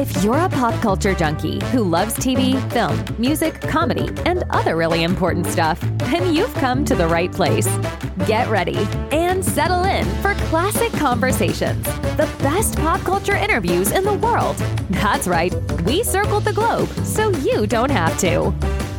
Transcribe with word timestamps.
If 0.00 0.24
you're 0.24 0.38
a 0.38 0.48
pop 0.48 0.72
culture 0.80 1.14
junkie 1.14 1.62
who 1.66 1.82
loves 1.82 2.14
TV, 2.14 2.58
film, 2.72 3.04
music, 3.18 3.60
comedy, 3.60 4.08
and 4.24 4.44
other 4.48 4.74
really 4.74 5.02
important 5.02 5.46
stuff, 5.46 5.78
then 5.98 6.34
you've 6.34 6.54
come 6.54 6.86
to 6.86 6.94
the 6.94 7.06
right 7.06 7.30
place. 7.30 7.68
Get 8.26 8.48
ready 8.48 8.78
and 9.12 9.44
settle 9.44 9.84
in 9.84 10.06
for 10.22 10.32
Classic 10.48 10.90
Conversations, 10.92 11.84
the 12.16 12.26
best 12.38 12.76
pop 12.76 13.02
culture 13.02 13.36
interviews 13.36 13.92
in 13.92 14.04
the 14.04 14.14
world. 14.14 14.56
That's 14.88 15.28
right, 15.28 15.52
we 15.82 16.02
circled 16.02 16.46
the 16.46 16.54
globe 16.54 16.88
so 17.04 17.28
you 17.28 17.66
don't 17.66 17.90
have 17.90 18.18
to. 18.20 18.54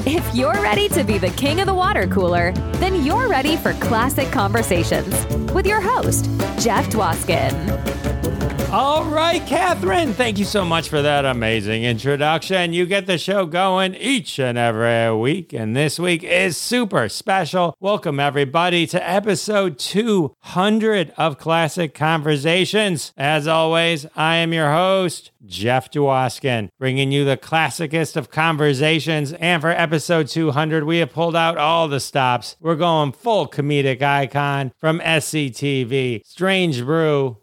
If 0.06 0.36
you're 0.36 0.54
ready 0.54 0.88
to 0.90 1.04
be 1.04 1.18
the 1.18 1.32
king 1.32 1.62
of 1.62 1.66
the 1.66 1.74
water 1.74 2.06
cooler, 2.06 2.52
then 2.76 3.04
you're 3.04 3.28
ready 3.28 3.58
for 3.58 3.74
Classic 3.74 4.32
Conversations 4.32 5.26
with 5.52 5.66
your 5.66 5.82
host, 5.82 6.26
Jeff 6.60 6.88
Dwoskin. 6.92 7.91
All 8.72 9.04
right, 9.04 9.46
Catherine, 9.48 10.14
thank 10.14 10.40
you 10.40 10.46
so 10.46 10.64
much 10.64 10.88
for 10.88 11.02
that 11.02 11.26
amazing 11.26 11.84
introduction. 11.84 12.72
You 12.72 12.86
get 12.86 13.06
the 13.06 13.18
show 13.18 13.46
going 13.46 13.96
each 13.96 14.40
and 14.40 14.58
every 14.58 15.14
week, 15.14 15.52
and 15.52 15.76
this 15.76 16.00
week 16.00 16.24
is 16.24 16.56
super 16.56 17.10
special. 17.10 17.76
Welcome, 17.82 18.18
everybody, 18.18 18.88
to 18.88 19.10
episode 19.10 19.78
200 19.78 21.12
of 21.18 21.38
Classic 21.38 21.94
Conversations. 21.94 23.12
As 23.18 23.46
always, 23.46 24.06
I 24.16 24.38
am 24.38 24.54
your 24.54 24.72
host, 24.72 25.32
Jeff 25.46 25.92
Dwoskin, 25.92 26.70
bringing 26.80 27.12
you 27.12 27.26
the 27.26 27.36
classicest 27.36 28.16
of 28.16 28.32
conversations. 28.32 29.34
And 29.34 29.62
for 29.62 29.72
episode 29.72 30.30
200, 30.30 30.86
we 30.86 31.00
have 31.00 31.12
pulled 31.12 31.36
out 31.36 31.58
all 31.58 31.90
the 31.90 32.00
stops. 32.00 32.56
We're 32.62 32.76
going 32.78 33.12
full 33.12 33.50
comedic 33.50 34.02
icon 34.02 34.72
from 34.78 35.02
SCTV, 35.02 36.22
Strange 36.26 36.86
Brew. 36.86 37.36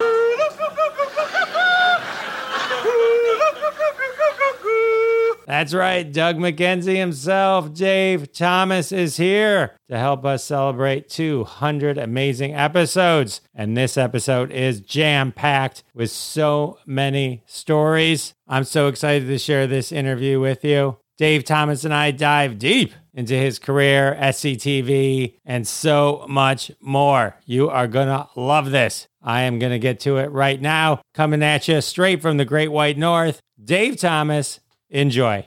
That's 5.48 5.73
right. 5.73 6.12
Doug 6.12 6.36
McKenzie 6.36 6.97
himself, 6.97 7.73
Dave 7.73 8.34
Thomas, 8.34 8.92
is 8.92 9.17
here 9.17 9.78
to 9.89 9.97
help 9.97 10.27
us 10.27 10.45
celebrate 10.45 11.09
200 11.09 11.97
amazing 11.97 12.55
episodes. 12.55 13.41
And 13.55 13.75
this 13.75 13.97
episode 13.97 14.53
is 14.53 14.83
jam 14.83 15.33
packed 15.33 15.84
with 15.95 16.11
so 16.11 16.77
many 16.84 17.45
stories. 17.47 18.34
I'm 18.47 18.64
so 18.64 18.89
excited 18.89 19.27
to 19.27 19.39
share 19.39 19.67
this 19.67 19.91
interview 19.91 20.39
with 20.39 20.67
you. 20.67 20.98
Dave 21.17 21.45
Thomas 21.45 21.83
and 21.83 21.95
I 21.95 22.11
dive 22.11 22.58
deep 22.58 22.92
into 23.14 23.33
his 23.33 23.58
career, 23.58 24.19
SCTV, 24.20 25.39
and 25.47 25.67
so 25.67 26.27
much 26.28 26.70
more. 26.78 27.36
You 27.47 27.70
are 27.70 27.89
going 27.89 28.08
to 28.08 28.28
love 28.36 28.70
this. 28.70 29.08
I 29.23 29.41
am 29.42 29.58
going 29.58 29.73
to 29.73 29.78
get 29.78 29.98
to 30.01 30.19
it 30.19 30.30
right 30.30 30.61
now. 30.61 31.01
Coming 31.14 31.42
at 31.42 31.69
you 31.69 31.80
straight 31.80 32.20
from 32.20 32.36
the 32.36 32.45
Great 32.45 32.69
White 32.69 32.98
North, 32.98 33.41
Dave 33.64 33.97
Thomas 33.97 34.61
Enjoy. 34.91 35.47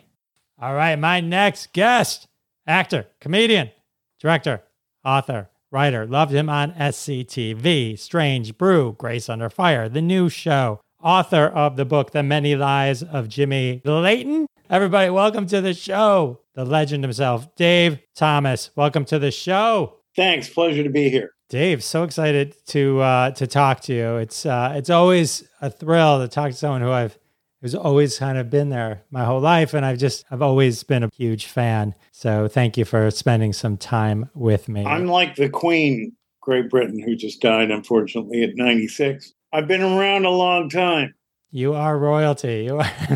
All 0.59 0.75
right, 0.75 0.97
my 0.97 1.19
next 1.19 1.73
guest, 1.73 2.27
actor, 2.67 3.07
comedian, 3.19 3.71
director, 4.19 4.61
author, 5.03 5.49
writer. 5.71 6.05
Loved 6.05 6.31
him 6.31 6.49
on 6.49 6.73
SCTV, 6.73 7.97
Strange 7.97 8.57
Brew, 8.57 8.95
Grace 8.99 9.29
Under 9.29 9.49
Fire, 9.49 9.89
The 9.89 10.01
New 10.01 10.29
Show, 10.29 10.79
author 11.01 11.45
of 11.45 11.75
the 11.75 11.85
book 11.85 12.11
The 12.11 12.21
Many 12.21 12.55
Lives 12.55 13.01
of 13.01 13.29
Jimmy 13.29 13.81
Layton. 13.83 14.45
Everybody, 14.69 15.09
welcome 15.09 15.47
to 15.47 15.59
the 15.59 15.73
show. 15.73 16.41
The 16.53 16.63
legend 16.63 17.03
himself, 17.03 17.55
Dave 17.55 17.99
Thomas. 18.15 18.69
Welcome 18.75 19.05
to 19.05 19.17
the 19.17 19.31
show. 19.31 19.97
Thanks. 20.15 20.49
Pleasure 20.49 20.83
to 20.83 20.89
be 20.89 21.09
here. 21.09 21.31
Dave, 21.49 21.83
so 21.83 22.03
excited 22.03 22.55
to 22.67 22.99
uh, 23.01 23.31
to 23.31 23.47
talk 23.47 23.81
to 23.81 23.93
you. 23.93 24.17
It's 24.17 24.45
uh, 24.45 24.73
it's 24.75 24.89
always 24.89 25.43
a 25.61 25.69
thrill 25.69 26.19
to 26.21 26.27
talk 26.27 26.51
to 26.51 26.57
someone 26.57 26.81
who 26.81 26.91
I've 26.91 27.17
who's 27.61 27.75
always 27.75 28.17
kind 28.17 28.37
of 28.37 28.49
been 28.49 28.69
there 28.69 29.03
my 29.11 29.23
whole 29.23 29.39
life. 29.39 29.73
And 29.73 29.85
I've 29.85 29.99
just, 29.99 30.25
I've 30.31 30.41
always 30.41 30.83
been 30.83 31.03
a 31.03 31.09
huge 31.15 31.45
fan. 31.45 31.95
So 32.11 32.47
thank 32.47 32.77
you 32.77 32.85
for 32.85 33.09
spending 33.11 33.53
some 33.53 33.77
time 33.77 34.29
with 34.33 34.67
me. 34.67 34.85
I'm 34.85 35.05
like 35.05 35.35
the 35.35 35.49
Queen, 35.49 36.13
Great 36.41 36.69
Britain, 36.69 36.99
who 36.99 37.15
just 37.15 37.41
died, 37.41 37.71
unfortunately, 37.71 38.43
at 38.43 38.55
96. 38.55 39.33
I've 39.53 39.67
been 39.67 39.81
around 39.81 40.25
a 40.25 40.29
long 40.29 40.69
time. 40.69 41.13
You 41.51 41.73
are 41.73 41.97
royalty. 41.97 42.63
You 42.65 42.77
are. 42.77 42.83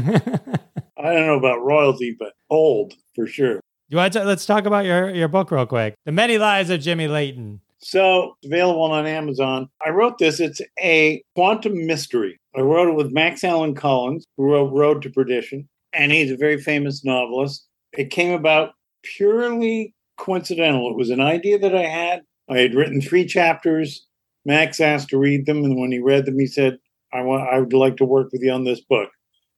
I 0.98 1.14
don't 1.14 1.28
know 1.28 1.38
about 1.38 1.64
royalty, 1.64 2.16
but 2.18 2.34
old 2.50 2.94
for 3.16 3.28
sure. 3.28 3.60
You 3.88 3.98
want 3.98 4.14
to, 4.14 4.24
let's 4.24 4.46
talk 4.46 4.66
about 4.66 4.86
your, 4.86 5.10
your 5.10 5.28
book 5.28 5.52
real 5.52 5.66
quick. 5.66 5.96
The 6.06 6.12
Many 6.12 6.38
Lives 6.38 6.70
of 6.70 6.82
Jimmy 6.82 7.08
Layton. 7.08 7.62
So 7.80 8.36
available 8.44 8.82
on 8.82 9.06
Amazon. 9.06 9.70
I 9.86 9.92
wrote 9.92 10.18
this. 10.18 10.40
It's 10.40 10.60
a 10.82 11.22
quantum 11.36 11.86
mystery. 11.86 12.40
I 12.58 12.62
wrote 12.62 12.88
it 12.90 12.96
with 12.96 13.12
Max 13.12 13.44
Allan 13.44 13.76
Collins, 13.76 14.26
who 14.38 14.46
wrote 14.46 14.72
Road 14.74 15.02
to 15.02 15.10
Perdition, 15.10 15.68
and 15.94 16.12
he's 16.12 16.32
a 16.32 16.38
very 16.38 16.62
famous 16.62 17.04
novelist. 17.04 17.68
It 17.98 18.12
came 18.12 18.34
about 18.34 18.74
purely 19.04 19.94
coincidental. 20.18 20.90
It 20.90 20.98
was 20.98 21.10
an 21.10 21.22
idea 21.22 21.60
that 21.60 21.76
I 21.76 21.84
had. 21.84 22.22
I 22.50 22.60
had 22.60 22.76
written 22.76 23.02
three 23.02 23.26
chapters. 23.26 24.06
Max 24.46 24.80
asked 24.80 25.10
to 25.10 25.18
read 25.18 25.46
them, 25.46 25.64
and 25.64 25.80
when 25.80 25.92
he 25.92 26.00
read 26.00 26.26
them, 26.26 26.40
he 26.40 26.48
said, 26.48 26.78
"I 27.14 27.22
want. 27.22 27.48
I 27.50 27.60
would 27.60 27.74
like 27.74 27.98
to 27.98 28.06
work 28.06 28.32
with 28.32 28.42
you 28.42 28.52
on 28.52 28.64
this 28.64 28.82
book." 28.82 29.10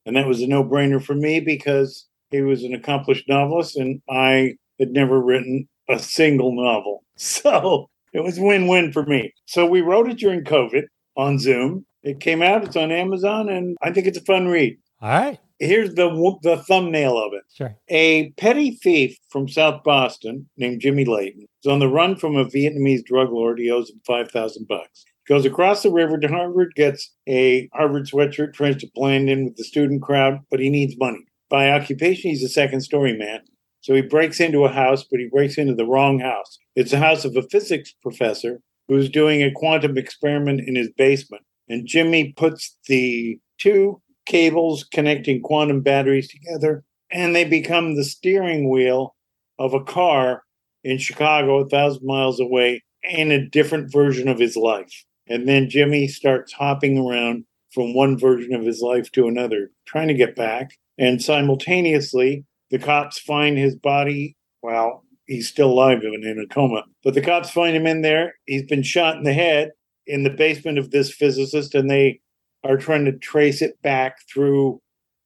And 0.06 0.16
that 0.16 0.28
was 0.28 0.42
a 0.42 0.48
no-brainer 0.48 1.04
for 1.04 1.16
me 1.16 1.40
because 1.40 2.08
he 2.32 2.42
was 2.42 2.64
an 2.64 2.74
accomplished 2.74 3.28
novelist, 3.28 3.76
and 3.76 4.02
I 4.10 4.56
had 4.80 4.92
never 4.92 5.22
written 5.22 5.68
a 5.90 6.00
single 6.00 6.54
novel. 6.56 7.04
So 7.20 7.90
it 8.14 8.24
was 8.24 8.40
win-win 8.40 8.92
for 8.94 9.04
me. 9.04 9.34
So 9.48 9.66
we 9.66 9.82
wrote 9.82 10.08
it 10.08 10.20
during 10.20 10.44
COVID 10.44 10.84
on 11.16 11.40
Zoom. 11.40 11.87
It 12.04 12.20
came 12.20 12.42
out. 12.42 12.64
It's 12.64 12.76
on 12.76 12.92
Amazon, 12.92 13.50
and 13.50 13.78
I 13.82 13.92
think 13.92 14.08
it's 14.08 14.18
a 14.18 14.24
fun 14.24 14.48
read. 14.48 14.78
All 15.02 15.10
right. 15.10 15.40
Here's 15.60 15.96
the 15.96 16.10
the 16.44 16.58
thumbnail 16.58 17.18
of 17.18 17.34
it. 17.34 17.44
Sure. 17.54 17.76
A 17.90 18.30
petty 18.32 18.72
thief 18.72 19.18
from 19.30 19.48
South 19.48 19.84
Boston 19.84 20.48
named 20.58 20.82
Jimmy 20.82 21.04
Layton 21.04 21.48
is 21.64 21.72
on 21.72 21.80
the 21.80 21.88
run 21.88 22.16
from 22.16 22.36
a 22.36 22.46
Vietnamese 22.46 23.04
drug 23.04 23.32
lord. 23.32 23.60
He 23.60 23.72
owes 23.72 23.90
him 23.90 24.00
five 24.06 24.30
thousand 24.30 24.68
bucks. 24.68 25.04
Goes 25.28 25.46
across 25.46 25.84
the 25.84 25.92
river 25.92 26.18
to 26.20 26.28
Harvard, 26.28 26.74
gets 26.76 27.12
a 27.28 27.68
Harvard 27.74 28.06
sweatshirt, 28.06 28.54
tries 28.54 28.78
to 28.78 28.92
blend 28.94 29.30
in 29.30 29.46
with 29.46 29.58
the 29.58 29.64
student 29.64 30.02
crowd, 30.02 30.40
but 30.50 30.60
he 30.60 30.70
needs 30.70 30.96
money. 30.98 31.26
By 31.50 31.72
occupation, 31.72 32.30
he's 32.30 32.44
a 32.44 32.50
second 32.50 32.82
story 32.82 33.18
man. 33.18 33.42
So 33.82 33.94
he 33.94 34.02
breaks 34.02 34.40
into 34.40 34.66
a 34.66 34.72
house, 34.72 35.04
but 35.10 35.20
he 35.20 35.28
breaks 35.28 35.58
into 35.58 35.76
the 35.76 35.86
wrong 35.86 36.20
house. 36.20 36.58
It's 36.76 36.92
the 36.92 37.00
house 37.00 37.26
of 37.26 37.36
a 37.36 37.42
physics 37.42 37.94
professor 38.02 38.62
who's 38.88 39.10
doing 39.10 39.42
a 39.42 39.52
quantum 39.52 39.98
experiment 39.98 40.62
in 40.66 40.76
his 40.76 40.90
basement. 40.98 41.44
And 41.70 41.88
Jimmy 41.88 42.34
puts 42.34 42.78
the 42.88 43.40
two 43.58 44.02
cables 44.26 44.84
connecting 44.84 45.42
quantum 45.42 45.82
batteries 45.82 46.30
together, 46.30 46.84
and 47.12 47.36
they 47.36 47.46
become 47.46 47.96
the 47.96 48.04
steering 48.04 48.70
wheel 48.70 49.16
of 49.60 49.74
a 49.74 49.84
car 49.84 50.44
in 50.84 50.98
Chicago, 50.98 51.60
a 51.60 51.70
thousand 51.70 52.06
miles 52.06 52.40
away, 52.40 52.84
in 53.04 53.32
a 53.32 53.46
different 53.46 53.92
version 53.92 54.28
of 54.28 54.40
his 54.40 54.56
life. 54.56 55.06
And 55.28 55.48
then 55.48 55.70
Jimmy 55.70 56.08
starts 56.08 56.54
hopping 56.54 56.98
around 56.98 57.46
from 57.74 57.94
one 57.94 58.18
version 58.18 58.54
of 58.54 58.66
his 58.66 58.82
life 58.82 59.12
to 59.12 59.28
another, 59.28 59.72
trying 59.86 60.08
to 60.08 60.14
get 60.14 60.36
back. 60.36 60.72
And 60.98 61.22
simultaneously, 61.22 62.46
the 62.72 62.80
cops 62.80 63.20
find 63.20 63.58
his 63.58 63.76
body. 63.76 64.36
Well, 64.62 65.04
he's 65.26 65.50
still 65.50 65.72
alive 65.72 66.00
and 66.02 66.24
in 66.24 66.40
a 66.40 66.54
coma, 66.54 66.84
but 67.04 67.14
the 67.14 67.22
cops 67.22 67.50
find 67.50 67.76
him 67.76 67.86
in 67.86 68.02
there. 68.02 68.36
He's 68.46 68.64
been 68.64 68.84
shot 68.84 69.18
in 69.18 69.24
the 69.24 69.34
head 69.34 69.72
in 70.08 70.24
the 70.24 70.30
basement 70.30 70.78
of 70.78 70.92
this 70.92 71.14
physicist, 71.14 71.76
and 71.76 71.90
they 71.90 72.22
are 72.64 72.78
trying 72.78 73.06
to 73.06 73.18
trace 73.18 73.62
it 73.62 73.82
back 73.82 74.18
through 74.34 74.82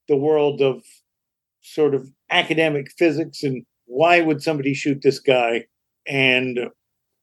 the 0.08 0.18
world 0.18 0.62
of 0.62 0.84
sort 1.62 1.96
of 1.96 2.10
academic 2.30 2.92
physics 2.98 3.44
and 3.44 3.64
why 3.86 4.22
would 4.22 4.42
somebody 4.42 4.74
shoot 4.74 5.02
this 5.02 5.20
guy 5.20 5.66
and 6.08 6.60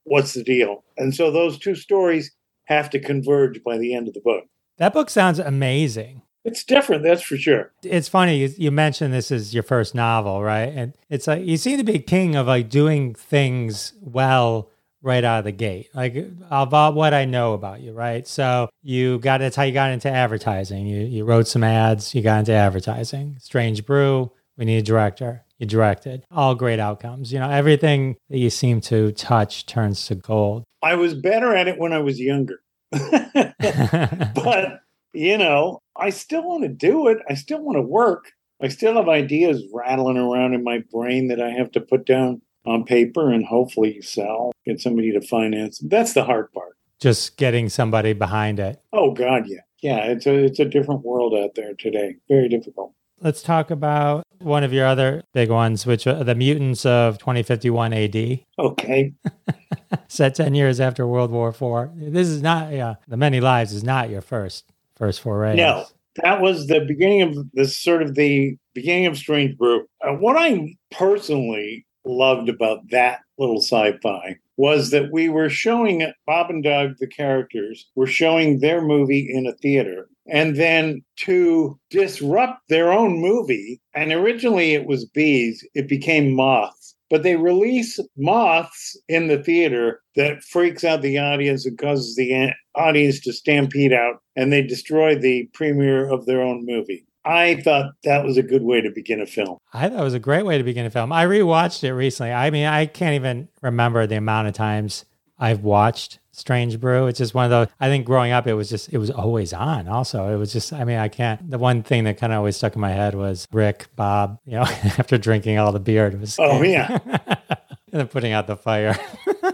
what's 0.05 0.35
the 0.35 0.45
deal? 0.45 0.85
And 0.97 1.15
so 1.15 1.31
those 1.31 1.59
two 1.59 1.75
stories 1.75 2.31
have 2.65 2.91
to 2.91 3.01
converge 3.01 3.63
by 3.65 3.79
the 3.79 3.95
end 3.95 4.09
of 4.09 4.15
the 4.15 4.21
book. 4.21 4.45
That 4.77 4.93
book 4.93 5.11
sounds 5.11 5.39
amazing. 5.39 6.23
It's 6.45 6.65
different, 6.65 7.03
that's 7.03 7.23
for 7.23 7.37
sure. 7.37 7.73
It's 7.83 8.09
funny 8.09 8.39
you, 8.39 8.55
you 8.57 8.71
mentioned 8.71 9.13
this 9.13 9.31
is 9.31 9.53
your 9.53 9.63
first 9.63 9.95
novel, 9.95 10.43
right? 10.43 10.73
And 10.75 10.95
it's 11.11 11.27
like 11.27 11.45
you 11.45 11.57
seem 11.57 11.79
to 11.79 11.85
be 11.85 11.99
king 11.99 12.37
of 12.37 12.47
like 12.47 12.69
doing 12.69 13.15
things 13.15 13.93
well 14.01 14.71
right 15.03 15.23
out 15.23 15.41
of 15.41 15.45
the 15.45 15.53
gate. 15.53 15.89
Like 15.95 16.17
about 16.51 16.95
what 16.95 17.15
I 17.15 17.25
know 17.25 17.55
about 17.55 17.81
you, 17.81 17.93
right? 17.93 18.27
So 18.27 18.69
you 18.83 19.19
got 19.19 19.39
that's 19.39 19.57
how 19.57 19.63
you 19.63 19.73
got 19.73 19.93
into 19.93 20.11
advertising. 20.11 20.87
You 20.87 21.01
you 21.01 21.25
wrote 21.25 21.49
some 21.49 21.65
ads, 21.65 22.15
you 22.15 22.23
got 22.23 22.41
into 22.41 22.53
advertising. 22.53 23.37
Strange 23.41 23.85
Brew, 23.87 24.33
we 24.57 24.65
need 24.65 24.79
a 24.79 24.83
director. 24.83 25.45
You 25.59 25.67
directed. 25.67 26.25
All 26.31 26.55
great 26.55 26.79
outcomes. 26.79 27.33
You 27.33 27.41
know, 27.41 27.51
everything 27.51 28.17
that 28.31 28.39
you 28.39 28.49
seem 28.49 28.81
to 28.83 29.13
touch 29.13 29.67
turns 29.67 30.07
to 30.07 30.15
gold. 30.15 30.65
I 30.83 30.95
was 30.95 31.15
better 31.15 31.55
at 31.55 31.67
it 31.67 31.79
when 31.79 31.93
I 31.93 31.99
was 31.99 32.21
younger. 32.21 32.61
but, 32.91 34.81
you 35.13 35.37
know, 35.37 35.81
I 35.97 36.11
still 36.11 36.47
want 36.47 36.63
to 36.63 36.69
do 36.69 37.09
it. 37.09 37.19
I 37.29 37.35
still 37.35 37.61
want 37.61 37.77
to 37.77 37.83
work. 37.83 38.31
I 38.63 38.69
still 38.69 38.95
have 38.95 39.09
ideas 39.09 39.65
rattling 39.73 40.17
around 40.17 40.55
in 40.55 40.63
my 40.63 40.83
brain 40.93 41.29
that 41.29 41.41
I 41.41 41.51
have 41.51 41.73
to 41.73 41.81
put 41.81 42.07
down 42.07 42.41
on 42.69 42.85
paper 42.85 43.31
and 43.31 43.45
hopefully 43.45 43.95
you 43.95 44.03
sell, 44.03 44.53
get 44.65 44.81
somebody 44.81 45.13
to 45.13 45.21
finance. 45.21 45.79
That's 45.79 46.13
the 46.13 46.25
hard 46.25 46.53
part. 46.53 46.77
Just 47.01 47.37
getting 47.37 47.69
somebody 47.69 48.13
behind 48.13 48.61
it. 48.61 48.81
Oh, 48.93 49.13
God, 49.13 49.45
yeah. 49.47 49.61
yeah, 49.81 49.99
it's 50.07 50.27
a 50.27 50.45
it's 50.45 50.59
a 50.59 50.65
different 50.65 51.03
world 51.03 51.35
out 51.35 51.55
there 51.55 51.75
today. 51.75 52.17
Very 52.29 52.49
difficult. 52.49 52.93
Let's 53.21 53.43
talk 53.43 53.71
about 53.71 54.25
one 54.39 54.63
of 54.63 54.73
your 54.73 54.87
other 54.87 55.25
big 55.33 55.51
ones, 55.51 55.87
which 55.87 56.07
are 56.07 56.23
the 56.23 56.35
mutants 56.35 56.87
of 56.87 57.19
2051 57.19 57.93
AD. 57.93 58.41
Okay. 58.59 59.13
Set 60.09 60.37
10 60.37 60.55
years 60.55 60.81
after 60.81 61.07
World 61.07 61.31
War 61.31 61.49
IV. 61.49 62.13
This 62.13 62.29
is 62.29 62.43
not, 62.43 62.73
yeah, 62.73 62.95
The 63.09 63.17
Many 63.17 63.41
Lives 63.41 63.73
is 63.73 63.83
not 63.83 64.11
your 64.11 64.21
first 64.21 64.73
first 64.95 65.21
foray. 65.21 65.57
No, 65.57 65.87
that 66.23 66.41
was 66.41 66.67
the 66.67 66.81
beginning 66.81 67.23
of 67.23 67.51
this 67.53 67.77
sort 67.77 68.03
of 68.03 68.15
the 68.15 68.57
beginning 68.75 69.07
of 69.07 69.17
Strange 69.17 69.57
Brew. 69.57 69.87
Uh, 70.01 70.13
what 70.13 70.37
I 70.37 70.77
personally 70.91 71.87
loved 72.09 72.49
about 72.49 72.89
that 72.91 73.21
little 73.39 73.61
sci-fi 73.61 74.37
was 74.57 74.91
that 74.91 75.13
we 75.13 75.29
were 75.29 75.49
showing 75.49 76.13
Bob 76.27 76.51
and 76.51 76.65
Doug, 76.65 76.99
the 76.99 77.07
characters, 77.07 77.87
were 77.95 78.09
showing 78.09 78.59
their 78.59 78.83
movie 78.83 79.29
in 79.33 79.47
a 79.47 79.53
theater. 79.53 80.09
And 80.27 80.57
then 80.57 81.03
to 81.19 81.79
disrupt 81.91 82.69
their 82.69 82.93
own 82.93 83.19
movie, 83.19 83.81
and 83.95 84.13
originally 84.13 84.75
it 84.75 84.87
was 84.87 85.07
bees, 85.07 85.67
it 85.75 85.89
became 85.89 86.35
moths. 86.35 86.97
But 87.09 87.23
they 87.23 87.37
release 87.37 87.99
moths 88.19 88.95
in 89.09 89.29
the 89.29 89.43
theater 89.43 90.03
that 90.17 90.43
freaks 90.43 90.85
out 90.85 91.01
the 91.01 91.17
audience 91.17 91.65
and 91.65 91.79
causes 91.79 92.17
the 92.17 92.53
audience 92.75 93.21
to 93.21 93.33
stampede 93.33 93.95
out, 93.95 94.21
and 94.37 94.53
they 94.53 94.61
destroy 94.61 95.15
the 95.15 95.49
premiere 95.55 96.07
of 96.07 96.27
their 96.27 96.43
own 96.43 96.67
movie. 96.67 97.07
I 97.29 97.61
thought 97.61 97.93
that 98.05 98.25
was 98.25 98.39
a 98.39 98.43
good 98.43 98.63
way 98.63 98.81
to 98.81 98.91
begin 98.91 99.21
a 99.21 99.27
film. 99.27 99.59
I 99.75 99.91
thought 99.91 100.01
it 100.01 100.03
was 100.03 100.15
a 100.15 100.19
great 100.19 100.47
way 100.47 100.57
to 100.57 100.65
begin 100.65 100.87
a 100.87 100.91
film. 100.91 101.13
I 101.13 101.27
rewatched 101.27 101.85
it 101.85 101.93
recently. 101.93 102.33
I 102.33 102.49
mean, 102.49 102.65
I 102.65 102.87
can't 102.87 103.15
even 103.17 103.49
remember 103.61 104.07
the 104.07 104.17
amount 104.17 104.49
of 104.49 104.55
times 104.55 105.05
I've 105.39 105.63
watched 105.63 106.21
Strange 106.33 106.81
Brew. 106.81 107.07
It's 107.07 107.19
just 107.19 107.35
one 107.35 107.45
of 107.45 107.51
those. 107.51 107.69
I 107.81 107.89
think 107.89 108.07
growing 108.07 108.33
up, 108.33 108.47
it 108.47 108.55
was 108.55 108.71
just 108.71 108.91
it 108.95 108.99
was 108.99 109.11
always 109.11 109.53
on. 109.53 109.89
Also, 109.89 110.33
it 110.33 110.37
was 110.37 110.55
just. 110.55 110.73
I 110.73 110.85
mean, 110.85 110.97
I 110.97 111.09
can't. 111.09 111.51
The 111.51 111.59
one 111.59 111.83
thing 111.83 112.05
that 112.05 112.17
kind 112.17 112.33
of 112.33 112.39
always 112.39 112.57
stuck 112.57 112.75
in 112.75 112.81
my 112.81 112.93
head 112.93 113.15
was 113.15 113.47
Rick, 113.53 113.89
Bob. 113.95 114.39
You 114.47 114.53
know, 114.53 114.63
after 114.99 115.19
drinking 115.19 115.59
all 115.59 115.71
the 115.71 115.81
beer, 115.81 116.07
it 116.07 116.19
was. 116.19 116.39
Oh 116.39 116.63
yeah. 116.63 116.99
and 117.07 118.01
then 118.01 118.09
putting 118.09 118.33
out 118.33 118.47
the 118.47 118.57
fire. 118.57 118.99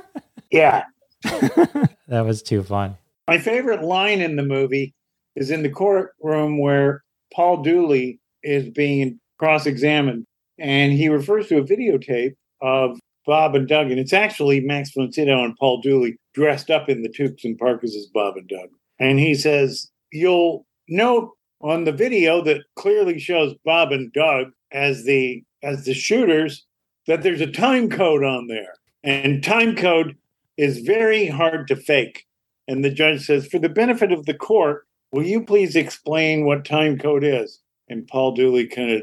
yeah. 0.52 0.84
that 1.24 2.24
was 2.24 2.40
too 2.42 2.62
fun. 2.62 2.96
My 3.26 3.38
favorite 3.38 3.82
line 3.82 4.20
in 4.20 4.36
the 4.36 4.44
movie 4.44 4.94
is 5.34 5.50
in 5.50 5.62
the 5.62 5.70
courtroom 5.70 6.60
where 6.60 7.03
Paul 7.34 7.62
Dooley 7.62 8.20
is 8.42 8.70
being 8.70 9.19
cross 9.38 9.66
examined, 9.66 10.25
and 10.58 10.92
he 10.92 11.08
refers 11.08 11.48
to 11.48 11.58
a 11.58 11.64
videotape 11.64 12.34
of 12.60 12.98
Bob 13.26 13.54
and 13.54 13.66
Doug, 13.66 13.90
and 13.90 13.98
it's 13.98 14.12
actually 14.12 14.60
Max 14.60 14.90
von 14.94 15.10
and 15.16 15.56
Paul 15.56 15.81
Dooley 15.81 16.16
dressed 16.34 16.70
up 16.70 16.88
in 16.88 17.02
the 17.02 17.08
toques 17.08 17.44
and 17.44 17.58
parkas 17.58 17.96
as 17.96 18.06
Bob 18.12 18.36
and 18.36 18.48
Doug. 18.48 18.69
And 18.98 19.19
he 19.19 19.34
says, 19.34 19.90
You'll 20.12 20.66
note 20.88 21.31
on 21.60 21.84
the 21.84 21.92
video 21.92 22.42
that 22.42 22.62
clearly 22.76 23.19
shows 23.19 23.54
Bob 23.64 23.90
and 23.92 24.12
Doug 24.12 24.48
as 24.72 25.04
the 25.04 25.42
as 25.62 25.84
the 25.84 25.94
shooters 25.94 26.64
that 27.06 27.22
there's 27.22 27.40
a 27.40 27.50
time 27.50 27.88
code 27.88 28.22
on 28.22 28.46
there. 28.48 28.75
And 29.02 29.42
time 29.42 29.76
code 29.76 30.16
is 30.56 30.78
very 30.78 31.26
hard 31.26 31.69
to 31.69 31.76
fake. 31.76 32.26
And 32.69 32.84
the 32.84 32.90
judge 32.90 33.26
says, 33.26 33.46
For 33.46 33.58
the 33.58 33.69
benefit 33.69 34.12
of 34.12 34.26
the 34.26 34.34
court, 34.34 34.86
Will 35.14 35.22
you 35.22 35.44
please 35.44 35.76
explain 35.76 36.44
what 36.44 36.64
time 36.64 36.99
code 36.99 37.22
is? 37.22 37.61
And 37.88 38.05
Paul 38.05 38.34
Dooley 38.34 38.66
kind 38.66 38.90
of 38.90 39.02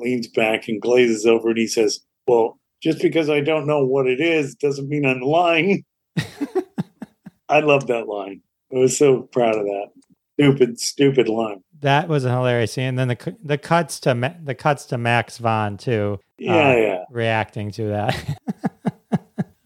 leans 0.00 0.26
back 0.26 0.66
and 0.66 0.82
glazes 0.82 1.24
over 1.24 1.50
and 1.50 1.58
he 1.58 1.68
says, 1.68 2.00
Well, 2.26 2.58
just 2.82 3.00
because 3.00 3.30
I 3.30 3.42
don't 3.42 3.68
know 3.68 3.84
what 3.84 4.08
it 4.08 4.20
is 4.20 4.56
doesn't 4.56 4.88
mean 4.88 5.06
I'm 5.06 5.20
lying. 5.20 5.84
I 7.48 7.60
love 7.60 7.86
that 7.86 8.08
line. 8.08 8.40
I 8.74 8.78
was 8.78 8.98
so 8.98 9.20
proud 9.20 9.54
of 9.54 9.62
that. 9.62 9.90
Stupid, 10.32 10.80
stupid 10.80 11.28
line. 11.28 11.62
That 11.78 12.08
was 12.08 12.24
a 12.24 12.32
hilarious 12.32 12.72
scene. 12.72 12.86
And 12.86 12.98
then 12.98 13.08
the 13.08 13.36
the 13.44 13.58
cuts 13.58 14.00
to 14.00 14.34
the 14.42 14.56
cuts 14.56 14.86
to 14.86 14.98
Max 14.98 15.38
von 15.38 15.76
too. 15.76 16.18
Yeah, 16.38 16.70
uh, 16.70 16.74
yeah. 16.74 17.04
Reacting 17.08 17.70
to 17.72 17.84
that. 17.84 18.16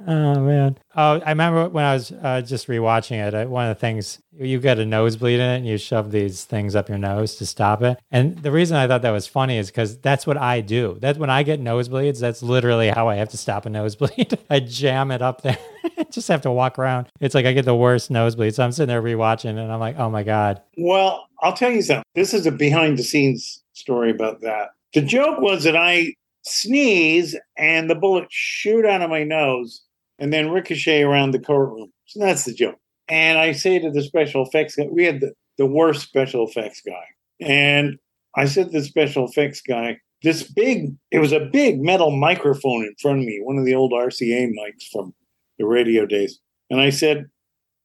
Oh 0.09 0.41
man! 0.41 0.79
Oh, 0.95 1.21
I 1.27 1.31
remember 1.31 1.69
when 1.69 1.85
I 1.85 1.95
was 1.95 2.13
uh, 2.13 2.41
just 2.41 2.69
rewatching 2.69 3.27
it. 3.27 3.35
Uh, 3.35 3.47
one 3.47 3.69
of 3.69 3.77
the 3.77 3.81
things 3.81 4.23
you 4.33 4.61
get 4.61 4.79
a 4.79 4.87
nosebleed 4.87 5.41
in 5.41 5.51
it, 5.51 5.57
and 5.57 5.67
you 5.67 5.79
shove 5.79 6.13
these 6.13 6.45
things 6.45 6.77
up 6.77 6.89
your 6.89 6.97
nose 6.97 7.35
to 7.37 7.47
stop 7.47 7.83
it. 7.83 7.99
And 8.13 8.39
the 8.39 8.53
reason 8.53 8.77
I 8.77 8.87
thought 8.87 9.03
that 9.03 9.11
was 9.11 9.27
funny 9.27 9.59
is 9.59 9.67
because 9.67 9.99
that's 9.99 10.25
what 10.25 10.37
I 10.37 10.61
do. 10.61 10.97
That's 11.01 11.19
when 11.19 11.29
I 11.29 11.43
get 11.43 11.61
nosebleeds. 11.61 12.21
That's 12.21 12.41
literally 12.41 12.91
how 12.91 13.09
I 13.09 13.17
have 13.17 13.31
to 13.31 13.37
stop 13.37 13.67
a 13.67 13.71
nosebleed. 13.71 14.39
I 14.51 14.61
jam 14.61 15.11
it 15.11 15.23
up 15.23 15.43
there. 15.43 15.59
just 16.13 16.29
have 16.29 16.43
to 16.43 16.53
walk 16.53 16.79
around. 16.79 17.09
It's 17.21 17.35
like 17.35 17.47
I 17.47 17.53
get 17.53 17.65
the 17.65 17.75
worst 17.75 18.09
nosebleed. 18.09 18.55
So 18.55 18.63
I'm 18.63 18.71
sitting 18.71 18.89
there 18.89 19.03
rewatching, 19.03 19.59
and 19.59 19.73
I'm 19.73 19.81
like, 19.81 19.99
oh 19.99 20.09
my 20.09 20.23
god. 20.23 20.63
Well, 20.79 21.27
I'll 21.41 21.53
tell 21.53 21.73
you 21.73 21.83
something. 21.83 22.05
This 22.15 22.33
is 22.33 22.47
a 22.47 22.53
behind 22.53 22.97
the 22.97 23.03
scenes 23.03 23.65
story 23.73 24.13
about 24.13 24.41
that. 24.43 24.69
The 24.95 25.03
joke 25.03 25.41
was 25.41 25.65
that 25.65 25.77
I 25.77 26.15
sneeze 26.43 27.35
and 27.59 27.91
the 27.91 27.97
bullets 27.97 28.29
shoot 28.31 28.87
out 28.87 29.03
of 29.03 29.11
my 29.11 29.25
nose 29.25 29.83
and 30.19 30.33
then 30.33 30.51
ricochet 30.51 31.03
around 31.03 31.33
the 31.33 31.39
courtroom. 31.39 31.93
So 32.07 32.21
that's 32.21 32.45
the 32.45 32.55
joke. 32.55 32.79
And 33.09 33.39
I 33.39 33.53
say 33.53 33.79
to 33.79 33.91
the 33.91 34.03
special 34.03 34.45
effects 34.45 34.77
guy, 34.77 34.87
we 34.91 35.05
had 35.05 35.21
the, 35.21 35.33
the 35.59 35.67
worst 35.67 36.03
special 36.03 36.47
effects 36.47 36.83
guy. 36.85 37.05
And 37.41 37.99
I 38.37 38.47
said 38.47 38.67
to 38.67 38.81
the 38.81 38.85
special 38.85 39.27
effects 39.27 39.61
guy, 39.61 39.99
this 40.23 40.43
big, 40.43 40.95
it 41.11 41.19
was 41.19 41.33
a 41.33 41.41
big 41.41 41.81
metal 41.81 42.11
microphone 42.11 42.85
in 42.85 42.95
front 43.01 43.21
of 43.21 43.25
me, 43.25 43.41
one 43.43 43.59
of 43.59 43.65
the 43.65 43.75
old 43.75 43.93
RCA 43.93 44.51
mics 44.51 44.89
from 44.91 45.15
the 45.59 45.67
radio 45.67 46.07
days. 46.07 46.41
And 46.71 46.81
I 46.81 46.91
said, 46.91 47.27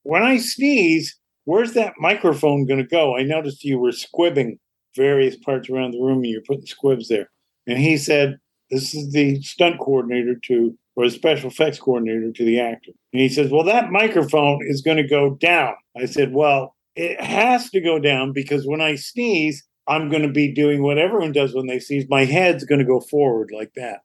when 0.04 0.24
I 0.24 0.38
sneeze, 0.38 1.18
where's 1.46 1.74
that 1.74 1.94
microphone 2.00 2.66
going 2.66 2.82
to 2.82 2.88
go? 2.88 3.16
I 3.16 3.24
noticed 3.24 3.64
you 3.64 3.80
were 3.80 3.92
squibbing 3.92 4.58
various 4.96 5.36
parts 5.38 5.70
around 5.70 5.92
the 5.92 6.02
room 6.02 6.18
and 6.18 6.28
you're 6.28 6.42
putting 6.48 6.66
squibs 6.66 7.08
there. 7.08 7.30
And 7.68 7.78
he 7.78 7.98
said, 7.98 8.38
this 8.70 8.96
is 8.96 9.12
the 9.12 9.42
stunt 9.42 9.80
coordinator 9.80 10.36
to 10.46 10.78
or 10.96 11.06
a 11.06 11.10
special 11.10 11.50
effects 11.50 11.80
coordinator 11.80 12.32
to 12.32 12.46
the 12.46 12.60
actor. 12.60 12.92
And 13.14 13.22
he 13.22 13.30
says, 13.30 13.52
Well, 13.52 13.64
that 13.64 13.92
microphone 13.92 14.60
is 14.64 14.82
going 14.82 14.98
to 14.98 15.08
go 15.08 15.36
down. 15.36 15.74
I 15.98 16.06
said, 16.06 16.34
Well, 16.34 16.76
it 16.96 17.22
has 17.22 17.70
to 17.72 17.82
go 17.82 18.00
down 18.00 18.34
because 18.34 18.66
when 18.66 18.82
I 18.82 18.96
sneeze, 18.96 19.64
I'm 19.88 20.10
going 20.10 20.22
to 20.24 20.32
be 20.32 20.54
doing 20.54 20.84
what 20.84 20.98
everyone 20.98 21.32
does 21.32 21.54
when 21.54 21.68
they 21.68 21.80
sneeze. 21.80 22.06
My 22.10 22.26
head's 22.26 22.66
going 22.66 22.80
to 22.80 22.86
go 22.86 23.00
forward 23.00 23.52
like 23.54 23.74
that. 23.76 24.02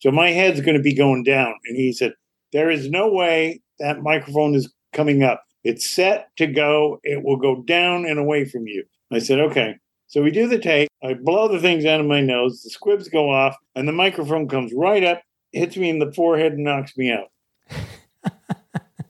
So 0.00 0.10
my 0.10 0.30
head's 0.30 0.60
going 0.60 0.76
to 0.76 0.82
be 0.82 0.94
going 0.94 1.22
down. 1.24 1.54
And 1.66 1.76
he 1.76 1.92
said, 1.92 2.12
There 2.52 2.70
is 2.70 2.90
no 2.90 3.10
way 3.10 3.60
that 3.78 4.02
microphone 4.02 4.54
is 4.54 4.72
coming 4.92 5.22
up. 5.22 5.44
It's 5.62 5.88
set 5.88 6.28
to 6.36 6.46
go. 6.46 7.00
It 7.02 7.22
will 7.22 7.36
go 7.36 7.62
down 7.62 8.06
and 8.06 8.18
away 8.18 8.44
from 8.46 8.66
you. 8.66 8.84
I 9.12 9.18
said, 9.18 9.40
Okay. 9.40 9.76
So 10.08 10.22
we 10.22 10.32
do 10.32 10.48
the 10.48 10.58
take. 10.58 10.88
I 11.04 11.14
blow 11.14 11.46
the 11.46 11.60
things 11.60 11.84
out 11.84 12.00
of 12.00 12.06
my 12.06 12.20
nose. 12.20 12.62
The 12.64 12.70
squibs 12.70 13.08
go 13.08 13.30
off, 13.30 13.54
and 13.76 13.86
the 13.86 13.92
microphone 13.92 14.48
comes 14.48 14.72
right 14.74 15.04
up 15.04 15.22
hits 15.52 15.76
me 15.76 15.90
in 15.90 15.98
the 15.98 16.12
forehead 16.12 16.52
and 16.52 16.64
knocks 16.64 16.96
me 16.96 17.12
out. 17.12 17.28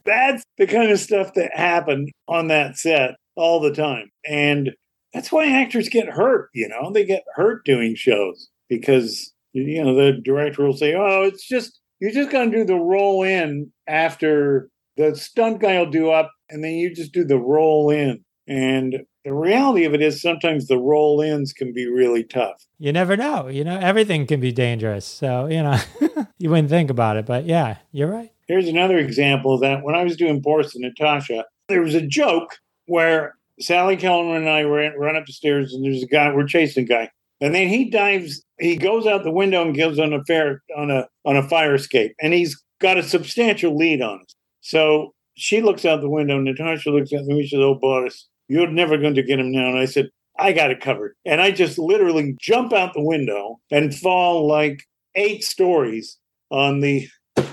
that's 0.05 0.43
the 0.57 0.67
kind 0.67 0.91
of 0.91 0.99
stuff 0.99 1.33
that 1.35 1.55
happened 1.55 2.11
on 2.27 2.47
that 2.47 2.77
set 2.77 3.15
all 3.35 3.59
the 3.59 3.73
time. 3.73 4.09
And 4.25 4.71
that's 5.13 5.31
why 5.31 5.47
actors 5.47 5.89
get 5.89 6.09
hurt, 6.09 6.49
you 6.53 6.67
know, 6.67 6.91
they 6.91 7.05
get 7.05 7.23
hurt 7.35 7.65
doing 7.65 7.95
shows 7.95 8.49
because, 8.69 9.33
you 9.53 9.83
know, 9.83 9.93
the 9.95 10.13
director 10.23 10.63
will 10.63 10.77
say, 10.77 10.93
oh, 10.95 11.23
it's 11.23 11.47
just, 11.47 11.79
you 11.99 12.11
just 12.11 12.31
got 12.31 12.45
to 12.45 12.51
do 12.51 12.63
the 12.63 12.75
roll 12.75 13.23
in 13.23 13.71
after 13.87 14.69
the 14.97 15.15
stunt 15.15 15.61
guy 15.61 15.77
will 15.77 15.89
do 15.89 16.09
up, 16.09 16.31
and 16.49 16.63
then 16.63 16.71
you 16.71 16.93
just 16.93 17.13
do 17.13 17.23
the 17.23 17.37
roll 17.37 17.89
in. 17.89 18.23
And 18.47 19.01
the 19.23 19.33
reality 19.33 19.85
of 19.85 19.93
it 19.93 20.01
is 20.01 20.21
sometimes 20.21 20.67
the 20.67 20.77
roll 20.77 21.21
ins 21.21 21.53
can 21.53 21.73
be 21.73 21.87
really 21.87 22.23
tough. 22.23 22.65
You 22.79 22.91
never 22.91 23.15
know. 23.15 23.47
You 23.47 23.63
know, 23.63 23.77
everything 23.77 24.25
can 24.25 24.39
be 24.39 24.51
dangerous. 24.51 25.05
So, 25.05 25.47
you 25.47 25.63
know, 25.63 25.77
you 26.41 26.49
wouldn't 26.49 26.69
think 26.69 26.89
about 26.89 27.17
it. 27.17 27.25
But 27.25 27.45
yeah, 27.45 27.77
you're 27.91 28.11
right. 28.11 28.31
Here's 28.47 28.67
another 28.67 28.97
example 28.97 29.57
that. 29.59 29.83
When 29.83 29.95
I 29.95 30.03
was 30.03 30.17
doing 30.17 30.41
Boris 30.41 30.75
and 30.75 30.83
Natasha, 30.83 31.45
there 31.69 31.81
was 31.81 31.95
a 31.95 32.05
joke 32.05 32.57
where 32.87 33.35
Sally 33.59 33.95
Kellerman 33.95 34.37
and 34.37 34.49
I 34.49 34.63
ran, 34.63 34.97
run 34.97 35.15
up 35.15 35.25
the 35.25 35.33
stairs 35.33 35.73
and 35.73 35.85
there's 35.85 36.03
a 36.03 36.07
guy, 36.07 36.33
we're 36.33 36.47
chasing 36.47 36.83
a 36.83 36.87
guy. 36.87 37.09
And 37.39 37.55
then 37.55 37.69
he 37.69 37.89
dives, 37.89 38.43
he 38.59 38.75
goes 38.75 39.07
out 39.07 39.23
the 39.23 39.31
window 39.31 39.61
and 39.61 39.75
goes 39.75 39.97
on 39.99 40.13
a 40.13 40.23
fair 40.25 40.61
on 40.77 40.91
a 40.91 41.07
on 41.25 41.37
a 41.37 41.47
fire 41.47 41.75
escape. 41.75 42.13
And 42.21 42.33
he's 42.33 42.61
got 42.79 42.97
a 42.97 43.03
substantial 43.03 43.75
lead 43.75 44.01
on 44.01 44.19
us. 44.21 44.35
So 44.61 45.13
she 45.35 45.61
looks 45.61 45.85
out 45.85 46.01
the 46.01 46.09
window, 46.09 46.39
Natasha 46.39 46.91
looks 46.91 47.13
out 47.13 47.21
the 47.21 47.29
window, 47.29 47.43
she 47.43 47.55
says, 47.55 47.61
Oh 47.61 47.75
Boris, 47.75 48.27
you're 48.47 48.67
never 48.67 48.97
going 48.97 49.15
to 49.15 49.23
get 49.23 49.39
him 49.39 49.51
now. 49.51 49.69
And 49.69 49.79
I 49.79 49.85
said, 49.85 50.09
I 50.37 50.53
got 50.53 50.71
it 50.71 50.81
covered. 50.81 51.15
And 51.25 51.41
I 51.41 51.51
just 51.51 51.79
literally 51.79 52.35
jump 52.39 52.73
out 52.73 52.93
the 52.93 53.03
window 53.03 53.59
and 53.71 53.95
fall 53.95 54.47
like 54.47 54.83
eight 55.15 55.43
stories 55.43 56.17
on 56.51 56.81
the 56.81 57.07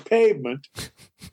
pavement 0.04 0.66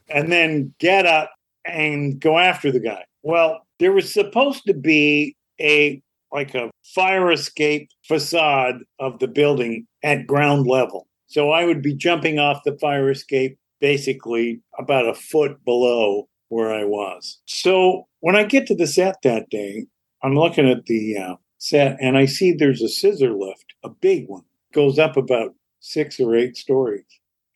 and 0.09 0.31
then 0.31 0.73
get 0.79 1.05
up 1.05 1.31
and 1.65 2.19
go 2.19 2.37
after 2.37 2.71
the 2.71 2.79
guy. 2.79 3.03
Well, 3.23 3.61
there 3.79 3.91
was 3.91 4.13
supposed 4.13 4.63
to 4.67 4.73
be 4.73 5.35
a 5.59 6.01
like 6.31 6.53
a 6.53 6.69
fire 6.93 7.31
escape 7.31 7.89
facade 8.03 8.75
of 8.99 9.19
the 9.19 9.27
building 9.27 9.87
at 10.03 10.27
ground 10.27 10.67
level. 10.67 11.07
So 11.27 11.51
I 11.51 11.65
would 11.65 11.81
be 11.81 11.95
jumping 11.95 12.39
off 12.39 12.63
the 12.65 12.77
fire 12.79 13.09
escape 13.09 13.57
basically 13.79 14.61
about 14.77 15.07
a 15.07 15.13
foot 15.13 15.63
below 15.63 16.27
where 16.49 16.73
I 16.73 16.83
was. 16.83 17.39
So 17.45 18.07
when 18.19 18.35
I 18.35 18.43
get 18.43 18.67
to 18.67 18.75
the 18.75 18.87
set 18.87 19.15
that 19.23 19.49
day, 19.49 19.85
I'm 20.23 20.35
looking 20.35 20.69
at 20.69 20.85
the 20.85 21.17
uh, 21.17 21.35
set 21.57 21.97
and 22.01 22.17
I 22.17 22.25
see 22.25 22.51
there's 22.51 22.81
a 22.81 22.89
scissor 22.89 23.33
lift, 23.33 23.73
a 23.83 23.89
big 23.89 24.27
one, 24.27 24.43
goes 24.73 24.99
up 24.99 25.17
about 25.17 25.55
six 25.79 26.19
or 26.19 26.35
eight 26.35 26.57
stories. 26.57 27.05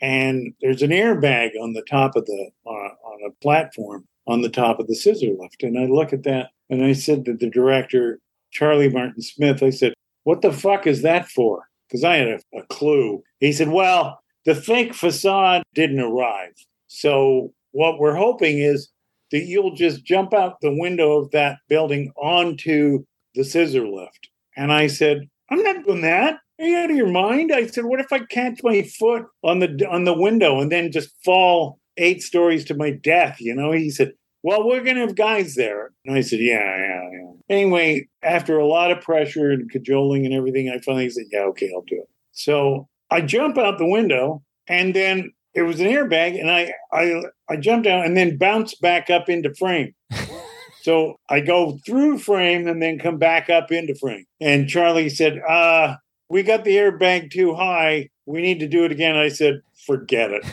And 0.02 0.54
there's 0.62 0.82
an 0.82 0.92
airbag 0.92 1.52
on 1.62 1.74
the 1.74 1.84
top 1.90 2.16
of 2.16 2.26
the, 2.26 2.50
uh, 2.66 2.70
on 2.70 3.20
a 3.28 3.32
platform 3.42 4.06
on 4.28 4.42
the 4.42 4.50
top 4.50 4.80
of 4.80 4.88
the 4.88 4.96
scissor 4.96 5.34
lift. 5.38 5.64
And 5.64 5.78
I 5.78 5.86
look 5.86 6.14
at 6.14 6.24
that 6.24 6.52
and 6.70 6.84
I 6.84 6.94
said 6.94 7.26
to 7.26 7.34
the 7.34 7.50
director, 7.50 8.20
Charlie 8.52 8.90
Martin 8.90 9.22
Smith, 9.22 9.62
I 9.64 9.72
said, 9.72 9.94
What 10.24 10.42
the 10.42 10.54
fuck 10.54 10.88
is 10.88 11.02
that 11.02 11.28
for? 11.28 11.64
Because 11.88 12.04
I 12.04 12.18
had 12.18 12.28
a, 12.28 12.40
a 12.58 12.64
clue. 12.70 13.24
He 13.40 13.52
said, 13.52 13.70
Well, 13.70 14.20
the 14.46 14.56
fake 14.56 14.94
facade 14.94 15.64
didn't 15.74 16.00
arrive. 16.00 16.54
So 16.88 17.54
what 17.72 18.00
we're 18.00 18.16
hoping 18.16 18.60
is 18.60 18.90
that 19.32 19.46
you'll 19.46 19.76
just 19.76 20.04
jump 20.04 20.34
out 20.34 20.62
the 20.62 20.76
window 20.76 21.18
of 21.18 21.32
that 21.32 21.58
building 21.68 22.12
onto 22.16 23.04
the 23.36 23.44
scissor 23.44 23.88
lift. 23.88 24.30
And 24.56 24.72
I 24.72 24.88
said, 24.88 25.28
I'm 25.50 25.62
not 25.62 25.86
doing 25.86 26.02
that. 26.02 26.40
Are 26.60 26.66
you 26.66 26.78
out 26.78 26.92
of 26.92 26.98
your 26.98 27.08
mind? 27.08 27.54
I 27.54 27.68
said, 27.68 27.86
what 27.86 28.02
if 28.02 28.12
I 28.12 28.20
catch 28.20 28.60
my 28.64 28.82
foot 28.82 29.26
on 29.44 29.60
the 29.60 29.88
on 29.90 30.04
the 30.04 30.14
window 30.14 30.60
and 30.60 30.70
then 30.70 30.92
just 30.92 31.12
fall 31.24 31.80
eight 31.96 32.22
stories 32.22 32.66
to 32.66 32.74
my 32.74 32.92
death? 32.92 33.40
You 33.40 33.56
know, 33.56 33.72
he 33.72 33.90
said, 33.90 34.12
well, 34.44 34.68
we're 34.68 34.84
going 34.84 34.96
to 34.96 35.02
have 35.02 35.16
guys 35.16 35.56
there. 35.56 35.92
And 36.06 36.18
I 36.18 36.22
said, 36.22 36.40
yeah, 36.40 36.78
yeah, 36.78 37.10
yeah. 37.14 37.32
Anyway, 37.50 38.08
after 38.24 38.58
a 38.58 38.68
lot 38.68 38.92
of 38.92 39.02
pressure 39.02 39.52
and 39.52 39.72
cajoling 39.72 40.26
and 40.26 40.34
everything, 40.34 40.70
I 40.70 40.80
finally 40.80 41.10
said, 41.10 41.26
yeah, 41.32 41.44
okay, 41.44 41.72
I'll 41.74 41.84
do 41.84 41.96
it. 41.96 42.10
So 42.32 42.88
I 43.10 43.22
jump 43.22 43.58
out 43.58 43.78
the 43.78 43.88
window 43.88 44.44
and 44.68 44.94
then 44.94 45.32
it 45.54 45.64
was 45.64 45.80
an 45.80 45.88
airbag 45.88 46.40
and 46.40 46.52
I, 46.52 46.74
I, 46.92 47.24
I 47.50 47.56
jumped 47.58 47.88
out 47.88 48.06
and 48.06 48.16
then 48.16 48.38
bounced 48.38 48.82
back 48.82 49.10
up 49.10 49.30
into 49.30 49.54
frame. 49.56 49.94
so 50.82 51.16
I 51.30 51.40
go 51.40 51.80
through 51.86 52.20
frame 52.20 52.68
and 52.68 52.82
then 52.82 53.00
come 53.00 53.18
back 53.18 53.50
up 53.50 53.72
into 53.72 53.96
frame. 53.96 54.26
And 54.40 54.70
Charlie 54.70 55.10
said, 55.10 55.40
uh, 55.40 55.96
we 56.30 56.44
got 56.44 56.64
the 56.64 56.76
airbag 56.76 57.32
too 57.32 57.56
high. 57.56 58.10
We 58.26 58.42
need 58.42 58.60
to 58.60 58.68
do 58.68 58.86
it 58.86 58.92
again. 58.92 59.16
I 59.16 59.30
said, 59.30 59.62
forget 59.86 60.32
it. 60.32 60.46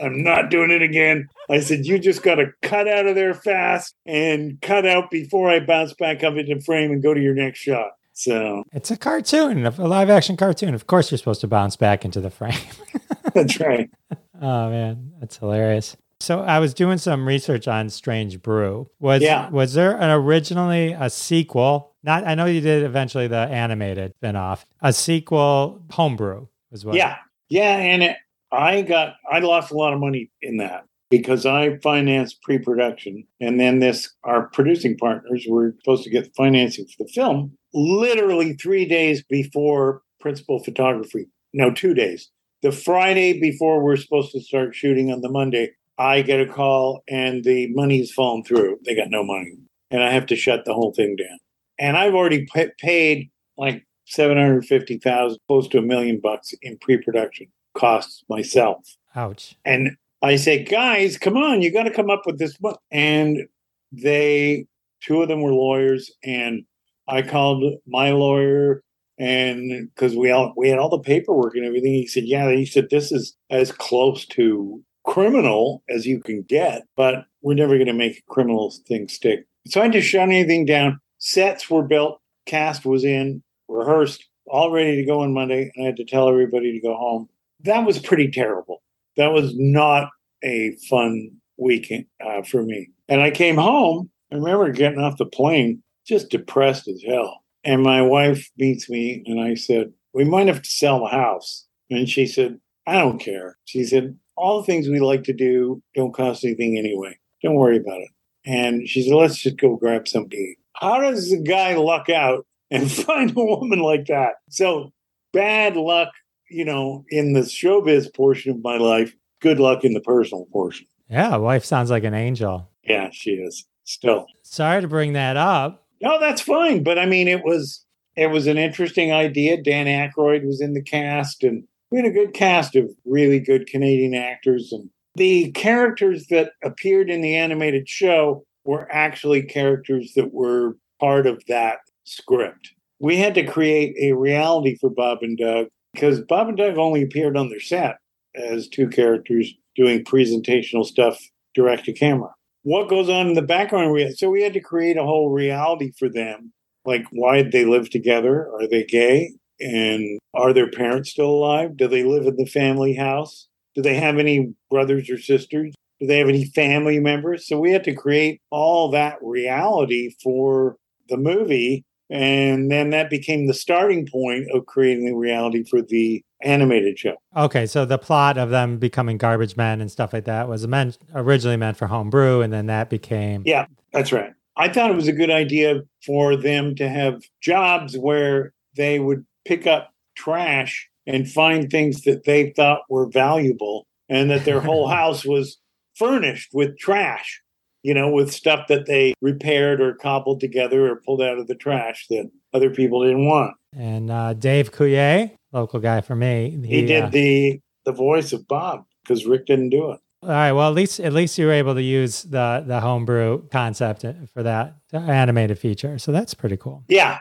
I'm 0.00 0.22
not 0.22 0.50
doing 0.50 0.70
it 0.70 0.82
again. 0.82 1.28
I 1.48 1.60
said, 1.60 1.86
you 1.86 1.98
just 1.98 2.22
got 2.22 2.36
to 2.36 2.52
cut 2.62 2.88
out 2.88 3.06
of 3.06 3.14
there 3.14 3.34
fast 3.34 3.94
and 4.04 4.60
cut 4.60 4.84
out 4.84 5.10
before 5.10 5.48
I 5.48 5.60
bounce 5.60 5.94
back 5.94 6.24
up 6.24 6.34
into 6.34 6.60
frame 6.60 6.90
and 6.90 7.02
go 7.02 7.14
to 7.14 7.20
your 7.20 7.34
next 7.34 7.60
shot. 7.60 7.92
So 8.14 8.64
it's 8.72 8.90
a 8.90 8.96
cartoon, 8.96 9.64
a 9.64 9.70
live 9.70 10.10
action 10.10 10.36
cartoon. 10.36 10.74
Of 10.74 10.86
course, 10.86 11.10
you're 11.10 11.18
supposed 11.18 11.40
to 11.42 11.48
bounce 11.48 11.76
back 11.76 12.04
into 12.04 12.20
the 12.20 12.30
frame. 12.30 12.58
that's 13.34 13.58
right. 13.60 13.90
Oh 14.44 14.70
man, 14.70 15.12
that's 15.20 15.36
hilarious. 15.36 15.96
So 16.22 16.40
I 16.40 16.60
was 16.60 16.72
doing 16.72 16.98
some 16.98 17.26
research 17.26 17.66
on 17.66 17.90
Strange 17.90 18.40
Brew. 18.40 18.88
Was 19.00 19.22
yeah. 19.22 19.50
was 19.50 19.74
there 19.74 19.96
an 20.00 20.08
originally 20.10 20.92
a 20.92 21.10
sequel? 21.10 21.96
Not 22.04 22.24
I 22.24 22.36
know 22.36 22.44
you 22.44 22.60
did 22.60 22.84
eventually 22.84 23.26
the 23.26 23.38
animated 23.38 24.14
spin-off. 24.18 24.64
A 24.80 24.92
sequel 24.92 25.82
homebrew 25.90 26.46
as 26.72 26.84
well. 26.84 26.94
Yeah. 26.94 27.16
Yeah, 27.48 27.76
and 27.76 28.04
it, 28.04 28.16
I 28.52 28.82
got 28.82 29.16
I 29.30 29.40
lost 29.40 29.72
a 29.72 29.76
lot 29.76 29.94
of 29.94 29.98
money 29.98 30.30
in 30.40 30.58
that 30.58 30.84
because 31.10 31.44
I 31.44 31.78
financed 31.82 32.40
pre-production 32.42 33.26
and 33.40 33.58
then 33.58 33.80
this 33.80 34.14
our 34.22 34.48
producing 34.50 34.96
partners 34.96 35.44
were 35.48 35.74
supposed 35.80 36.04
to 36.04 36.10
get 36.10 36.34
financing 36.36 36.86
for 36.86 37.04
the 37.04 37.10
film 37.12 37.58
literally 37.74 38.52
3 38.52 38.86
days 38.86 39.24
before 39.28 40.02
principal 40.20 40.62
photography. 40.62 41.26
No, 41.52 41.72
2 41.72 41.94
days. 41.94 42.30
The 42.62 42.70
Friday 42.70 43.40
before 43.40 43.82
we're 43.82 43.96
supposed 43.96 44.30
to 44.32 44.40
start 44.40 44.72
shooting 44.72 45.10
on 45.10 45.20
the 45.20 45.28
Monday, 45.28 45.72
I 45.98 46.22
get 46.22 46.40
a 46.40 46.46
call 46.46 47.02
and 47.08 47.44
the 47.44 47.68
money's 47.72 48.12
fallen 48.12 48.44
through. 48.44 48.78
They 48.84 48.94
got 48.94 49.10
no 49.10 49.22
money 49.22 49.56
and 49.90 50.02
I 50.02 50.10
have 50.10 50.26
to 50.26 50.36
shut 50.36 50.64
the 50.64 50.74
whole 50.74 50.92
thing 50.92 51.16
down. 51.16 51.38
And 51.78 51.96
I've 51.96 52.14
already 52.14 52.46
p- 52.52 52.70
paid 52.80 53.30
like 53.56 53.86
750,000 54.06 55.38
close 55.46 55.68
to 55.68 55.78
a 55.78 55.82
million 55.82 56.20
bucks 56.20 56.54
in 56.62 56.78
pre-production 56.78 57.46
costs 57.74 58.24
myself. 58.28 58.96
Ouch. 59.14 59.56
And 59.64 59.96
I 60.22 60.36
say, 60.36 60.64
guys, 60.64 61.18
come 61.18 61.36
on, 61.36 61.62
you 61.62 61.72
got 61.72 61.84
to 61.84 61.90
come 61.90 62.10
up 62.10 62.22
with 62.24 62.38
this 62.38 62.56
book. 62.56 62.80
And 62.90 63.46
they, 63.92 64.66
two 65.02 65.22
of 65.22 65.28
them 65.28 65.42
were 65.42 65.52
lawyers, 65.52 66.10
and 66.24 66.64
I 67.08 67.22
called 67.22 67.64
my 67.86 68.12
lawyer, 68.12 68.82
and 69.18 69.90
because 69.94 70.16
we 70.16 70.30
all 70.30 70.54
we 70.56 70.68
had 70.68 70.78
all 70.78 70.88
the 70.88 70.98
paperwork 70.98 71.54
and 71.54 71.64
everything, 71.64 71.92
he 71.92 72.06
said, 72.06 72.24
yeah, 72.24 72.50
he 72.50 72.64
said 72.64 72.88
this 72.90 73.12
is 73.12 73.36
as 73.50 73.70
close 73.70 74.24
to 74.26 74.82
criminal 75.04 75.82
as 75.88 76.06
you 76.06 76.20
can 76.20 76.42
get, 76.42 76.82
but 76.96 77.26
we're 77.42 77.54
never 77.54 77.74
going 77.74 77.86
to 77.86 77.92
make 77.92 78.18
a 78.18 78.32
criminal 78.32 78.72
thing 78.86 79.08
stick. 79.08 79.46
So 79.66 79.80
I 79.80 79.88
just 79.88 80.08
shut 80.08 80.22
anything 80.22 80.64
down. 80.64 81.00
Sets 81.18 81.70
were 81.70 81.82
built, 81.82 82.20
cast 82.46 82.84
was 82.84 83.04
in, 83.04 83.42
rehearsed, 83.68 84.28
all 84.46 84.70
ready 84.70 84.96
to 84.96 85.04
go 85.04 85.20
on 85.20 85.32
Monday, 85.32 85.70
and 85.74 85.84
I 85.84 85.86
had 85.86 85.96
to 85.96 86.04
tell 86.04 86.28
everybody 86.28 86.72
to 86.72 86.80
go 86.80 86.94
home 86.96 87.28
that 87.64 87.86
was 87.86 87.98
pretty 87.98 88.30
terrible. 88.30 88.82
That 89.16 89.32
was 89.32 89.56
not 89.56 90.10
a 90.42 90.76
fun 90.88 91.30
weekend 91.56 92.06
uh, 92.24 92.42
for 92.42 92.62
me. 92.62 92.90
And 93.08 93.20
I 93.20 93.30
came 93.30 93.56
home. 93.56 94.10
I 94.32 94.36
remember 94.36 94.70
getting 94.72 94.98
off 94.98 95.18
the 95.18 95.26
plane 95.26 95.82
just 96.06 96.30
depressed 96.30 96.88
as 96.88 97.02
hell. 97.06 97.42
And 97.64 97.82
my 97.82 98.02
wife 98.02 98.50
meets 98.58 98.90
me, 98.90 99.22
and 99.26 99.40
I 99.40 99.54
said, 99.54 99.92
We 100.12 100.24
might 100.24 100.48
have 100.48 100.62
to 100.62 100.70
sell 100.70 101.00
the 101.00 101.10
house. 101.10 101.66
And 101.90 102.08
she 102.08 102.26
said, 102.26 102.58
I 102.86 102.98
don't 102.98 103.20
care. 103.20 103.56
She 103.66 103.84
said, 103.84 104.16
All 104.42 104.60
the 104.60 104.66
things 104.66 104.88
we 104.88 105.00
like 105.00 105.24
to 105.24 105.32
do 105.32 105.82
don't 105.94 106.14
cost 106.14 106.44
anything 106.44 106.76
anyway. 106.76 107.18
Don't 107.42 107.54
worry 107.54 107.76
about 107.76 108.00
it. 108.00 108.10
And 108.44 108.88
she 108.88 109.02
said, 109.02 109.14
Let's 109.14 109.38
just 109.38 109.56
go 109.56 109.76
grab 109.76 110.08
something. 110.08 110.54
How 110.74 111.00
does 111.00 111.32
a 111.32 111.38
guy 111.38 111.74
luck 111.76 112.08
out 112.08 112.46
and 112.70 112.90
find 113.06 113.30
a 113.30 113.34
woman 113.34 113.78
like 113.78 114.06
that? 114.06 114.34
So 114.50 114.92
bad 115.32 115.76
luck 115.76 116.08
you 116.52 116.64
know, 116.64 117.04
in 117.08 117.32
the 117.32 117.40
showbiz 117.40 118.14
portion 118.14 118.52
of 118.52 118.62
my 118.62 118.76
life, 118.76 119.16
good 119.40 119.58
luck 119.58 119.84
in 119.84 119.94
the 119.94 120.00
personal 120.00 120.46
portion. 120.52 120.86
Yeah, 121.08 121.36
wife 121.36 121.64
sounds 121.64 121.90
like 121.90 122.04
an 122.04 122.14
angel. 122.14 122.68
Yeah, 122.84 123.08
she 123.10 123.32
is. 123.32 123.64
Still. 123.84 124.26
Sorry 124.42 124.80
to 124.80 124.88
bring 124.88 125.14
that 125.14 125.36
up. 125.36 125.84
No, 126.00 126.20
that's 126.20 126.40
fine. 126.40 126.82
But 126.82 126.98
I 126.98 127.06
mean 127.06 127.26
it 127.26 127.44
was 127.44 127.84
it 128.16 128.28
was 128.28 128.46
an 128.46 128.58
interesting 128.58 129.12
idea. 129.12 129.60
Dan 129.60 129.86
Aykroyd 129.86 130.46
was 130.46 130.60
in 130.60 130.74
the 130.74 130.82
cast 130.82 131.42
and 131.42 131.64
we 131.92 131.98
had 131.98 132.06
a 132.06 132.10
good 132.10 132.32
cast 132.32 132.74
of 132.74 132.90
really 133.04 133.38
good 133.38 133.66
Canadian 133.66 134.14
actors 134.14 134.72
and 134.72 134.88
the 135.14 135.52
characters 135.52 136.26
that 136.30 136.52
appeared 136.64 137.10
in 137.10 137.20
the 137.20 137.36
animated 137.36 137.86
show 137.86 138.46
were 138.64 138.88
actually 138.90 139.42
characters 139.42 140.14
that 140.16 140.32
were 140.32 140.78
part 141.00 141.26
of 141.26 141.42
that 141.48 141.80
script. 142.04 142.70
We 142.98 143.18
had 143.18 143.34
to 143.34 143.44
create 143.44 143.94
a 144.00 144.16
reality 144.16 144.78
for 144.80 144.88
Bob 144.88 145.18
and 145.20 145.36
Doug 145.36 145.66
because 145.92 146.22
Bob 146.22 146.48
and 146.48 146.56
Doug 146.56 146.78
only 146.78 147.02
appeared 147.02 147.36
on 147.36 147.50
their 147.50 147.60
set 147.60 147.98
as 148.34 148.68
two 148.68 148.88
characters 148.88 149.52
doing 149.76 150.02
presentational 150.02 150.86
stuff 150.86 151.20
direct 151.54 151.84
to 151.84 151.92
camera. 151.92 152.30
What 152.62 152.88
goes 152.88 153.10
on 153.10 153.26
in 153.26 153.34
the 153.34 153.42
background? 153.42 153.94
So 154.16 154.30
we 154.30 154.42
had 154.42 154.54
to 154.54 154.60
create 154.60 154.96
a 154.96 155.04
whole 155.04 155.30
reality 155.30 155.92
for 155.98 156.08
them. 156.08 156.52
Like, 156.86 157.04
why 157.10 157.42
did 157.42 157.52
they 157.52 157.66
live 157.66 157.90
together? 157.90 158.48
Are 158.54 158.66
they 158.66 158.84
gay? 158.84 159.32
And 159.62 160.18
are 160.34 160.52
their 160.52 160.70
parents 160.70 161.10
still 161.10 161.30
alive? 161.30 161.76
Do 161.76 161.88
they 161.88 162.04
live 162.04 162.26
in 162.26 162.36
the 162.36 162.46
family 162.46 162.94
house? 162.94 163.48
Do 163.74 163.82
they 163.82 163.94
have 163.94 164.18
any 164.18 164.54
brothers 164.70 165.08
or 165.08 165.18
sisters? 165.18 165.74
Do 166.00 166.06
they 166.06 166.18
have 166.18 166.28
any 166.28 166.46
family 166.46 166.98
members? 166.98 167.46
So 167.46 167.58
we 167.58 167.72
had 167.72 167.84
to 167.84 167.94
create 167.94 168.40
all 168.50 168.90
that 168.90 169.18
reality 169.22 170.14
for 170.22 170.76
the 171.08 171.16
movie 171.16 171.84
and 172.12 172.70
then 172.70 172.90
that 172.90 173.08
became 173.08 173.46
the 173.46 173.54
starting 173.54 174.06
point 174.06 174.46
of 174.52 174.66
creating 174.66 175.06
the 175.06 175.14
reality 175.14 175.64
for 175.64 175.80
the 175.80 176.22
animated 176.42 176.98
show. 176.98 177.16
Okay, 177.34 177.64
so 177.64 177.86
the 177.86 177.96
plot 177.96 178.36
of 178.36 178.50
them 178.50 178.76
becoming 178.76 179.16
garbage 179.16 179.56
men 179.56 179.80
and 179.80 179.90
stuff 179.90 180.12
like 180.12 180.26
that 180.26 180.46
was 180.46 180.68
meant 180.68 180.98
originally 181.14 181.56
meant 181.56 181.78
for 181.78 181.86
homebrew, 181.86 182.42
and 182.42 182.52
then 182.52 182.66
that 182.66 182.90
became 182.90 183.42
yeah, 183.46 183.64
that's 183.94 184.12
right. 184.12 184.32
I 184.58 184.68
thought 184.68 184.90
it 184.90 184.96
was 184.96 185.08
a 185.08 185.12
good 185.12 185.30
idea 185.30 185.80
for 186.04 186.36
them 186.36 186.74
to 186.74 186.86
have 186.86 187.22
jobs 187.40 187.96
where 187.96 188.52
they 188.76 188.98
would 188.98 189.24
pick 189.44 189.66
up 189.66 189.90
trash 190.16 190.88
and 191.06 191.30
find 191.30 191.70
things 191.70 192.02
that 192.02 192.24
they 192.24 192.50
thought 192.50 192.82
were 192.88 193.06
valuable, 193.06 193.86
and 194.08 194.30
that 194.30 194.44
their 194.44 194.60
whole 194.60 194.88
house 194.98 195.24
was 195.24 195.58
furnished 195.96 196.50
with 196.52 196.78
trash 196.78 197.42
you 197.82 197.94
know, 197.94 198.10
with 198.10 198.32
stuff 198.32 198.68
that 198.68 198.86
they 198.86 199.14
repaired 199.20 199.80
or 199.80 199.94
cobbled 199.94 200.40
together 200.40 200.90
or 200.90 200.96
pulled 200.96 201.20
out 201.20 201.38
of 201.38 201.46
the 201.46 201.54
trash 201.54 202.06
that 202.10 202.30
other 202.54 202.70
people 202.70 203.02
didn't 203.02 203.26
want. 203.26 203.54
And 203.76 204.10
uh, 204.10 204.34
Dave 204.34 204.72
Coulier, 204.72 205.32
local 205.52 205.80
guy 205.80 206.00
for 206.00 206.14
me, 206.14 206.58
he, 206.62 206.80
he 206.80 206.86
did 206.86 207.04
uh, 207.04 207.10
the 207.10 207.60
the 207.84 207.92
voice 207.92 208.32
of 208.32 208.46
Bob 208.46 208.84
because 209.02 209.26
Rick 209.26 209.46
didn't 209.46 209.70
do 209.70 209.90
it. 209.90 210.00
All 210.22 210.28
right. 210.28 210.52
Well, 210.52 210.68
at 210.68 210.74
least 210.74 211.00
at 211.00 211.12
least 211.12 211.36
you 211.38 211.46
were 211.46 211.52
able 211.52 211.74
to 211.74 211.82
use 211.82 212.22
the 212.22 212.62
the 212.64 212.80
homebrew 212.80 213.48
concept 213.48 214.04
for 214.32 214.42
that 214.42 214.76
animated 214.92 215.58
feature. 215.58 215.98
So 215.98 216.12
that's 216.12 216.34
pretty 216.34 216.56
cool. 216.56 216.84
Yeah. 216.88 217.18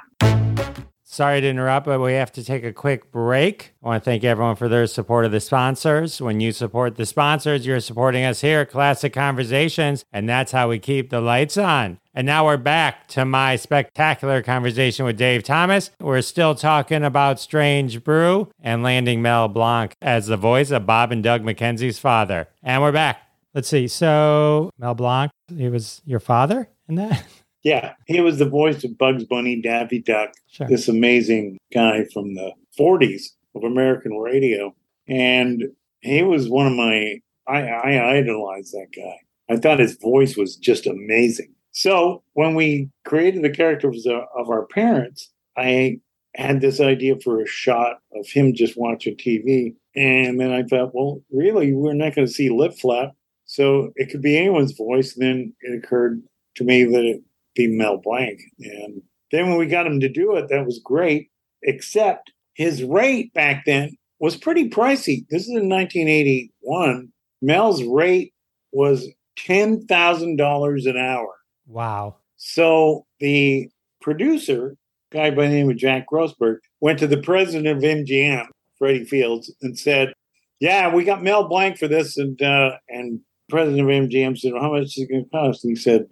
Sorry 1.12 1.42
to 1.42 1.50
interrupt, 1.50 1.88
but 1.88 2.00
we 2.00 2.14
have 2.14 2.32
to 2.32 2.44
take 2.44 2.64
a 2.64 2.72
quick 2.72 3.12
break. 3.12 3.74
I 3.84 3.88
want 3.90 4.02
to 4.02 4.10
thank 4.10 4.24
everyone 4.24 4.56
for 4.56 4.70
their 4.70 4.88
support 4.88 5.26
of 5.26 5.34
the 5.34 5.42
sponsors. 5.42 6.22
When 6.22 6.40
you 6.40 6.54
support 6.54 6.96
the 6.96 7.06
sponsors, 7.06 7.66
you're 7.66 7.82
supporting 7.82 8.24
us 8.24 8.40
here 8.40 8.62
at 8.62 8.72
Classic 8.72 9.12
Conversations, 9.12 10.06
and 10.14 10.30
that's 10.30 10.54
how 10.54 10.70
we 10.70 10.80
keep 10.80 11.10
the 11.10 11.20
lights 11.20 11.58
on. 11.58 12.00
And 12.14 12.26
now 12.26 12.46
we're 12.46 12.56
back 12.56 13.10
to 13.10 13.26
my 13.26 13.58
spectacular 13.58 14.42
conversation 14.42 15.04
with 15.04 15.18
Dave 15.18 15.44
Thomas. 15.44 15.92
We're 16.00 16.22
still 16.22 16.56
talking 16.56 17.04
about 17.04 17.42
Strange 17.42 18.06
Brew 18.06 18.50
and 18.58 18.82
landing 18.82 19.22
Mel 19.22 19.50
Blanc 19.50 19.98
as 20.02 20.28
the 20.28 20.38
voice 20.38 20.72
of 20.72 20.86
Bob 20.86 21.12
and 21.12 21.22
Doug 21.22 21.44
McKenzie's 21.44 22.00
father. 22.00 22.48
And 22.64 22.82
we're 22.82 22.94
back. 22.94 23.22
Let's 23.54 23.68
see. 23.68 23.90
So, 23.90 24.72
Mel 24.78 24.96
Blanc, 24.96 25.34
he 25.54 25.68
was 25.68 26.02
your 26.06 26.22
father 26.22 26.70
in 26.88 26.96
that? 26.96 27.26
Yeah, 27.64 27.94
he 28.08 28.22
was 28.22 28.40
the 28.40 28.50
voice 28.50 28.84
of 28.84 28.98
Bugs 28.98 29.24
Bunny, 29.26 29.62
Daffy 29.62 30.00
Duck, 30.00 30.32
Sure. 30.48 30.68
this 30.68 30.88
amazing 30.88 31.58
guy 31.74 32.06
from 32.14 32.34
the 32.34 32.52
40s 32.80 33.24
of 33.56 33.64
American 33.64 34.18
radio. 34.18 34.74
And 35.08 35.64
he 36.02 36.24
was 36.24 36.50
one 36.50 36.68
of 36.68 36.74
my, 36.74 37.20
I, 37.48 37.62
I 37.68 38.16
idolized 38.18 38.74
that 38.74 38.88
guy. 38.96 39.54
I 39.54 39.58
thought 39.58 39.80
his 39.80 39.98
voice 39.98 40.36
was 40.38 40.56
just 40.56 40.88
amazing. 40.88 41.54
So 41.72 42.24
when 42.34 42.56
we 42.56 42.90
created 43.06 43.44
the 43.44 43.50
characters 43.50 44.06
of, 44.06 44.22
of 44.36 44.50
our 44.50 44.66
parents, 44.66 45.30
I 45.58 46.00
had 46.36 46.62
this 46.62 46.80
idea 46.80 47.16
for 47.24 47.42
a 47.42 47.48
shot 47.48 47.98
of 48.16 48.28
him 48.28 48.54
just 48.56 48.78
watching 48.78 49.16
TV. 49.18 49.76
And 49.96 50.40
then 50.40 50.52
I 50.52 50.64
thought, 50.64 50.96
well, 50.96 51.22
really, 51.32 51.74
we're 51.74 51.94
not 51.94 52.16
going 52.16 52.28
to 52.28 52.34
see 52.34 52.50
lip 52.50 52.74
flap. 52.74 53.12
So 53.46 53.92
it 53.98 54.10
could 54.10 54.22
be 54.22 54.38
anyone's 54.38 54.72
voice. 54.72 55.16
And 55.18 55.26
then 55.26 55.54
it 55.62 55.84
occurred 55.84 56.24
to 56.56 56.64
me 56.64 56.86
that 56.86 57.04
it 57.06 57.22
be 57.56 57.68
Mel 57.68 57.98
Blanc. 57.98 58.40
And 58.60 59.02
then 59.32 59.50
when 59.50 59.58
we 59.58 59.66
got 59.66 59.88
him 59.88 60.00
to 60.00 60.10
do 60.10 60.36
it, 60.36 60.48
that 60.50 60.66
was 60.66 60.82
great, 60.84 61.30
except 61.64 62.32
his 62.54 62.84
rate 62.84 63.34
back 63.34 63.64
then 63.66 63.96
was 64.20 64.38
pretty 64.38 64.70
pricey. 64.70 65.26
This 65.30 65.44
is 65.44 65.50
in 65.50 65.70
1981. 65.70 67.12
Mel's 67.42 67.84
rate 67.84 68.34
was 68.72 69.08
$10,000 69.40 70.90
an 70.90 70.98
hour. 70.98 71.36
Wow. 71.68 72.18
So 72.38 73.06
the 73.20 73.70
producer, 74.02 74.76
guy 75.12 75.32
by 75.32 75.48
the 75.48 75.54
name 75.54 75.70
of 75.70 75.78
Jack 75.78 76.08
Grossberg, 76.12 76.58
went 76.80 77.00
to 77.00 77.08
the 77.08 77.22
president 77.22 77.68
of 77.68 77.84
MGM, 77.84 78.48
Freddie 78.78 79.06
Fields, 79.06 79.54
and 79.62 79.78
said, 79.78 80.14
"Yeah, 80.60 80.94
we 80.94 81.04
got 81.04 81.24
Mel 81.24 81.48
Blanc 81.48 81.78
for 81.78 81.88
this." 81.88 82.18
And 82.18 82.42
uh, 82.42 82.72
and 82.90 83.22
president 83.50 83.82
of 83.82 83.88
MGM 83.88 84.38
said, 84.38 84.54
well, 84.54 84.64
"How 84.64 84.72
much 84.72 84.86
is 84.86 84.98
it 84.98 85.10
going 85.10 85.24
to 85.24 85.30
cost?" 85.30 85.64
And 85.64 85.72
he 85.72 85.76
said, 85.76 86.08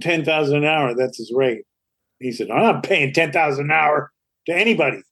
uh, 0.00 0.04
10000 0.04 0.56
an 0.56 0.64
hour. 0.64 0.94
That's 0.94 1.18
his 1.18 1.32
rate." 1.34 1.62
He 2.18 2.32
said, 2.32 2.50
"I'm 2.50 2.62
not 2.62 2.82
paying 2.82 3.12
ten 3.12 3.32
thousand 3.32 3.66
an 3.66 3.72
hour 3.72 4.10
to 4.46 4.54
anybody. 4.54 5.02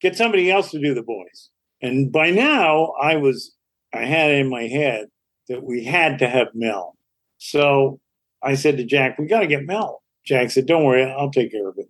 Get 0.00 0.16
somebody 0.16 0.50
else 0.50 0.70
to 0.70 0.80
do 0.80 0.94
the 0.94 1.02
voice." 1.02 1.50
And 1.82 2.10
by 2.10 2.30
now, 2.30 2.92
I 3.00 3.16
was 3.16 3.54
I 3.92 4.04
had 4.04 4.30
in 4.32 4.48
my 4.48 4.64
head 4.64 5.06
that 5.48 5.62
we 5.62 5.84
had 5.84 6.18
to 6.18 6.28
have 6.28 6.48
Mel. 6.54 6.96
So 7.38 8.00
I 8.42 8.54
said 8.54 8.76
to 8.76 8.84
Jack, 8.84 9.18
we 9.18 9.26
got 9.26 9.40
to 9.40 9.46
get 9.46 9.66
Mel. 9.66 10.02
Jack 10.24 10.50
said, 10.50 10.66
don't 10.66 10.84
worry, 10.84 11.04
I'll 11.04 11.30
take 11.30 11.52
care 11.52 11.68
of 11.68 11.76
it. 11.78 11.86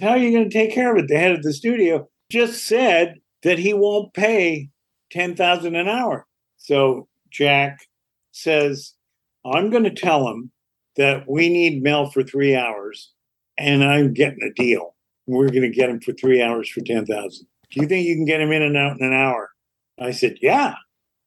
How 0.00 0.10
are 0.10 0.18
you 0.18 0.32
going 0.32 0.50
to 0.50 0.58
take 0.58 0.74
care 0.74 0.92
of 0.92 0.98
it? 0.98 1.08
The 1.08 1.18
head 1.18 1.32
of 1.32 1.42
the 1.42 1.52
studio 1.52 2.08
just 2.30 2.66
said 2.66 3.14
that 3.42 3.58
he 3.58 3.72
won't 3.72 4.12
pay 4.12 4.68
10000 5.10 5.74
an 5.74 5.88
hour. 5.88 6.26
So 6.58 7.08
Jack 7.30 7.78
says, 8.32 8.94
I'm 9.44 9.70
going 9.70 9.84
to 9.84 9.90
tell 9.90 10.28
him 10.28 10.50
that 10.96 11.28
we 11.28 11.48
need 11.48 11.82
Mel 11.82 12.10
for 12.10 12.22
three 12.22 12.54
hours 12.56 13.12
and 13.58 13.84
I'm 13.84 14.12
getting 14.12 14.42
a 14.42 14.52
deal. 14.52 14.94
We're 15.26 15.48
going 15.48 15.62
to 15.62 15.70
get 15.70 15.90
him 15.90 16.00
for 16.00 16.12
three 16.12 16.42
hours 16.42 16.68
for 16.68 16.80
10000 16.80 17.46
Do 17.70 17.80
you 17.80 17.86
think 17.86 18.06
you 18.06 18.14
can 18.14 18.24
get 18.24 18.40
him 18.40 18.52
in 18.52 18.62
and 18.62 18.76
out 18.76 18.98
in 18.98 19.06
an 19.06 19.12
hour? 19.12 19.50
I 19.98 20.10
said, 20.12 20.36
yeah. 20.40 20.74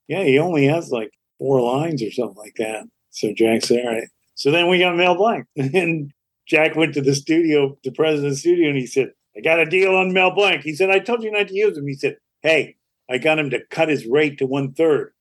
Yeah, 0.07 0.23
he 0.23 0.39
only 0.39 0.65
has 0.65 0.91
like 0.91 1.11
four 1.37 1.61
lines 1.61 2.01
or 2.01 2.11
something 2.11 2.37
like 2.37 2.55
that. 2.57 2.85
So 3.11 3.33
Jack 3.33 3.63
said, 3.63 3.85
all 3.85 3.93
right. 3.93 4.07
So 4.35 4.51
then 4.51 4.69
we 4.69 4.79
got 4.79 4.95
Mel 4.95 5.15
Blanc. 5.15 5.45
And 5.57 6.11
Jack 6.47 6.75
went 6.75 6.93
to 6.95 7.01
the 7.01 7.13
studio, 7.13 7.77
the 7.83 7.91
president's 7.91 8.39
studio, 8.39 8.69
and 8.69 8.77
he 8.77 8.87
said, 8.87 9.11
I 9.37 9.41
got 9.41 9.59
a 9.59 9.65
deal 9.65 9.95
on 9.95 10.13
Mel 10.13 10.31
Blanc. 10.31 10.63
He 10.63 10.73
said, 10.73 10.89
I 10.89 10.99
told 10.99 11.23
you 11.23 11.31
not 11.31 11.47
to 11.49 11.53
use 11.53 11.77
him. 11.77 11.87
He 11.87 11.93
said, 11.93 12.17
Hey, 12.41 12.75
I 13.09 13.17
got 13.17 13.37
him 13.37 13.49
to 13.51 13.59
cut 13.69 13.89
his 13.89 14.05
rate 14.05 14.39
to 14.39 14.45
one 14.45 14.73
third. 14.73 15.13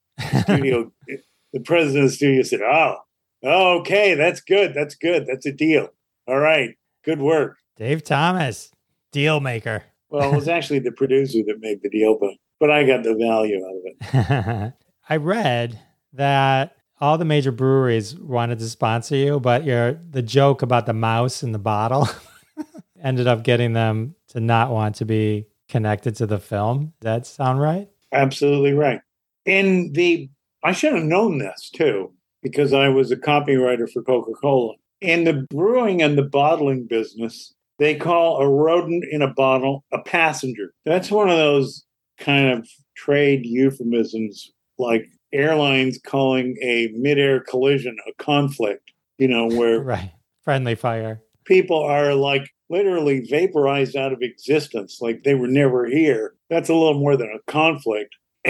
Studio, 0.43 0.91
the 1.53 1.61
president 1.61 2.05
of 2.05 2.11
the 2.11 2.17
studio 2.17 2.43
said, 2.43 2.63
Oh, 2.63 2.97
okay, 3.45 4.15
that's 4.15 4.41
good. 4.41 4.75
That's 4.75 4.95
good. 4.95 5.27
That's 5.27 5.47
a 5.47 5.53
deal. 5.53 5.89
All 6.27 6.39
right. 6.39 6.77
Good 7.05 7.21
work. 7.21 7.59
Dave 7.77 8.03
Thomas, 8.03 8.71
deal 9.13 9.41
maker. 9.41 9.85
Well, 10.11 10.33
it 10.33 10.37
was 10.37 10.49
actually 10.49 10.81
the 10.81 10.93
producer 10.93 11.39
that 11.47 11.61
made 11.61 11.81
the 11.83 11.91
deal, 11.91 12.19
but 12.19 12.35
but 12.59 12.71
I 12.71 12.85
got 12.85 13.05
the 13.05 13.15
value 13.15 13.65
out 13.65 13.77
of 13.77 13.83
it. 13.85 14.75
I 15.09 15.17
read 15.17 15.79
that 16.13 16.77
all 17.01 17.17
the 17.17 17.25
major 17.25 17.53
breweries 17.53 18.17
wanted 18.17 18.59
to 18.59 18.69
sponsor 18.69 19.17
you, 19.17 19.41
but 19.41 19.65
your 19.65 20.01
the 20.11 20.23
joke 20.23 20.63
about 20.63 20.87
the 20.87 20.93
mouse 20.93 21.43
in 21.43 21.53
the 21.53 21.59
bottle 21.59 22.09
ended 23.03 23.27
up 23.27 23.45
getting 23.45 23.73
them 23.73 24.17
to 24.29 24.41
not 24.41 24.71
want 24.71 24.97
to 24.97 25.05
be 25.05 25.47
connected 25.69 26.17
to 26.17 26.27
the 26.27 26.39
film. 26.39 26.93
Does 27.01 27.05
that 27.05 27.27
sound 27.27 27.61
right? 27.61 27.89
Absolutely 28.13 28.73
right. 28.73 29.01
In 29.45 29.93
the, 29.93 30.29
I 30.65 30.73
should 30.73 30.95
have 30.95 31.05
known 31.05 31.39
this 31.39 31.71
too, 31.71 32.13
because 32.43 32.73
I 32.73 32.89
was 32.89 33.11
a 33.11 33.17
copywriter 33.17 33.91
for 33.91 34.03
Coca 34.03 34.33
Cola. 34.41 34.75
In 35.01 35.25
the 35.25 35.47
brewing 35.51 36.03
and 36.03 36.19
the 36.19 36.23
bottling 36.23 36.87
business, 36.87 37.55
they 37.79 37.95
call 37.95 38.41
a 38.41 38.49
rodent 38.49 39.05
in 39.11 39.23
a 39.23 39.33
bottle 39.33 39.85
a 39.93 40.01
passenger. 40.03 40.73
That's 40.85 41.11
one 41.11 41.29
of 41.29 41.37
those 41.37 41.85
kind 42.19 42.49
of 42.59 42.69
trade 42.97 43.47
euphemisms 43.47 44.51
like 44.79 45.07
airlines 45.33 45.99
calling 46.05 46.57
a 46.63 46.89
midair 46.97 47.41
collision 47.41 47.97
a 48.09 48.23
conflict, 48.23 48.93
you 49.19 49.29
know, 49.29 49.47
where 49.47 49.81
Right. 49.83 50.13
Friendly 50.43 50.75
fire. 50.75 51.21
people 51.45 51.79
are 51.79 52.15
like 52.15 52.49
literally 52.71 53.21
vaporized 53.29 53.97
out 53.97 54.13
of 54.13 54.23
existence, 54.23 54.99
like 55.01 55.23
they 55.25 55.35
were 55.35 55.47
never 55.49 55.87
here. 55.87 56.35
That's 56.51 56.69
a 56.69 56.75
little 56.75 56.99
more 56.99 57.17
than 57.17 57.29
a 57.29 57.51
conflict. 57.53 58.17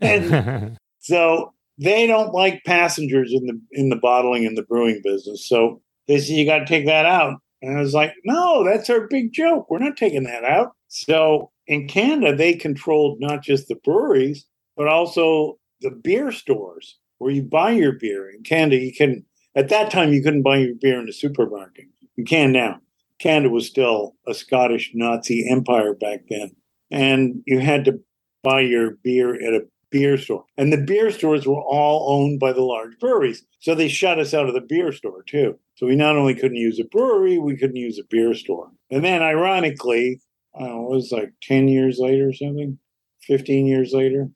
and 0.00 0.78
so 0.98 1.52
they 1.78 2.06
don't 2.06 2.32
like 2.32 2.64
passengers 2.64 3.32
in 3.32 3.46
the 3.46 3.60
in 3.72 3.88
the 3.88 3.96
bottling 3.96 4.46
and 4.46 4.56
the 4.56 4.62
brewing 4.62 5.00
business. 5.02 5.48
So 5.48 5.80
they 6.08 6.18
said 6.18 6.36
you 6.36 6.46
got 6.46 6.58
to 6.58 6.66
take 6.66 6.86
that 6.86 7.06
out. 7.06 7.38
And 7.62 7.78
I 7.78 7.80
was 7.80 7.94
like, 7.94 8.12
no, 8.24 8.64
that's 8.64 8.90
our 8.90 9.06
big 9.06 9.32
joke. 9.32 9.70
We're 9.70 9.78
not 9.78 9.96
taking 9.96 10.24
that 10.24 10.44
out. 10.44 10.72
So 10.88 11.50
in 11.66 11.86
Canada, 11.86 12.34
they 12.36 12.54
controlled 12.54 13.18
not 13.20 13.42
just 13.42 13.68
the 13.68 13.76
breweries, 13.76 14.44
but 14.76 14.88
also 14.88 15.58
the 15.80 15.90
beer 15.90 16.32
stores 16.32 16.98
where 17.18 17.30
you 17.30 17.42
buy 17.42 17.70
your 17.70 17.92
beer. 17.92 18.28
In 18.28 18.42
Canada, 18.42 18.78
you 18.78 18.92
can 18.92 19.24
at 19.54 19.68
that 19.68 19.90
time 19.90 20.12
you 20.12 20.22
couldn't 20.22 20.42
buy 20.42 20.56
your 20.58 20.74
beer 20.80 20.98
in 20.98 21.06
the 21.06 21.12
supermarket. 21.12 21.86
You 22.16 22.24
can 22.24 22.52
now. 22.52 22.80
Canada 23.18 23.50
was 23.50 23.66
still 23.66 24.16
a 24.26 24.34
Scottish 24.34 24.90
Nazi 24.94 25.48
empire 25.48 25.94
back 25.94 26.22
then. 26.28 26.50
And 26.90 27.42
you 27.46 27.60
had 27.60 27.84
to 27.84 28.00
buy 28.42 28.60
your 28.60 28.96
beer 29.04 29.34
at 29.34 29.54
a 29.54 29.64
beer 29.92 30.18
store. 30.18 30.44
And 30.56 30.72
the 30.72 30.78
beer 30.78 31.10
stores 31.10 31.46
were 31.46 31.62
all 31.62 32.12
owned 32.12 32.40
by 32.40 32.52
the 32.52 32.62
large 32.62 32.98
breweries. 32.98 33.44
So 33.60 33.74
they 33.74 33.88
shut 33.88 34.18
us 34.18 34.34
out 34.34 34.48
of 34.48 34.54
the 34.54 34.60
beer 34.60 34.90
store 34.90 35.22
too. 35.22 35.58
So 35.76 35.86
we 35.86 35.94
not 35.94 36.16
only 36.16 36.34
couldn't 36.34 36.56
use 36.56 36.80
a 36.80 36.84
brewery, 36.84 37.38
we 37.38 37.56
couldn't 37.56 37.76
use 37.76 37.98
a 37.98 38.04
beer 38.10 38.34
store. 38.34 38.70
And 38.90 39.04
then 39.04 39.22
ironically, 39.22 40.20
know, 40.58 40.86
it 40.86 40.94
was 40.94 41.12
like 41.12 41.32
10 41.42 41.68
years 41.68 41.98
later 41.98 42.28
or 42.28 42.32
something, 42.32 42.78
15 43.22 43.66
years 43.66 43.92
later, 43.92 44.28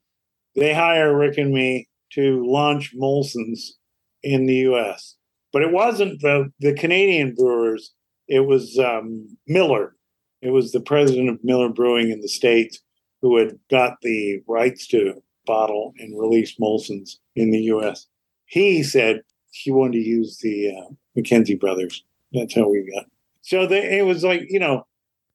they 0.55 0.73
hire 0.73 1.15
Rick 1.15 1.37
and 1.37 1.53
me 1.53 1.87
to 2.13 2.45
launch 2.45 2.93
Molson's 2.95 3.77
in 4.23 4.45
the 4.45 4.55
US. 4.71 5.15
But 5.53 5.61
it 5.61 5.71
wasn't 5.71 6.21
the, 6.21 6.51
the 6.59 6.73
Canadian 6.73 7.35
brewers, 7.35 7.93
it 8.27 8.41
was 8.41 8.77
um, 8.79 9.37
Miller. 9.47 9.95
It 10.41 10.51
was 10.51 10.71
the 10.71 10.81
president 10.81 11.29
of 11.29 11.43
Miller 11.43 11.69
Brewing 11.69 12.11
in 12.11 12.21
the 12.21 12.27
States 12.27 12.79
who 13.21 13.37
had 13.37 13.57
got 13.71 13.93
the 14.01 14.39
rights 14.47 14.85
to 14.87 15.21
bottle 15.47 15.93
and 15.97 16.19
release 16.19 16.55
Molson's 16.59 17.19
in 17.35 17.49
the 17.51 17.61
US. 17.73 18.07
He 18.45 18.83
said 18.83 19.21
he 19.51 19.71
wanted 19.71 19.93
to 19.93 20.03
use 20.03 20.37
the 20.39 20.71
uh, 20.71 20.93
McKenzie 21.17 21.59
brothers. 21.59 22.03
That's 22.31 22.53
how 22.53 22.69
we 22.69 22.91
got. 22.93 23.05
So 23.41 23.65
the, 23.65 23.97
it 23.97 24.05
was 24.05 24.23
like, 24.23 24.43
you 24.49 24.59
know, 24.59 24.85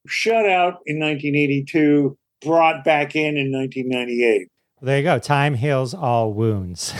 shut 0.07 0.47
out 0.47 0.81
in 0.87 1.01
1982, 1.01 2.17
brought 2.43 2.85
back 2.85 3.17
in 3.17 3.37
in 3.37 3.51
1998. 3.53 4.49
Well, 4.81 4.87
there 4.87 4.99
you 4.99 5.05
go. 5.05 5.19
Time 5.19 5.55
heals 5.55 5.95
all 5.95 6.33
wounds. 6.33 6.93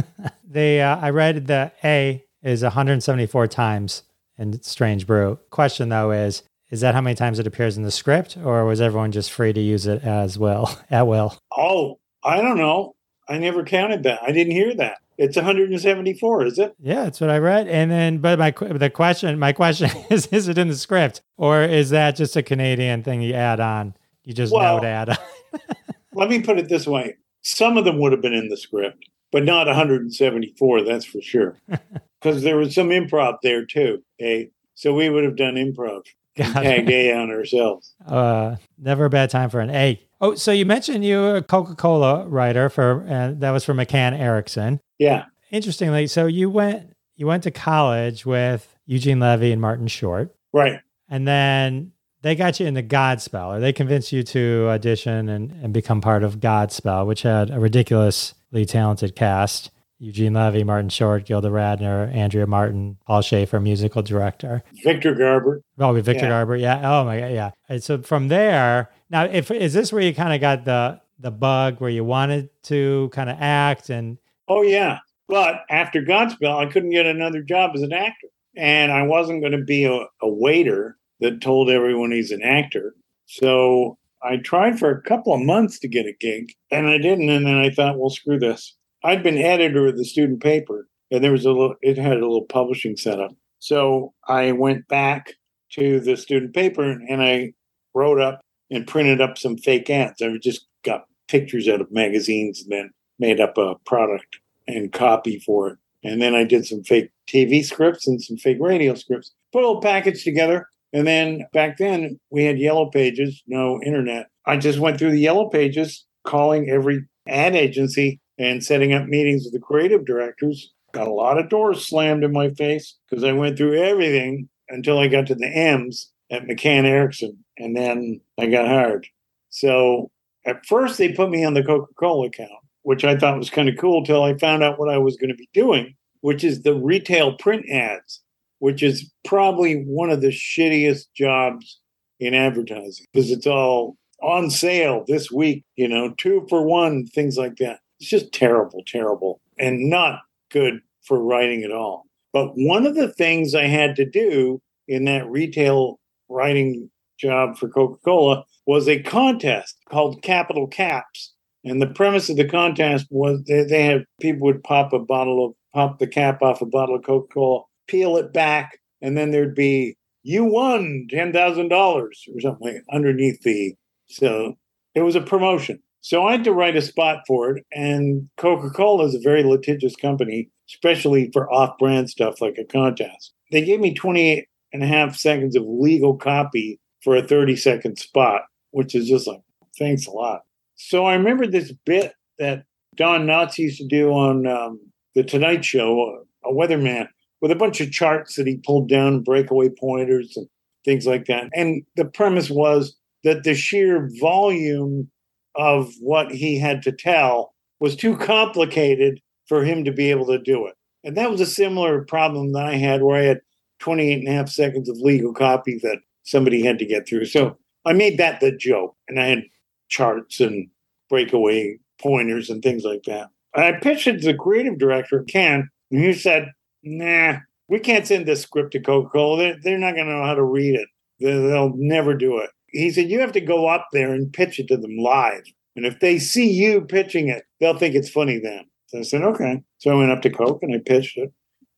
they, 0.44 0.80
uh, 0.80 0.98
I 0.98 1.10
read 1.10 1.46
that 1.46 1.76
A 1.82 2.24
is 2.42 2.62
174 2.62 3.46
times 3.48 4.02
in 4.36 4.60
Strange 4.62 5.06
Brew. 5.06 5.38
Question 5.50 5.88
though 5.88 6.10
is, 6.10 6.42
is 6.70 6.80
that 6.82 6.94
how 6.94 7.00
many 7.00 7.14
times 7.14 7.38
it 7.38 7.46
appears 7.46 7.78
in 7.78 7.82
the 7.82 7.90
script, 7.90 8.36
or 8.36 8.64
was 8.66 8.80
everyone 8.80 9.10
just 9.10 9.32
free 9.32 9.54
to 9.54 9.60
use 9.60 9.86
it 9.86 10.04
as 10.04 10.38
well 10.38 10.78
at 10.90 11.06
will? 11.06 11.36
Oh, 11.56 11.98
I 12.28 12.42
don't 12.42 12.58
know. 12.58 12.94
I 13.28 13.38
never 13.38 13.64
counted 13.64 14.02
that. 14.04 14.22
I 14.22 14.32
didn't 14.32 14.52
hear 14.52 14.74
that. 14.74 14.98
It's 15.16 15.36
174, 15.36 16.44
is 16.46 16.58
it? 16.58 16.74
Yeah, 16.78 17.04
that's 17.04 17.20
what 17.20 17.30
I 17.30 17.38
read. 17.38 17.66
And 17.68 17.90
then, 17.90 18.18
but 18.18 18.38
my 18.38 18.50
the 18.50 18.90
question, 18.90 19.38
my 19.38 19.52
question 19.52 19.90
is, 20.10 20.26
is 20.26 20.46
it 20.48 20.58
in 20.58 20.68
the 20.68 20.76
script, 20.76 21.22
or 21.36 21.62
is 21.62 21.90
that 21.90 22.16
just 22.16 22.36
a 22.36 22.42
Canadian 22.42 23.02
thing 23.02 23.22
you 23.22 23.34
add 23.34 23.60
on? 23.60 23.94
You 24.24 24.34
just 24.34 24.52
Well- 24.52 24.76
know 24.76 24.82
to 24.82 24.86
add 24.88 25.08
on. 25.10 25.16
Let 26.12 26.28
me 26.30 26.42
put 26.42 26.58
it 26.58 26.68
this 26.68 26.86
way: 26.86 27.16
some 27.42 27.76
of 27.78 27.84
them 27.84 27.98
would 28.00 28.12
have 28.12 28.20
been 28.20 28.34
in 28.34 28.48
the 28.48 28.56
script, 28.56 29.04
but 29.32 29.44
not 29.44 29.66
174. 29.66 30.82
That's 30.82 31.04
for 31.04 31.20
sure, 31.20 31.56
because 32.20 32.42
there 32.42 32.56
was 32.56 32.74
some 32.74 32.88
improv 32.90 33.38
there 33.42 33.64
too. 33.64 34.02
Okay, 34.20 34.50
so 34.74 34.92
we 34.94 35.08
would 35.10 35.24
have 35.24 35.36
done 35.36 35.54
improv, 35.54 36.02
Tagged. 36.44 36.90
A 36.90 37.12
on 37.12 37.30
ourselves. 37.30 37.94
Uh, 38.06 38.56
never 38.78 39.06
a 39.06 39.10
bad 39.10 39.30
time 39.30 39.50
for 39.50 39.60
an 39.60 39.70
A. 39.70 40.00
Oh, 40.20 40.34
so 40.34 40.50
you 40.50 40.66
mentioned 40.66 41.04
you 41.04 41.18
were 41.18 41.36
a 41.36 41.42
Coca 41.42 41.74
Cola 41.74 42.26
writer 42.26 42.68
for, 42.68 43.04
and 43.06 43.40
that 43.40 43.50
was 43.50 43.64
for 43.64 43.74
McCann 43.74 44.18
Erickson. 44.18 44.80
Yeah, 44.98 45.26
Interestingly, 45.50 46.06
so 46.06 46.26
you 46.26 46.50
went 46.50 46.94
you 47.16 47.26
went 47.26 47.42
to 47.44 47.50
college 47.50 48.26
with 48.26 48.76
Eugene 48.86 49.18
Levy 49.18 49.50
and 49.50 49.60
Martin 49.60 49.86
Short, 49.86 50.34
right. 50.52 50.80
and 51.08 51.26
then 51.26 51.92
they 52.22 52.34
got 52.34 52.60
you 52.60 52.66
into 52.66 52.82
Godspell, 52.82 53.56
or 53.56 53.60
they 53.60 53.72
convinced 53.72 54.12
you 54.12 54.22
to 54.24 54.66
audition 54.68 55.28
and, 55.28 55.52
and 55.52 55.72
become 55.72 56.00
part 56.00 56.22
of 56.22 56.38
Godspell, 56.38 57.06
which 57.06 57.22
had 57.22 57.50
a 57.50 57.58
ridiculously 57.58 58.66
talented 58.66 59.16
cast. 59.16 59.70
Eugene 59.98 60.34
Levy, 60.34 60.62
Martin 60.62 60.88
Short, 60.88 61.24
Gilda 61.24 61.48
Radner, 61.48 62.12
Andrea 62.14 62.46
Martin, 62.46 62.98
Paul 63.06 63.20
Shaffer, 63.20 63.58
musical 63.58 64.02
director. 64.02 64.62
Victor 64.84 65.14
Garber. 65.14 65.62
Oh, 65.78 65.92
Victor 65.92 66.24
Yeah. 66.24 66.28
Garber, 66.28 66.56
yeah. 66.56 66.80
Oh 66.84 67.04
my 67.04 67.18
god, 67.18 67.32
yeah. 67.32 67.50
And 67.68 67.82
so 67.82 68.00
from 68.02 68.28
there, 68.28 68.90
now, 69.10 69.24
if 69.24 69.50
is 69.50 69.72
this 69.72 69.92
where 69.92 70.02
you 70.02 70.14
kind 70.14 70.32
of 70.32 70.40
got 70.40 70.64
the 70.64 71.00
the 71.18 71.30
bug 71.32 71.80
where 71.80 71.90
you 71.90 72.04
wanted 72.04 72.48
to 72.62 73.10
kind 73.12 73.28
of 73.28 73.36
act 73.40 73.90
and 73.90 74.18
Oh 74.46 74.62
yeah, 74.62 74.98
but 75.28 75.62
after 75.68 76.00
Godspell, 76.00 76.56
I 76.56 76.70
couldn't 76.70 76.90
get 76.90 77.06
another 77.06 77.42
job 77.42 77.72
as 77.74 77.82
an 77.82 77.92
actor, 77.92 78.28
and 78.56 78.92
I 78.92 79.02
wasn't 79.02 79.40
going 79.40 79.52
to 79.52 79.64
be 79.64 79.84
a, 79.84 79.94
a 80.22 80.28
waiter 80.28 80.96
that 81.20 81.40
told 81.40 81.70
everyone 81.70 82.12
he's 82.12 82.30
an 82.30 82.42
actor. 82.42 82.94
So 83.26 83.98
I 84.22 84.36
tried 84.36 84.78
for 84.78 84.90
a 84.90 85.02
couple 85.02 85.34
of 85.34 85.40
months 85.42 85.78
to 85.80 85.88
get 85.88 86.06
a 86.06 86.14
gig, 86.18 86.52
and 86.70 86.86
I 86.88 86.98
didn't. 86.98 87.28
And 87.28 87.46
then 87.46 87.56
I 87.56 87.70
thought, 87.70 87.98
well, 87.98 88.10
screw 88.10 88.38
this. 88.38 88.76
I'd 89.04 89.22
been 89.22 89.38
editor 89.38 89.86
of 89.86 89.96
the 89.96 90.04
student 90.04 90.42
paper, 90.42 90.88
and 91.10 91.22
there 91.22 91.32
was 91.32 91.44
a 91.44 91.52
little. 91.52 91.74
It 91.82 91.98
had 91.98 92.18
a 92.18 92.26
little 92.26 92.46
publishing 92.46 92.96
setup. 92.96 93.32
So 93.58 94.14
I 94.26 94.52
went 94.52 94.88
back 94.88 95.34
to 95.72 96.00
the 96.00 96.16
student 96.16 96.54
paper, 96.54 96.82
and 96.82 97.22
I 97.22 97.52
wrote 97.94 98.20
up 98.20 98.40
and 98.70 98.86
printed 98.86 99.20
up 99.20 99.38
some 99.38 99.56
fake 99.56 99.90
ads. 99.90 100.22
I 100.22 100.36
just 100.42 100.66
got 100.84 101.04
pictures 101.28 101.68
out 101.68 101.80
of 101.80 101.92
magazines 101.92 102.62
and 102.62 102.72
then 102.72 102.90
made 103.18 103.40
up 103.40 103.58
a 103.58 103.74
product 103.86 104.38
and 104.66 104.92
copy 104.92 105.38
for 105.40 105.70
it. 105.70 105.78
And 106.04 106.22
then 106.22 106.34
I 106.34 106.44
did 106.44 106.66
some 106.66 106.82
fake 106.84 107.10
TV 107.28 107.64
scripts 107.64 108.06
and 108.06 108.22
some 108.22 108.36
fake 108.36 108.58
radio 108.60 108.94
scripts, 108.94 109.32
put 109.52 109.62
a 109.62 109.66
little 109.66 109.82
package 109.82 110.22
together. 110.24 110.68
And 110.92 111.06
then 111.06 111.46
back 111.52 111.78
then 111.78 112.18
we 112.30 112.44
had 112.44 112.58
yellow 112.58 112.86
pages, 112.90 113.42
no 113.46 113.80
internet. 113.82 114.28
I 114.46 114.56
just 114.56 114.78
went 114.78 114.98
through 114.98 115.10
the 115.10 115.20
yellow 115.20 115.48
pages, 115.48 116.06
calling 116.24 116.70
every 116.70 117.04
ad 117.26 117.54
agency 117.56 118.20
and 118.38 118.64
setting 118.64 118.92
up 118.92 119.06
meetings 119.06 119.44
with 119.44 119.52
the 119.52 119.60
creative 119.60 120.04
directors. 120.04 120.72
Got 120.92 121.08
a 121.08 121.12
lot 121.12 121.38
of 121.38 121.50
doors 121.50 121.86
slammed 121.86 122.24
in 122.24 122.32
my 122.32 122.50
face 122.50 122.96
because 123.08 123.24
I 123.24 123.32
went 123.32 123.56
through 123.56 123.82
everything 123.82 124.48
until 124.68 124.98
I 124.98 125.08
got 125.08 125.26
to 125.26 125.34
the 125.34 125.48
M's 125.48 126.10
at 126.30 126.44
McCann 126.44 126.84
Erickson. 126.84 127.44
And 127.58 127.76
then 127.76 128.20
I 128.38 128.46
got 128.46 128.66
hired. 128.66 129.06
So 129.50 130.10
at 130.46 130.64
first 130.66 130.98
they 130.98 131.12
put 131.12 131.30
me 131.30 131.44
on 131.44 131.54
the 131.54 131.62
Coca 131.62 131.92
Cola 131.98 132.28
account, 132.28 132.50
which 132.82 133.04
I 133.04 133.16
thought 133.16 133.38
was 133.38 133.50
kind 133.50 133.68
of 133.68 133.76
cool 133.76 134.04
till 134.04 134.22
I 134.22 134.36
found 134.38 134.62
out 134.62 134.78
what 134.78 134.88
I 134.88 134.98
was 134.98 135.16
going 135.16 135.30
to 135.30 135.36
be 135.36 135.48
doing, 135.52 135.94
which 136.20 136.44
is 136.44 136.62
the 136.62 136.74
retail 136.74 137.36
print 137.36 137.68
ads, 137.70 138.22
which 138.60 138.82
is 138.82 139.10
probably 139.24 139.82
one 139.82 140.10
of 140.10 140.20
the 140.20 140.28
shittiest 140.28 141.06
jobs 141.14 141.80
in 142.20 142.34
advertising 142.34 143.06
because 143.12 143.30
it's 143.30 143.46
all 143.46 143.96
on 144.22 144.50
sale 144.50 145.04
this 145.06 145.30
week, 145.30 145.64
you 145.76 145.86
know, 145.86 146.12
two 146.18 146.46
for 146.48 146.62
one, 146.62 147.06
things 147.06 147.36
like 147.36 147.56
that. 147.56 147.80
It's 148.00 148.10
just 148.10 148.32
terrible, 148.32 148.82
terrible, 148.86 149.40
and 149.58 149.90
not 149.90 150.20
good 150.50 150.80
for 151.02 151.22
writing 151.22 151.64
at 151.64 151.72
all. 151.72 152.04
But 152.32 152.52
one 152.54 152.86
of 152.86 152.94
the 152.94 153.12
things 153.12 153.54
I 153.54 153.64
had 153.64 153.96
to 153.96 154.04
do 154.04 154.60
in 154.86 155.04
that 155.04 155.28
retail 155.28 155.98
writing 156.28 156.90
job 157.18 157.58
for 157.58 157.68
Coca 157.68 157.98
Cola 158.04 158.44
was 158.66 158.88
a 158.88 159.02
contest 159.02 159.76
called 159.88 160.22
Capital 160.22 160.66
Caps. 160.66 161.34
And 161.64 161.82
the 161.82 161.88
premise 161.88 162.30
of 162.30 162.36
the 162.36 162.48
contest 162.48 163.06
was 163.10 163.42
they, 163.46 163.64
they 163.64 163.84
had 163.84 164.04
people 164.20 164.46
would 164.46 164.62
pop 164.62 164.92
a 164.92 164.98
bottle 164.98 165.44
of 165.44 165.54
pop 165.74 165.98
the 165.98 166.06
cap 166.06 166.40
off 166.42 166.62
a 166.62 166.66
bottle 166.66 166.96
of 166.96 167.04
Coca 167.04 167.32
Cola, 167.32 167.62
peel 167.88 168.16
it 168.16 168.32
back, 168.32 168.78
and 169.02 169.16
then 169.16 169.30
there'd 169.32 169.54
be 169.54 169.96
you 170.22 170.44
won 170.44 171.06
ten 171.10 171.32
thousand 171.32 171.68
dollars 171.68 172.24
or 172.32 172.40
something 172.40 172.80
underneath 172.92 173.42
the. 173.42 173.74
So 174.06 174.54
it 174.94 175.00
was 175.00 175.16
a 175.16 175.20
promotion. 175.20 175.80
So 176.00 176.26
I 176.26 176.32
had 176.32 176.44
to 176.44 176.52
write 176.52 176.76
a 176.76 176.82
spot 176.82 177.22
for 177.26 177.56
it, 177.56 177.64
and 177.72 178.28
Coca 178.36 178.70
Cola 178.70 179.04
is 179.06 179.14
a 179.14 179.20
very 179.20 179.42
litigious 179.42 179.96
company, 179.96 180.48
especially 180.70 181.30
for 181.32 181.52
off-brand 181.52 182.08
stuff 182.08 182.40
like 182.40 182.56
a 182.58 182.64
contest. 182.64 183.32
They 183.50 183.64
gave 183.64 183.80
me 183.80 183.94
28 183.94 184.46
and 184.72 184.82
a 184.82 184.86
half 184.86 185.16
seconds 185.16 185.56
of 185.56 185.64
legal 185.66 186.16
copy 186.16 186.78
for 187.02 187.16
a 187.16 187.22
30 187.22 187.56
second 187.56 187.98
spot, 187.98 188.42
which 188.70 188.94
is 188.94 189.08
just 189.08 189.26
like, 189.26 189.40
thanks 189.78 190.06
a 190.06 190.10
lot. 190.10 190.42
So 190.76 191.04
I 191.04 191.14
remember 191.14 191.46
this 191.46 191.72
bit 191.84 192.12
that 192.38 192.64
Don 192.94 193.26
Knotts 193.26 193.58
used 193.58 193.78
to 193.78 193.86
do 193.86 194.10
on 194.10 194.46
um, 194.46 194.80
The 195.14 195.24
Tonight 195.24 195.64
Show, 195.64 196.24
a 196.44 196.52
weatherman, 196.52 197.08
with 197.40 197.50
a 197.50 197.56
bunch 197.56 197.80
of 197.80 197.90
charts 197.90 198.36
that 198.36 198.46
he 198.46 198.60
pulled 198.64 198.88
down, 198.88 199.22
breakaway 199.22 199.68
pointers 199.68 200.36
and 200.36 200.48
things 200.84 201.06
like 201.06 201.26
that. 201.26 201.48
And 201.54 201.82
the 201.96 202.04
premise 202.04 202.50
was 202.50 202.96
that 203.24 203.44
the 203.44 203.54
sheer 203.54 204.10
volume 204.20 205.10
of 205.54 205.92
what 206.00 206.30
he 206.30 206.58
had 206.58 206.82
to 206.82 206.92
tell 206.92 207.54
was 207.80 207.96
too 207.96 208.16
complicated 208.16 209.20
for 209.46 209.64
him 209.64 209.84
to 209.84 209.92
be 209.92 210.10
able 210.10 210.26
to 210.26 210.38
do 210.38 210.66
it. 210.66 210.74
And 211.04 211.16
that 211.16 211.30
was 211.30 211.40
a 211.40 211.46
similar 211.46 212.04
problem 212.04 212.52
that 212.52 212.66
I 212.66 212.74
had 212.76 213.02
where 213.02 213.20
I 213.20 213.24
had 213.24 213.40
28 213.80 214.18
and 214.20 214.28
a 214.28 214.32
half 214.32 214.48
seconds 214.48 214.88
of 214.88 214.96
legal 214.98 215.32
copy 215.32 215.78
that 215.82 215.98
somebody 216.24 216.62
had 216.64 216.78
to 216.80 216.86
get 216.86 217.08
through. 217.08 217.26
So 217.26 217.56
I 217.84 217.92
made 217.92 218.18
that 218.18 218.40
the 218.40 218.52
joke, 218.52 218.96
and 219.08 219.20
I 219.20 219.26
had 219.26 219.44
charts 219.88 220.40
and 220.40 220.68
breakaway 221.08 221.78
pointers 222.02 222.50
and 222.50 222.62
things 222.62 222.84
like 222.84 223.04
that. 223.04 223.28
I 223.54 223.72
pitched 223.72 224.06
it 224.06 224.20
to 224.20 224.26
the 224.26 224.34
creative 224.34 224.78
director, 224.78 225.24
Ken, 225.28 225.68
and 225.90 226.04
he 226.04 226.12
said, 226.12 226.52
nah, 226.82 227.38
we 227.68 227.78
can't 227.78 228.06
send 228.06 228.26
this 228.26 228.42
script 228.42 228.72
to 228.72 228.80
Coca 228.80 229.08
Cola. 229.08 229.38
They're, 229.38 229.56
they're 229.62 229.78
not 229.78 229.94
going 229.94 230.06
to 230.06 230.12
know 230.12 230.24
how 230.24 230.34
to 230.34 230.44
read 230.44 230.74
it. 230.74 230.88
They- 231.20 231.32
They'll 231.48 231.72
never 231.76 232.14
do 232.14 232.38
it. 232.38 232.50
He 232.70 232.90
said, 232.90 233.10
you 233.10 233.20
have 233.20 233.32
to 233.32 233.40
go 233.40 233.66
up 233.66 233.88
there 233.92 234.12
and 234.12 234.32
pitch 234.32 234.58
it 234.58 234.68
to 234.68 234.76
them 234.76 234.96
live. 234.98 235.44
And 235.76 235.86
if 235.86 236.00
they 236.00 236.18
see 236.18 236.50
you 236.50 236.82
pitching 236.82 237.28
it, 237.28 237.44
they'll 237.60 237.78
think 237.78 237.94
it's 237.94 238.10
funny 238.10 238.38
then. 238.38 238.64
So 238.88 238.98
I 238.98 239.02
said, 239.02 239.22
okay. 239.22 239.62
So 239.78 239.90
I 239.90 239.94
went 239.94 240.10
up 240.12 240.22
to 240.22 240.30
Coke 240.30 240.62
and 240.62 240.74
I 240.74 240.78
pitched 240.78 241.16
it. 241.16 241.32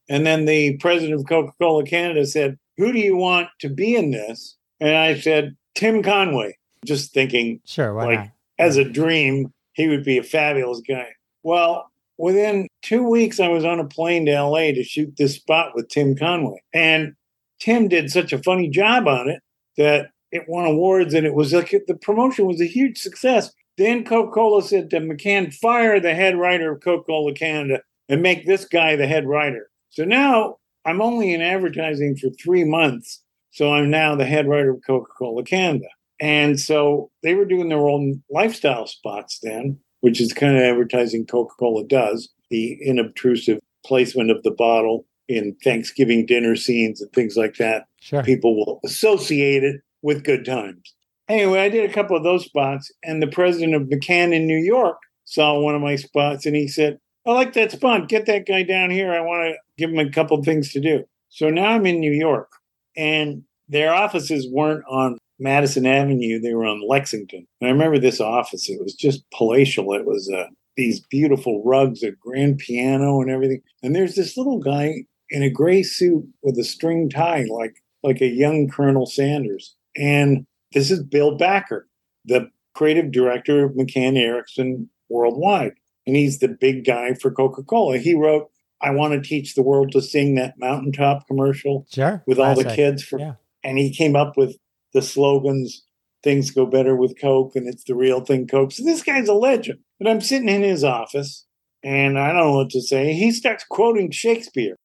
And 0.08 0.26
then 0.26 0.44
the 0.44 0.76
president 0.78 1.20
of 1.20 1.26
Coca 1.28 1.52
Cola 1.60 1.84
Canada 1.84 2.26
said, 2.26 2.58
Who 2.78 2.92
do 2.92 2.98
you 2.98 3.16
want 3.16 3.48
to 3.60 3.68
be 3.68 3.94
in 3.94 4.10
this? 4.10 4.56
And 4.80 4.96
I 4.96 5.18
said, 5.18 5.56
Tim 5.76 6.02
Conway, 6.02 6.56
just 6.84 7.12
thinking 7.12 7.60
sure, 7.64 7.92
Like- 7.92 8.18
not? 8.18 8.28
as 8.58 8.76
a 8.76 8.84
dream, 8.84 9.52
he 9.74 9.86
would 9.88 10.04
be 10.04 10.18
a 10.18 10.22
fabulous 10.22 10.80
guy. 10.86 11.08
Well, 11.42 11.90
within 12.18 12.66
two 12.82 13.02
weeks, 13.08 13.38
I 13.38 13.48
was 13.48 13.64
on 13.64 13.78
a 13.80 13.86
plane 13.86 14.26
to 14.26 14.32
LA 14.32 14.72
to 14.72 14.82
shoot 14.82 15.14
this 15.16 15.36
spot 15.36 15.72
with 15.74 15.88
Tim 15.88 16.16
Conway. 16.16 16.60
And 16.74 17.14
Tim 17.60 17.88
did 17.88 18.10
such 18.10 18.32
a 18.32 18.42
funny 18.42 18.68
job 18.68 19.06
on 19.06 19.28
it 19.28 19.40
that 19.76 20.10
it 20.32 20.44
won 20.48 20.64
awards 20.64 21.14
and 21.14 21.26
it 21.26 21.34
was 21.34 21.52
like 21.52 21.74
the 21.86 21.94
promotion 21.94 22.46
was 22.46 22.60
a 22.60 22.66
huge 22.66 22.98
success. 22.98 23.52
Then 23.76 24.04
Coca 24.04 24.32
Cola 24.32 24.62
said 24.62 24.90
to 24.90 25.00
McCann, 25.00 25.54
fire 25.54 26.00
the 26.00 26.14
head 26.14 26.36
writer 26.36 26.72
of 26.72 26.82
Coca 26.82 27.04
Cola 27.04 27.34
Canada 27.34 27.80
and 28.08 28.22
make 28.22 28.46
this 28.46 28.64
guy 28.64 28.96
the 28.96 29.06
head 29.06 29.26
writer. 29.26 29.70
So 29.90 30.04
now 30.04 30.56
I'm 30.84 31.00
only 31.00 31.32
in 31.32 31.42
advertising 31.42 32.16
for 32.16 32.30
three 32.30 32.64
months. 32.64 33.22
So 33.52 33.72
I'm 33.72 33.90
now 33.90 34.14
the 34.14 34.26
head 34.26 34.48
writer 34.48 34.72
of 34.72 34.82
Coca 34.86 35.10
Cola 35.18 35.42
Canada. 35.44 35.86
And 36.20 36.60
so 36.60 37.10
they 37.22 37.34
were 37.34 37.46
doing 37.46 37.68
their 37.68 37.88
own 37.88 38.22
lifestyle 38.30 38.86
spots 38.86 39.40
then, 39.42 39.78
which 40.00 40.20
is 40.20 40.28
the 40.28 40.34
kind 40.34 40.56
of 40.56 40.62
advertising 40.62 41.26
Coca 41.26 41.54
Cola 41.58 41.84
does 41.84 42.28
the 42.50 42.78
inobtrusive 42.86 43.60
placement 43.86 44.30
of 44.30 44.42
the 44.42 44.50
bottle 44.50 45.06
in 45.28 45.56
Thanksgiving 45.62 46.26
dinner 46.26 46.56
scenes 46.56 47.00
and 47.00 47.10
things 47.12 47.36
like 47.36 47.54
that. 47.54 47.86
Sure. 48.00 48.22
People 48.22 48.56
will 48.56 48.80
associate 48.84 49.62
it 49.62 49.80
with 50.02 50.24
good 50.24 50.44
times. 50.44 50.94
Anyway, 51.28 51.60
I 51.60 51.68
did 51.68 51.88
a 51.88 51.92
couple 51.92 52.16
of 52.16 52.24
those 52.24 52.44
spots, 52.44 52.90
and 53.04 53.22
the 53.22 53.28
president 53.28 53.74
of 53.74 53.82
McCann 53.82 54.34
in 54.34 54.46
New 54.46 54.58
York 54.58 54.98
saw 55.24 55.58
one 55.58 55.74
of 55.74 55.80
my 55.80 55.94
spots 55.94 56.44
and 56.44 56.56
he 56.56 56.66
said, 56.66 56.98
I 57.26 57.32
like 57.32 57.52
that 57.52 57.70
spot. 57.70 58.08
Get 58.08 58.26
that 58.26 58.46
guy 58.46 58.62
down 58.62 58.90
here. 58.90 59.12
I 59.12 59.20
want 59.20 59.48
to 59.48 59.56
give 59.78 59.90
him 59.90 59.98
a 59.98 60.10
couple 60.10 60.38
of 60.38 60.44
things 60.44 60.72
to 60.72 60.80
do. 60.80 61.04
So 61.28 61.50
now 61.50 61.66
I'm 61.66 61.86
in 61.86 62.00
New 62.00 62.12
York, 62.12 62.50
and 62.96 63.44
their 63.68 63.94
offices 63.94 64.48
weren't 64.50 64.84
on 64.88 65.18
Madison 65.40 65.86
Avenue, 65.86 66.38
they 66.38 66.52
were 66.52 66.66
on 66.66 66.86
Lexington. 66.86 67.46
And 67.60 67.68
I 67.68 67.72
remember 67.72 67.98
this 67.98 68.20
office, 68.20 68.68
it 68.68 68.80
was 68.80 68.94
just 68.94 69.24
palatial. 69.32 69.94
It 69.94 70.04
was 70.04 70.28
a 70.28 70.48
these 70.76 71.00
beautiful 71.00 71.62
rugs, 71.64 72.02
a 72.02 72.12
grand 72.12 72.58
piano, 72.58 73.20
and 73.20 73.30
everything. 73.30 73.60
And 73.82 73.94
there's 73.94 74.14
this 74.14 74.36
little 74.36 74.58
guy 74.58 75.04
in 75.30 75.42
a 75.42 75.50
gray 75.50 75.82
suit 75.82 76.26
with 76.42 76.58
a 76.58 76.64
string 76.64 77.08
tie, 77.08 77.44
like 77.50 77.82
like 78.02 78.20
a 78.20 78.26
young 78.26 78.68
Colonel 78.68 79.06
Sanders. 79.06 79.74
And 79.96 80.46
this 80.72 80.90
is 80.90 81.02
Bill 81.02 81.36
Backer, 81.36 81.88
the 82.24 82.48
creative 82.74 83.12
director 83.12 83.64
of 83.64 83.72
McCann 83.72 84.16
Erickson 84.16 84.88
worldwide. 85.08 85.72
And 86.06 86.16
he's 86.16 86.38
the 86.38 86.48
big 86.48 86.84
guy 86.84 87.14
for 87.14 87.30
Coca 87.30 87.62
Cola. 87.62 87.98
He 87.98 88.14
wrote, 88.14 88.50
I 88.80 88.90
want 88.90 89.12
to 89.12 89.28
teach 89.28 89.54
the 89.54 89.62
world 89.62 89.92
to 89.92 90.00
sing 90.00 90.36
that 90.36 90.54
mountaintop 90.58 91.26
commercial 91.26 91.86
Sure. 91.92 92.22
with 92.26 92.38
all 92.38 92.54
the 92.54 92.64
kids. 92.64 93.02
For, 93.02 93.18
Yeah. 93.18 93.34
And 93.62 93.76
he 93.76 93.94
came 93.94 94.16
up 94.16 94.36
with 94.36 94.56
the 94.94 95.02
slogans 95.02 95.84
things 96.22 96.50
go 96.50 96.66
better 96.66 96.94
with 96.96 97.20
Coke 97.20 97.56
and 97.56 97.66
it's 97.68 97.84
the 97.84 97.94
real 97.94 98.20
thing, 98.20 98.46
Coke. 98.46 98.72
So 98.72 98.84
this 98.84 99.02
guy's 99.02 99.28
a 99.28 99.34
legend. 99.34 99.80
But 99.98 100.08
I'm 100.08 100.20
sitting 100.20 100.48
in 100.48 100.62
his 100.62 100.84
office 100.84 101.46
and 101.82 102.18
I 102.18 102.28
don't 102.28 102.36
know 102.36 102.56
what 102.56 102.70
to 102.70 102.80
say. 102.80 103.12
He 103.12 103.32
starts 103.32 103.64
quoting 103.68 104.10
Shakespeare. 104.10 104.76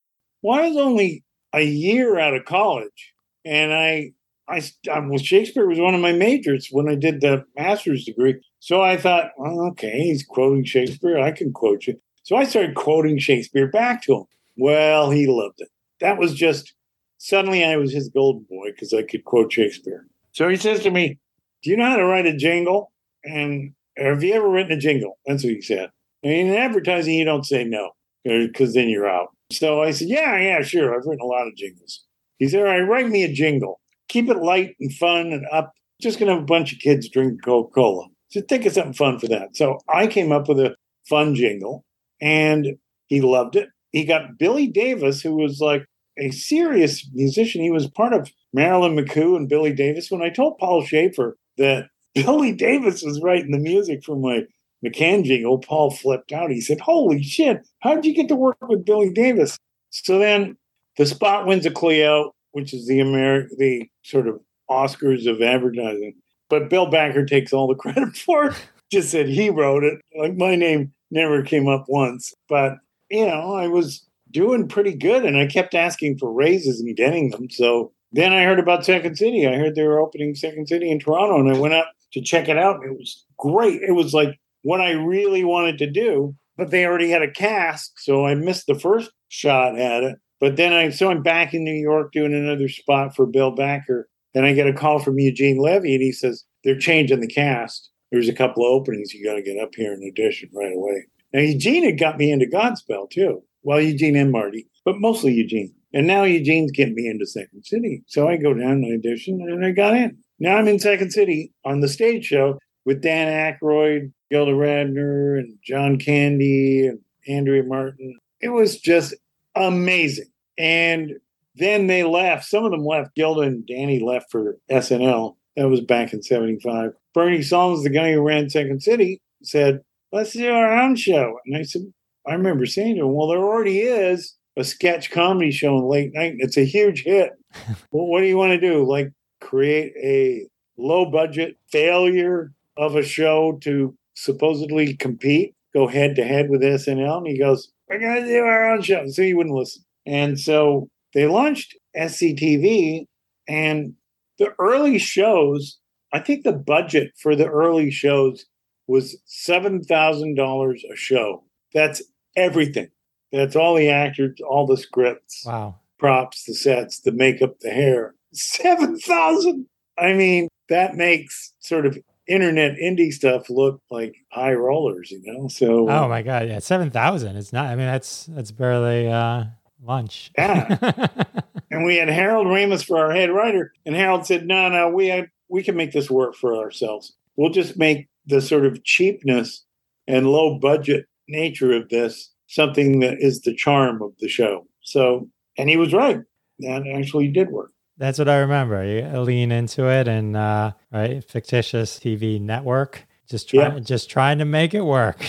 Well, 0.42 0.60
I 0.60 0.68
was 0.68 0.78
only 0.78 1.24
a 1.54 1.62
year 1.64 2.18
out 2.20 2.36
of 2.36 2.46
college 2.46 3.14
and 3.44 3.74
I 3.74 4.12
I, 4.48 4.62
I 4.92 5.00
well, 5.00 5.18
Shakespeare 5.18 5.68
was 5.68 5.80
one 5.80 5.96
of 5.96 6.02
my 6.02 6.12
majors 6.12 6.70
when 6.72 6.88
I 6.88 6.96
did 6.96 7.22
the 7.22 7.44
master's 7.58 8.06
degree. 8.06 8.36
So 8.60 8.82
I 8.82 8.98
thought, 8.98 9.32
well, 9.38 9.68
okay, 9.72 10.00
he's 10.02 10.24
quoting 10.24 10.64
Shakespeare. 10.64 11.20
I 11.20 11.32
can 11.32 11.52
quote 11.52 11.88
you. 11.88 12.00
So 12.24 12.36
I 12.36 12.44
started 12.44 12.76
quoting 12.76 13.18
Shakespeare 13.18 13.68
back 13.68 14.04
to 14.04 14.16
him. 14.16 14.24
Well, 14.58 15.12
he 15.12 15.28
loved 15.28 15.62
it. 15.62 15.70
That 16.00 16.18
was 16.18 16.34
just 16.34 16.74
suddenly 17.18 17.64
I 17.64 17.78
was 17.78 17.94
his 17.94 18.10
golden 18.10 18.46
boy 18.50 18.68
because 18.72 18.94
I 18.94 19.04
could 19.04 19.26
quote 19.26 19.54
Shakespeare. 19.54 20.06
So 20.32 20.48
he 20.48 20.56
says 20.56 20.82
to 20.84 20.92
me, 20.92 21.20
Do 21.64 21.70
you 21.70 21.78
know 21.78 21.90
how 21.90 21.98
to 21.98 22.06
write 22.06 22.26
a 22.26 22.36
jingle? 22.36 22.92
And 23.24 23.74
have 23.98 24.24
you 24.24 24.34
ever 24.34 24.50
written 24.50 24.74
a 24.74 24.78
jingle? 24.78 25.18
That's 25.26 25.44
what 25.44 25.54
he 25.54 25.62
said. 25.62 25.90
And 26.24 26.34
in 26.34 26.56
advertising, 26.56 27.16
you 27.16 27.26
don't 27.26 27.46
say 27.46 27.64
no 27.64 27.92
uh, 28.30 28.48
because 28.48 28.74
then 28.74 28.90
you're 28.90 29.08
out. 29.08 29.30
So 29.52 29.82
I 29.82 29.92
said, 29.92 30.10
Yeah, 30.10 30.40
yeah, 30.40 30.62
sure. 30.62 30.96
I've 30.96 31.06
written 31.06 31.24
a 31.24 31.28
lot 31.28 31.48
of 31.48 31.56
jingles. 31.56 32.04
He 32.38 32.50
said, 32.50 32.62
All 32.62 32.68
right, 32.68 32.82
write 32.82 33.08
me 33.08 33.24
a 33.24 33.32
jingle. 33.32 33.80
Keep 34.10 34.30
it 34.30 34.38
light 34.38 34.76
and 34.80 34.94
fun 34.94 35.32
and 35.32 35.46
up. 35.52 35.72
Just 36.02 36.20
going 36.20 36.28
to 36.28 36.36
have 36.36 36.44
a 36.44 36.46
bunch 36.46 36.74
of 36.74 36.80
kids 36.80 37.10
drink 37.10 37.44
Coca 37.44 37.72
Cola. 37.74 38.08
So 38.30 38.42
think 38.42 38.66
of 38.66 38.74
something 38.74 38.94
fun 38.94 39.20
for 39.20 39.28
that. 39.28 39.56
So 39.56 39.80
I 39.88 40.08
came 40.08 40.32
up 40.32 40.48
with 40.48 40.60
a 40.60 40.76
fun 41.08 41.36
jingle 41.36 41.86
and 42.22 42.76
he 43.08 43.22
loved 43.22 43.56
it. 43.56 43.70
He 43.92 44.04
got 44.04 44.38
Billy 44.38 44.68
Davis, 44.68 45.22
who 45.22 45.36
was 45.36 45.60
like 45.62 45.86
a 46.18 46.32
serious 46.32 47.08
musician. 47.14 47.62
He 47.62 47.72
was 47.72 47.90
part 47.90 48.14
of 48.14 48.30
Marilyn 48.54 48.96
McCoo 48.96 49.36
and 49.36 49.48
Billy 49.48 49.74
Davis. 49.74 50.12
When 50.12 50.22
I 50.22 50.30
told 50.30 50.58
Paul 50.58 50.84
Shaffer 50.84 51.38
that 51.58 51.88
Billy 52.16 52.52
Davis 52.52 53.04
was 53.04 53.22
writing 53.22 53.52
the 53.52 53.60
music 53.60 54.04
for 54.04 54.16
my 54.16 54.42
McCann 54.86 55.24
jingle, 55.24 55.60
Paul 55.60 55.92
flipped 55.92 56.32
out. 56.32 56.52
He 56.52 56.62
said, 56.62 56.80
Holy 56.80 57.24
shit, 57.24 57.66
how'd 57.80 58.06
you 58.06 58.14
get 58.14 58.28
to 58.30 58.36
work 58.36 58.58
with 58.62 58.86
Billy 58.86 59.12
Davis? 59.12 59.58
So 59.92 60.20
then 60.20 60.58
the 60.98 61.06
spot 61.06 61.46
wins 61.46 61.66
a 61.66 61.72
Clio, 61.72 62.32
which 62.56 62.74
is 62.74 62.88
the 62.88 63.00
Ameri- 63.00 63.50
the 63.58 63.86
sort 64.04 64.30
of 64.30 64.40
Oscars 64.70 65.30
of 65.30 65.42
advertising. 65.42 66.16
But 66.50 66.70
Bill 66.70 66.86
Backer 66.86 67.26
takes 67.26 67.52
all 67.52 67.68
the 67.68 67.76
credit 67.84 68.16
for 68.16 68.46
it. 68.46 68.56
Just 68.90 69.12
said 69.12 69.28
he 69.28 69.50
wrote 69.50 69.84
it. 69.84 70.00
Like 70.18 70.38
my 70.38 70.56
name 70.56 70.94
never 71.12 71.44
came 71.44 71.68
up 71.68 71.84
once. 71.90 72.34
But, 72.48 72.78
you 73.12 73.26
know, 73.26 73.54
I 73.54 73.68
was 73.68 74.08
doing 74.32 74.70
pretty 74.70 74.94
good 74.94 75.26
and 75.26 75.38
I 75.38 75.48
kept 75.48 75.76
asking 75.76 76.18
for 76.18 76.32
raises 76.32 76.80
and 76.80 76.96
getting 76.96 77.32
them. 77.32 77.50
So 77.50 77.92
then 78.14 78.32
I 78.32 78.46
heard 78.46 78.60
about 78.60 78.86
Second 78.86 79.18
City. 79.18 79.46
I 79.46 79.58
heard 79.58 79.76
they 79.76 79.84
were 79.84 80.00
opening 80.00 80.34
Second 80.34 80.68
City 80.70 80.90
in 80.90 81.00
Toronto 81.00 81.38
and 81.38 81.54
I 81.54 81.60
went 81.60 81.74
up 81.74 81.92
to 82.14 82.22
check 82.22 82.48
it 82.48 82.58
out. 82.58 82.86
It 82.86 82.98
was 82.98 83.26
great. 83.38 83.82
It 83.82 83.92
was 83.92 84.14
like 84.14 84.40
what 84.62 84.80
I 84.80 84.92
really 84.92 85.44
wanted 85.44 85.78
to 85.80 85.92
do, 85.92 86.34
but 86.56 86.72
they 86.72 86.86
already 86.86 87.10
had 87.10 87.22
a 87.22 87.30
cast. 87.30 87.92
So 87.98 88.26
I 88.26 88.34
missed 88.34 88.68
the 88.68 88.80
first 88.80 89.12
shot 89.28 89.78
at 89.78 90.04
it. 90.04 90.20
But 90.40 90.58
then 90.58 90.74
I, 90.74 90.90
so 90.90 91.10
I'm 91.10 91.24
back 91.24 91.54
in 91.54 91.64
New 91.64 91.74
York 91.74 92.12
doing 92.12 92.34
another 92.34 92.68
spot 92.70 93.16
for 93.16 93.26
Bill 93.26 93.52
Backer. 93.52 94.10
Then 94.34 94.44
I 94.44 94.54
get 94.54 94.68
a 94.68 94.74
call 94.74 95.00
from 95.00 95.20
Eugene 95.20 95.58
Levy 95.58 95.96
and 95.96 96.04
he 96.04 96.12
says, 96.12 96.44
they're 96.64 96.78
changing 96.78 97.22
the 97.22 97.28
cast. 97.28 97.90
There's 98.12 98.30
a 98.30 98.34
couple 98.34 98.66
of 98.66 98.72
openings. 98.72 99.14
You 99.14 99.26
got 99.26 99.36
to 99.36 99.42
get 99.42 99.62
up 99.62 99.74
here 99.76 99.94
and 99.94 100.04
audition 100.04 100.50
right 100.54 100.74
away. 100.76 101.06
Now, 101.34 101.42
Eugene 101.42 101.86
had 101.86 102.00
got 102.00 102.18
me 102.18 102.32
into 102.32 102.46
Godspell 102.46 103.10
too. 103.10 103.44
Well, 103.64 103.82
Eugene 103.82 104.16
and 104.16 104.32
Marty, 104.32 104.68
but 104.84 105.00
mostly 105.00 105.34
Eugene. 105.34 105.74
And 105.94 106.08
now 106.08 106.24
Eugene's 106.24 106.72
getting 106.72 106.94
me 106.94 107.08
into 107.08 107.26
Second 107.26 107.64
City. 107.64 108.04
So 108.08 108.28
I 108.28 108.36
go 108.36 108.54
down 108.54 108.84
and 108.84 109.00
audition 109.00 109.40
and 109.42 109.66
I 109.66 109.72
got 109.72 109.96
in. 109.96 110.18
Now 110.40 110.58
I'm 110.58 110.68
in 110.68 110.78
Second 110.78 111.12
City 111.12 111.54
on 111.64 111.80
the 111.80 111.88
stage 111.88 112.26
show 112.26 112.60
with 112.84 113.02
Dan 113.02 113.28
Aykroyd, 113.28 114.12
Gilda 114.30 114.52
Radner, 114.52 115.40
and 115.40 115.58
John 115.64 115.98
Candy 115.98 116.88
and 116.88 117.00
Andrea 117.28 117.64
Martin. 117.64 118.20
It 118.42 118.50
was 118.50 118.78
just 118.78 119.16
amazing. 119.56 120.30
And 120.58 121.14
then 121.56 121.88
they 121.88 122.04
left. 122.04 122.46
Some 122.46 122.66
of 122.66 122.72
them 122.72 122.86
left. 122.86 123.16
Gilda 123.16 123.42
and 123.42 123.66
Danny 123.66 124.00
left 124.00 124.32
for 124.32 124.58
SNL. 124.70 125.36
That 125.56 125.70
was 125.70 125.82
back 125.82 126.14
in 126.14 126.22
75. 126.22 126.92
Bernie 127.14 127.40
Sahlins, 127.40 127.84
the 127.84 127.90
guy 127.90 128.12
who 128.12 128.22
ran 128.22 128.50
Second 128.50 128.84
City, 128.84 129.22
said, 129.42 129.82
let's 130.12 130.34
do 130.34 130.52
our 130.52 130.78
own 130.78 130.96
show. 130.96 131.40
And 131.46 131.56
I 131.58 131.64
said, 131.64 131.82
I 132.28 132.34
remember 132.34 132.66
saying 132.66 132.96
to 132.96 133.02
him, 133.02 133.14
well, 133.14 133.28
there 133.28 133.40
already 133.40 133.80
is 133.80 134.36
a 134.58 134.64
sketch 134.64 135.12
comedy 135.12 135.52
show 135.52 135.78
in 135.78 135.86
late 135.86 136.14
night. 136.14 136.36
It's 136.40 136.58
a 136.58 136.66
huge 136.66 137.04
hit. 137.04 137.32
well, 137.92 138.08
what 138.08 138.22
do 138.22 138.28
you 138.28 138.38
want 138.38 138.52
to 138.52 138.60
do? 138.60 138.86
Like 138.86 139.12
create 139.42 139.94
a 139.98 140.48
low 140.78 141.06
budget 141.06 141.58
failure 141.72 142.52
of 142.78 142.96
a 142.96 143.04
show 143.04 143.58
to 143.62 143.96
supposedly 144.16 144.96
compete, 144.96 145.54
go 145.74 145.88
head 145.88 146.16
to 146.16 146.24
head 146.24 146.50
with 146.50 146.62
SNL? 146.62 147.18
And 147.18 147.28
he 147.28 147.38
goes, 147.38 147.72
we're 147.90 148.00
going 148.00 148.24
to 148.24 148.28
do 148.28 148.44
our 148.44 148.72
own 148.74 148.82
show. 148.82 149.08
So 149.08 149.22
he 149.22 149.34
wouldn't 149.34 149.56
listen. 149.56 149.84
And 150.06 150.40
so 150.40 150.90
they 151.14 151.28
launched 151.28 151.76
SCTV 151.96 153.06
and 153.48 153.94
the 154.38 154.54
early 154.60 154.98
shows, 154.98 155.80
I 156.14 156.20
think 156.20 156.44
the 156.44 156.52
budget 156.54 157.12
for 157.22 157.36
the 157.36 157.48
early 157.48 157.90
shows 157.92 158.46
was 158.88 159.18
$7,000 159.48 160.76
a 160.92 160.96
show. 160.96 161.44
That's 161.74 162.02
everything. 162.36 162.90
That's 163.32 163.56
all 163.56 163.76
the 163.76 163.90
actors, 163.90 164.38
all 164.48 164.66
the 164.68 164.78
scripts, 164.78 165.44
Wow. 165.46 165.76
props, 165.98 166.46
the 166.46 166.54
sets, 166.54 167.00
the 167.02 167.12
makeup, 167.12 167.60
the 167.62 167.70
hair. 167.72 168.16
7,000. 168.34 169.66
I 169.98 170.14
mean, 170.14 170.48
that 170.70 170.96
makes 170.96 171.54
sort 171.60 171.86
of 171.86 171.98
internet 172.28 172.78
indie 172.78 173.12
stuff 173.12 173.50
look 173.50 173.82
like 173.90 174.16
high 174.32 174.54
rollers, 174.54 175.12
you 175.12 175.22
know? 175.24 175.48
So, 175.48 175.90
Oh 175.90 176.08
my 176.08 176.22
god, 176.22 176.48
yeah, 176.48 176.60
seven 176.60 176.90
thousand. 176.90 177.36
It's 177.38 177.54
not. 177.54 177.68
I 177.68 177.76
mean, 177.76 177.86
that's 177.86 178.26
that's 178.28 178.52
barely 178.52 179.08
uh, 179.08 179.46
lunch. 179.84 180.32
Yeah. 180.38 181.08
and 181.72 181.86
we 181.86 181.98
had 181.98 182.10
Harold 182.10 182.48
Ramis 182.48 182.86
for 182.86 182.98
our 182.98 183.12
head 183.12 183.30
writer, 183.32 183.74
and 183.86 183.96
Harold 183.96 184.26
said, 184.26 184.46
"No, 184.46 184.70
no, 184.70 184.90
we 184.90 185.26
we 185.50 185.64
can 185.64 185.76
make 185.76 185.92
this 185.92 186.10
work 186.10 186.36
for 186.36 186.56
ourselves. 186.56 187.14
We'll 187.36 187.52
just 187.52 187.78
make 187.78 188.08
the 188.26 188.42
sort 188.42 188.66
of 188.66 188.84
cheapness 188.84 189.64
and 190.08 190.28
low 190.28 190.58
budget 190.58 191.06
nature 191.28 191.74
of 191.74 191.90
this 191.90 192.32
something 192.48 193.00
that 193.00 193.18
is 193.20 193.42
the 193.42 193.56
charm 193.56 194.02
of 194.02 194.14
the 194.20 194.28
show." 194.28 194.68
So, 194.82 195.30
and 195.58 195.70
he 195.70 195.78
was 195.78 195.94
right. 195.94 196.20
That 196.60 196.84
actually 196.88 197.28
did 197.30 197.50
work. 197.50 197.72
That's 197.98 198.20
what 198.20 198.28
I 198.30 198.38
remember. 198.40 198.84
You 198.86 199.20
lean 199.22 199.52
into 199.52 199.88
it 199.90 200.08
and 200.08 200.36
uh, 200.36 200.72
right, 200.92 201.24
fictitious 201.24 201.98
TV 202.00 202.42
network, 202.42 203.06
just 203.30 203.50
try, 203.50 203.74
Yeah. 203.74 203.80
just 203.80 204.10
trying 204.10 204.40
to 204.40 204.46
make 204.46 204.74
it 204.74 204.82
work. 204.82 205.24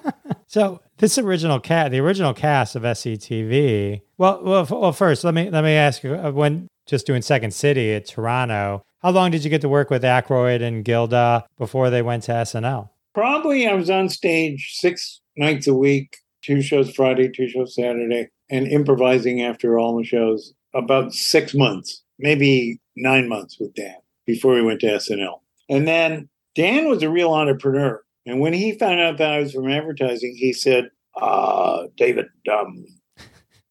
so 0.46 0.80
this 0.98 1.16
original 1.18 1.60
cat, 1.60 1.90
the 1.90 2.00
original 2.00 2.34
cast 2.34 2.76
of 2.76 2.82
SCTV. 2.82 4.02
Well, 4.18 4.40
well, 4.44 4.62
f- 4.62 4.70
well, 4.70 4.92
first 4.92 5.24
let 5.24 5.34
me 5.34 5.50
let 5.50 5.64
me 5.64 5.72
ask 5.72 6.02
you 6.04 6.14
uh, 6.14 6.30
when 6.32 6.68
just 6.86 7.06
doing 7.06 7.22
Second 7.22 7.52
City 7.52 7.92
at 7.94 8.06
Toronto. 8.06 8.82
How 9.02 9.10
long 9.10 9.30
did 9.30 9.44
you 9.44 9.50
get 9.50 9.62
to 9.62 9.68
work 9.68 9.88
with 9.88 10.02
Aykroyd 10.02 10.60
and 10.62 10.84
Gilda 10.84 11.46
before 11.56 11.88
they 11.88 12.02
went 12.02 12.24
to 12.24 12.32
SNL? 12.32 12.90
Probably 13.14 13.66
I 13.66 13.72
was 13.74 13.88
on 13.88 14.08
stage 14.10 14.72
six 14.74 15.20
nights 15.36 15.66
a 15.66 15.74
week, 15.74 16.18
two 16.42 16.60
shows 16.60 16.90
Friday, 16.94 17.30
two 17.30 17.48
shows 17.48 17.74
Saturday, 17.74 18.28
and 18.50 18.66
improvising 18.66 19.40
after 19.42 19.78
all 19.78 19.96
the 19.96 20.04
shows 20.04 20.52
about 20.74 21.12
six 21.14 21.54
months, 21.54 22.02
maybe 22.20 22.80
nine 22.96 23.28
months 23.28 23.58
with 23.58 23.74
Dan 23.74 23.96
before 24.26 24.54
we 24.54 24.62
went 24.62 24.80
to 24.80 24.86
SNL. 24.86 25.40
And 25.68 25.86
then 25.86 26.28
Dan 26.54 26.88
was 26.88 27.02
a 27.02 27.10
real 27.10 27.32
entrepreneur. 27.32 28.02
And 28.26 28.40
when 28.40 28.52
he 28.52 28.78
found 28.78 29.00
out 29.00 29.18
that 29.18 29.32
I 29.32 29.40
was 29.40 29.52
from 29.52 29.68
advertising, 29.68 30.36
he 30.36 30.52
said, 30.52 30.90
uh, 31.20 31.86
David, 31.96 32.26
um, 32.52 32.84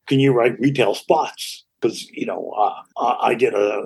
can 0.08 0.20
you 0.20 0.34
write 0.34 0.60
retail 0.60 0.96
spots? 0.96 1.66
Because, 1.80 2.10
you 2.12 2.26
know, 2.26 2.52
uh, 2.58 3.16
I 3.22 3.36
did 3.36 3.54
a, 3.54 3.84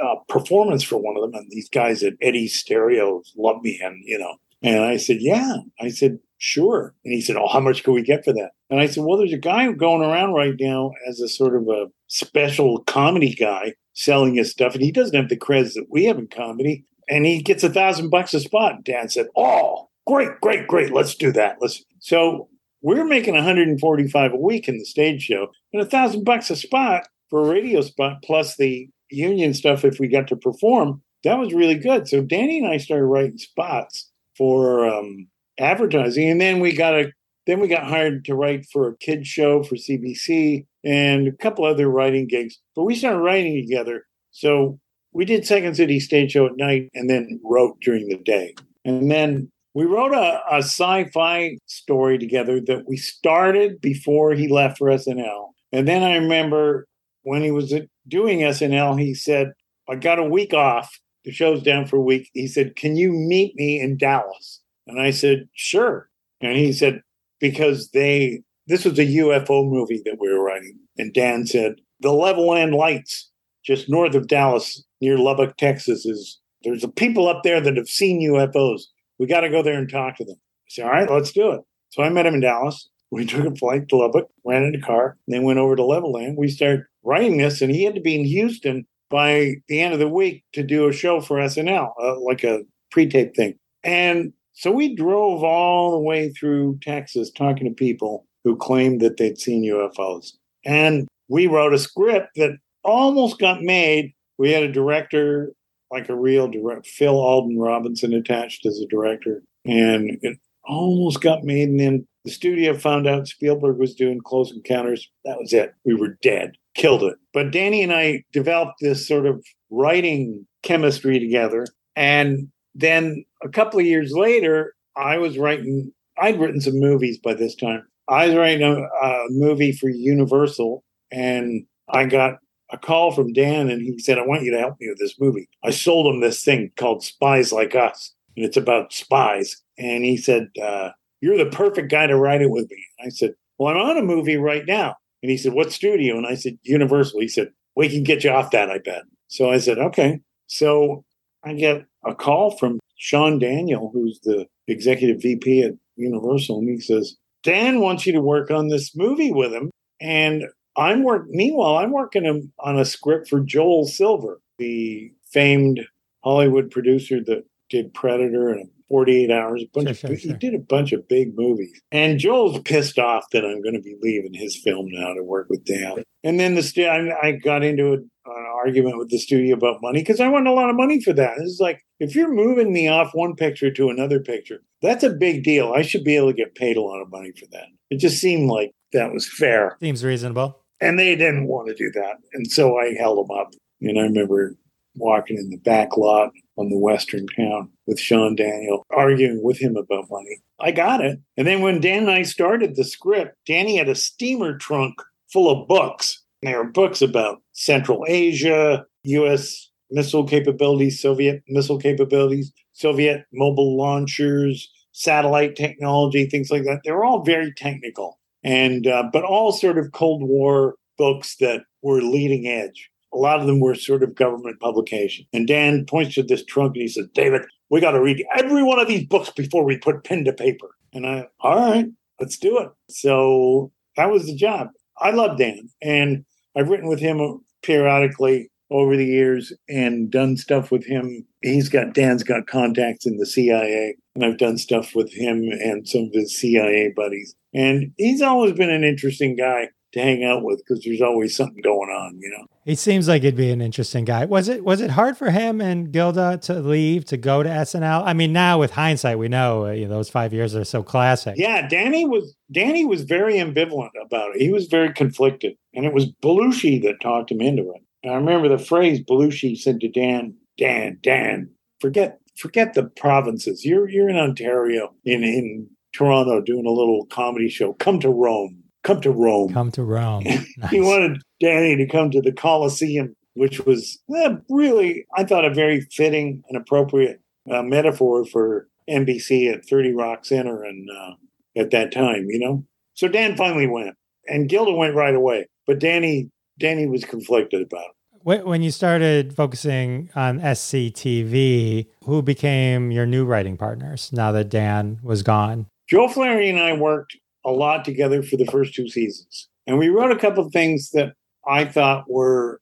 a 0.00 0.14
performance 0.28 0.82
for 0.82 0.96
one 0.96 1.16
of 1.16 1.22
them, 1.22 1.34
and 1.34 1.50
these 1.50 1.68
guys 1.68 2.02
at 2.02 2.14
Eddie 2.22 2.48
Stereo 2.48 3.22
love 3.36 3.62
me. 3.62 3.80
And, 3.82 4.02
you 4.06 4.18
know, 4.18 4.36
and 4.62 4.82
I 4.82 4.96
said, 4.96 5.18
Yeah. 5.20 5.56
I 5.80 5.88
said, 5.90 6.18
Sure. 6.46 6.94
And 7.06 7.14
he 7.14 7.22
said, 7.22 7.36
Oh, 7.36 7.48
how 7.48 7.58
much 7.58 7.84
can 7.84 7.94
we 7.94 8.02
get 8.02 8.22
for 8.22 8.34
that? 8.34 8.50
And 8.68 8.78
I 8.78 8.84
said, 8.84 9.02
Well, 9.02 9.16
there's 9.16 9.32
a 9.32 9.38
guy 9.38 9.72
going 9.72 10.02
around 10.02 10.34
right 10.34 10.52
now 10.60 10.90
as 11.08 11.18
a 11.18 11.26
sort 11.26 11.56
of 11.56 11.66
a 11.68 11.86
special 12.08 12.82
comedy 12.82 13.34
guy 13.34 13.72
selling 13.94 14.34
his 14.34 14.50
stuff, 14.50 14.74
and 14.74 14.82
he 14.82 14.92
doesn't 14.92 15.16
have 15.16 15.30
the 15.30 15.38
creds 15.38 15.72
that 15.72 15.86
we 15.90 16.04
have 16.04 16.18
in 16.18 16.26
comedy. 16.26 16.84
And 17.08 17.24
he 17.24 17.40
gets 17.40 17.64
a 17.64 17.70
thousand 17.70 18.10
bucks 18.10 18.34
a 18.34 18.40
spot. 18.40 18.84
Dan 18.84 19.08
said, 19.08 19.28
Oh, 19.34 19.88
great, 20.06 20.38
great, 20.42 20.68
great. 20.68 20.92
Let's 20.92 21.14
do 21.14 21.32
that. 21.32 21.56
Let's. 21.62 21.82
So 22.00 22.50
we're 22.82 23.06
making 23.06 23.32
145 23.32 24.32
a 24.34 24.36
week 24.36 24.68
in 24.68 24.76
the 24.76 24.84
stage 24.84 25.22
show 25.22 25.48
and 25.72 25.80
a 25.80 25.86
thousand 25.86 26.24
bucks 26.24 26.50
a 26.50 26.56
spot 26.56 27.08
for 27.30 27.40
a 27.40 27.50
radio 27.50 27.80
spot 27.80 28.22
plus 28.22 28.58
the 28.58 28.86
union 29.10 29.54
stuff 29.54 29.82
if 29.82 29.98
we 29.98 30.08
got 30.08 30.28
to 30.28 30.36
perform. 30.36 31.00
That 31.22 31.38
was 31.38 31.54
really 31.54 31.78
good. 31.78 32.06
So 32.06 32.20
Danny 32.20 32.58
and 32.58 32.68
I 32.68 32.76
started 32.76 33.06
writing 33.06 33.38
spots 33.38 34.10
for 34.36 34.86
um, 34.86 35.28
advertising, 35.58 36.30
and 36.30 36.40
then 36.40 36.60
we 36.60 36.74
got 36.74 36.94
a 36.94 37.12
then 37.46 37.60
we 37.60 37.68
got 37.68 37.84
hired 37.84 38.24
to 38.24 38.34
write 38.34 38.66
for 38.72 38.88
a 38.88 38.96
kids 38.96 39.28
show 39.28 39.62
for 39.62 39.76
CBC 39.76 40.66
and 40.82 41.28
a 41.28 41.32
couple 41.32 41.64
other 41.64 41.88
writing 41.88 42.26
gigs. 42.26 42.58
But 42.74 42.84
we 42.84 42.94
started 42.94 43.18
writing 43.18 43.54
together. 43.60 44.06
So 44.30 44.78
we 45.12 45.24
did 45.24 45.46
Second 45.46 45.76
City 45.76 46.00
Stage 46.00 46.32
Show 46.32 46.46
at 46.46 46.56
night 46.56 46.90
and 46.94 47.08
then 47.08 47.40
wrote 47.44 47.80
during 47.80 48.08
the 48.08 48.16
day. 48.16 48.54
And 48.84 49.10
then 49.10 49.50
we 49.74 49.84
wrote 49.84 50.12
a, 50.12 50.40
a 50.50 50.58
sci-fi 50.58 51.58
story 51.66 52.18
together 52.18 52.60
that 52.62 52.88
we 52.88 52.96
started 52.96 53.80
before 53.80 54.32
he 54.32 54.48
left 54.48 54.78
for 54.78 54.88
SNL. 54.88 55.48
And 55.72 55.86
then 55.86 56.02
I 56.02 56.16
remember 56.16 56.86
when 57.22 57.42
he 57.42 57.50
was 57.50 57.74
doing 58.08 58.40
SNL, 58.40 58.98
he 58.98 59.14
said, 59.14 59.52
I 59.88 59.96
got 59.96 60.18
a 60.18 60.24
week 60.24 60.54
off. 60.54 60.98
The 61.24 61.32
show's 61.32 61.62
down 61.62 61.86
for 61.86 61.96
a 61.96 62.02
week. 62.02 62.30
He 62.34 62.46
said, 62.46 62.76
Can 62.76 62.96
you 62.96 63.12
meet 63.12 63.54
me 63.56 63.80
in 63.80 63.96
Dallas? 63.96 64.60
And 64.86 65.00
I 65.00 65.10
said, 65.10 65.48
Sure. 65.54 66.08
And 66.40 66.56
he 66.56 66.72
said, 66.72 67.02
Because 67.40 67.90
they, 67.90 68.42
this 68.66 68.84
was 68.84 68.98
a 68.98 69.06
UFO 69.06 69.68
movie 69.68 70.02
that 70.04 70.18
we 70.20 70.28
were 70.28 70.42
writing. 70.42 70.78
And 70.96 71.12
Dan 71.12 71.46
said, 71.46 71.76
The 72.00 72.10
Levelland 72.10 72.76
Lights, 72.76 73.30
just 73.64 73.88
north 73.88 74.14
of 74.14 74.28
Dallas, 74.28 74.82
near 75.00 75.18
Lubbock, 75.18 75.56
Texas, 75.56 76.04
is 76.04 76.40
there's 76.62 76.84
people 76.96 77.28
up 77.28 77.42
there 77.42 77.60
that 77.60 77.76
have 77.76 77.88
seen 77.88 78.26
UFOs. 78.30 78.82
We 79.18 79.26
got 79.26 79.40
to 79.40 79.50
go 79.50 79.62
there 79.62 79.78
and 79.78 79.88
talk 79.88 80.16
to 80.16 80.24
them. 80.24 80.36
I 80.36 80.68
said, 80.68 80.84
All 80.86 80.92
right, 80.92 81.10
let's 81.10 81.32
do 81.32 81.50
it. 81.52 81.60
So 81.90 82.02
I 82.02 82.08
met 82.08 82.26
him 82.26 82.34
in 82.34 82.40
Dallas. 82.40 82.88
We 83.10 83.24
took 83.26 83.46
a 83.46 83.54
flight 83.54 83.88
to 83.88 83.96
Lubbock, 83.96 84.28
rented 84.44 84.82
a 84.82 84.84
car, 84.84 85.16
and 85.26 85.34
then 85.34 85.44
went 85.44 85.58
over 85.58 85.76
to 85.76 85.82
Levelland. 85.82 86.36
We 86.36 86.48
started 86.48 86.84
writing 87.04 87.38
this, 87.38 87.62
and 87.62 87.70
he 87.70 87.84
had 87.84 87.94
to 87.94 88.00
be 88.00 88.16
in 88.16 88.24
Houston 88.24 88.86
by 89.10 89.54
the 89.68 89.80
end 89.80 89.92
of 89.92 90.00
the 90.00 90.08
week 90.08 90.44
to 90.54 90.62
do 90.62 90.88
a 90.88 90.92
show 90.92 91.20
for 91.20 91.36
SNL, 91.36 91.92
uh, 92.02 92.18
like 92.20 92.42
a 92.42 92.62
pre-tape 92.90 93.36
thing. 93.36 93.54
And 93.84 94.32
so 94.54 94.70
we 94.70 94.94
drove 94.94 95.42
all 95.42 95.92
the 95.92 95.98
way 95.98 96.30
through 96.30 96.78
Texas 96.82 97.30
talking 97.30 97.68
to 97.68 97.74
people 97.74 98.26
who 98.44 98.56
claimed 98.56 99.00
that 99.00 99.16
they'd 99.16 99.38
seen 99.38 99.64
UFOs. 99.64 100.32
And 100.64 101.06
we 101.28 101.46
wrote 101.46 101.74
a 101.74 101.78
script 101.78 102.28
that 102.36 102.58
almost 102.82 103.38
got 103.38 103.62
made. 103.62 104.12
We 104.38 104.52
had 104.52 104.62
a 104.62 104.72
director, 104.72 105.52
like 105.90 106.08
a 106.08 106.16
real 106.16 106.48
director, 106.48 106.88
Phil 106.88 107.16
Alden 107.16 107.58
Robinson 107.58 108.12
attached 108.12 108.66
as 108.66 108.78
a 108.78 108.86
director. 108.86 109.42
And 109.64 110.18
it 110.22 110.38
almost 110.64 111.20
got 111.20 111.44
made. 111.44 111.68
And 111.68 111.80
then 111.80 112.06
the 112.24 112.30
studio 112.30 112.76
found 112.76 113.06
out 113.06 113.28
Spielberg 113.28 113.78
was 113.78 113.94
doing 113.94 114.20
Close 114.20 114.52
Encounters. 114.52 115.08
That 115.24 115.38
was 115.38 115.52
it. 115.52 115.74
We 115.84 115.94
were 115.94 116.16
dead 116.22 116.52
killed 116.74 117.04
it. 117.04 117.16
But 117.32 117.50
Danny 117.50 117.82
and 117.82 117.92
I 117.92 118.24
developed 118.32 118.74
this 118.80 119.06
sort 119.06 119.26
of 119.26 119.44
writing 119.70 120.46
chemistry 120.62 121.18
together. 121.18 121.66
And 121.96 122.48
then 122.74 123.24
a 123.42 123.48
couple 123.48 123.80
of 123.80 123.86
years 123.86 124.12
later, 124.12 124.74
I 124.96 125.18
was 125.18 125.38
writing, 125.38 125.92
I'd 126.18 126.40
written 126.40 126.60
some 126.60 126.78
movies 126.78 127.18
by 127.18 127.34
this 127.34 127.54
time. 127.54 127.86
I 128.08 128.26
was 128.26 128.36
writing 128.36 128.62
a, 128.62 128.82
a 128.82 129.26
movie 129.30 129.72
for 129.72 129.88
Universal, 129.88 130.84
and 131.10 131.64
I 131.88 132.04
got 132.06 132.38
a 132.70 132.78
call 132.78 133.12
from 133.12 133.32
Dan, 133.32 133.70
and 133.70 133.80
he 133.80 133.98
said, 133.98 134.18
I 134.18 134.26
want 134.26 134.42
you 134.42 134.50
to 134.52 134.58
help 134.58 134.76
me 134.80 134.88
with 134.88 134.98
this 134.98 135.18
movie. 135.18 135.48
I 135.64 135.70
sold 135.70 136.12
him 136.12 136.20
this 136.20 136.42
thing 136.42 136.70
called 136.76 137.02
Spies 137.02 137.52
Like 137.52 137.74
Us, 137.74 138.12
and 138.36 138.44
it's 138.44 138.56
about 138.56 138.92
spies. 138.92 139.62
And 139.78 140.04
he 140.04 140.16
said, 140.16 140.48
uh, 140.62 140.90
You're 141.20 141.38
the 141.38 141.46
perfect 141.46 141.90
guy 141.90 142.06
to 142.06 142.16
write 142.16 142.42
it 142.42 142.50
with 142.50 142.70
me. 142.70 142.84
I 143.04 143.08
said, 143.08 143.34
Well, 143.58 143.74
I'm 143.74 143.80
on 143.80 143.96
a 143.96 144.02
movie 144.02 144.36
right 144.36 144.64
now. 144.66 144.96
And 145.22 145.30
he 145.30 145.36
said, 145.36 145.54
What 145.54 145.72
studio? 145.72 146.16
And 146.16 146.26
I 146.26 146.34
said, 146.34 146.58
Universal. 146.62 147.20
He 147.20 147.28
said, 147.28 147.50
We 147.76 147.88
can 147.88 148.02
get 148.02 148.24
you 148.24 148.30
off 148.30 148.50
that, 148.50 148.70
I 148.70 148.78
bet. 148.78 149.02
So 149.28 149.50
I 149.50 149.58
said, 149.58 149.78
Okay. 149.78 150.20
So 150.46 151.04
I 151.44 151.54
get 151.54 151.84
a 152.04 152.14
call 152.14 152.56
from 152.56 152.80
Sean 152.96 153.38
Daniel, 153.38 153.90
who's 153.92 154.20
the 154.20 154.46
executive 154.66 155.20
VP 155.20 155.62
at 155.62 155.72
Universal, 155.96 156.58
and 156.58 156.68
he 156.68 156.80
says, 156.80 157.16
Dan 157.42 157.80
wants 157.80 158.06
you 158.06 158.12
to 158.14 158.20
work 158.20 158.50
on 158.50 158.68
this 158.68 158.96
movie 158.96 159.30
with 159.30 159.52
him. 159.52 159.70
And 160.00 160.44
I'm 160.76 161.04
work 161.04 161.26
meanwhile, 161.28 161.76
I'm 161.76 161.92
working 161.92 162.50
on 162.58 162.78
a 162.78 162.84
script 162.84 163.28
for 163.28 163.40
Joel 163.40 163.86
Silver, 163.86 164.40
the 164.58 165.12
famed 165.30 165.80
Hollywood 166.24 166.70
producer 166.70 167.22
that 167.24 167.44
did 167.68 167.94
Predator 167.94 168.48
and 168.48 168.68
48 168.88 169.30
hours. 169.30 169.62
A 169.62 169.66
bunch 169.72 169.98
sure, 169.98 170.12
of, 170.12 170.20
sure, 170.20 170.32
He 170.32 170.38
did 170.38 170.54
a 170.54 170.58
bunch 170.58 170.92
of 170.92 171.06
big 171.08 171.36
movies. 171.36 171.80
And 171.92 172.18
Joel's 172.18 172.60
pissed 172.60 172.98
off 172.98 173.24
that 173.32 173.44
I'm 173.44 173.62
going 173.62 173.74
to 173.74 173.80
be 173.80 173.96
leaving 174.00 174.34
his 174.34 174.60
film 174.62 174.88
now 174.90 175.14
to 175.14 175.22
work 175.22 175.48
with 175.48 175.64
Dan. 175.64 176.02
And 176.22 176.40
then 176.40 176.54
the 176.54 176.62
st- 176.62 176.88
I 176.88 177.32
got 177.32 177.62
into 177.62 177.92
a, 177.92 177.96
an 177.96 178.43
argument 178.64 178.98
with 178.98 179.10
the 179.10 179.18
studio 179.18 179.56
about 179.56 179.82
money 179.82 180.00
because 180.00 180.20
I 180.20 180.28
want 180.28 180.48
a 180.48 180.52
lot 180.52 180.70
of 180.70 180.76
money 180.76 181.00
for 181.00 181.12
that. 181.12 181.34
It's 181.38 181.60
like, 181.60 181.80
if 182.00 182.14
you're 182.14 182.32
moving 182.32 182.72
me 182.72 182.88
off 182.88 183.10
one 183.12 183.34
picture 183.34 183.70
to 183.70 183.90
another 183.90 184.20
picture, 184.20 184.62
that's 184.82 185.04
a 185.04 185.10
big 185.10 185.44
deal. 185.44 185.72
I 185.72 185.82
should 185.82 186.04
be 186.04 186.16
able 186.16 186.30
to 186.30 186.36
get 186.36 186.54
paid 186.54 186.76
a 186.76 186.82
lot 186.82 187.00
of 187.00 187.10
money 187.10 187.32
for 187.38 187.46
that. 187.52 187.66
It 187.90 187.98
just 187.98 188.20
seemed 188.20 188.50
like 188.50 188.72
that 188.92 189.12
was 189.12 189.28
fair. 189.28 189.76
Seems 189.80 190.04
reasonable. 190.04 190.60
And 190.80 190.98
they 190.98 191.14
didn't 191.14 191.46
want 191.46 191.68
to 191.68 191.74
do 191.74 191.90
that. 191.94 192.16
And 192.32 192.50
so 192.50 192.78
I 192.78 192.94
held 192.98 193.18
them 193.18 193.36
up. 193.36 193.52
And 193.80 193.98
I 193.98 194.02
remember 194.02 194.56
walking 194.96 195.36
in 195.38 195.50
the 195.50 195.58
back 195.58 195.96
lot 195.96 196.30
on 196.56 196.68
the 196.68 196.78
western 196.78 197.26
town 197.26 197.68
with 197.86 197.98
Sean 197.98 198.34
Daniel, 198.36 198.84
arguing 198.90 199.40
with 199.42 199.58
him 199.58 199.76
about 199.76 200.10
money. 200.10 200.40
I 200.60 200.70
got 200.70 201.04
it. 201.04 201.18
And 201.36 201.46
then 201.46 201.62
when 201.62 201.80
Dan 201.80 202.04
and 202.04 202.10
I 202.10 202.22
started 202.22 202.76
the 202.76 202.84
script, 202.84 203.36
Danny 203.46 203.76
had 203.76 203.88
a 203.88 203.94
steamer 203.94 204.56
trunk 204.56 204.94
full 205.32 205.50
of 205.50 205.68
books. 205.68 206.22
There 206.44 206.60
are 206.60 206.64
books 206.64 207.02
about 207.02 207.42
Central 207.52 208.04
Asia, 208.08 208.84
U.S. 209.04 209.70
missile 209.90 210.26
capabilities, 210.26 211.00
Soviet 211.00 211.42
missile 211.48 211.78
capabilities, 211.78 212.52
Soviet 212.72 213.24
mobile 213.32 213.76
launchers, 213.76 214.70
satellite 214.92 215.56
technology, 215.56 216.26
things 216.26 216.50
like 216.50 216.64
that. 216.64 216.80
They're 216.84 217.04
all 217.04 217.24
very 217.24 217.52
technical, 217.54 218.18
and 218.42 218.86
uh, 218.86 219.04
but 219.12 219.24
all 219.24 219.52
sort 219.52 219.78
of 219.78 219.92
Cold 219.92 220.22
War 220.22 220.76
books 220.96 221.36
that 221.36 221.62
were 221.82 222.00
leading 222.00 222.46
edge 222.46 222.90
a 223.14 223.18
lot 223.18 223.40
of 223.40 223.46
them 223.46 223.60
were 223.60 223.74
sort 223.74 224.02
of 224.02 224.14
government 224.14 224.60
publication. 224.60 225.24
And 225.32 225.46
Dan 225.46 225.86
points 225.86 226.16
to 226.16 226.22
this 226.22 226.44
trunk 226.44 226.74
and 226.74 226.82
he 226.82 226.88
says, 226.88 227.06
David, 227.14 227.42
we 227.70 227.80
got 227.80 227.92
to 227.92 228.02
read 228.02 228.24
every 228.36 228.62
one 228.62 228.80
of 228.80 228.88
these 228.88 229.06
books 229.06 229.30
before 229.30 229.64
we 229.64 229.78
put 229.78 230.04
pen 230.04 230.24
to 230.24 230.32
paper. 230.32 230.70
And 230.92 231.06
I, 231.06 231.28
all 231.40 231.56
right, 231.56 231.86
let's 232.20 232.36
do 232.36 232.58
it. 232.58 232.70
So 232.90 233.72
that 233.96 234.10
was 234.10 234.26
the 234.26 234.34
job. 234.34 234.68
I 234.98 235.10
love 235.10 235.38
Dan 235.38 235.68
and 235.80 236.24
I've 236.56 236.68
written 236.68 236.88
with 236.88 237.00
him 237.00 237.40
periodically 237.62 238.50
over 238.70 238.96
the 238.96 239.06
years 239.06 239.52
and 239.68 240.10
done 240.10 240.36
stuff 240.36 240.70
with 240.70 240.84
him. 240.84 241.26
He's 241.42 241.68
got, 241.68 241.94
Dan's 241.94 242.22
got 242.22 242.46
contacts 242.46 243.06
in 243.06 243.18
the 243.18 243.26
CIA 243.26 243.96
and 244.14 244.24
I've 244.24 244.38
done 244.38 244.58
stuff 244.58 244.94
with 244.94 245.12
him 245.12 245.48
and 245.50 245.86
some 245.88 246.04
of 246.04 246.12
his 246.12 246.36
CIA 246.36 246.92
buddies. 246.94 247.34
And 247.52 247.92
he's 247.96 248.22
always 248.22 248.52
been 248.52 248.70
an 248.70 248.84
interesting 248.84 249.36
guy 249.36 249.68
to 249.92 250.00
hang 250.00 250.24
out 250.24 250.42
with 250.42 250.58
because 250.58 250.84
there's 250.84 251.02
always 251.02 251.36
something 251.36 251.62
going 251.62 251.90
on, 251.90 252.18
you 252.20 252.30
know. 252.30 252.46
He 252.64 252.76
seems 252.76 253.08
like 253.08 253.22
he'd 253.22 253.36
be 253.36 253.50
an 253.50 253.60
interesting 253.60 254.06
guy. 254.06 254.24
Was 254.24 254.48
it 254.48 254.64
was 254.64 254.80
it 254.80 254.90
hard 254.90 255.18
for 255.18 255.30
him 255.30 255.60
and 255.60 255.92
Gilda 255.92 256.38
to 256.44 256.60
leave 256.60 257.04
to 257.06 257.18
go 257.18 257.42
to 257.42 257.48
SNL? 257.48 258.02
I 258.06 258.14
mean, 258.14 258.32
now 258.32 258.58
with 258.58 258.70
hindsight, 258.70 259.18
we 259.18 259.28
know, 259.28 259.66
uh, 259.66 259.72
you 259.72 259.86
know 259.86 259.96
those 259.96 260.08
five 260.08 260.32
years 260.32 260.56
are 260.56 260.64
so 260.64 260.82
classic. 260.82 261.34
Yeah, 261.36 261.68
Danny 261.68 262.06
was 262.06 262.34
Danny 262.50 262.86
was 262.86 263.02
very 263.02 263.34
ambivalent 263.34 263.90
about 264.02 264.34
it. 264.34 264.40
He 264.40 264.50
was 264.50 264.66
very 264.66 264.92
conflicted, 264.94 265.56
and 265.74 265.84
it 265.84 265.92
was 265.92 266.10
Belushi 266.22 266.82
that 266.82 267.02
talked 267.02 267.30
him 267.30 267.42
into 267.42 267.70
it. 267.74 267.82
And 268.02 268.12
I 268.12 268.16
remember 268.16 268.48
the 268.48 268.58
phrase 268.58 269.00
Belushi 269.02 269.58
said 269.58 269.80
to 269.80 269.88
Dan, 269.88 270.34
Dan, 270.56 270.98
Dan, 271.02 271.50
forget 271.80 272.18
forget 272.34 272.72
the 272.72 272.84
provinces. 272.84 273.66
You're 273.66 273.90
you're 273.90 274.08
in 274.08 274.16
Ontario, 274.16 274.94
in 275.04 275.22
in 275.22 275.68
Toronto, 275.92 276.40
doing 276.40 276.64
a 276.64 276.70
little 276.70 277.04
comedy 277.10 277.50
show. 277.50 277.74
Come 277.74 278.00
to 278.00 278.08
Rome 278.08 278.63
come 278.84 279.00
to 279.00 279.10
Rome. 279.10 279.52
Come 279.52 279.72
to 279.72 279.82
Rome. 279.82 280.24
Nice. 280.56 280.70
he 280.70 280.80
wanted 280.80 281.20
Danny 281.40 281.76
to 281.76 281.86
come 281.86 282.12
to 282.12 282.20
the 282.20 282.30
Colosseum, 282.30 283.16
which 283.34 283.58
was 283.60 283.98
eh, 284.14 284.36
really, 284.48 285.04
I 285.16 285.24
thought, 285.24 285.44
a 285.44 285.52
very 285.52 285.80
fitting 285.80 286.44
and 286.48 286.56
appropriate 286.56 287.20
uh, 287.50 287.62
metaphor 287.62 288.24
for 288.24 288.68
NBC 288.88 289.52
at 289.52 289.66
30 289.66 289.94
Rock 289.94 290.24
Center 290.24 290.62
and 290.62 290.88
uh, 290.88 291.60
at 291.60 291.70
that 291.72 291.92
time, 291.92 292.26
you 292.28 292.38
know. 292.38 292.64
So 292.94 293.08
Dan 293.08 293.36
finally 293.36 293.66
went, 293.66 293.96
and 294.28 294.48
Gilda 294.48 294.72
went 294.72 294.94
right 294.94 295.14
away, 295.14 295.48
but 295.66 295.80
Danny 295.80 296.30
Danny 296.58 296.86
was 296.86 297.04
conflicted 297.04 297.62
about 297.62 297.86
it. 297.86 298.46
When 298.46 298.62
you 298.62 298.70
started 298.70 299.34
focusing 299.34 300.08
on 300.14 300.40
SCTV, 300.40 301.88
who 302.04 302.22
became 302.22 302.90
your 302.90 303.04
new 303.04 303.24
writing 303.24 303.56
partners 303.58 304.10
now 304.12 304.32
that 304.32 304.48
Dan 304.48 304.98
was 305.02 305.22
gone? 305.22 305.66
Joe 305.88 306.08
Flaherty 306.08 306.48
and 306.48 306.58
I 306.58 306.72
worked 306.72 307.18
a 307.44 307.50
lot 307.50 307.84
together 307.84 308.22
for 308.22 308.36
the 308.36 308.46
first 308.46 308.74
two 308.74 308.88
seasons. 308.88 309.48
And 309.66 309.78
we 309.78 309.88
wrote 309.88 310.10
a 310.10 310.18
couple 310.18 310.46
of 310.46 310.52
things 310.52 310.90
that 310.90 311.14
I 311.46 311.64
thought 311.64 312.04
were 312.08 312.60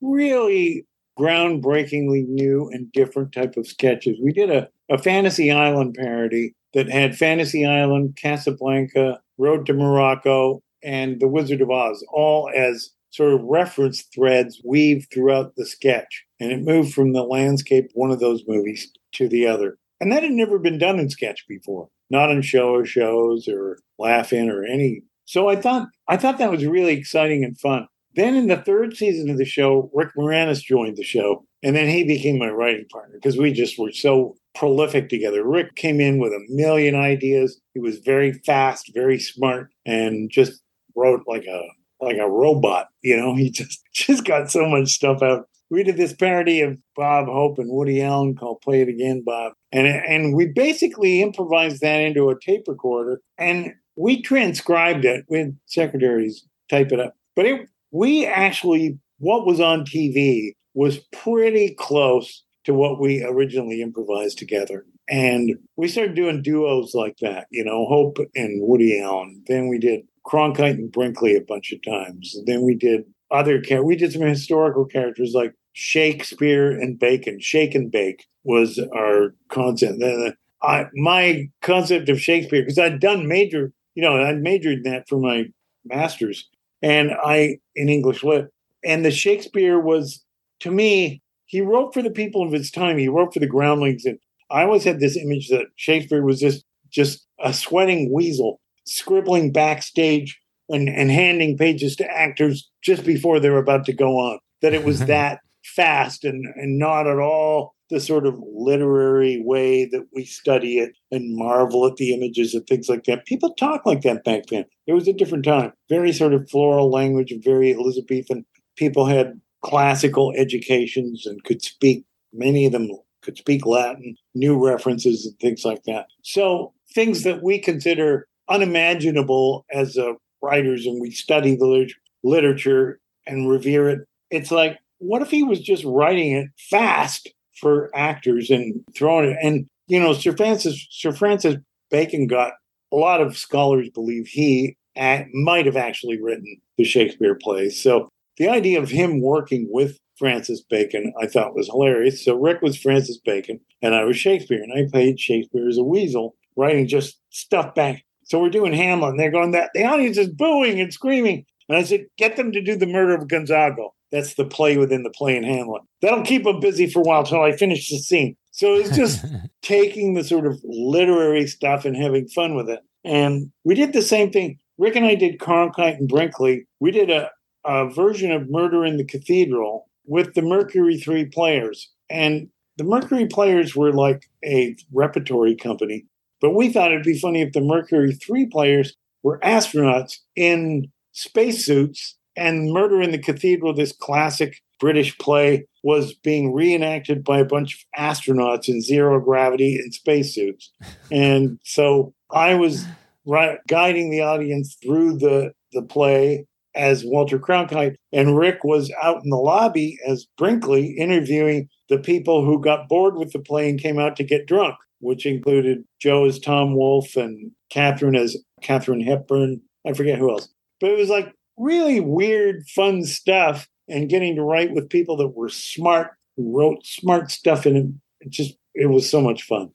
really 0.00 0.86
groundbreakingly 1.18 2.26
new 2.26 2.68
and 2.72 2.90
different 2.92 3.32
type 3.32 3.56
of 3.56 3.66
sketches. 3.66 4.18
We 4.20 4.32
did 4.32 4.50
a, 4.50 4.68
a 4.90 4.98
Fantasy 4.98 5.50
Island 5.50 5.94
parody 5.98 6.54
that 6.74 6.90
had 6.90 7.16
Fantasy 7.16 7.64
Island, 7.64 8.18
Casablanca, 8.20 9.20
Road 9.38 9.66
to 9.66 9.72
Morocco, 9.72 10.62
and 10.82 11.20
The 11.20 11.28
Wizard 11.28 11.60
of 11.60 11.70
Oz, 11.70 12.04
all 12.12 12.50
as 12.54 12.90
sort 13.10 13.32
of 13.32 13.42
reference 13.44 14.02
threads 14.02 14.60
weaved 14.64 15.08
throughout 15.12 15.54
the 15.56 15.64
sketch. 15.64 16.24
And 16.40 16.50
it 16.50 16.62
moved 16.62 16.92
from 16.92 17.12
the 17.12 17.22
landscape, 17.22 17.90
one 17.94 18.10
of 18.10 18.18
those 18.18 18.42
movies, 18.46 18.90
to 19.12 19.28
the 19.28 19.46
other. 19.46 19.78
And 20.00 20.10
that 20.10 20.24
had 20.24 20.32
never 20.32 20.58
been 20.58 20.78
done 20.78 20.98
in 20.98 21.08
sketch 21.08 21.44
before, 21.48 21.88
not 22.10 22.30
in 22.30 22.42
Show 22.42 22.76
of 22.76 22.88
Shows 22.88 23.48
or 23.48 23.78
Laugh-In 23.98 24.50
or 24.50 24.64
any. 24.64 25.02
So 25.26 25.48
I 25.48 25.56
thought 25.56 25.88
I 26.08 26.16
thought 26.16 26.38
that 26.38 26.50
was 26.50 26.66
really 26.66 26.92
exciting 26.92 27.44
and 27.44 27.58
fun. 27.58 27.86
Then 28.14 28.36
in 28.36 28.46
the 28.46 28.56
third 28.56 28.96
season 28.96 29.28
of 29.30 29.38
the 29.38 29.44
show, 29.44 29.90
Rick 29.92 30.10
Moranis 30.16 30.62
joined 30.62 30.96
the 30.96 31.02
show, 31.02 31.44
and 31.62 31.74
then 31.74 31.88
he 31.88 32.04
became 32.04 32.38
my 32.38 32.48
writing 32.48 32.86
partner 32.92 33.16
because 33.20 33.36
we 33.36 33.52
just 33.52 33.78
were 33.78 33.90
so 33.90 34.36
prolific 34.54 35.08
together. 35.08 35.44
Rick 35.44 35.74
came 35.74 36.00
in 36.00 36.18
with 36.18 36.32
a 36.32 36.44
million 36.48 36.94
ideas. 36.94 37.60
He 37.72 37.80
was 37.80 37.98
very 37.98 38.32
fast, 38.32 38.92
very 38.94 39.18
smart, 39.18 39.70
and 39.84 40.30
just 40.30 40.62
wrote 40.94 41.22
like 41.26 41.44
a 41.46 41.62
like 42.00 42.18
a 42.18 42.30
robot. 42.30 42.88
You 43.02 43.16
know, 43.16 43.34
he 43.36 43.50
just 43.50 43.80
just 43.92 44.24
got 44.24 44.50
so 44.50 44.66
much 44.66 44.90
stuff 44.90 45.22
out. 45.22 45.48
We 45.74 45.82
did 45.82 45.96
this 45.96 46.12
parody 46.12 46.60
of 46.60 46.78
Bob 46.94 47.26
Hope 47.26 47.58
and 47.58 47.68
Woody 47.68 48.00
Allen 48.00 48.36
called 48.36 48.60
"Play 48.60 48.82
It 48.82 48.88
Again, 48.88 49.24
Bob," 49.26 49.54
and 49.72 49.88
and 49.88 50.32
we 50.32 50.46
basically 50.46 51.20
improvised 51.20 51.80
that 51.80 51.98
into 51.98 52.30
a 52.30 52.38
tape 52.38 52.68
recorder, 52.68 53.20
and 53.38 53.74
we 53.96 54.22
transcribed 54.22 55.04
it 55.04 55.24
with 55.28 55.52
secretaries 55.66 56.46
type 56.70 56.92
it 56.92 57.00
up. 57.00 57.16
But 57.34 57.46
it, 57.46 57.68
we 57.90 58.24
actually 58.24 59.00
what 59.18 59.46
was 59.46 59.58
on 59.58 59.84
TV 59.84 60.52
was 60.74 60.98
pretty 61.10 61.74
close 61.76 62.44
to 62.66 62.72
what 62.72 63.00
we 63.00 63.24
originally 63.24 63.82
improvised 63.82 64.38
together. 64.38 64.86
And 65.08 65.56
we 65.76 65.88
started 65.88 66.14
doing 66.14 66.40
duos 66.40 66.94
like 66.94 67.16
that, 67.20 67.48
you 67.50 67.64
know, 67.64 67.84
Hope 67.86 68.18
and 68.36 68.62
Woody 68.62 69.00
Allen. 69.00 69.42
Then 69.48 69.66
we 69.66 69.78
did 69.78 70.02
Cronkite 70.24 70.74
and 70.74 70.92
Brinkley 70.92 71.34
a 71.34 71.40
bunch 71.40 71.72
of 71.72 71.82
times. 71.84 72.36
Then 72.46 72.62
we 72.62 72.76
did 72.76 73.04
other 73.32 73.60
characters. 73.60 73.86
We 73.86 73.96
did 73.96 74.12
some 74.12 74.22
historical 74.22 74.84
characters 74.84 75.32
like 75.34 75.52
Shakespeare 75.74 76.70
and 76.70 76.98
Bacon. 76.98 77.38
Shake 77.40 77.74
and 77.74 77.90
Bake 77.90 78.24
was 78.44 78.80
our 78.94 79.34
concept. 79.48 80.02
Uh, 80.02 80.32
I, 80.62 80.86
my 80.94 81.50
concept 81.60 82.08
of 82.08 82.20
Shakespeare, 82.20 82.62
because 82.62 82.78
I'd 82.78 83.00
done 83.00 83.28
major, 83.28 83.72
you 83.94 84.02
know, 84.02 84.16
I'd 84.16 84.40
majored 84.40 84.78
in 84.78 84.82
that 84.84 85.08
for 85.08 85.18
my 85.18 85.44
master's 85.84 86.48
and 86.80 87.12
I 87.22 87.58
in 87.74 87.88
English 87.88 88.24
lit. 88.24 88.48
And 88.84 89.04
the 89.04 89.10
Shakespeare 89.10 89.78
was, 89.78 90.24
to 90.60 90.70
me, 90.70 91.22
he 91.46 91.60
wrote 91.60 91.92
for 91.92 92.02
the 92.02 92.10
people 92.10 92.42
of 92.42 92.52
his 92.52 92.70
time. 92.70 92.96
He 92.96 93.08
wrote 93.08 93.34
for 93.34 93.40
the 93.40 93.46
groundlings. 93.46 94.04
And 94.04 94.18
I 94.50 94.62
always 94.62 94.84
had 94.84 95.00
this 95.00 95.16
image 95.16 95.48
that 95.48 95.66
Shakespeare 95.76 96.22
was 96.22 96.40
just, 96.40 96.64
just 96.90 97.26
a 97.42 97.52
sweating 97.52 98.12
weasel 98.12 98.60
scribbling 98.86 99.50
backstage 99.50 100.38
and, 100.68 100.88
and 100.88 101.10
handing 101.10 101.56
pages 101.56 101.96
to 101.96 102.10
actors 102.10 102.70
just 102.82 103.04
before 103.04 103.40
they're 103.40 103.56
about 103.56 103.86
to 103.86 103.92
go 103.92 104.18
on. 104.18 104.38
That 104.62 104.74
it 104.74 104.84
was 104.84 105.00
that 105.06 105.40
fast 105.64 106.24
and, 106.24 106.44
and 106.56 106.78
not 106.78 107.06
at 107.06 107.18
all 107.18 107.74
the 107.90 108.00
sort 108.00 108.26
of 108.26 108.40
literary 108.54 109.40
way 109.44 109.84
that 109.84 110.06
we 110.14 110.24
study 110.24 110.78
it 110.78 110.92
and 111.10 111.36
marvel 111.36 111.86
at 111.86 111.96
the 111.96 112.14
images 112.14 112.54
and 112.54 112.66
things 112.66 112.88
like 112.88 113.04
that. 113.04 113.26
People 113.26 113.54
talk 113.54 113.84
like 113.84 114.02
that 114.02 114.24
back 114.24 114.46
then. 114.46 114.64
It 114.86 114.94
was 114.94 115.06
a 115.06 115.12
different 115.12 115.44
time. 115.44 115.72
Very 115.88 116.12
sort 116.12 116.34
of 116.34 116.48
floral 116.50 116.90
language, 116.90 117.32
very 117.42 117.72
Elizabethan. 117.72 118.46
People 118.76 119.06
had 119.06 119.40
classical 119.62 120.32
educations 120.36 121.26
and 121.26 121.42
could 121.44 121.62
speak, 121.62 122.04
many 122.32 122.66
of 122.66 122.72
them 122.72 122.88
could 123.22 123.36
speak 123.36 123.64
Latin, 123.64 124.16
new 124.34 124.62
references 124.62 125.26
and 125.26 125.38
things 125.38 125.64
like 125.64 125.84
that. 125.84 126.06
So 126.22 126.72
things 126.94 127.22
that 127.22 127.42
we 127.42 127.58
consider 127.58 128.26
unimaginable 128.48 129.64
as 129.72 129.98
writers 130.42 130.84
and 130.86 131.00
we 131.00 131.10
study 131.10 131.56
the 131.56 131.88
literature 132.22 133.00
and 133.26 133.48
revere 133.48 133.88
it. 133.88 134.00
It's 134.30 134.50
like, 134.50 134.78
what 135.06 135.22
if 135.22 135.30
he 135.30 135.42
was 135.42 135.60
just 135.60 135.84
writing 135.84 136.32
it 136.32 136.48
fast 136.70 137.28
for 137.60 137.90
actors 137.94 138.50
and 138.50 138.82
throwing 138.96 139.30
it? 139.30 139.36
And 139.42 139.66
you 139.86 140.00
know, 140.00 140.12
Sir 140.12 140.36
Francis 140.36 140.86
Sir 140.90 141.12
Francis 141.12 141.56
Bacon 141.90 142.26
got 142.26 142.52
a 142.92 142.96
lot 142.96 143.20
of 143.20 143.36
scholars 143.36 143.90
believe 143.92 144.26
he 144.26 144.76
at, 144.96 145.26
might 145.32 145.66
have 145.66 145.76
actually 145.76 146.20
written 146.20 146.60
the 146.78 146.84
Shakespeare 146.84 147.34
plays. 147.34 147.82
So 147.82 148.08
the 148.36 148.48
idea 148.48 148.80
of 148.80 148.90
him 148.90 149.20
working 149.20 149.68
with 149.70 149.98
Francis 150.18 150.62
Bacon, 150.62 151.12
I 151.20 151.26
thought 151.26 151.56
was 151.56 151.66
hilarious. 151.66 152.24
So 152.24 152.36
Rick 152.36 152.62
was 152.62 152.78
Francis 152.78 153.18
Bacon, 153.18 153.60
and 153.82 153.94
I 153.94 154.04
was 154.04 154.16
Shakespeare, 154.16 154.62
and 154.62 154.72
I 154.72 154.88
played 154.90 155.18
Shakespeare 155.18 155.68
as 155.68 155.78
a 155.78 155.82
weasel, 155.82 156.36
writing 156.56 156.86
just 156.86 157.18
stuff 157.30 157.74
back 157.74 158.04
so 158.24 158.40
we're 158.40 158.50
doing 158.50 158.72
Hamlet, 158.72 159.10
and 159.10 159.20
they're 159.20 159.30
going 159.30 159.52
that 159.52 159.70
the 159.74 159.84
audience 159.84 160.16
is 160.16 160.28
booing 160.28 160.80
and 160.80 160.92
screaming. 160.92 161.44
And 161.68 161.78
I 161.78 161.82
said, 161.82 162.06
get 162.18 162.36
them 162.36 162.52
to 162.52 162.62
do 162.62 162.76
the 162.76 162.86
murder 162.86 163.14
of 163.14 163.28
Gonzago. 163.28 163.90
That's 164.14 164.34
the 164.34 164.44
play 164.44 164.76
within 164.76 165.02
the 165.02 165.10
play 165.10 165.36
in 165.36 165.42
Hamlet. 165.42 165.82
That'll 166.00 166.22
keep 166.22 166.44
them 166.44 166.60
busy 166.60 166.88
for 166.88 167.00
a 167.00 167.02
while 167.02 167.20
until 167.20 167.42
I 167.42 167.52
finish 167.52 167.90
the 167.90 167.98
scene. 167.98 168.36
So 168.52 168.74
it's 168.74 168.96
just 168.96 169.24
taking 169.62 170.14
the 170.14 170.24
sort 170.24 170.46
of 170.46 170.60
literary 170.64 171.46
stuff 171.46 171.84
and 171.84 171.96
having 171.96 172.28
fun 172.28 172.54
with 172.54 172.70
it. 172.70 172.80
And 173.04 173.50
we 173.64 173.74
did 173.74 173.92
the 173.92 174.02
same 174.02 174.30
thing. 174.30 174.58
Rick 174.78 174.96
and 174.96 175.04
I 175.04 175.14
did 175.14 175.38
Cronkite 175.38 175.98
and 175.98 176.08
Brinkley. 176.08 176.66
We 176.80 176.90
did 176.90 177.10
a, 177.10 177.30
a 177.64 177.90
version 177.90 178.30
of 178.30 178.50
Murder 178.50 178.84
in 178.84 178.96
the 178.96 179.04
Cathedral 179.04 179.90
with 180.06 180.34
the 180.34 180.42
Mercury 180.42 180.96
Theatre 180.96 181.30
players. 181.32 181.90
And 182.08 182.48
the 182.76 182.84
Mercury 182.84 183.26
players 183.26 183.74
were 183.76 183.92
like 183.92 184.30
a 184.44 184.76
repertory 184.92 185.56
company 185.56 186.06
but 186.44 186.54
we 186.54 186.70
thought 186.70 186.92
it'd 186.92 187.04
be 187.04 187.18
funny 187.18 187.40
if 187.40 187.54
the 187.54 187.62
Mercury 187.62 188.12
Theatre 188.12 188.50
players 188.52 188.94
were 189.22 189.38
astronauts 189.40 190.18
in 190.36 190.92
spacesuits 191.12 192.18
and 192.36 192.72
Murder 192.72 193.00
in 193.00 193.10
the 193.10 193.18
Cathedral, 193.18 193.74
this 193.74 193.92
classic 193.92 194.60
British 194.80 195.16
play, 195.18 195.66
was 195.82 196.14
being 196.14 196.52
reenacted 196.52 197.24
by 197.24 197.38
a 197.38 197.44
bunch 197.44 197.74
of 197.74 198.00
astronauts 198.00 198.68
in 198.68 198.80
zero 198.80 199.20
gravity 199.20 199.76
in 199.76 199.92
spacesuits. 199.92 200.72
and 201.10 201.58
so 201.64 202.14
I 202.30 202.54
was 202.54 202.84
right, 203.26 203.58
guiding 203.68 204.10
the 204.10 204.20
audience 204.20 204.76
through 204.82 205.18
the, 205.18 205.52
the 205.72 205.82
play 205.82 206.46
as 206.74 207.04
Walter 207.04 207.38
Cronkite, 207.38 207.94
and 208.12 208.36
Rick 208.36 208.64
was 208.64 208.92
out 209.00 209.22
in 209.22 209.30
the 209.30 209.36
lobby 209.36 209.96
as 210.06 210.26
Brinkley 210.36 210.96
interviewing 210.98 211.68
the 211.88 211.98
people 211.98 212.44
who 212.44 212.60
got 212.60 212.88
bored 212.88 213.16
with 213.16 213.32
the 213.32 213.38
play 213.38 213.70
and 213.70 213.80
came 213.80 213.98
out 213.98 214.16
to 214.16 214.24
get 214.24 214.46
drunk 214.46 214.74
which 215.04 215.26
included 215.26 215.84
Joe 216.00 216.24
as 216.24 216.38
Tom 216.38 216.74
Wolfe 216.74 217.14
and 217.14 217.52
Catherine 217.70 218.16
as 218.16 218.36
Katharine 218.62 219.02
Hepburn. 219.02 219.60
I 219.86 219.92
forget 219.92 220.18
who 220.18 220.30
else. 220.30 220.48
But 220.80 220.90
it 220.90 220.98
was 220.98 221.10
like 221.10 221.32
really 221.56 222.00
weird, 222.00 222.66
fun 222.68 223.04
stuff 223.04 223.68
and 223.88 224.08
getting 224.08 224.36
to 224.36 224.42
write 224.42 224.72
with 224.72 224.88
people 224.88 225.16
that 225.18 225.28
were 225.28 225.48
smart, 225.48 226.12
who 226.36 226.56
wrote 226.56 226.86
smart 226.86 227.30
stuff 227.30 227.66
And 227.66 228.00
it. 228.22 228.30
Just, 228.30 228.56
it 228.74 228.86
was 228.86 229.08
so 229.08 229.20
much 229.20 229.42
fun. 229.42 229.70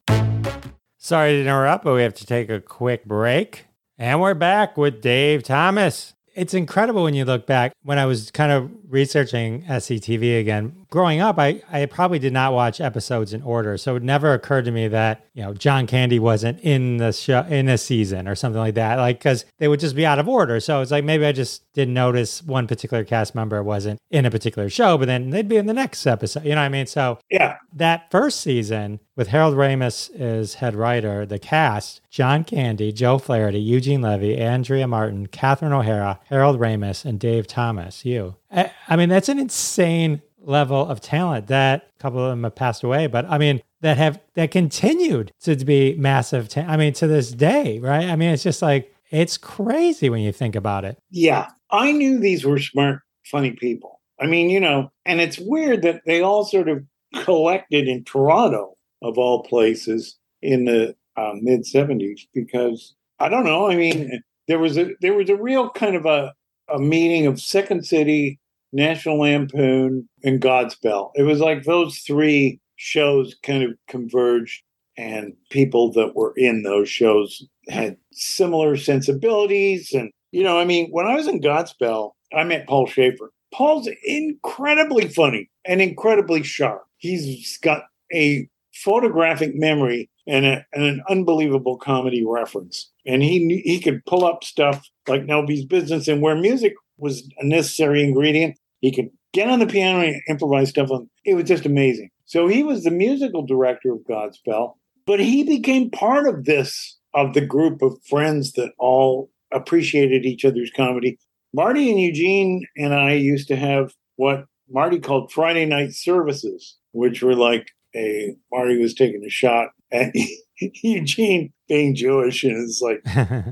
Sorry 0.98 1.32
to 1.32 1.40
interrupt, 1.40 1.84
but 1.84 1.94
we 1.94 2.02
have 2.02 2.14
to 2.14 2.26
take 2.26 2.50
a 2.50 2.60
quick 2.60 3.04
break. 3.04 3.66
And 3.96 4.20
we're 4.20 4.34
back 4.34 4.76
with 4.76 5.00
Dave 5.00 5.42
Thomas. 5.42 6.14
It's 6.34 6.52
incredible 6.52 7.04
when 7.04 7.14
you 7.14 7.24
look 7.24 7.46
back. 7.46 7.72
When 7.82 7.98
I 7.98 8.06
was 8.06 8.30
kind 8.30 8.50
of 8.50 8.70
researching 8.88 9.62
SCTV 9.64 10.40
again, 10.40 10.79
growing 10.90 11.20
up, 11.20 11.38
I, 11.38 11.62
I 11.70 11.86
probably 11.86 12.18
did 12.18 12.32
not 12.32 12.52
watch 12.52 12.80
episodes 12.80 13.32
in 13.32 13.42
order. 13.42 13.78
So 13.78 13.96
it 13.96 14.02
never 14.02 14.34
occurred 14.34 14.64
to 14.66 14.70
me 14.72 14.88
that, 14.88 15.24
you 15.34 15.42
know, 15.42 15.54
John 15.54 15.86
Candy 15.86 16.18
wasn't 16.18 16.60
in 16.60 16.98
the 16.98 17.12
show 17.12 17.42
in 17.48 17.68
a 17.68 17.78
season 17.78 18.28
or 18.28 18.34
something 18.34 18.60
like 18.60 18.74
that. 18.74 18.96
Like, 18.96 19.20
cause 19.20 19.44
they 19.58 19.68
would 19.68 19.80
just 19.80 19.96
be 19.96 20.04
out 20.04 20.18
of 20.18 20.28
order. 20.28 20.58
So 20.60 20.82
it's 20.82 20.90
like 20.90 21.04
maybe 21.04 21.24
I 21.24 21.32
just 21.32 21.62
didn't 21.72 21.94
notice 21.94 22.42
one 22.42 22.66
particular 22.66 23.04
cast 23.04 23.34
member 23.34 23.62
wasn't 23.62 24.00
in 24.10 24.26
a 24.26 24.30
particular 24.30 24.68
show, 24.68 24.98
but 24.98 25.06
then 25.06 25.30
they'd 25.30 25.48
be 25.48 25.56
in 25.56 25.66
the 25.66 25.72
next 25.72 26.06
episode. 26.06 26.44
You 26.44 26.50
know 26.50 26.56
what 26.56 26.66
I 26.66 26.68
mean? 26.68 26.86
So 26.86 27.18
yeah, 27.30 27.58
that 27.72 28.10
first 28.10 28.40
season 28.40 28.98
with 29.16 29.28
Harold 29.28 29.54
Ramis 29.54 30.14
as 30.18 30.54
head 30.54 30.74
writer, 30.74 31.24
the 31.24 31.38
cast, 31.38 32.00
John 32.10 32.42
Candy, 32.42 32.90
Joe 32.90 33.18
Flaherty, 33.18 33.60
Eugene 33.60 34.02
Levy, 34.02 34.36
Andrea 34.36 34.88
Martin, 34.88 35.26
Catherine 35.26 35.72
O'Hara, 35.72 36.18
Harold 36.24 36.58
Ramis, 36.58 37.04
and 37.04 37.20
Dave 37.20 37.46
Thomas, 37.46 38.04
you. 38.04 38.34
I, 38.50 38.72
I 38.88 38.96
mean, 38.96 39.08
that's 39.08 39.28
an 39.28 39.38
insane 39.38 40.22
level 40.42 40.86
of 40.86 41.00
talent 41.00 41.46
that 41.48 41.90
a 41.98 42.02
couple 42.02 42.24
of 42.24 42.30
them 42.30 42.44
have 42.44 42.54
passed 42.54 42.82
away, 42.82 43.06
but 43.06 43.24
I 43.26 43.38
mean, 43.38 43.60
that 43.80 43.96
have 43.96 44.20
that 44.34 44.50
continued 44.50 45.32
to 45.42 45.56
be 45.56 45.94
massive. 45.96 46.48
I 46.56 46.76
mean, 46.76 46.92
to 46.94 47.06
this 47.06 47.32
day, 47.32 47.78
right? 47.78 48.08
I 48.08 48.16
mean, 48.16 48.30
it's 48.30 48.42
just 48.42 48.62
like 48.62 48.94
it's 49.10 49.36
crazy 49.36 50.08
when 50.10 50.20
you 50.20 50.32
think 50.32 50.54
about 50.54 50.84
it. 50.84 50.98
Yeah, 51.10 51.48
I 51.70 51.92
knew 51.92 52.18
these 52.18 52.44
were 52.44 52.58
smart, 52.58 53.00
funny 53.24 53.52
people. 53.52 54.00
I 54.20 54.26
mean, 54.26 54.50
you 54.50 54.60
know, 54.60 54.90
and 55.06 55.20
it's 55.20 55.38
weird 55.38 55.82
that 55.82 56.02
they 56.04 56.20
all 56.20 56.44
sort 56.44 56.68
of 56.68 56.84
collected 57.24 57.88
in 57.88 58.04
Toronto, 58.04 58.76
of 59.02 59.16
all 59.18 59.42
places, 59.44 60.18
in 60.42 60.66
the 60.66 60.94
uh, 61.16 61.32
mid 61.40 61.62
'70s, 61.62 62.20
because 62.34 62.94
I 63.18 63.28
don't 63.28 63.44
know. 63.44 63.70
I 63.70 63.76
mean, 63.76 64.22
there 64.46 64.58
was 64.58 64.76
a 64.78 64.90
there 65.00 65.14
was 65.14 65.30
a 65.30 65.36
real 65.36 65.70
kind 65.70 65.96
of 65.96 66.06
a 66.06 66.34
a 66.68 66.78
meeting 66.78 67.26
of 67.26 67.40
Second 67.40 67.84
City, 67.84 68.38
National 68.72 69.20
Lampoon, 69.20 70.08
and 70.22 70.40
Godspell. 70.40 71.10
It 71.14 71.22
was 71.22 71.40
like 71.40 71.64
those 71.64 71.98
three 71.98 72.60
shows 72.76 73.34
kind 73.42 73.62
of 73.62 73.70
converged. 73.88 74.62
and 74.96 75.32
people 75.50 75.92
that 75.92 76.14
were 76.14 76.34
in 76.36 76.62
those 76.62 76.88
shows 76.88 77.46
had 77.68 77.96
similar 78.12 78.76
sensibilities. 78.76 79.92
And, 79.94 80.10
you 80.30 80.42
know, 80.42 80.58
I 80.58 80.64
mean, 80.64 80.90
when 80.90 81.06
I 81.06 81.14
was 81.14 81.26
in 81.26 81.40
Godspell, 81.40 82.12
I 82.34 82.44
met 82.44 82.66
Paul 82.66 82.86
Shaffer. 82.86 83.32
Paul's 83.52 83.88
incredibly 84.04 85.08
funny 85.08 85.50
and 85.64 85.80
incredibly 85.80 86.42
sharp. 86.42 86.82
He's 86.98 87.58
got 87.58 87.84
a 88.12 88.48
photographic 88.74 89.54
memory 89.54 90.10
and, 90.26 90.44
a, 90.44 90.64
and, 90.72 90.84
an 90.84 91.02
unbelievable 91.08 91.78
comedy 91.78 92.24
reference. 92.26 92.90
And 93.06 93.22
he 93.22 93.62
he 93.64 93.80
could 93.80 94.04
pull 94.06 94.24
up 94.24 94.44
stuff 94.44 94.86
like 95.08 95.24
Nobody's 95.24 95.64
Business, 95.64 96.06
and 96.08 96.20
where 96.20 96.36
music 96.36 96.74
was 97.00 97.28
a 97.38 97.46
necessary 97.46 98.02
ingredient, 98.02 98.56
he 98.80 98.92
could 98.92 99.08
get 99.32 99.48
on 99.48 99.58
the 99.58 99.66
piano 99.66 100.00
and 100.00 100.20
improvise 100.28 100.70
stuff. 100.70 100.90
On 100.90 101.08
it 101.24 101.34
was 101.34 101.44
just 101.44 101.66
amazing. 101.66 102.10
So 102.24 102.46
he 102.46 102.62
was 102.62 102.84
the 102.84 102.90
musical 102.90 103.44
director 103.44 103.92
of 103.92 104.00
Godspell, 104.08 104.74
but 105.06 105.20
he 105.20 105.44
became 105.44 105.90
part 105.90 106.28
of 106.28 106.44
this 106.44 106.98
of 107.14 107.34
the 107.34 107.44
group 107.44 107.82
of 107.82 107.98
friends 108.08 108.52
that 108.52 108.70
all 108.78 109.30
appreciated 109.52 110.24
each 110.24 110.44
other's 110.44 110.70
comedy. 110.76 111.18
Marty 111.52 111.90
and 111.90 112.00
Eugene 112.00 112.64
and 112.76 112.94
I 112.94 113.14
used 113.14 113.48
to 113.48 113.56
have 113.56 113.92
what 114.16 114.44
Marty 114.68 115.00
called 115.00 115.32
Friday 115.32 115.66
night 115.66 115.92
services, 115.92 116.76
which 116.92 117.22
were 117.22 117.34
like 117.34 117.72
a 117.96 118.36
Marty 118.52 118.78
was 118.78 118.94
taking 118.94 119.24
a 119.24 119.30
shot 119.30 119.68
at 119.92 120.12
Eugene 120.60 121.52
being 121.68 121.94
Jewish, 121.94 122.44
and 122.44 122.56
it's 122.56 122.80
like, 122.80 123.02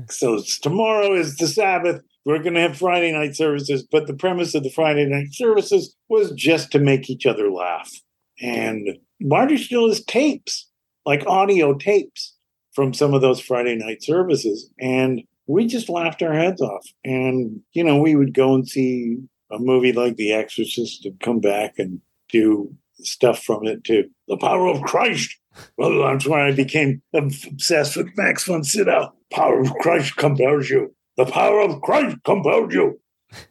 so 0.09 0.41
tomorrow 0.61 1.13
is 1.13 1.35
the 1.37 1.47
Sabbath. 1.47 2.01
We're 2.25 2.43
going 2.43 2.55
to 2.55 2.61
have 2.61 2.77
Friday 2.77 3.11
night 3.11 3.35
services, 3.35 3.87
but 3.89 4.07
the 4.07 4.13
premise 4.13 4.53
of 4.53 4.63
the 4.63 4.69
Friday 4.69 5.05
night 5.05 5.33
services 5.33 5.95
was 6.09 6.31
just 6.31 6.71
to 6.71 6.79
make 6.79 7.09
each 7.09 7.25
other 7.25 7.49
laugh. 7.49 7.89
And 8.41 8.97
Marty 9.19 9.57
still 9.57 9.87
has 9.87 10.03
tapes, 10.03 10.69
like 11.05 11.25
audio 11.25 11.73
tapes 11.73 12.35
from 12.73 12.93
some 12.93 13.13
of 13.13 13.21
those 13.21 13.39
Friday 13.39 13.75
night 13.75 14.03
services. 14.03 14.69
And 14.79 15.21
we 15.47 15.65
just 15.65 15.89
laughed 15.89 16.21
our 16.21 16.33
heads 16.33 16.61
off. 16.61 16.85
And, 17.03 17.61
you 17.73 17.83
know, 17.83 17.97
we 17.97 18.15
would 18.15 18.33
go 18.33 18.53
and 18.53 18.67
see 18.67 19.17
a 19.51 19.57
movie 19.57 19.93
like 19.93 20.15
The 20.15 20.31
Exorcist 20.31 21.05
and 21.05 21.19
come 21.19 21.39
back 21.39 21.79
and 21.79 22.01
do 22.31 22.75
stuff 22.99 23.41
from 23.43 23.65
it 23.65 23.83
to 23.85 24.03
the 24.27 24.37
power 24.37 24.67
of 24.67 24.83
Christ. 24.83 25.35
Well, 25.77 26.03
that's 26.03 26.27
why 26.27 26.47
I 26.47 26.51
became 26.51 27.01
obsessed 27.13 27.97
with 27.97 28.15
Max 28.15 28.43
von 28.45 28.63
Sydow. 28.63 29.13
Power 29.31 29.61
of 29.61 29.73
Christ 29.75 30.15
compels 30.15 30.69
you. 30.69 30.93
The 31.19 31.25
power 31.25 31.59
of 31.59 31.81
Christ 31.81 32.15
compels 32.23 32.73
you. 32.73 32.97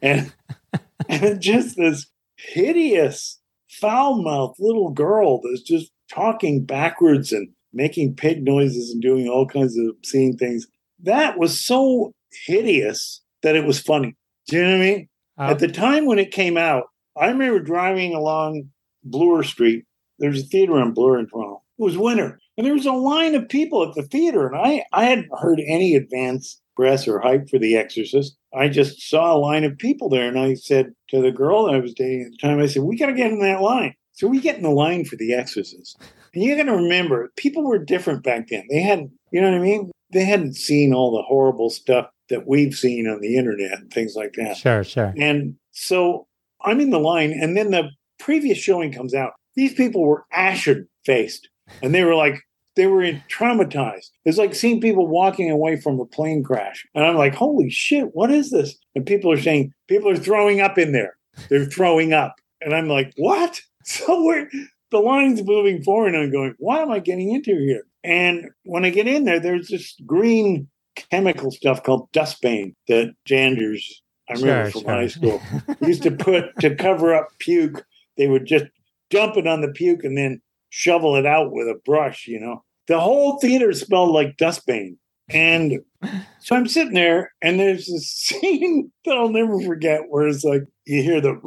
And, 0.01 0.33
and 1.07 1.39
just 1.39 1.77
this 1.77 2.07
hideous, 2.35 3.39
foul 3.69 4.23
mouthed 4.23 4.55
little 4.57 4.89
girl 4.89 5.39
that's 5.43 5.61
just 5.61 5.91
talking 6.11 6.65
backwards 6.65 7.31
and 7.31 7.47
making 7.71 8.15
pig 8.15 8.43
noises 8.43 8.89
and 8.89 9.03
doing 9.03 9.27
all 9.27 9.45
kinds 9.45 9.77
of 9.77 9.85
obscene 9.85 10.35
things. 10.35 10.65
That 11.03 11.37
was 11.37 11.63
so 11.63 12.11
hideous 12.47 13.21
that 13.43 13.55
it 13.55 13.65
was 13.65 13.79
funny. 13.79 14.15
Do 14.47 14.55
you 14.55 14.63
know 14.63 14.69
what 14.69 14.75
I 14.75 14.79
mean? 14.79 15.09
Uh, 15.37 15.43
At 15.51 15.59
the 15.59 15.67
time 15.67 16.07
when 16.07 16.17
it 16.17 16.31
came 16.31 16.57
out, 16.57 16.85
I 17.15 17.27
remember 17.27 17.59
driving 17.59 18.15
along 18.15 18.67
Bloor 19.03 19.43
Street. 19.43 19.85
There's 20.17 20.41
a 20.41 20.47
theater 20.47 20.79
on 20.79 20.95
Bloor 20.95 21.19
in 21.19 21.27
Toronto. 21.27 21.61
It 21.77 21.83
was 21.83 21.99
winter, 21.99 22.39
and 22.57 22.65
there 22.65 22.73
was 22.73 22.87
a 22.87 22.93
line 22.93 23.35
of 23.35 23.47
people 23.47 23.87
at 23.87 23.93
the 23.93 24.01
theater, 24.01 24.47
and 24.47 24.57
I 24.57 24.83
I 24.91 25.05
hadn't 25.05 25.29
heard 25.39 25.61
any 25.65 25.95
advance 25.95 26.59
press 26.79 27.07
or 27.09 27.19
hype 27.19 27.49
for 27.49 27.59
The 27.59 27.75
Exorcist. 27.75 28.37
I 28.57 28.69
just 28.69 29.01
saw 29.01 29.35
a 29.35 29.37
line 29.37 29.65
of 29.65 29.77
people 29.77 30.07
there, 30.07 30.27
and 30.27 30.39
I 30.39 30.53
said 30.53 30.93
to 31.09 31.21
the 31.21 31.31
girl 31.31 31.65
that 31.65 31.75
I 31.75 31.79
was 31.79 31.93
dating 31.93 32.23
at 32.27 32.31
the 32.31 32.37
time, 32.37 32.59
I 32.59 32.67
said, 32.67 32.83
"We 32.83 32.97
got 32.97 33.07
to 33.07 33.13
get 33.13 33.31
in 33.31 33.41
that 33.41 33.61
line." 33.61 33.95
So 34.13 34.27
we 34.27 34.39
get 34.39 34.55
in 34.57 34.63
the 34.63 34.69
line 34.69 35.03
for 35.03 35.17
The 35.17 35.33
Exorcist, 35.33 35.97
and 36.33 36.43
you 36.43 36.55
got 36.55 36.63
to 36.63 36.75
remember, 36.75 37.31
people 37.35 37.63
were 37.63 37.79
different 37.79 38.23
back 38.23 38.47
then. 38.47 38.65
They 38.69 38.81
hadn't, 38.81 39.11
you 39.31 39.41
know 39.41 39.51
what 39.51 39.59
I 39.59 39.63
mean? 39.63 39.91
They 40.11 40.25
hadn't 40.25 40.55
seen 40.55 40.93
all 40.93 41.11
the 41.11 41.23
horrible 41.23 41.69
stuff 41.69 42.07
that 42.29 42.47
we've 42.47 42.73
seen 42.73 43.07
on 43.07 43.21
the 43.21 43.35
internet 43.35 43.79
and 43.79 43.91
things 43.91 44.15
like 44.15 44.33
that. 44.33 44.57
Sure, 44.57 44.83
sure. 44.83 45.13
And 45.17 45.55
so 45.71 46.27
I'm 46.63 46.79
in 46.79 46.89
the 46.89 46.99
line, 46.99 47.31
and 47.31 47.57
then 47.57 47.71
the 47.71 47.89
previous 48.19 48.57
showing 48.57 48.91
comes 48.91 49.13
out. 49.13 49.33
These 49.55 49.73
people 49.73 50.03
were 50.05 50.25
ashen 50.31 50.87
faced, 51.05 51.49
and 51.81 51.93
they 51.93 52.03
were 52.03 52.15
like, 52.15 52.41
they 52.75 52.87
were 52.87 53.03
traumatized. 53.29 54.09
It's 54.25 54.37
like 54.37 54.55
seeing 54.55 54.81
people 54.81 55.07
walking 55.07 55.49
away 55.51 55.79
from 55.79 55.99
a 55.99 56.05
plane 56.05 56.43
crash. 56.43 56.85
And 56.95 57.05
I'm 57.05 57.15
like, 57.15 57.35
holy 57.35 57.69
shit, 57.69 58.15
what 58.15 58.31
is 58.31 58.51
this? 58.51 58.75
And 58.95 59.05
people 59.05 59.31
are 59.31 59.41
saying, 59.41 59.73
people 59.87 60.09
are 60.09 60.17
throwing 60.17 60.61
up 60.61 60.77
in 60.77 60.91
there. 60.91 61.17
They're 61.49 61.65
throwing 61.65 62.13
up. 62.13 62.35
And 62.61 62.73
I'm 62.73 62.87
like, 62.87 63.13
what? 63.17 63.61
So 63.85 64.23
we're, 64.23 64.47
the 64.91 64.99
line's 64.99 65.41
moving 65.43 65.81
forward, 65.81 66.13
and 66.13 66.23
I'm 66.23 66.31
going, 66.31 66.53
what 66.59 66.81
am 66.81 66.91
I 66.91 66.99
getting 66.99 67.31
into 67.31 67.57
here? 67.57 67.85
And 68.03 68.49
when 68.63 68.85
I 68.85 68.91
get 68.91 69.07
in 69.07 69.25
there, 69.25 69.39
there's 69.39 69.69
this 69.69 69.95
green 70.05 70.67
chemical 70.95 71.51
stuff 71.51 71.81
called 71.81 72.11
dustbane 72.11 72.75
that 72.87 73.13
Janders, 73.27 73.83
I 74.29 74.33
remember 74.33 74.69
sure, 74.69 74.71
from 74.71 74.81
sure. 74.81 74.91
high 74.91 75.07
school, 75.07 75.41
used 75.81 76.03
to 76.03 76.11
put 76.11 76.55
to 76.59 76.75
cover 76.75 77.15
up 77.15 77.29
puke. 77.39 77.83
They 78.17 78.27
would 78.27 78.45
just 78.45 78.65
dump 79.09 79.37
it 79.37 79.47
on 79.47 79.61
the 79.61 79.69
puke 79.69 80.03
and 80.03 80.17
then 80.17 80.41
shovel 80.69 81.15
it 81.15 81.25
out 81.25 81.51
with 81.51 81.67
a 81.67 81.79
brush, 81.85 82.27
you 82.27 82.39
know. 82.39 82.63
The 82.87 82.99
whole 82.99 83.39
theater 83.39 83.71
smelled 83.73 84.11
like 84.11 84.37
dustbane. 84.37 84.97
And 85.29 85.79
so 86.39 86.55
I'm 86.55 86.67
sitting 86.67 86.93
there, 86.93 87.33
and 87.41 87.59
there's 87.59 87.85
this 87.87 88.09
scene 88.11 88.91
that 89.05 89.17
I'll 89.17 89.29
never 89.29 89.61
forget 89.61 90.01
where 90.09 90.27
it's 90.27 90.43
like 90.43 90.63
you 90.85 91.03
hear 91.03 91.21
the 91.21 91.39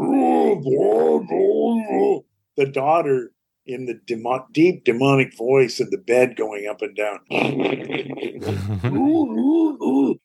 the 2.56 2.66
daughter 2.66 3.32
in 3.64 3.86
the 3.86 3.98
deep 4.52 4.84
demonic 4.84 5.36
voice 5.36 5.80
of 5.80 5.90
the 5.90 5.98
bed 5.98 6.36
going 6.36 6.66
up 6.66 6.82
and 6.82 6.96
down. 6.96 7.20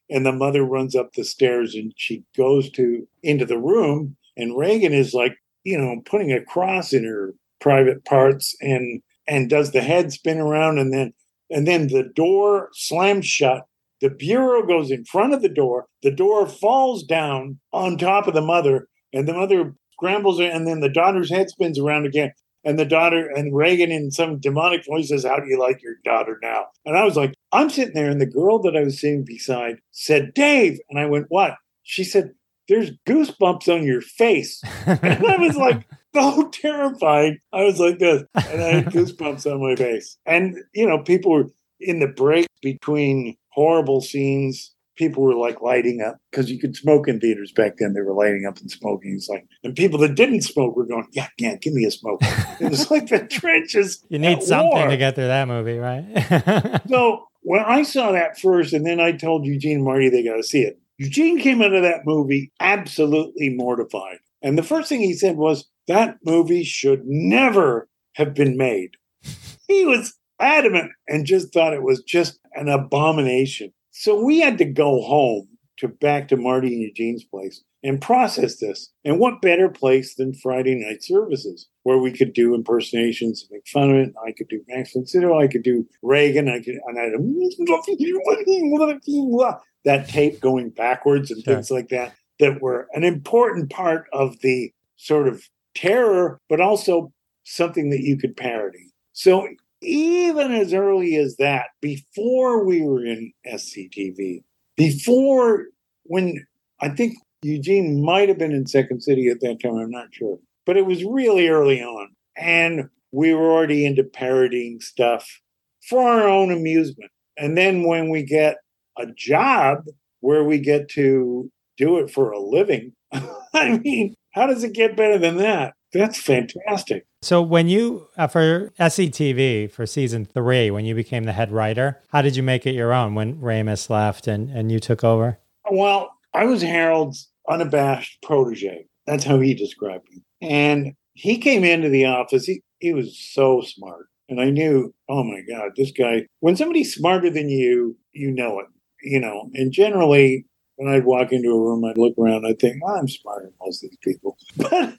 and 0.09 0.25
the 0.25 0.31
mother 0.31 0.63
runs 0.63 0.95
up 0.95 1.13
the 1.13 1.23
stairs 1.23 1.75
and 1.75 1.93
she 1.95 2.23
goes 2.35 2.69
to 2.71 3.07
into 3.21 3.45
the 3.45 3.59
room 3.59 4.15
and 4.35 4.57
Regan 4.57 4.93
is 4.93 5.13
like, 5.13 5.37
you 5.63 5.77
know, 5.77 6.01
putting 6.05 6.31
a 6.31 6.43
cross 6.43 6.93
in 6.93 7.03
her 7.03 7.33
private 7.60 8.05
parts 8.05 8.55
and 8.62 9.01
and 9.28 9.49
does 9.49 9.72
the 9.72 9.82
head 9.82 10.12
spin 10.12 10.39
around 10.39 10.78
and 10.78 10.93
then 10.93 11.14
and 11.49 11.68
then 11.68 11.88
the 11.88 12.03
door 12.16 12.70
slams 12.74 13.26
shut. 13.26 13.66
The 13.99 14.10
bureau 14.10 14.66
goes 14.66 14.91
in 14.91 15.05
front 15.05 15.34
of 15.34 15.41
the 15.41 15.49
door. 15.49 15.88
The 16.03 16.12
door 16.12 16.47
falls 16.47 17.03
down 17.03 17.60
on 17.74 17.97
top 17.97 18.28
of 18.28 18.36
the 18.36 18.41
mother, 18.41 18.88
and 19.12 19.28
the 19.28 19.34
mother 19.34 19.74
scrambles 19.93 20.39
and 20.39 20.68
then 20.68 20.82
the 20.82 20.89
daughter's 20.89 21.32
head 21.32 21.49
spins 21.49 21.80
around 21.80 22.05
again 22.05 22.32
and 22.68 22.78
the 22.78 22.86
daughter 22.86 23.30
and 23.30 23.55
Regan 23.55 23.91
in 23.91 24.12
some 24.12 24.39
demonic 24.39 24.86
voice 24.86 25.08
says, 25.08 25.24
How 25.24 25.39
do 25.39 25.47
you 25.47 25.58
like 25.58 25.82
your 25.82 25.95
daughter 26.03 26.38
now? 26.43 26.66
And 26.86 26.97
I 26.97 27.05
was 27.05 27.16
like, 27.16 27.34
I'm 27.53 27.70
sitting 27.70 27.93
there, 27.93 28.10
and 28.10 28.20
the 28.20 28.26
girl 28.26 28.60
that 28.60 28.76
I 28.76 28.84
was 28.84 28.99
sitting 28.99 29.24
beside 29.24 29.78
said, 29.91 30.34
Dave. 30.34 30.78
And 30.89 30.99
I 30.99 31.05
went, 31.05 31.28
What? 31.30 31.55
She 31.84 32.03
said, 32.03 32.34
There's 32.68 32.91
goosebumps 33.08 33.74
on 33.74 33.84
your 33.84 34.01
face. 34.01 34.62
and 34.86 35.26
I 35.26 35.38
was 35.38 35.55
like, 35.55 35.88
so 36.20 36.49
terrified. 36.51 37.39
I 37.53 37.63
was 37.63 37.80
like 37.80 37.99
this, 37.99 38.24
and 38.36 38.61
I 38.61 38.68
had 38.68 38.86
goosebumps 38.93 39.51
on 39.51 39.61
my 39.61 39.76
face. 39.76 40.18
And, 40.26 40.57
you 40.74 40.88
know, 40.88 40.99
people 40.99 41.32
were 41.32 41.45
in 41.80 41.99
the 41.99 42.07
break 42.07 42.47
between 42.61 43.38
horrible 43.49 44.01
scenes 44.01 44.74
people 44.97 45.24
were 45.24 45.36
like 45.36 45.61
lighting 45.61 46.01
up 46.01 46.18
because 46.30 46.51
you 46.51 46.59
could 46.59 46.76
smoke 46.76 47.07
in 47.07 47.20
theaters 47.20 47.51
back 47.53 47.78
then. 47.78 47.93
They 47.93 48.01
were 48.01 48.13
lighting 48.13 48.45
up 48.45 48.57
and 48.57 48.70
smoking. 48.70 49.13
It's 49.15 49.30
like, 49.30 49.45
and 49.63 49.76
people 49.76 49.99
that 49.99 50.15
didn't 50.15 50.41
smoke 50.41 50.76
were 50.76 50.86
going, 50.86 51.07
yeah, 51.13 51.30
yeah, 51.38 51.55
give 51.55 51.74
me 51.74 51.86
a 51.86 51.91
smoke. 51.91 52.20
it 52.59 52.70
was 52.70 52.91
like 52.91 53.07
the 53.07 53.26
trenches. 53.26 54.03
You 54.09 54.20
need 54.20 54.43
something 54.43 54.72
war. 54.72 54.89
to 54.89 54.97
get 54.97 55.15
through 55.15 55.28
that 55.28 55.47
movie, 55.47 55.78
right? 55.78 56.82
so 56.89 57.28
when 57.41 57.61
I 57.61 57.84
saw 57.84 58.11
that 58.11 58.39
first, 58.39 58.74
and 58.74 58.86
then 58.86 58.99
I 58.99 59.13
told 59.13 59.45
Eugene 59.45 59.78
and 59.78 59.86
Marty 59.86 60.09
they 60.09 60.24
got 60.24 60.36
to 60.36 60.43
see 60.43 60.61
it. 60.61 60.80
Eugene 60.97 61.39
came 61.39 61.61
out 61.61 61.74
of 61.74 61.84
that 61.84 62.05
movie 62.05 62.51
absolutely 62.59 63.49
mortified. 63.49 64.18
And 64.41 64.57
the 64.57 64.63
first 64.63 64.89
thing 64.89 64.99
he 64.99 65.13
said 65.13 65.38
was, 65.38 65.65
that 65.88 66.17
movie 66.23 66.63
should 66.63 67.05
never 67.05 67.88
have 68.15 68.33
been 68.33 68.57
made. 68.57 68.91
He 69.69 69.85
was 69.85 70.13
adamant 70.39 70.93
and 71.09 71.25
just 71.25 71.51
thought 71.51 71.73
it 71.73 71.83
was 71.83 72.01
just 72.01 72.39
an 72.53 72.69
abomination. 72.69 73.73
So 73.91 74.23
we 74.23 74.39
had 74.39 74.57
to 74.59 74.65
go 74.65 75.01
home 75.01 75.49
to 75.79 75.89
back 75.89 76.29
to 76.29 76.38
Marty 76.38 76.69
and 76.69 76.81
Eugene's 76.81 77.25
place 77.25 77.61
and 77.83 78.01
process 78.01 78.59
this. 78.59 78.91
And 79.03 79.19
what 79.19 79.41
better 79.41 79.69
place 79.69 80.15
than 80.15 80.33
Friday 80.33 80.75
night 80.75 81.03
services 81.03 81.67
where 81.83 81.97
we 81.97 82.11
could 82.11 82.33
do 82.33 82.53
impersonations 82.53 83.43
and 83.43 83.51
make 83.51 83.67
fun 83.67 83.91
of 83.91 83.95
it. 83.95 84.13
I 84.25 84.31
could 84.31 84.49
do 84.49 84.61
Max 84.67 84.93
von 84.93 85.05
Sydow, 85.05 85.39
I 85.39 85.47
could 85.47 85.63
do 85.63 85.88
Regan, 86.01 86.49
I 86.49 86.59
could 86.59 86.75
and 86.85 86.99
I 86.99 87.03
had 87.03 87.13
that 89.85 90.09
tape 90.09 90.41
going 90.41 90.69
backwards 90.69 91.31
and 91.31 91.43
things 91.43 91.71
like 91.71 91.89
that 91.89 92.13
that 92.39 92.61
were 92.61 92.88
an 92.93 93.03
important 93.03 93.69
part 93.69 94.07
of 94.11 94.39
the 94.41 94.73
sort 94.97 95.27
of 95.27 95.43
terror, 95.76 96.39
but 96.49 96.61
also 96.61 97.11
something 97.43 97.89
that 97.89 98.01
you 98.01 98.18
could 98.18 98.36
parody. 98.36 98.91
So 99.13 99.47
even 99.82 100.51
as 100.51 100.74
early 100.74 101.15
as 101.15 101.38
that, 101.38 101.68
before 101.82 102.65
we 102.65 102.82
were 102.82 103.05
in 103.05 103.32
SCTV, 103.45 104.43
before 104.76 105.65
when 106.03 106.45
I 106.82 106.89
think 106.89 107.15
Eugene 107.41 108.03
might 108.03 108.30
have 108.30 108.38
been 108.38 108.51
in 108.51 108.65
Second 108.65 109.01
City 109.01 109.28
at 109.28 109.39
that 109.41 109.59
time, 109.61 109.76
I'm 109.76 109.91
not 109.91 110.13
sure, 110.13 110.39
but 110.65 110.78
it 110.78 110.86
was 110.86 111.03
really 111.03 111.47
early 111.47 111.82
on. 111.82 112.09
And 112.36 112.89
we 113.11 113.34
were 113.34 113.51
already 113.51 113.86
into 113.86 114.03
parodying 114.03 114.80
stuff 114.80 115.41
for 115.89 116.07
our 116.07 116.28
own 116.28 116.51
amusement. 116.51 117.11
And 117.38 117.57
then 117.57 117.84
when 117.84 118.09
we 118.09 118.24
get 118.24 118.57
a 118.97 119.05
job 119.07 119.86
where 120.22 120.43
we 120.43 120.59
get 120.59 120.89
to 120.89 121.49
do 121.78 121.97
it 121.99 122.11
for 122.11 122.32
a 122.32 122.39
living, 122.39 122.93
I 123.53 123.78
mean, 123.78 124.15
how 124.38 124.45
does 124.45 124.63
it 124.63 124.73
get 124.73 124.95
better 124.95 125.17
than 125.17 125.38
that? 125.38 125.73
That's 125.93 126.19
fantastic. 126.21 127.05
So 127.21 127.41
when 127.41 127.67
you 127.67 128.07
uh, 128.17 128.27
for 128.27 128.71
SCTV, 128.79 129.71
for 129.71 129.85
season 129.85 130.25
three, 130.25 130.69
when 130.69 130.85
you 130.85 130.93
became 130.93 131.23
the 131.23 131.33
head 131.33 131.51
writer, 131.51 132.01
how 132.09 132.21
did 132.21 132.35
you 132.35 132.43
make 132.43 132.67
it 132.67 132.75
your 132.75 132.93
own 132.93 133.15
when 133.15 133.41
Ramis 133.41 133.89
left 133.89 134.27
and 134.27 134.49
and 134.49 134.71
you 134.71 134.79
took 134.79 135.03
over? 135.03 135.39
Well, 135.69 136.11
I 136.33 136.45
was 136.45 136.61
Harold's 136.61 137.29
unabashed 137.49 138.21
protege. 138.21 138.85
That's 139.07 139.23
how 139.23 139.39
he 139.39 139.53
described 139.55 140.05
me. 140.11 140.21
And 140.41 140.93
he 141.13 141.38
came 141.39 141.63
into 141.63 141.89
the 141.89 142.05
office. 142.05 142.45
He 142.45 142.61
he 142.79 142.93
was 142.93 143.17
so 143.17 143.61
smart, 143.61 144.05
and 144.29 144.39
I 144.39 144.51
knew, 144.51 144.93
oh 145.09 145.23
my 145.23 145.41
God, 145.49 145.71
this 145.75 145.91
guy. 145.91 146.27
When 146.41 146.55
somebody's 146.55 146.93
smarter 146.93 147.31
than 147.31 147.49
you, 147.49 147.97
you 148.11 148.31
know 148.31 148.59
it. 148.59 148.67
You 149.01 149.19
know, 149.19 149.49
and 149.53 149.71
generally 149.71 150.45
when 150.78 150.93
I'd 150.93 151.05
walk 151.05 151.32
into 151.32 151.49
a 151.49 151.59
room, 151.59 151.84
I'd 151.86 151.97
look 151.97 152.15
around, 152.17 152.45
I'd 152.45 152.59
think, 152.59 152.82
oh, 152.84 152.95
I'm 152.95 153.07
smarter 153.07 153.45
than 153.45 153.53
most 153.59 153.84
of 153.84 153.89
these 153.89 153.99
people. 154.01 154.38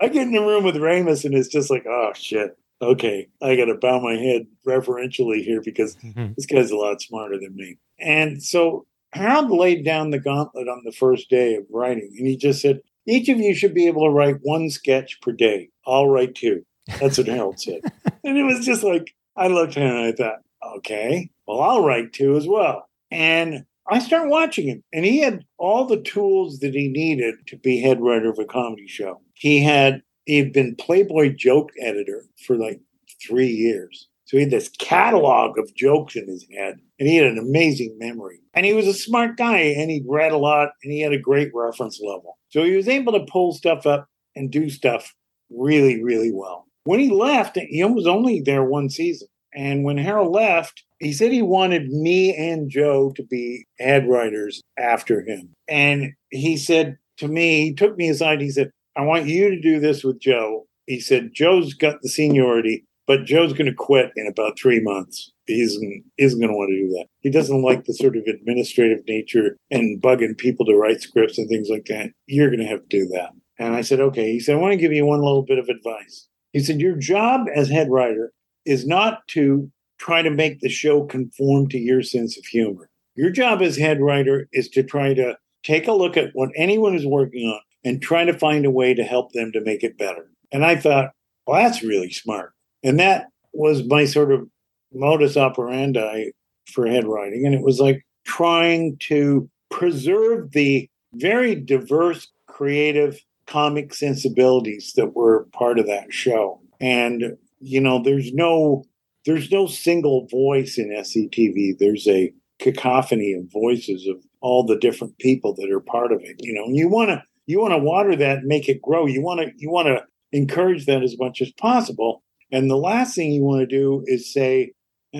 But 0.00 0.06
I 0.06 0.08
get 0.08 0.28
in 0.28 0.36
a 0.36 0.40
room 0.40 0.62
with 0.62 0.76
Ramis, 0.76 1.24
and 1.24 1.34
it's 1.34 1.48
just 1.48 1.70
like, 1.70 1.84
oh 1.86 2.12
shit. 2.14 2.56
Okay, 2.80 3.26
I 3.42 3.56
got 3.56 3.64
to 3.64 3.74
bow 3.74 3.98
my 3.98 4.12
head 4.12 4.46
reverentially 4.64 5.42
here 5.42 5.60
because 5.60 5.96
mm-hmm. 5.96 6.34
this 6.36 6.46
guy's 6.46 6.70
a 6.70 6.76
lot 6.76 7.02
smarter 7.02 7.36
than 7.36 7.56
me. 7.56 7.78
And 7.98 8.40
so 8.40 8.86
Harold 9.12 9.50
laid 9.50 9.84
down 9.84 10.10
the 10.10 10.20
gauntlet 10.20 10.68
on 10.68 10.82
the 10.84 10.92
first 10.92 11.28
day 11.28 11.56
of 11.56 11.64
writing, 11.70 12.14
and 12.16 12.26
he 12.28 12.36
just 12.36 12.62
said, 12.62 12.80
each 13.08 13.28
of 13.30 13.38
you 13.38 13.54
should 13.54 13.74
be 13.74 13.86
able 13.86 14.04
to 14.04 14.10
write 14.10 14.36
one 14.42 14.68
sketch 14.68 15.20
per 15.22 15.32
day. 15.32 15.70
I'll 15.86 16.08
write 16.08 16.34
two. 16.34 16.64
That's 17.00 17.16
what 17.16 17.26
Harold 17.26 17.58
said. 17.58 17.80
and 18.24 18.36
it 18.36 18.44
was 18.44 18.64
just 18.64 18.82
like, 18.82 19.14
I 19.34 19.48
looked 19.48 19.76
at 19.76 19.82
him 19.82 19.96
and 19.96 20.06
I 20.06 20.12
thought, 20.12 20.40
okay, 20.76 21.30
well, 21.46 21.60
I'll 21.60 21.84
write 21.84 22.12
two 22.12 22.36
as 22.36 22.46
well. 22.46 22.86
And 23.10 23.64
I 23.90 24.00
started 24.00 24.28
watching 24.28 24.68
him, 24.68 24.82
and 24.92 25.04
he 25.04 25.20
had 25.20 25.44
all 25.58 25.86
the 25.86 26.00
tools 26.02 26.58
that 26.60 26.74
he 26.74 26.88
needed 26.88 27.34
to 27.46 27.56
be 27.56 27.80
head 27.80 28.00
writer 28.00 28.28
of 28.30 28.38
a 28.38 28.44
comedy 28.44 28.86
show. 28.86 29.20
He 29.34 29.62
had 29.62 30.02
he 30.26 30.36
had 30.38 30.52
been 30.52 30.76
Playboy 30.76 31.34
joke 31.36 31.70
editor 31.80 32.26
for 32.46 32.56
like 32.56 32.80
three 33.26 33.48
years. 33.48 34.08
So 34.26 34.36
he 34.36 34.42
had 34.42 34.52
this 34.52 34.68
catalog 34.78 35.58
of 35.58 35.74
jokes 35.74 36.14
in 36.14 36.28
his 36.28 36.46
head, 36.54 36.76
and 36.98 37.08
he 37.08 37.16
had 37.16 37.26
an 37.26 37.38
amazing 37.38 37.96
memory. 37.98 38.40
And 38.52 38.66
he 38.66 38.74
was 38.74 38.86
a 38.86 38.92
smart 38.92 39.38
guy, 39.38 39.60
and 39.60 39.90
he 39.90 40.04
read 40.06 40.32
a 40.32 40.36
lot, 40.36 40.68
and 40.82 40.92
he 40.92 41.00
had 41.00 41.14
a 41.14 41.18
great 41.18 41.50
reference 41.54 41.98
level. 41.98 42.36
So 42.50 42.62
he 42.62 42.76
was 42.76 42.88
able 42.88 43.12
to 43.14 43.24
pull 43.24 43.54
stuff 43.54 43.86
up 43.86 44.06
and 44.36 44.50
do 44.50 44.68
stuff 44.68 45.14
really, 45.48 46.02
really 46.02 46.30
well. 46.30 46.66
When 46.84 47.00
he 47.00 47.08
left, 47.08 47.56
he 47.56 47.82
was 47.84 48.06
only 48.06 48.42
there 48.42 48.64
one 48.64 48.90
season. 48.90 49.28
And 49.58 49.82
when 49.82 49.98
Harold 49.98 50.32
left, 50.32 50.84
he 51.00 51.12
said 51.12 51.32
he 51.32 51.42
wanted 51.42 51.88
me 51.88 52.32
and 52.32 52.70
Joe 52.70 53.12
to 53.16 53.24
be 53.24 53.66
head 53.80 54.08
writers 54.08 54.62
after 54.78 55.20
him. 55.22 55.52
And 55.66 56.12
he 56.30 56.56
said 56.56 56.96
to 57.16 57.26
me, 57.26 57.64
he 57.64 57.74
took 57.74 57.96
me 57.96 58.08
aside, 58.08 58.40
he 58.40 58.50
said, 58.50 58.70
I 58.96 59.02
want 59.02 59.26
you 59.26 59.50
to 59.50 59.60
do 59.60 59.80
this 59.80 60.04
with 60.04 60.20
Joe. 60.20 60.66
He 60.86 61.00
said, 61.00 61.30
Joe's 61.34 61.74
got 61.74 61.96
the 62.02 62.08
seniority, 62.08 62.84
but 63.08 63.24
Joe's 63.24 63.52
going 63.52 63.66
to 63.66 63.74
quit 63.74 64.12
in 64.14 64.28
about 64.28 64.56
three 64.56 64.80
months. 64.80 65.32
He 65.46 65.60
isn't, 65.60 66.04
isn't 66.18 66.38
going 66.38 66.52
to 66.52 66.56
want 66.56 66.70
to 66.70 66.76
do 66.76 66.90
that. 66.90 67.06
He 67.22 67.30
doesn't 67.30 67.62
like 67.62 67.84
the 67.84 67.94
sort 67.94 68.16
of 68.16 68.28
administrative 68.28 69.00
nature 69.08 69.56
and 69.72 70.00
bugging 70.00 70.38
people 70.38 70.66
to 70.66 70.76
write 70.76 71.00
scripts 71.00 71.36
and 71.36 71.48
things 71.48 71.68
like 71.68 71.86
that. 71.86 72.10
You're 72.26 72.50
going 72.50 72.60
to 72.60 72.66
have 72.66 72.88
to 72.88 73.00
do 73.00 73.08
that. 73.08 73.30
And 73.58 73.74
I 73.74 73.80
said, 73.80 73.98
okay. 73.98 74.30
He 74.30 74.38
said, 74.38 74.54
I 74.54 74.58
want 74.58 74.74
to 74.74 74.78
give 74.78 74.92
you 74.92 75.04
one 75.04 75.20
little 75.20 75.42
bit 75.42 75.58
of 75.58 75.68
advice. 75.68 76.28
He 76.52 76.60
said, 76.60 76.80
Your 76.80 76.96
job 76.96 77.46
as 77.54 77.68
head 77.68 77.90
writer 77.90 78.32
is 78.68 78.86
not 78.86 79.26
to 79.28 79.70
try 79.98 80.22
to 80.22 80.30
make 80.30 80.60
the 80.60 80.68
show 80.68 81.04
conform 81.04 81.68
to 81.68 81.78
your 81.78 82.02
sense 82.02 82.36
of 82.38 82.44
humor. 82.44 82.88
Your 83.16 83.30
job 83.30 83.62
as 83.62 83.76
head 83.76 84.00
writer 84.00 84.48
is 84.52 84.68
to 84.70 84.82
try 84.82 85.14
to 85.14 85.36
take 85.64 85.88
a 85.88 85.92
look 85.92 86.16
at 86.16 86.30
what 86.34 86.50
anyone 86.54 86.94
is 86.94 87.06
working 87.06 87.48
on 87.48 87.60
and 87.84 88.00
try 88.00 88.24
to 88.24 88.38
find 88.38 88.64
a 88.64 88.70
way 88.70 88.94
to 88.94 89.02
help 89.02 89.32
them 89.32 89.50
to 89.52 89.60
make 89.60 89.82
it 89.82 89.98
better. 89.98 90.30
And 90.52 90.64
I 90.64 90.76
thought, 90.76 91.10
well, 91.46 91.60
that's 91.60 91.82
really 91.82 92.10
smart. 92.10 92.52
And 92.84 93.00
that 93.00 93.28
was 93.52 93.84
my 93.84 94.04
sort 94.04 94.30
of 94.30 94.48
modus 94.92 95.36
operandi 95.36 96.30
for 96.72 96.86
head 96.86 97.06
writing. 97.06 97.44
And 97.44 97.54
it 97.54 97.62
was 97.62 97.80
like 97.80 98.04
trying 98.24 98.98
to 99.08 99.48
preserve 99.70 100.52
the 100.52 100.88
very 101.14 101.54
diverse, 101.54 102.28
creative 102.46 103.18
comic 103.46 103.94
sensibilities 103.94 104.92
that 104.94 105.16
were 105.16 105.48
part 105.52 105.78
of 105.78 105.86
that 105.86 106.12
show. 106.12 106.60
And, 106.80 107.36
you 107.60 107.80
know, 107.80 108.02
there's 108.02 108.32
no 108.32 108.84
there's 109.26 109.50
no 109.50 109.66
single 109.66 110.26
voice 110.30 110.78
in 110.78 110.90
SCTV. 110.90 111.76
There's 111.78 112.06
a 112.08 112.32
cacophony 112.60 113.34
of 113.34 113.50
voices 113.52 114.06
of 114.06 114.16
all 114.40 114.64
the 114.64 114.78
different 114.78 115.18
people 115.18 115.54
that 115.54 115.70
are 115.70 115.80
part 115.80 116.12
of 116.12 116.20
it. 116.22 116.36
You 116.40 116.54
know, 116.54 116.64
and 116.64 116.76
you 116.76 116.88
want 116.88 117.10
to 117.10 117.22
you 117.46 117.60
want 117.60 117.72
to 117.72 117.78
water 117.78 118.16
that, 118.16 118.38
and 118.38 118.46
make 118.46 118.68
it 118.68 118.82
grow. 118.82 119.06
You 119.06 119.22
want 119.22 119.40
to 119.40 119.52
you 119.56 119.70
want 119.70 119.88
to 119.88 120.02
encourage 120.32 120.86
that 120.86 121.02
as 121.02 121.16
much 121.18 121.40
as 121.40 121.50
possible. 121.52 122.22
And 122.50 122.70
the 122.70 122.76
last 122.76 123.14
thing 123.14 123.32
you 123.32 123.42
want 123.42 123.60
to 123.60 123.66
do 123.66 124.02
is 124.06 124.32
say, 124.32 124.72
uh, 125.14 125.18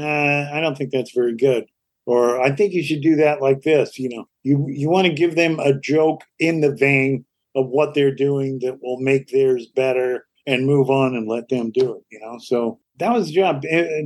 I 0.53 0.61
don't 0.61 0.76
think 0.76 0.91
that's 0.91 1.12
very 1.14 1.36
good, 1.36 1.64
or 2.07 2.41
I 2.41 2.55
think 2.55 2.72
you 2.72 2.82
should 2.82 3.03
do 3.03 3.16
that 3.16 3.43
like 3.43 3.62
this. 3.62 3.99
You 3.99 4.11
know, 4.11 4.24
you 4.43 4.66
you 4.68 4.91
want 4.91 5.07
to 5.07 5.12
give 5.12 5.34
them 5.34 5.59
a 5.61 5.78
joke 5.78 6.22
in 6.39 6.61
the 6.61 6.74
vein 6.74 7.24
of 7.55 7.66
what 7.68 7.95
they're 7.95 8.14
doing 8.14 8.61
that 8.61 8.78
will 8.82 9.01
make 9.01 9.28
theirs 9.28 9.66
better 9.74 10.28
and 10.49 10.64
move 10.64 10.88
on 10.88 11.14
and 11.14 11.28
let 11.28 11.51
them 11.51 11.70
do 11.70 11.94
it. 11.94 12.03
You 12.11 12.20
know, 12.20 12.38
so 12.38 12.80
that 12.99 13.12
was 13.12 13.26
the 13.26 13.34
job. 13.34 13.62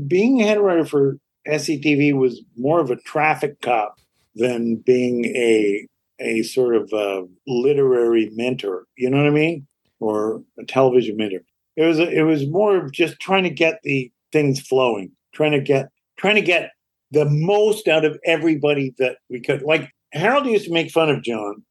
Being 0.09 0.43
a 0.43 0.47
head 0.47 0.59
writer 0.59 0.85
for 0.85 1.17
SCTV 1.47 2.15
was 2.15 2.43
more 2.57 2.81
of 2.81 2.91
a 2.91 2.97
traffic 2.97 3.61
cop 3.61 3.99
than 4.35 4.77
being 4.77 5.25
a 5.27 5.87
a 6.21 6.43
sort 6.43 6.75
of 6.75 6.93
a 6.93 7.25
literary 7.47 8.31
mentor. 8.35 8.87
You 8.97 9.09
know 9.09 9.19
what 9.19 9.27
I 9.27 9.31
mean? 9.31 9.67
Or 10.01 10.43
a 10.59 10.65
television 10.65 11.17
mentor. 11.17 11.43
It 11.77 11.85
was 11.85 12.01
a, 12.01 12.11
it 12.11 12.23
was 12.23 12.49
more 12.49 12.77
of 12.77 12.93
just 12.93 13.21
trying 13.21 13.45
to 13.45 13.51
get 13.51 13.79
the 13.85 14.11
things 14.33 14.61
flowing, 14.61 15.13
trying 15.33 15.53
to 15.53 15.61
get 15.61 15.91
trying 16.19 16.35
to 16.35 16.43
get 16.43 16.73
the 17.13 17.25
most 17.27 17.87
out 17.87 18.05
of 18.05 18.19
everybody 18.25 18.95
that 18.99 19.19
we 19.31 19.41
could. 19.41 19.63
Like 19.63 19.89
Harold 20.13 20.47
used 20.47 20.65
to 20.65 20.73
make 20.73 20.91
fun 20.91 21.09
of 21.09 21.23
John, 21.23 21.63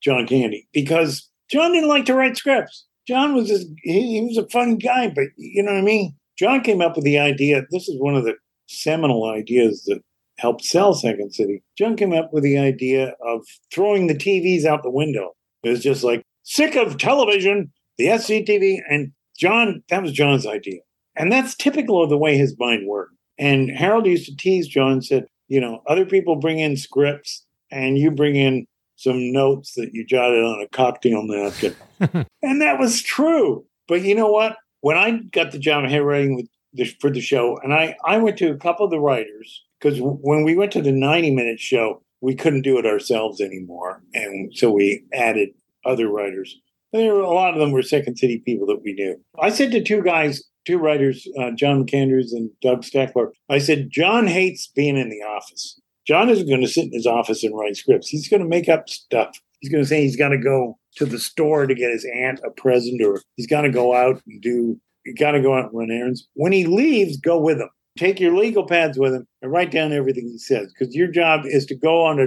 John 0.00 0.26
Candy, 0.28 0.68
because 0.72 1.28
John 1.50 1.72
didn't 1.72 1.88
like 1.88 2.04
to 2.04 2.14
write 2.14 2.36
scripts. 2.36 2.86
John 3.10 3.34
was 3.34 3.48
just, 3.48 3.66
he, 3.82 4.20
he 4.20 4.20
was 4.20 4.36
a 4.36 4.48
fun 4.50 4.76
guy, 4.76 5.08
but 5.08 5.24
you 5.36 5.64
know 5.64 5.72
what 5.72 5.80
I 5.80 5.82
mean? 5.82 6.14
John 6.38 6.60
came 6.60 6.80
up 6.80 6.94
with 6.94 7.04
the 7.04 7.18
idea. 7.18 7.62
This 7.72 7.88
is 7.88 8.00
one 8.00 8.14
of 8.14 8.22
the 8.22 8.34
seminal 8.68 9.24
ideas 9.24 9.82
that 9.88 10.00
helped 10.38 10.64
sell 10.64 10.94
Second 10.94 11.32
City. 11.32 11.60
John 11.76 11.96
came 11.96 12.12
up 12.12 12.32
with 12.32 12.44
the 12.44 12.56
idea 12.56 13.14
of 13.26 13.44
throwing 13.74 14.06
the 14.06 14.14
TVs 14.14 14.64
out 14.64 14.84
the 14.84 14.92
window. 14.92 15.32
It 15.64 15.70
was 15.70 15.82
just 15.82 16.04
like, 16.04 16.22
sick 16.44 16.76
of 16.76 16.98
television, 16.98 17.72
the 17.98 18.06
SCTV. 18.06 18.78
And 18.88 19.10
John, 19.36 19.82
that 19.88 20.02
was 20.02 20.12
John's 20.12 20.46
idea. 20.46 20.78
And 21.16 21.32
that's 21.32 21.56
typical 21.56 22.04
of 22.04 22.10
the 22.10 22.16
way 22.16 22.38
his 22.38 22.54
mind 22.60 22.86
worked. 22.86 23.14
And 23.38 23.72
Harold 23.72 24.06
used 24.06 24.26
to 24.26 24.36
tease 24.36 24.68
John 24.68 25.02
said, 25.02 25.26
you 25.48 25.60
know, 25.60 25.82
other 25.88 26.06
people 26.06 26.36
bring 26.36 26.60
in 26.60 26.76
scripts 26.76 27.44
and 27.72 27.98
you 27.98 28.12
bring 28.12 28.36
in 28.36 28.68
some 29.00 29.32
notes 29.32 29.74
that 29.74 29.90
you 29.92 30.04
jotted 30.04 30.44
on 30.44 30.60
a 30.60 30.68
cocktail 30.68 31.22
napkin. 31.22 31.74
and 32.42 32.60
that 32.60 32.78
was 32.78 33.02
true. 33.02 33.64
But 33.88 34.02
you 34.02 34.14
know 34.14 34.30
what? 34.30 34.56
when 34.80 34.96
I 34.96 35.18
got 35.32 35.52
the 35.52 35.58
job 35.58 35.84
of 35.84 35.90
head 35.90 36.02
writing 36.02 36.36
with 36.36 36.48
the, 36.72 36.84
for 37.00 37.10
the 37.10 37.20
show, 37.20 37.58
and 37.62 37.72
I, 37.72 37.96
I 38.04 38.18
went 38.18 38.38
to 38.38 38.50
a 38.50 38.56
couple 38.56 38.84
of 38.84 38.90
the 38.90 39.00
writers 39.00 39.64
because 39.80 39.98
when 40.00 40.44
we 40.44 40.56
went 40.56 40.72
to 40.72 40.82
the 40.82 40.92
90 40.92 41.34
minute 41.34 41.60
show, 41.60 42.02
we 42.20 42.34
couldn't 42.34 42.62
do 42.62 42.78
it 42.78 42.86
ourselves 42.86 43.40
anymore. 43.40 44.02
And 44.14 44.54
so 44.54 44.70
we 44.70 45.04
added 45.12 45.50
other 45.84 46.08
writers. 46.08 46.58
There 46.92 47.14
were 47.14 47.20
a 47.20 47.30
lot 47.30 47.54
of 47.54 47.60
them 47.60 47.72
were 47.72 47.82
Second 47.82 48.16
City 48.16 48.42
people 48.44 48.66
that 48.66 48.82
we 48.82 48.94
knew. 48.94 49.16
I 49.40 49.50
said 49.50 49.70
to 49.72 49.82
two 49.82 50.02
guys, 50.02 50.42
two 50.66 50.78
writers, 50.78 51.26
uh, 51.38 51.52
John 51.52 51.84
McAndrews 51.84 52.32
and 52.32 52.50
Doug 52.60 52.82
Steckler, 52.82 53.30
I 53.48 53.58
said, 53.58 53.90
John 53.90 54.26
hates 54.26 54.66
being 54.66 54.96
in 54.96 55.08
the 55.08 55.22
office. 55.22 55.80
John 56.10 56.28
isn't 56.28 56.48
going 56.48 56.60
to 56.60 56.66
sit 56.66 56.86
in 56.86 56.92
his 56.92 57.06
office 57.06 57.44
and 57.44 57.56
write 57.56 57.76
scripts. 57.76 58.08
He's 58.08 58.28
going 58.28 58.42
to 58.42 58.48
make 58.48 58.68
up 58.68 58.88
stuff. 58.88 59.38
He's 59.60 59.70
going 59.70 59.84
to 59.84 59.88
say 59.88 60.02
he's 60.02 60.16
got 60.16 60.30
to 60.30 60.38
go 60.38 60.76
to 60.96 61.06
the 61.06 61.20
store 61.20 61.68
to 61.68 61.74
get 61.74 61.92
his 61.92 62.04
aunt 62.12 62.40
a 62.44 62.50
present, 62.50 63.00
or 63.00 63.22
he's 63.36 63.46
got 63.46 63.60
to 63.60 63.70
go 63.70 63.94
out 63.94 64.20
and 64.26 64.42
do, 64.42 64.76
you 65.06 65.14
got 65.14 65.32
to 65.32 65.40
go 65.40 65.54
out 65.54 65.66
and 65.66 65.78
run 65.78 65.92
errands. 65.92 66.26
When 66.34 66.50
he 66.50 66.66
leaves, 66.66 67.16
go 67.16 67.38
with 67.38 67.60
him. 67.60 67.70
Take 67.96 68.18
your 68.18 68.36
legal 68.36 68.66
pads 68.66 68.98
with 68.98 69.14
him 69.14 69.24
and 69.40 69.52
write 69.52 69.70
down 69.70 69.92
everything 69.92 70.26
he 70.26 70.38
says, 70.38 70.72
because 70.76 70.96
your 70.96 71.06
job 71.06 71.42
is 71.44 71.64
to 71.66 71.76
go 71.76 72.04
on 72.04 72.18
a 72.18 72.26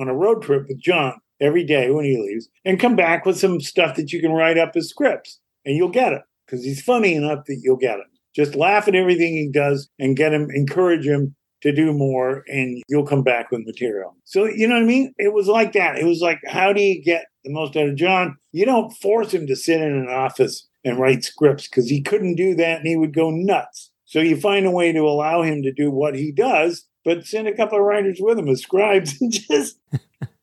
on 0.00 0.08
a 0.08 0.14
road 0.14 0.40
trip 0.42 0.66
with 0.68 0.80
John 0.80 1.14
every 1.40 1.64
day 1.64 1.90
when 1.90 2.04
he 2.04 2.16
leaves, 2.16 2.48
and 2.64 2.78
come 2.78 2.94
back 2.94 3.26
with 3.26 3.36
some 3.36 3.60
stuff 3.60 3.96
that 3.96 4.12
you 4.12 4.20
can 4.20 4.30
write 4.30 4.58
up 4.58 4.76
as 4.76 4.90
scripts, 4.90 5.40
and 5.64 5.76
you'll 5.76 5.88
get 5.88 6.12
it 6.12 6.22
because 6.46 6.64
he's 6.64 6.80
funny 6.80 7.14
enough 7.16 7.46
that 7.46 7.58
you'll 7.64 7.76
get 7.76 7.98
it. 7.98 8.06
Just 8.36 8.54
laugh 8.54 8.86
at 8.86 8.94
everything 8.94 9.32
he 9.32 9.50
does 9.52 9.88
and 9.98 10.16
get 10.16 10.32
him, 10.32 10.50
encourage 10.52 11.04
him 11.04 11.34
to 11.64 11.72
do 11.72 11.92
more, 11.92 12.44
and 12.46 12.80
you'll 12.88 13.06
come 13.06 13.22
back 13.22 13.50
with 13.50 13.66
material. 13.66 14.16
So 14.24 14.44
you 14.44 14.68
know 14.68 14.76
what 14.76 14.84
I 14.84 14.86
mean? 14.86 15.12
It 15.18 15.34
was 15.34 15.48
like 15.48 15.72
that. 15.72 15.98
It 15.98 16.04
was 16.04 16.20
like, 16.20 16.38
how 16.46 16.72
do 16.72 16.80
you 16.80 17.02
get 17.02 17.26
the 17.44 17.52
most 17.52 17.76
out 17.76 17.88
of 17.88 17.96
John. 17.96 18.36
You 18.52 18.64
don't 18.64 18.90
force 18.90 19.32
him 19.32 19.46
to 19.46 19.56
sit 19.56 19.80
in 19.80 19.92
an 19.92 20.08
office 20.08 20.66
and 20.84 20.98
write 20.98 21.24
scripts 21.24 21.68
because 21.68 21.88
he 21.88 22.02
couldn't 22.02 22.34
do 22.34 22.54
that 22.56 22.78
and 22.78 22.88
he 22.88 22.96
would 22.96 23.14
go 23.14 23.30
nuts. 23.30 23.90
So 24.06 24.20
you 24.20 24.36
find 24.36 24.66
a 24.66 24.70
way 24.70 24.92
to 24.92 25.00
allow 25.00 25.42
him 25.42 25.62
to 25.62 25.72
do 25.72 25.90
what 25.90 26.14
he 26.14 26.32
does, 26.32 26.86
but 27.04 27.26
send 27.26 27.48
a 27.48 27.56
couple 27.56 27.78
of 27.78 27.84
writers 27.84 28.18
with 28.20 28.38
him 28.38 28.48
as 28.48 28.62
scribes 28.62 29.14
and 29.20 29.32
just 29.32 29.78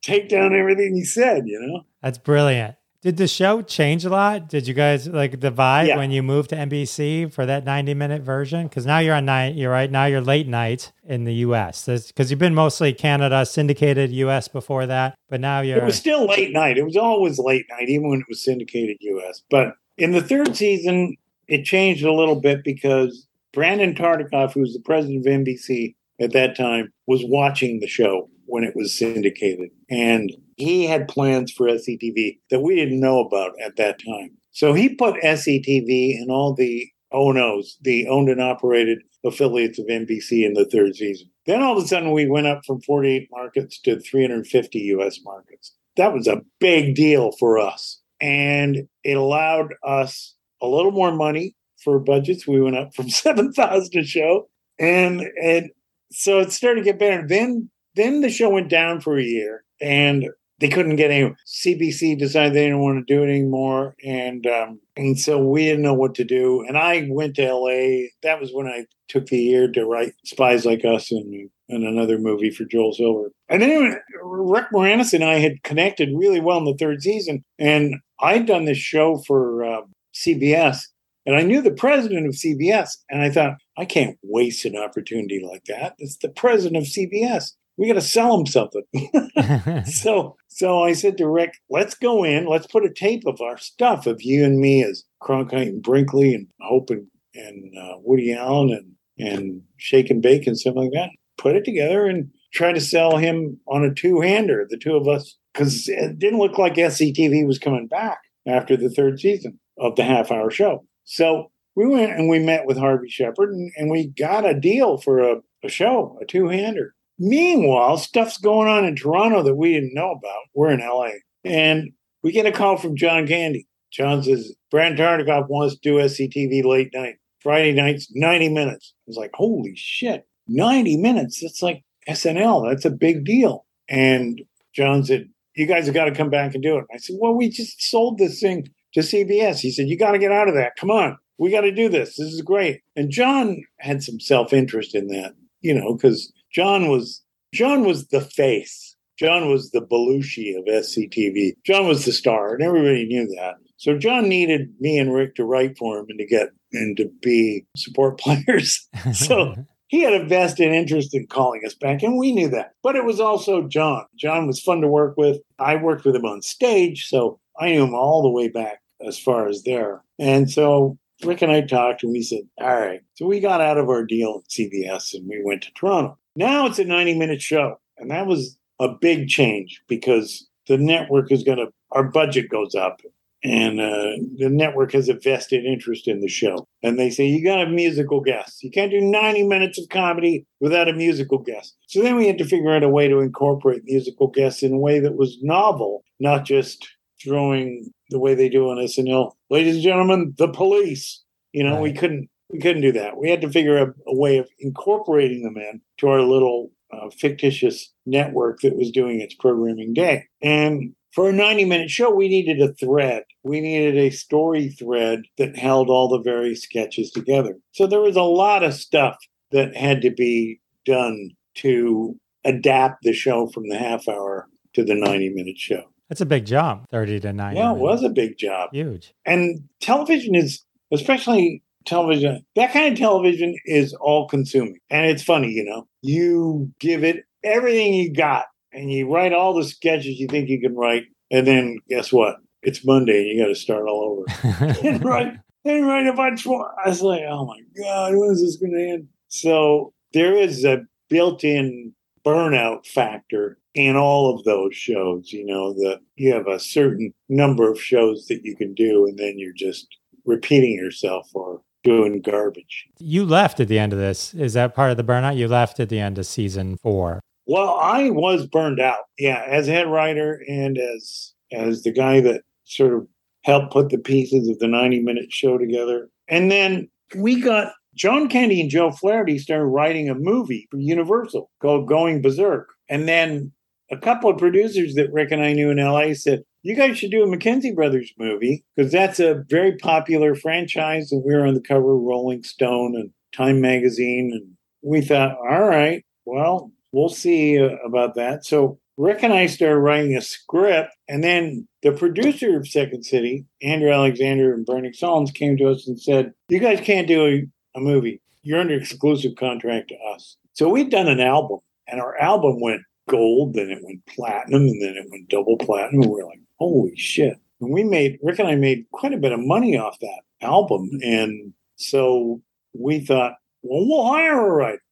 take 0.01 0.30
down 0.30 0.55
everything 0.55 0.95
he 0.95 1.03
said, 1.03 1.43
you 1.45 1.59
know? 1.59 1.84
That's 2.01 2.17
brilliant. 2.17 2.76
Did 3.02 3.18
the 3.18 3.28
show 3.28 3.64
change 3.64 4.06
a 4.06 4.10
lot? 4.12 4.47
Did 4.47 4.68
you 4.68 4.76
guys 4.76 5.08
like 5.08 5.39
the 5.39 5.52
vibe 5.52 5.88
Yeah. 5.88 5.97
when 5.97 6.12
you 6.12 6.22
moved 6.22 6.52
to 6.52 6.56
NBC 6.56 7.26
for 7.26 7.47
that 7.47 7.66
90 7.66 7.95
minute 7.95 8.22
version? 8.22 8.68
Because 8.68 8.86
now 8.86 8.99
you're 8.99 9.16
on 9.16 9.26
night, 9.26 9.56
you're 9.56 9.72
right. 9.72 9.89
Now 9.89 10.06
you're 10.06 10.22
late 10.22 10.47
night 10.47 10.91
in 11.08 11.24
the 11.24 11.34
US. 11.45 11.88
Because 11.88 12.30
you've 12.30 12.39
been 12.39 12.54
mostly 12.54 12.93
Canada, 12.93 13.43
syndicated 13.43 14.12
US 14.12 14.47
before 14.47 14.86
that. 14.86 15.16
But 15.30 15.41
now 15.41 15.62
you're. 15.62 15.80
It 15.80 15.84
was 15.84 15.95
still 15.95 16.28
late 16.28 16.54
night. 16.54 16.78
It 16.78 16.84
was 16.84 16.95
always 16.95 17.39
late 17.39 17.66
night, 17.72 17.89
even 17.89 18.08
when 18.08 18.20
it 18.20 18.28
was 18.30 18.43
syndicated 18.43 18.97
US. 19.02 19.41
But 19.49 19.74
in 19.97 20.12
the 20.12 20.22
third 20.22 20.56
season, 20.56 21.16
it 21.47 21.66
changed 21.66 22.06
a 22.06 22.14
little 22.14 22.39
bit 22.39 22.64
because 22.64 23.26
Brandon 23.52 23.95
Tartikoff, 23.95 24.54
who 24.54 24.60
was 24.62 24.74
the 24.74 24.80
president 24.80 25.26
of 25.26 25.34
NBC 25.34 25.95
at 26.20 26.34
that 26.34 26.56
time, 26.56 26.93
was 27.08 27.24
watching 27.26 27.80
the 27.80 27.88
show 27.88 28.30
when 28.45 28.64
it 28.64 28.76
was 28.76 28.93
syndicated. 28.93 29.72
And 29.89 30.32
he 30.62 30.86
had 30.86 31.07
plans 31.07 31.51
for 31.51 31.68
SCTV 31.68 32.39
that 32.49 32.62
we 32.62 32.76
didn't 32.76 32.99
know 32.99 33.20
about 33.20 33.51
at 33.64 33.76
that 33.78 33.99
time. 33.99 34.32
So 34.51 34.74
he 34.74 34.95
put 34.95 35.22
SCTV 35.22 36.16
and 36.18 36.30
all 36.30 36.53
the 36.53 36.88
ONOs, 37.14 37.74
the 37.82 38.07
owned 38.07 38.30
and 38.30 38.41
operated 38.41 38.99
affiliates 39.26 39.80
of 39.80 39.86
NBC 39.88 40.45
in 40.45 40.53
the 40.53 40.66
third 40.66 40.95
season. 40.95 41.30
Then 41.45 41.62
all 41.62 41.78
of 41.78 41.84
a 41.84 41.88
sudden 41.88 42.12
we 42.12 42.30
went 42.30 42.47
up 42.47 42.62
from 42.66 42.82
48 42.82 43.28
markets 43.32 43.80
to 43.82 43.99
350 43.99 44.80
US 44.80 45.20
markets. 45.24 45.74
That 45.97 46.14
was 46.14 46.28
a 46.28 46.41
big 46.59 46.95
deal 46.95 47.32
for 47.39 47.59
us. 47.59 48.01
And 48.20 48.88
it 49.03 49.18
allowed 49.18 49.74
us 49.84 50.36
a 50.62 50.68
little 50.68 50.91
more 50.91 51.12
money 51.12 51.55
for 51.84 51.99
budgets. 51.99 52.47
We 52.47 52.62
went 52.62 52.78
up 52.78 52.93
from 52.93 53.09
7,000 53.09 53.99
a 53.99 54.03
show. 54.03 54.49
And 54.80 55.24
and 55.41 55.70
so 56.12 56.39
it 56.39 56.51
started 56.51 56.82
to 56.82 56.86
get 56.86 56.99
better. 56.99 57.26
Then 57.28 57.70
then 57.95 58.22
the 58.22 58.30
show 58.30 58.49
went 58.49 58.70
down 58.70 59.01
for 59.01 59.18
a 59.18 59.24
year 59.24 59.64
and 59.82 60.28
they 60.62 60.70
couldn't 60.70 60.95
get 60.95 61.12
any 61.12 61.34
CBC 61.47 62.18
decided 62.18 62.53
they 62.53 62.66
didn't 62.66 62.82
want 62.82 63.05
to 63.05 63.14
do 63.14 63.24
it 63.24 63.30
anymore. 63.30 63.95
And 64.05 64.45
um, 64.45 64.80
and 64.95 65.20
so 65.20 65.43
we 65.43 65.66
didn't 65.66 65.82
know 65.82 65.95
what 65.95 66.16
to 66.16 66.24
do. 66.24 66.64
And 66.68 66.78
I 66.78 67.07
went 67.09 67.36
to 67.36 67.53
LA. 67.53 68.07
That 68.22 68.39
was 68.39 68.51
when 68.53 68.68
I 68.68 68.86
took 69.09 69.26
the 69.26 69.39
year 69.39 69.70
to 69.72 69.86
write 69.86 70.14
Spies 70.24 70.66
Like 70.66 70.86
Us 70.86 71.12
and, 71.12 71.49
and 71.68 71.84
another 71.84 72.20
movie 72.20 72.51
for 72.51 72.64
Joel 72.64 72.93
Silver. 72.93 73.32
And 73.49 73.62
then 73.62 73.99
Rick 74.24 74.68
Moranis 74.72 75.14
and 75.14 75.24
I 75.24 75.39
had 75.39 75.64
connected 75.64 76.09
really 76.16 76.39
well 76.39 76.59
in 76.59 76.66
the 76.66 76.78
third 76.78 77.01
season. 77.01 77.43
And 77.57 77.95
I'd 78.20 78.45
done 78.45 78.66
this 78.66 78.78
show 78.78 79.18
for 79.26 79.66
uh, 79.66 79.82
CBS. 80.14 80.80
And 81.26 81.36
I 81.36 81.41
knew 81.41 81.62
the 81.62 81.72
president 81.72 82.28
of 82.28 82.34
CBS. 82.34 82.89
And 83.09 83.22
I 83.22 83.32
thought, 83.32 83.55
I 83.78 83.86
can't 83.86 84.18
waste 84.24 84.66
an 84.66 84.78
opportunity 84.78 85.43
like 85.43 85.66
that. 85.66 85.95
It's 85.97 86.18
the 86.18 86.30
president 86.30 86.78
of 86.78 86.89
CBS. 86.89 87.51
We 87.78 87.88
got 87.88 87.93
to 87.93 88.01
sell 88.01 88.38
him 88.38 88.45
something. 88.45 88.84
so 89.86 90.36
so 90.47 90.84
I 90.84 90.93
said 90.93 91.17
to 91.17 91.28
Rick, 91.28 91.53
let's 91.69 91.95
go 91.95 92.24
in, 92.24 92.45
let's 92.45 92.67
put 92.67 92.86
a 92.86 92.93
tape 92.93 93.24
of 93.26 93.41
our 93.41 93.57
stuff 93.57 94.05
of 94.05 94.22
you 94.22 94.43
and 94.43 94.59
me 94.59 94.84
as 94.84 95.03
Cronkite 95.22 95.69
and 95.69 95.82
Brinkley 95.82 96.36
and 96.36 96.47
Hope 96.61 96.89
and, 96.89 97.07
and 97.34 97.78
uh, 97.78 97.95
Woody 98.03 98.34
Allen 98.34 98.72
and 98.72 98.95
and 99.17 99.61
Shake 99.78 100.09
and 100.09 100.22
Bake 100.22 100.47
and 100.47 100.57
stuff 100.57 100.76
like 100.76 100.91
that. 100.93 101.09
Put 101.38 101.55
it 101.55 101.65
together 101.65 102.05
and 102.05 102.30
try 102.53 102.74
to 102.74 102.82
sell 102.82 103.17
him 103.17 103.59
on 103.67 103.84
a 103.84 103.93
two-hander, 103.93 104.67
the 104.69 104.78
two 104.78 104.95
of 104.95 105.07
us, 105.07 105.38
because 105.53 105.88
it 105.88 106.19
didn't 106.19 106.39
look 106.39 106.57
like 106.57 106.74
SCTV 106.74 107.45
was 107.47 107.59
coming 107.59 107.88
back 107.88 108.19
after 108.47 108.76
the 108.76 108.89
third 108.89 109.19
season 109.19 109.59
of 109.78 109.95
the 109.95 110.03
half-hour 110.03 110.51
show. 110.51 110.86
So 111.05 111.51
we 111.76 111.88
went 111.88 112.11
and 112.11 112.30
we 112.30 112.39
met 112.39 112.65
with 112.65 112.78
Harvey 112.78 113.09
Shephard 113.09 113.51
and, 113.51 113.72
and 113.78 113.89
we 113.89 114.07
got 114.07 114.45
a 114.45 114.59
deal 114.59 114.97
for 114.97 115.19
a, 115.19 115.36
a 115.63 115.69
show, 115.69 116.17
a 116.22 116.26
two-hander. 116.26 116.93
Meanwhile, 117.24 117.97
stuff's 117.97 118.39
going 118.39 118.67
on 118.67 118.84
in 118.84 118.95
Toronto 118.95 119.43
that 119.43 119.53
we 119.53 119.74
didn't 119.74 119.93
know 119.93 120.09
about. 120.09 120.41
We're 120.55 120.72
in 120.72 120.80
LA. 120.80 121.11
And 121.45 121.91
we 122.24 122.32
get 122.32 122.47
a 122.47 122.51
call 122.51 122.78
from 122.78 122.95
John 122.95 123.28
Candy. 123.28 123.67
John 123.91 124.24
says, 124.24 124.55
Brand 124.72 124.97
Tartikoff 124.97 125.47
wants 125.47 125.76
to 125.76 125.80
do 125.84 125.97
SCTV 125.97 126.63
late 126.63 126.89
night. 126.95 127.17
Friday 127.39 127.74
nights, 127.74 128.07
90 128.15 128.49
minutes. 128.49 128.95
I 128.97 129.03
was 129.05 129.17
like, 129.17 129.30
holy 129.36 129.76
shit, 129.76 130.28
90 130.47 130.97
minutes. 130.97 131.41
That's 131.41 131.61
like 131.61 131.84
SNL. 132.09 132.67
That's 132.67 132.86
a 132.86 132.89
big 132.91 133.24
deal. 133.24 133.67
And 133.88 134.41
John 134.74 135.03
said, 135.03 135.30
You 135.53 135.67
guys 135.67 135.86
have 135.86 135.93
got 135.93 136.05
to 136.05 136.15
come 136.15 136.32
back 136.32 136.55
and 136.55 136.63
do 136.63 136.78
it. 136.80 136.86
I 136.91 136.97
said, 136.97 137.17
Well, 137.19 137.36
we 137.36 137.49
just 137.49 137.84
sold 137.84 138.17
this 138.17 138.39
thing 138.39 138.67
to 138.95 139.01
CBS. 139.01 139.59
He 139.59 139.72
said, 139.72 139.88
You 139.88 139.97
got 139.97 140.13
to 140.13 140.19
get 140.19 140.32
out 140.32 140.47
of 140.47 140.55
that. 140.55 140.76
Come 140.76 140.89
on. 140.89 141.17
We 141.38 141.51
got 141.51 141.61
to 141.61 141.72
do 141.72 141.88
this. 141.88 142.17
This 142.17 142.34
is 142.34 142.41
great. 142.41 142.82
And 142.95 143.11
John 143.11 143.57
had 143.80 144.01
some 144.01 144.19
self 144.19 144.53
interest 144.53 144.95
in 144.95 145.07
that, 145.07 145.34
you 145.61 145.74
know, 145.74 145.93
because 145.95 146.32
John 146.54 146.89
was 146.89 147.24
John 147.54 147.86
was 147.86 148.08
the 148.08 148.22
face. 148.22 148.95
John 149.18 149.49
was 149.49 149.72
the 149.72 149.82
Belushi 149.82 150.58
of 150.58 150.66
SCTV. 150.66 151.54
John 151.66 151.88
was 151.88 152.06
the 152.06 152.12
star, 152.12 152.54
and 152.54 152.64
everybody 152.64 153.06
knew 153.06 153.28
that. 153.36 153.56
So 153.78 153.97
John 153.97 154.30
needed 154.30 154.74
me 154.80 154.97
and 154.97 155.14
Rick 155.14 155.36
to 155.36 155.45
write 155.45 155.78
for 155.78 155.99
him 155.99 156.06
and 156.10 156.20
to 156.20 156.26
get 156.26 156.49
and 156.74 156.95
to 156.97 157.10
be 157.22 157.66
support 157.76 158.20
players. 158.20 158.88
so 159.14 159.56
he 159.88 160.02
had 160.02 160.14
a 160.14 160.26
vested 160.26 160.72
interest 160.72 161.14
in 161.14 161.28
calling 161.28 161.62
us 161.66 161.76
back, 161.76 162.02
and 162.02 162.18
we 162.18 162.32
knew 162.32 162.47
that. 162.49 162.74
But 162.82 162.95
it 162.95 163.06
was 163.06 163.20
also 163.20 163.68
John. 163.68 164.06
John 164.16 164.47
was 164.47 164.62
fun 164.62 164.82
to 164.82 164.88
work 164.88 165.18
with. 165.18 165.39
I 165.60 165.76
worked 165.76 166.06
with 166.06 166.16
him 166.16 166.26
on 166.26 166.41
stage, 166.41 167.08
so 167.08 167.39
I 167.60 167.72
knew 167.72 167.84
him 167.84 167.93
all 167.93 168.22
the 168.22 168.30
way 168.30 168.47
back 168.47 168.82
as 169.06 169.20
far 169.20 169.47
as 169.47 169.64
there. 169.64 170.04
And 170.18 170.49
so 170.49 170.97
Rick 171.24 171.41
and 171.41 171.52
I 171.52 171.62
talked, 171.62 172.04
and 172.04 172.12
we 172.12 172.24
said, 172.24 172.43
"All 172.60 172.80
right." 172.80 173.02
So 173.16 173.26
we 173.28 173.39
got 173.39 173.62
out 173.62 173.78
of 173.78 173.89
our 173.89 174.06
deal 174.06 174.41
at 174.43 174.49
CBS, 174.49 175.14
and 175.14 175.28
we 175.28 175.41
went 175.43 175.64
to 175.64 175.72
Toronto. 175.74 176.18
Now 176.36 176.66
it's 176.66 176.80
a 176.80 176.86
90 176.86 177.18
minute 177.18 177.42
show. 177.42 177.80
And 177.98 178.10
that 178.12 178.26
was 178.26 178.58
a 178.80 178.90
big 178.90 179.28
change 179.28 179.82
because 179.88 180.48
the 180.68 180.78
network 180.78 181.32
is 181.32 181.44
going 181.44 181.60
to, 181.60 181.68
our 181.92 182.04
budget 182.04 182.50
goes 182.50 182.74
up 182.74 183.02
and 183.44 183.80
uh, 183.80 184.18
the 184.38 184.50
network 184.50 184.92
has 184.94 185.10
a 185.10 185.16
vested 185.16 185.66
interest 185.66 186.08
in 186.08 186.22
the 186.22 186.28
show. 186.28 186.68
And 186.84 187.00
they 187.00 187.10
say, 187.10 187.26
you 187.26 187.44
got 187.44 187.56
to 187.56 187.66
have 187.66 187.74
musical 187.74 188.22
guests. 188.22 188.64
You 188.64 188.70
can't 188.70 188.92
do 188.92 189.02
90 189.02 189.44
minutes 189.48 189.80
of 189.80 189.90
comedy 189.90 190.46
without 190.60 190.88
a 190.88 190.94
musical 190.94 191.40
guest. 191.40 191.76
So 191.88 192.02
then 192.02 192.16
we 192.16 192.28
had 192.28 192.38
to 192.38 192.46
figure 192.46 192.74
out 192.74 192.84
a 192.84 192.90
way 192.90 193.08
to 193.08 193.20
incorporate 193.20 193.84
musical 193.86 194.28
guests 194.28 194.62
in 194.62 194.74
a 194.74 194.80
way 194.80 195.00
that 195.00 195.16
was 195.16 195.38
novel, 195.42 196.04
not 196.20 196.46
just 196.46 196.88
throwing 197.24 197.92
the 198.10 198.20
way 198.20 198.36
they 198.36 198.50
do 198.50 198.70
on 198.70 198.78
SNL. 198.78 199.32
Ladies 199.50 199.76
and 199.76 199.84
gentlemen, 199.84 200.34
the 200.38 200.50
police. 200.50 201.24
You 201.52 201.66
know, 201.66 201.82
we 201.82 201.92
couldn't 201.92 202.30
we 202.52 202.60
couldn't 202.60 202.82
do 202.82 202.91
that. 202.93 203.18
We 203.18 203.30
had 203.30 203.41
to 203.41 203.49
figure 203.49 203.78
out 203.78 203.95
a 204.08 204.16
way 204.16 204.38
of 204.38 204.49
incorporating 204.60 205.43
them 205.43 205.58
in 205.58 205.82
to 205.99 206.08
our 206.08 206.22
little 206.22 206.72
uh, 206.91 207.10
fictitious 207.10 207.91
network 208.06 208.62
that 208.62 208.76
was 208.76 208.91
doing 208.91 209.22
its 209.22 209.34
programming 209.34 209.93
day. 209.93 210.26
And 210.41 210.93
for 211.12 211.30
a 211.30 211.34
90 211.34 211.66
minute 211.66 211.89
show, 211.89 212.14
we 212.14 212.28
needed 212.28 212.62
a 212.62 212.74
thread. 212.74 213.24
We 213.43 213.62
needed 213.62 213.97
a 213.97 214.10
story 214.10 214.70
thread 214.70 215.24
that 215.38 215.58
held 215.58 215.89
all 215.89 216.08
the 216.08 216.22
various 216.22 216.64
sketches 216.64 217.12
together. 217.12 217.58
So 217.72 217.88
there 217.88 218.02
was 218.02 218.16
a 218.16 218.24
lot 218.24 218.64
of 218.64 218.74
stuff 218.74 219.18
that 219.52 219.76
had 219.76 220.02
to 220.02 220.12
be 220.12 220.60
done 220.86 221.32
to 221.56 222.18
adapt 222.43 223.04
the 223.04 223.14
show 223.14 223.47
from 223.47 223.68
the 223.70 223.78
half 223.78 224.08
hour 224.08 224.47
to 224.74 224.84
the 224.84 224.95
90 224.95 225.30
minute 225.30 225.58
show. 225.58 225.84
That's 226.10 226.22
a 226.22 226.26
big 226.26 226.45
jump, 226.45 226.89
30 226.89 227.22
to 227.22 227.34
90. 227.34 227.58
Yeah, 227.58 227.72
it 227.72 227.78
was 227.78 228.04
a 228.04 228.10
big 228.10 228.38
job. 228.38 228.70
huge. 228.74 229.14
And 229.26 229.64
television 229.80 230.36
is, 230.36 230.64
especially 230.91 231.64
television, 231.86 232.44
that 232.56 232.74
kind 232.74 232.92
of 232.92 233.00
television 233.00 233.56
is 233.66 233.94
all 233.94 234.28
consuming. 234.28 234.80
And 234.90 235.10
it's 235.10 235.24
funny, 235.24 235.52
you 235.52 235.64
know, 235.64 235.88
you 236.02 236.72
give 236.80 237.04
it 237.04 237.24
everything 237.44 237.94
you 237.94 238.14
got 238.14 238.46
and 238.74 238.92
you 238.92 239.12
write 239.12 239.34
all 239.34 239.54
the 239.54 239.64
sketches 239.64 240.20
you 240.20 240.28
think 240.28 240.50
you 240.50 240.62
can 240.62 240.76
write. 240.76 241.04
And 241.32 241.48
then 241.48 241.80
guess 241.90 242.12
what? 242.12 242.38
It's 242.64 242.86
Monday 242.86 243.22
and 243.22 243.30
you 243.30 243.44
got 243.44 243.50
to 243.50 243.56
start 243.56 243.88
all 243.88 244.26
over. 244.44 244.78
and 244.88 245.04
write, 245.04 245.34
and 245.66 245.88
write 245.88 246.08
a 246.08 246.14
bunch 246.14 246.46
more. 246.46 246.72
I 246.84 246.90
was 246.90 247.02
like, 247.02 247.22
oh 247.28 247.46
my 247.46 247.60
God, 247.82 248.16
when 248.16 248.32
is 248.32 248.42
this 248.42 248.58
going 248.58 248.74
to 248.74 248.94
end? 248.94 249.08
So 249.30 249.94
there 250.14 250.36
is 250.36 250.66
a 250.66 250.82
built 251.10 251.44
in 251.44 251.94
burnout 252.26 252.86
factor 252.86 253.58
in 253.74 253.96
all 253.96 254.34
of 254.34 254.44
those 254.44 254.76
shows. 254.76 255.32
You 255.32 255.46
know, 255.46 255.74
that 255.74 256.02
you 256.16 256.34
have 256.34 256.48
a 256.48 256.60
certain 256.60 257.14
number 257.30 257.70
of 257.70 257.82
shows 257.82 258.26
that 258.28 258.42
you 258.44 258.56
can 258.56 258.74
do, 258.74 259.06
and 259.06 259.18
then 259.18 259.36
you're 259.38 259.54
just 259.54 259.88
repeating 260.26 260.74
yourself 260.74 261.30
or 261.34 261.62
doing 261.84 262.22
garbage. 262.22 262.88
you 263.00 263.26
left 263.26 263.60
at 263.60 263.68
the 263.68 263.80
end 263.80 263.94
of 263.94 264.00
this. 264.00 264.34
Is 264.34 264.54
that 264.54 264.76
part 264.76 264.92
of 264.92 264.98
the 264.98 265.04
burnout? 265.04 265.38
You 265.38 265.48
left 265.48 265.80
at 265.80 265.90
the 265.90 266.00
end 266.00 266.18
of 266.18 266.26
season 266.26 266.78
four. 266.78 267.22
Well, 267.48 267.78
I 267.82 268.10
was 268.12 268.46
burned 268.48 268.80
out. 268.80 269.06
Yeah, 269.18 269.44
as 269.48 269.68
head 269.68 269.88
writer 269.88 270.42
and 270.48 270.78
as 270.78 271.34
as 271.52 271.84
the 271.84 271.92
guy 271.92 272.22
that 272.22 272.44
sort 272.64 272.94
of 272.94 273.08
helped 273.44 273.74
put 273.74 273.90
the 273.90 273.98
pieces 273.98 274.48
of 274.48 274.60
the 274.60 274.68
90 274.68 275.02
minute 275.02 275.32
show 275.32 275.58
together. 275.58 276.10
And 276.28 276.52
then 276.52 276.90
we 277.16 277.42
got 277.42 277.74
John 277.96 278.30
Candy 278.30 278.62
and 278.62 278.70
Joe 278.70 278.92
Flaherty 278.92 279.38
started 279.38 279.66
writing 279.66 280.10
a 280.10 280.16
movie 280.16 280.68
for 280.72 280.78
Universal 280.78 281.50
called 281.62 281.88
Going 281.88 282.22
Berserk. 282.22 282.70
And 282.88 283.08
then 283.08 283.52
a 283.92 283.98
couple 283.98 284.30
of 284.30 284.38
producers 284.38 284.96
that 284.96 285.12
Rick 285.12 285.32
and 285.32 285.42
I 285.42 285.54
knew 285.54 285.70
in 285.70 285.78
LA 285.78 286.14
said, 286.14 286.44
You 286.64 286.76
guys 286.76 286.97
should 286.97 287.12
do 287.12 287.24
a 287.24 287.28
McKenzie 287.28 287.74
Brothers 287.76 288.14
movie 288.18 288.64
because 288.76 288.91
that's 288.91 289.20
a 289.20 289.43
very 289.49 289.78
popular 289.78 290.36
franchise. 290.36 291.12
And 291.12 291.24
we 291.24 291.34
were 291.34 291.45
on 291.45 291.55
the 291.55 291.62
cover 291.62 291.95
of 291.95 292.01
Rolling 292.01 292.43
Stone 292.43 292.95
and 292.95 293.12
Time 293.36 293.62
Magazine. 293.62 294.32
And 294.34 294.57
we 294.84 295.01
thought, 295.01 295.38
all 295.38 295.68
right, 295.68 296.05
well, 296.26 296.72
we'll 296.91 297.09
see 297.09 297.59
uh, 297.59 297.78
about 297.86 298.16
that. 298.16 298.45
So 298.45 298.80
Rick 298.97 299.24
and 299.24 299.34
I 299.34 299.47
started 299.47 299.80
writing 299.80 300.16
a 300.16 300.22
script, 300.22 300.91
and 301.07 301.24
then 301.24 301.68
the 301.82 301.91
producer 301.91 302.57
of 302.57 302.68
Second 302.68 303.03
City, 303.03 303.45
Andrew 303.62 303.91
Alexander 303.91 304.53
and 304.53 304.66
Bernie 304.66 304.91
Sahlins, 304.91 305.34
came 305.34 305.57
to 305.57 305.70
us 305.70 305.88
and 305.88 305.99
said, 305.99 306.34
"You 306.49 306.59
guys 306.59 306.82
can't 306.82 307.07
do 307.07 307.26
a, 307.26 307.80
a 307.80 307.82
movie. 307.82 308.22
You're 308.43 308.59
under 308.59 308.76
exclusive 308.76 309.36
contract 309.38 309.89
to 309.89 309.95
us." 310.14 310.38
So 310.53 310.70
we'd 310.70 310.91
done 310.91 311.07
an 311.07 311.20
album, 311.20 311.59
and 311.88 311.99
our 311.99 312.16
album 312.18 312.59
went 312.59 312.82
gold, 313.09 313.55
then 313.55 313.72
it 313.72 313.80
went 313.82 314.05
platinum, 314.05 314.68
and 314.68 314.82
then 314.82 314.95
it 314.97 315.07
went 315.09 315.30
double 315.30 315.57
platinum. 315.57 316.01
We 316.01 316.07
we're 316.07 316.26
like, 316.26 316.39
"Holy 316.62 316.95
shit!" 316.95 317.38
And 317.59 317.72
we 317.72 317.84
made 317.84 318.20
Rick 318.22 318.39
and 318.39 318.47
I 318.47 318.55
made 318.55 318.86
quite 318.91 319.14
a 319.14 319.18
bit 319.18 319.32
of 319.32 319.39
money 319.39 319.78
off 319.78 319.99
that 319.99 320.22
album, 320.41 320.89
mm-hmm. 320.93 321.03
and 321.03 321.53
so 321.76 322.41
we 322.74 322.99
thought, 322.99 323.34
"Well, 323.64 323.88
we'll 323.88 324.14
hire 324.14 324.47
a 324.47 324.51
writer. 324.51 324.84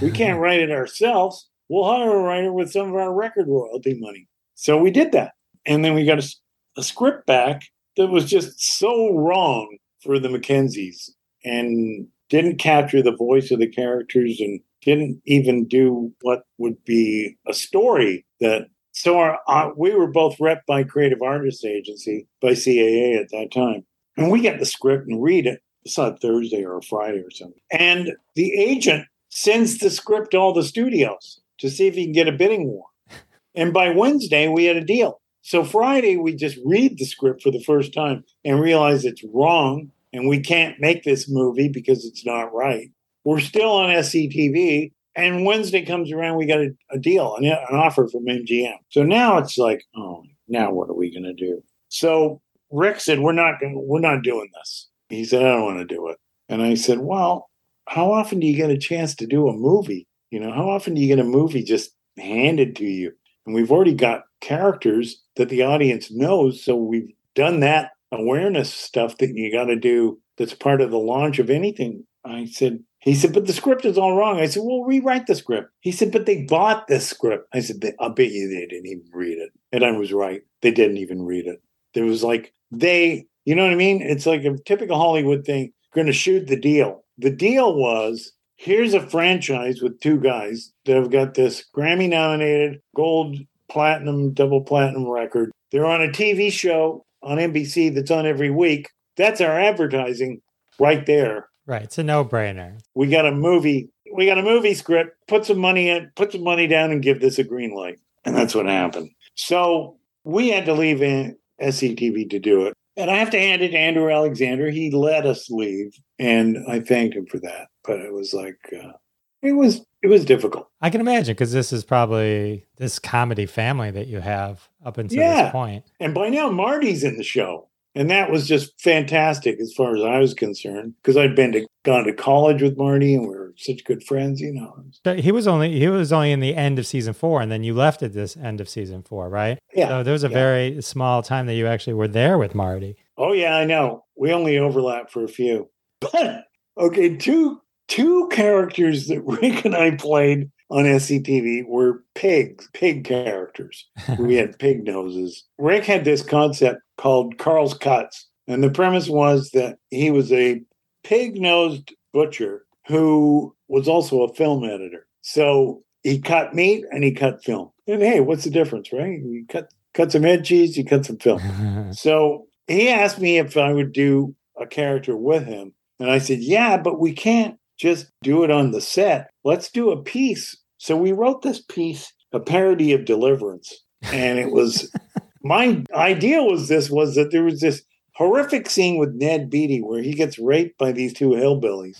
We 0.00 0.10
can't 0.10 0.40
write 0.40 0.60
it 0.60 0.70
ourselves." 0.70 1.48
we'll 1.68 1.84
hire 1.84 2.16
a 2.16 2.22
writer 2.22 2.52
with 2.52 2.72
some 2.72 2.88
of 2.88 2.94
our 2.94 3.12
record 3.12 3.46
royalty 3.48 3.98
money. 3.98 4.26
So 4.54 4.78
we 4.78 4.90
did 4.90 5.12
that. 5.12 5.32
And 5.66 5.84
then 5.84 5.94
we 5.94 6.04
got 6.04 6.18
a, 6.18 6.34
a 6.76 6.82
script 6.82 7.26
back 7.26 7.62
that 7.96 8.08
was 8.08 8.24
just 8.24 8.60
so 8.60 9.14
wrong 9.14 9.78
for 10.02 10.18
the 10.18 10.28
McKenzies 10.28 11.10
and 11.44 12.06
didn't 12.28 12.58
capture 12.58 13.02
the 13.02 13.16
voice 13.16 13.50
of 13.50 13.58
the 13.58 13.66
characters 13.66 14.40
and 14.40 14.60
didn't 14.82 15.20
even 15.26 15.66
do 15.66 16.12
what 16.22 16.44
would 16.58 16.82
be 16.84 17.36
a 17.46 17.54
story 17.54 18.24
that 18.40 18.68
so 19.02 19.18
our, 19.18 19.38
uh, 19.48 19.70
we 19.76 19.94
were 19.94 20.10
both 20.10 20.36
rep 20.40 20.64
by 20.66 20.82
creative 20.84 21.22
artists 21.22 21.64
agency 21.64 22.26
by 22.40 22.50
caa 22.52 23.20
at 23.20 23.30
that 23.30 23.50
time 23.52 23.84
and 24.16 24.30
we 24.30 24.40
get 24.40 24.58
the 24.58 24.66
script 24.66 25.06
and 25.08 25.22
read 25.22 25.46
it 25.46 25.60
it's 25.84 25.98
on 25.98 26.16
thursday 26.18 26.64
or 26.64 26.80
friday 26.82 27.18
or 27.18 27.30
something 27.30 27.60
and 27.70 28.12
the 28.34 28.52
agent 28.54 29.06
sends 29.30 29.78
the 29.78 29.90
script 29.90 30.32
to 30.32 30.36
all 30.36 30.52
the 30.52 30.62
studios 30.62 31.40
to 31.58 31.70
see 31.70 31.86
if 31.86 31.94
he 31.94 32.04
can 32.04 32.12
get 32.12 32.28
a 32.28 32.32
bidding 32.32 32.66
war. 32.66 32.86
And 33.54 33.72
by 33.72 33.90
Wednesday, 33.90 34.46
we 34.46 34.66
had 34.66 34.76
a 34.76 34.84
deal. 34.84 35.20
So 35.42 35.64
Friday, 35.64 36.16
we 36.16 36.34
just 36.34 36.58
read 36.64 36.96
the 36.96 37.04
script 37.04 37.42
for 37.42 37.50
the 37.50 37.62
first 37.62 37.92
time 37.92 38.24
and 38.44 38.60
realize 38.60 39.04
it's 39.04 39.24
wrong 39.32 39.90
and 40.12 40.28
we 40.28 40.40
can't 40.40 40.78
make 40.78 41.02
this 41.02 41.28
movie 41.28 41.68
because 41.68 42.04
it's 42.04 42.24
not 42.24 42.54
right. 42.54 42.90
We're 43.24 43.40
still 43.40 43.70
on 43.70 43.88
SCTV. 43.88 44.92
And 45.18 45.44
Wednesday 45.44 45.84
comes 45.84 46.12
around, 46.12 46.36
we 46.36 46.46
got 46.46 46.60
a, 46.60 46.70
a 46.92 46.98
deal, 46.98 47.34
an, 47.34 47.44
an 47.44 47.58
offer 47.72 48.06
from 48.06 48.26
MGM. 48.26 48.76
So 48.88 49.02
now 49.02 49.36
it's 49.36 49.58
like, 49.58 49.84
oh, 49.96 50.22
now 50.46 50.70
what 50.70 50.88
are 50.88 50.94
we 50.94 51.10
going 51.10 51.24
to 51.24 51.34
do? 51.34 51.60
So 51.88 52.40
Rick 52.70 53.00
said, 53.00 53.18
we're 53.18 53.32
not 53.32 53.58
going, 53.60 53.84
we're 53.84 53.98
not 53.98 54.22
doing 54.22 54.48
this. 54.54 54.88
He 55.08 55.24
said, 55.24 55.42
I 55.42 55.48
don't 55.48 55.64
want 55.64 55.78
to 55.80 55.92
do 55.92 56.06
it. 56.06 56.18
And 56.48 56.62
I 56.62 56.74
said, 56.74 57.00
well, 57.00 57.50
how 57.88 58.12
often 58.12 58.38
do 58.38 58.46
you 58.46 58.54
get 58.54 58.70
a 58.70 58.78
chance 58.78 59.16
to 59.16 59.26
do 59.26 59.48
a 59.48 59.52
movie? 59.52 60.06
You 60.30 60.38
know, 60.38 60.52
how 60.52 60.70
often 60.70 60.94
do 60.94 61.00
you 61.00 61.08
get 61.08 61.18
a 61.18 61.28
movie 61.28 61.64
just 61.64 61.90
handed 62.16 62.76
to 62.76 62.84
you? 62.84 63.10
And 63.44 63.56
we've 63.56 63.72
already 63.72 63.94
got 63.94 64.22
characters 64.40 65.20
that 65.34 65.48
the 65.48 65.62
audience 65.62 66.12
knows. 66.12 66.62
So 66.62 66.76
we've 66.76 67.10
done 67.34 67.58
that 67.60 67.90
awareness 68.12 68.72
stuff 68.72 69.18
that 69.18 69.34
you 69.34 69.50
got 69.50 69.64
to 69.64 69.76
do 69.76 70.20
that's 70.36 70.54
part 70.54 70.80
of 70.80 70.92
the 70.92 70.98
launch 70.98 71.40
of 71.40 71.50
anything. 71.50 72.04
I 72.24 72.44
said, 72.44 72.84
he 73.08 73.14
said, 73.14 73.32
but 73.32 73.46
the 73.46 73.52
script 73.52 73.84
is 73.84 73.96
all 73.96 74.16
wrong. 74.16 74.38
I 74.38 74.46
said, 74.46 74.62
well, 74.64 74.82
rewrite 74.82 75.26
the 75.26 75.34
script. 75.34 75.70
He 75.80 75.92
said, 75.92 76.12
but 76.12 76.26
they 76.26 76.42
bought 76.42 76.88
this 76.88 77.08
script. 77.08 77.48
I 77.54 77.60
said, 77.60 77.82
I'll 77.98 78.10
bet 78.10 78.30
you 78.30 78.48
they 78.48 78.66
didn't 78.66 78.86
even 78.86 79.08
read 79.12 79.38
it. 79.38 79.50
And 79.72 79.84
I 79.84 79.92
was 79.92 80.12
right. 80.12 80.42
They 80.60 80.70
didn't 80.70 80.98
even 80.98 81.22
read 81.22 81.46
it. 81.46 81.62
There 81.94 82.04
was 82.04 82.22
like, 82.22 82.52
they, 82.70 83.26
you 83.44 83.54
know 83.54 83.64
what 83.64 83.72
I 83.72 83.76
mean? 83.76 84.02
It's 84.02 84.26
like 84.26 84.44
a 84.44 84.58
typical 84.58 84.98
Hollywood 84.98 85.44
thing, 85.44 85.72
going 85.94 86.06
to 86.06 86.12
shoot 86.12 86.46
the 86.46 86.60
deal. 86.60 87.04
The 87.16 87.30
deal 87.30 87.74
was 87.74 88.32
here's 88.56 88.92
a 88.92 89.08
franchise 89.08 89.80
with 89.80 90.00
two 90.00 90.20
guys 90.20 90.72
that 90.84 90.96
have 90.96 91.10
got 91.10 91.34
this 91.34 91.64
Grammy 91.74 92.08
nominated 92.08 92.80
gold, 92.94 93.38
platinum, 93.70 94.34
double 94.34 94.60
platinum 94.60 95.08
record. 95.08 95.50
They're 95.72 95.86
on 95.86 96.02
a 96.02 96.08
TV 96.08 96.52
show 96.52 97.06
on 97.22 97.38
NBC 97.38 97.94
that's 97.94 98.10
on 98.10 98.26
every 98.26 98.50
week. 98.50 98.90
That's 99.16 99.40
our 99.40 99.58
advertising 99.58 100.40
right 100.78 101.06
there. 101.06 101.48
Right. 101.68 101.82
It's 101.82 101.98
a 101.98 102.02
no 102.02 102.24
brainer. 102.24 102.80
We 102.94 103.08
got 103.08 103.26
a 103.26 103.30
movie. 103.30 103.90
We 104.14 104.24
got 104.24 104.38
a 104.38 104.42
movie 104.42 104.72
script. 104.72 105.14
Put 105.28 105.44
some 105.44 105.58
money 105.58 105.90
in, 105.90 106.10
put 106.16 106.32
some 106.32 106.42
money 106.42 106.66
down 106.66 106.90
and 106.90 107.02
give 107.02 107.20
this 107.20 107.38
a 107.38 107.44
green 107.44 107.74
light. 107.74 107.98
And 108.24 108.34
that's 108.34 108.54
what 108.54 108.64
happened. 108.64 109.10
So 109.34 109.98
we 110.24 110.48
had 110.48 110.64
to 110.64 110.72
leave 110.72 111.02
in 111.02 111.36
SCTV 111.60 112.30
to 112.30 112.38
do 112.38 112.64
it. 112.66 112.74
And 112.96 113.10
I 113.10 113.16
have 113.16 113.30
to 113.30 113.38
hand 113.38 113.60
it 113.62 113.68
to 113.68 113.76
Andrew 113.76 114.10
Alexander. 114.10 114.70
He 114.70 114.90
let 114.90 115.24
us 115.24 115.48
leave, 115.50 115.92
and 116.18 116.58
I 116.68 116.80
thanked 116.80 117.14
him 117.14 117.26
for 117.26 117.38
that. 117.40 117.68
But 117.84 118.00
it 118.00 118.12
was 118.12 118.34
like, 118.34 118.58
uh, 118.72 118.92
it 119.40 119.52
was 119.52 119.84
it 120.02 120.08
was 120.08 120.24
difficult. 120.24 120.68
I 120.80 120.90
can 120.90 121.00
imagine 121.00 121.34
because 121.34 121.52
this 121.52 121.72
is 121.72 121.84
probably 121.84 122.66
this 122.76 122.98
comedy 122.98 123.46
family 123.46 123.92
that 123.92 124.08
you 124.08 124.18
have 124.18 124.68
up 124.84 124.98
until 124.98 125.18
yeah. 125.18 125.44
this 125.44 125.52
point. 125.52 125.84
And 126.00 126.12
by 126.12 126.28
now, 126.28 126.50
Marty's 126.50 127.04
in 127.04 127.16
the 127.16 127.22
show. 127.22 127.68
And 127.94 128.10
that 128.10 128.30
was 128.30 128.46
just 128.46 128.80
fantastic 128.80 129.58
as 129.60 129.72
far 129.72 129.96
as 129.96 130.02
I 130.04 130.18
was 130.18 130.34
concerned 130.34 130.94
because 131.02 131.16
I'd 131.16 131.34
been 131.34 131.52
to 131.52 131.66
gone 131.84 132.04
to 132.04 132.12
college 132.12 132.62
with 132.62 132.76
Marty 132.76 133.14
and 133.14 133.26
we 133.26 133.34
are 133.34 133.52
such 133.56 133.84
good 133.84 134.02
friends, 134.02 134.40
you 134.40 134.52
know. 134.52 134.84
So 135.04 135.14
he 135.14 135.32
was 135.32 135.46
only 135.46 135.78
he 135.78 135.88
was 135.88 136.12
only 136.12 136.32
in 136.32 136.40
the 136.40 136.54
end 136.54 136.78
of 136.78 136.86
season 136.86 137.14
four, 137.14 137.40
and 137.40 137.50
then 137.50 137.64
you 137.64 137.74
left 137.74 138.02
at 138.02 138.12
this 138.12 138.36
end 138.36 138.60
of 138.60 138.68
season 138.68 139.02
four, 139.02 139.28
right? 139.28 139.58
Yeah. 139.74 139.88
So 139.88 140.02
there 140.02 140.12
was 140.12 140.24
a 140.24 140.28
yeah. 140.28 140.34
very 140.34 140.82
small 140.82 141.22
time 141.22 141.46
that 141.46 141.54
you 141.54 141.66
actually 141.66 141.94
were 141.94 142.08
there 142.08 142.38
with 142.38 142.54
Marty. 142.54 142.96
Oh 143.16 143.32
yeah, 143.32 143.56
I 143.56 143.64
know. 143.64 144.04
We 144.16 144.32
only 144.32 144.58
overlap 144.58 145.10
for 145.10 145.24
a 145.24 145.28
few. 145.28 145.68
But 146.00 146.44
okay, 146.76 147.16
two 147.16 147.60
two 147.88 148.28
characters 148.30 149.08
that 149.08 149.22
Rick 149.24 149.64
and 149.64 149.74
I 149.74 149.96
played 149.96 150.50
on 150.70 150.84
SCTV 150.84 151.66
were 151.66 152.04
pigs, 152.14 152.68
pig 152.74 153.04
characters. 153.04 153.86
we 154.18 154.34
had 154.34 154.58
pig 154.58 154.84
noses. 154.84 155.44
Rick 155.58 155.84
had 155.84 156.04
this 156.04 156.22
concept 156.22 156.80
called 156.96 157.38
Carl's 157.38 157.74
Cuts. 157.74 158.26
And 158.46 158.62
the 158.62 158.70
premise 158.70 159.08
was 159.08 159.50
that 159.50 159.78
he 159.90 160.10
was 160.10 160.32
a 160.32 160.62
pig 161.04 161.40
nosed 161.40 161.94
butcher 162.12 162.64
who 162.86 163.54
was 163.68 163.88
also 163.88 164.22
a 164.22 164.34
film 164.34 164.64
editor. 164.64 165.06
So 165.22 165.82
he 166.02 166.18
cut 166.20 166.54
meat 166.54 166.84
and 166.90 167.04
he 167.04 167.12
cut 167.12 167.44
film. 167.44 167.70
And 167.86 168.02
hey, 168.02 168.20
what's 168.20 168.44
the 168.44 168.50
difference, 168.50 168.92
right? 168.92 169.18
You 169.18 169.44
cut 169.48 169.70
cut 169.94 170.12
some 170.12 170.22
head 170.22 170.44
cheese, 170.44 170.76
you 170.76 170.84
cut 170.84 171.04
some 171.04 171.18
film. 171.18 171.92
so 171.92 172.46
he 172.66 172.88
asked 172.88 173.20
me 173.20 173.38
if 173.38 173.56
I 173.56 173.72
would 173.72 173.92
do 173.92 174.34
a 174.58 174.66
character 174.66 175.16
with 175.16 175.46
him. 175.46 175.74
And 176.00 176.10
I 176.10 176.18
said, 176.18 176.38
Yeah, 176.40 176.76
but 176.76 176.98
we 176.98 177.12
can't 177.12 177.58
just 177.78 178.10
do 178.22 178.44
it 178.44 178.50
on 178.50 178.72
the 178.72 178.80
set. 178.80 179.30
Let's 179.48 179.70
do 179.70 179.90
a 179.90 180.02
piece. 180.02 180.54
So 180.76 180.94
we 180.94 181.12
wrote 181.12 181.40
this 181.40 181.62
piece, 181.62 182.12
a 182.34 182.38
parody 182.38 182.92
of 182.92 183.06
Deliverance. 183.06 183.82
And 184.12 184.38
it 184.38 184.52
was 184.52 184.92
my 185.42 185.82
idea 185.94 186.42
was 186.42 186.68
this 186.68 186.90
was 186.90 187.14
that 187.14 187.30
there 187.32 187.44
was 187.44 187.60
this 187.60 187.82
horrific 188.12 188.68
scene 188.68 188.98
with 188.98 189.14
Ned 189.14 189.48
Beatty 189.48 189.80
where 189.80 190.02
he 190.02 190.12
gets 190.12 190.38
raped 190.38 190.76
by 190.76 190.92
these 190.92 191.14
two 191.14 191.30
hillbillies. 191.30 191.98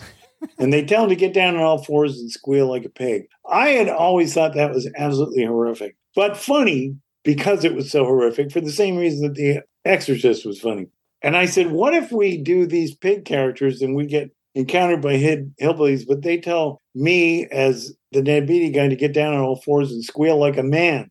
and 0.59 0.75
they 0.75 0.85
tell 0.85 1.05
him 1.05 1.09
to 1.09 1.17
get 1.17 1.33
down 1.33 1.57
on 1.57 1.63
all 1.63 1.83
fours 1.83 2.19
and 2.19 2.31
squeal 2.31 2.67
like 2.69 2.85
a 2.85 2.91
pig. 2.91 3.23
I 3.51 3.71
had 3.71 3.89
always 3.89 4.35
thought 4.35 4.53
that 4.53 4.75
was 4.75 4.87
absolutely 4.99 5.47
horrific, 5.47 5.97
but 6.15 6.37
funny 6.37 6.97
because 7.25 7.65
it 7.65 7.75
was 7.75 7.91
so 7.91 8.05
horrific 8.05 8.53
for 8.53 8.61
the 8.61 8.71
same 8.71 8.99
reason 8.99 9.23
that 9.23 9.37
The 9.37 9.63
Exorcist 9.87 10.45
was 10.45 10.61
funny. 10.61 10.89
And 11.23 11.35
I 11.35 11.47
said, 11.47 11.71
what 11.71 11.95
if 11.95 12.13
we 12.13 12.37
do 12.37 12.67
these 12.67 12.95
pig 12.95 13.25
characters 13.25 13.81
and 13.81 13.97
we 13.97 14.05
get 14.05 14.33
encountered 14.55 15.01
by 15.01 15.15
hillbillies, 15.17 16.05
but 16.07 16.23
they 16.23 16.37
tell 16.37 16.83
me 16.99 17.47
as 17.47 17.93
the 18.13 18.23
Beatty 18.23 18.71
guy 18.71 18.89
to 18.89 18.97
get 18.97 19.13
down 19.13 19.35
on 19.35 19.41
all 19.41 19.57
fours 19.57 19.93
and 19.93 20.05
squeal 20.05 20.39
like 20.39 20.57
a 20.57 20.63
man. 20.63 21.11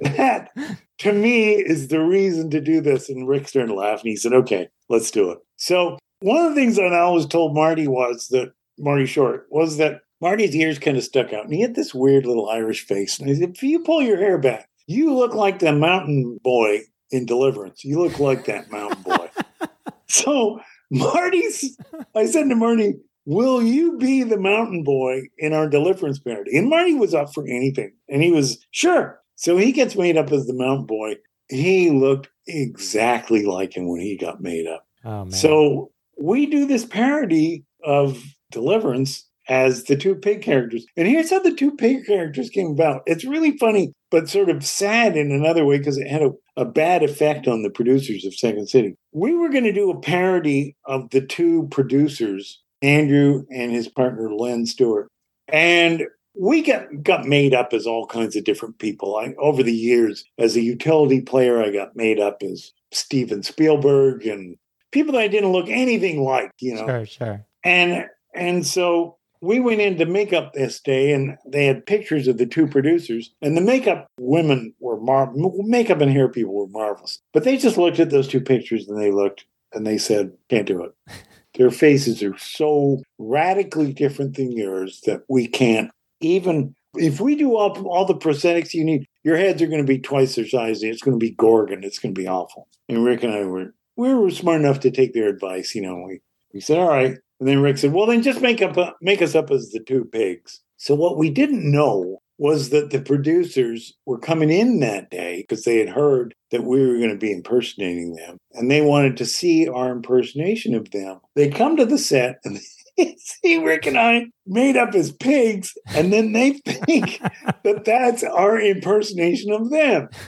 That 0.00 0.50
to 0.98 1.12
me 1.12 1.52
is 1.52 1.88
the 1.88 2.00
reason 2.00 2.50
to 2.50 2.60
do 2.60 2.80
this. 2.80 3.10
And 3.10 3.28
Rick 3.28 3.48
started 3.48 3.74
laughing. 3.74 4.10
He 4.10 4.16
said, 4.16 4.32
okay, 4.32 4.68
let's 4.88 5.10
do 5.10 5.30
it. 5.30 5.38
So 5.56 5.98
one 6.20 6.44
of 6.44 6.54
the 6.54 6.54
things 6.54 6.76
that 6.76 6.94
I 6.94 7.00
always 7.00 7.26
told 7.26 7.54
Marty 7.54 7.86
was 7.86 8.28
that 8.28 8.52
Marty 8.78 9.04
Short 9.04 9.46
was 9.50 9.76
that 9.76 10.00
Marty's 10.22 10.56
ears 10.56 10.78
kind 10.78 10.96
of 10.96 11.04
stuck 11.04 11.32
out 11.32 11.44
and 11.44 11.52
he 11.52 11.60
had 11.60 11.74
this 11.74 11.94
weird 11.94 12.24
little 12.24 12.48
Irish 12.48 12.86
face. 12.86 13.18
And 13.18 13.30
I 13.30 13.34
said, 13.34 13.50
if 13.50 13.62
you 13.62 13.80
pull 13.80 14.02
your 14.02 14.18
hair 14.18 14.38
back, 14.38 14.68
you 14.86 15.14
look 15.14 15.34
like 15.34 15.58
the 15.58 15.72
mountain 15.72 16.38
boy 16.42 16.80
in 17.10 17.26
Deliverance. 17.26 17.84
You 17.84 18.00
look 18.00 18.18
like 18.18 18.46
that 18.46 18.70
mountain 18.70 19.02
boy. 19.02 19.28
so 20.08 20.60
Marty's, 20.90 21.76
I 22.14 22.26
said 22.26 22.48
to 22.48 22.56
Marty, 22.56 22.94
Will 23.30 23.62
you 23.62 23.96
be 23.96 24.24
the 24.24 24.40
mountain 24.40 24.82
boy 24.82 25.22
in 25.38 25.52
our 25.52 25.68
deliverance 25.68 26.18
parody? 26.18 26.58
And 26.58 26.68
Marty 26.68 26.94
was 26.94 27.14
up 27.14 27.32
for 27.32 27.46
anything. 27.46 27.92
And 28.08 28.24
he 28.24 28.32
was, 28.32 28.58
sure. 28.72 29.20
So 29.36 29.56
he 29.56 29.70
gets 29.70 29.94
made 29.94 30.16
up 30.16 30.32
as 30.32 30.48
the 30.48 30.52
mountain 30.52 30.86
boy. 30.86 31.14
He 31.48 31.90
looked 31.90 32.28
exactly 32.48 33.46
like 33.46 33.76
him 33.76 33.88
when 33.88 34.00
he 34.00 34.16
got 34.16 34.40
made 34.40 34.66
up. 34.66 34.84
Oh, 35.04 35.30
so 35.30 35.92
we 36.20 36.46
do 36.46 36.66
this 36.66 36.84
parody 36.84 37.64
of 37.84 38.20
Deliverance 38.50 39.24
as 39.48 39.84
the 39.84 39.94
two 39.94 40.16
pig 40.16 40.42
characters. 40.42 40.84
And 40.96 41.06
here's 41.06 41.30
how 41.30 41.38
the 41.38 41.54
two 41.54 41.76
pig 41.76 42.06
characters 42.06 42.50
came 42.50 42.72
about. 42.72 43.02
It's 43.06 43.24
really 43.24 43.56
funny, 43.58 43.92
but 44.10 44.28
sort 44.28 44.48
of 44.48 44.64
sad 44.64 45.16
in 45.16 45.30
another 45.30 45.64
way 45.64 45.78
because 45.78 45.98
it 45.98 46.08
had 46.08 46.22
a, 46.22 46.32
a 46.56 46.64
bad 46.64 47.04
effect 47.04 47.46
on 47.46 47.62
the 47.62 47.70
producers 47.70 48.24
of 48.24 48.34
Second 48.34 48.68
City. 48.68 48.96
We 49.12 49.36
were 49.36 49.50
going 49.50 49.62
to 49.62 49.72
do 49.72 49.88
a 49.88 50.00
parody 50.00 50.76
of 50.84 51.10
the 51.10 51.20
two 51.20 51.68
producers 51.70 52.60
Andrew 52.82 53.44
and 53.50 53.72
his 53.72 53.88
partner 53.88 54.32
Len 54.32 54.66
Stuart. 54.66 55.08
And 55.48 56.06
we 56.34 56.62
got 56.62 56.86
got 57.02 57.26
made 57.26 57.54
up 57.54 57.72
as 57.72 57.86
all 57.86 58.06
kinds 58.06 58.36
of 58.36 58.44
different 58.44 58.78
people. 58.78 59.16
I, 59.16 59.34
over 59.38 59.62
the 59.62 59.74
years, 59.74 60.24
as 60.38 60.56
a 60.56 60.60
utility 60.60 61.20
player, 61.20 61.62
I 61.62 61.70
got 61.70 61.96
made 61.96 62.20
up 62.20 62.42
as 62.42 62.72
Steven 62.92 63.42
Spielberg 63.42 64.26
and 64.26 64.56
people 64.92 65.12
that 65.12 65.22
I 65.22 65.28
didn't 65.28 65.52
look 65.52 65.68
anything 65.68 66.22
like, 66.22 66.50
you 66.60 66.74
know. 66.74 66.86
Sure, 66.86 67.06
sure. 67.06 67.46
And 67.64 68.06
and 68.34 68.66
so 68.66 69.18
we 69.40 69.58
went 69.58 69.80
into 69.80 70.06
makeup 70.06 70.52
this 70.52 70.80
day 70.80 71.12
and 71.12 71.36
they 71.46 71.66
had 71.66 71.86
pictures 71.86 72.28
of 72.28 72.38
the 72.38 72.46
two 72.46 72.66
producers 72.66 73.32
and 73.40 73.56
the 73.56 73.62
makeup 73.62 74.06
women 74.18 74.74
were 74.80 75.00
mar- 75.00 75.32
makeup 75.34 76.00
and 76.00 76.12
hair 76.12 76.28
people 76.28 76.54
were 76.54 76.68
marvelous 76.68 77.20
but 77.32 77.44
they 77.44 77.56
just 77.56 77.78
looked 77.78 78.00
at 78.00 78.10
those 78.10 78.28
two 78.28 78.40
pictures 78.40 78.88
and 78.88 79.00
they 79.00 79.10
looked 79.10 79.44
and 79.72 79.86
they 79.86 79.96
said 79.98 80.32
can't 80.48 80.66
do 80.66 80.82
it 80.84 80.92
their 81.54 81.70
faces 81.70 82.22
are 82.22 82.36
so 82.38 83.02
radically 83.18 83.92
different 83.92 84.36
than 84.36 84.52
yours 84.52 85.00
that 85.06 85.22
we 85.28 85.46
can't 85.46 85.90
even 86.20 86.74
if 86.96 87.20
we 87.20 87.36
do 87.36 87.56
all, 87.56 87.86
all 87.86 88.04
the 88.04 88.14
prosthetics 88.14 88.74
you 88.74 88.84
need 88.84 89.06
your 89.22 89.36
heads 89.36 89.62
are 89.62 89.66
going 89.66 89.84
to 89.84 89.86
be 89.86 89.98
twice 89.98 90.34
their 90.34 90.46
size 90.46 90.82
it's 90.82 91.02
going 91.02 91.18
to 91.18 91.24
be 91.24 91.32
gorgon 91.32 91.84
it's 91.84 91.98
going 91.98 92.14
to 92.14 92.20
be 92.20 92.28
awful. 92.28 92.68
And 92.88 93.04
rick 93.04 93.22
and 93.22 93.32
i 93.32 93.44
were 93.44 93.74
we 93.96 94.14
were 94.14 94.30
smart 94.30 94.60
enough 94.60 94.80
to 94.80 94.90
take 94.90 95.14
their 95.14 95.28
advice 95.28 95.74
you 95.74 95.82
know 95.82 96.04
we 96.06 96.20
we 96.52 96.60
said 96.60 96.78
all 96.78 96.88
right. 96.88 97.16
And 97.38 97.48
then 97.48 97.62
Rick 97.62 97.78
said, 97.78 97.92
"Well, 97.92 98.06
then 98.06 98.22
just 98.22 98.40
make 98.40 98.62
up 98.62 98.96
make 99.00 99.22
us 99.22 99.34
up 99.34 99.50
as 99.50 99.70
the 99.70 99.80
two 99.80 100.04
pigs." 100.04 100.60
So 100.76 100.94
what 100.94 101.16
we 101.16 101.30
didn't 101.30 101.70
know 101.70 102.20
was 102.40 102.70
that 102.70 102.88
the 102.88 103.02
producers 103.02 103.92
were 104.06 104.18
coming 104.18 104.48
in 104.48 104.80
that 104.80 105.10
day 105.10 105.42
because 105.42 105.64
they 105.64 105.76
had 105.76 105.90
heard 105.90 106.34
that 106.50 106.64
we 106.64 106.80
were 106.80 106.96
going 106.96 107.10
to 107.10 107.16
be 107.16 107.30
impersonating 107.30 108.14
them, 108.14 108.38
and 108.54 108.70
they 108.70 108.80
wanted 108.80 109.14
to 109.18 109.26
see 109.26 109.68
our 109.68 109.92
impersonation 109.92 110.74
of 110.74 110.90
them. 110.90 111.20
They 111.36 111.50
come 111.50 111.76
to 111.76 111.86
the 111.86 111.98
set 111.98 112.40
and. 112.44 112.58
see 113.16 113.56
Rick 113.56 113.86
and 113.86 113.96
I 113.96 114.26
made 114.46 114.76
up 114.76 114.94
as 114.94 115.12
pigs, 115.12 115.72
and 115.94 116.12
then 116.12 116.32
they 116.32 116.52
think 116.66 117.20
that 117.62 117.84
that's 117.84 118.22
our 118.22 118.60
impersonation 118.60 119.52
of 119.52 119.70
them. 119.70 120.08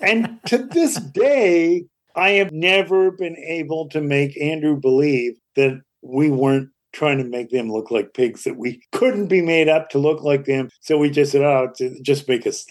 And 0.00 0.40
to 0.46 0.58
this 0.58 0.96
day, 0.96 1.86
I 2.16 2.30
have 2.30 2.52
never 2.52 3.10
been 3.10 3.36
able 3.36 3.88
to 3.90 4.02
make 4.02 4.38
Andrew 4.38 4.76
believe 4.76 5.38
that 5.56 5.80
we 6.02 6.30
weren't 6.30 6.68
trying 6.94 7.18
to 7.18 7.24
make 7.24 7.50
them 7.50 7.70
look 7.70 7.90
like 7.90 8.14
pigs 8.14 8.44
that 8.44 8.56
we 8.56 8.80
couldn't 8.92 9.26
be 9.26 9.42
made 9.42 9.68
up 9.68 9.90
to 9.90 9.98
look 9.98 10.22
like 10.22 10.46
them. 10.46 10.70
So 10.80 10.96
we 10.96 11.10
just 11.10 11.32
said 11.32 11.42
oh 11.42 11.72
just 12.02 12.28
make 12.28 12.46
us 12.46 12.66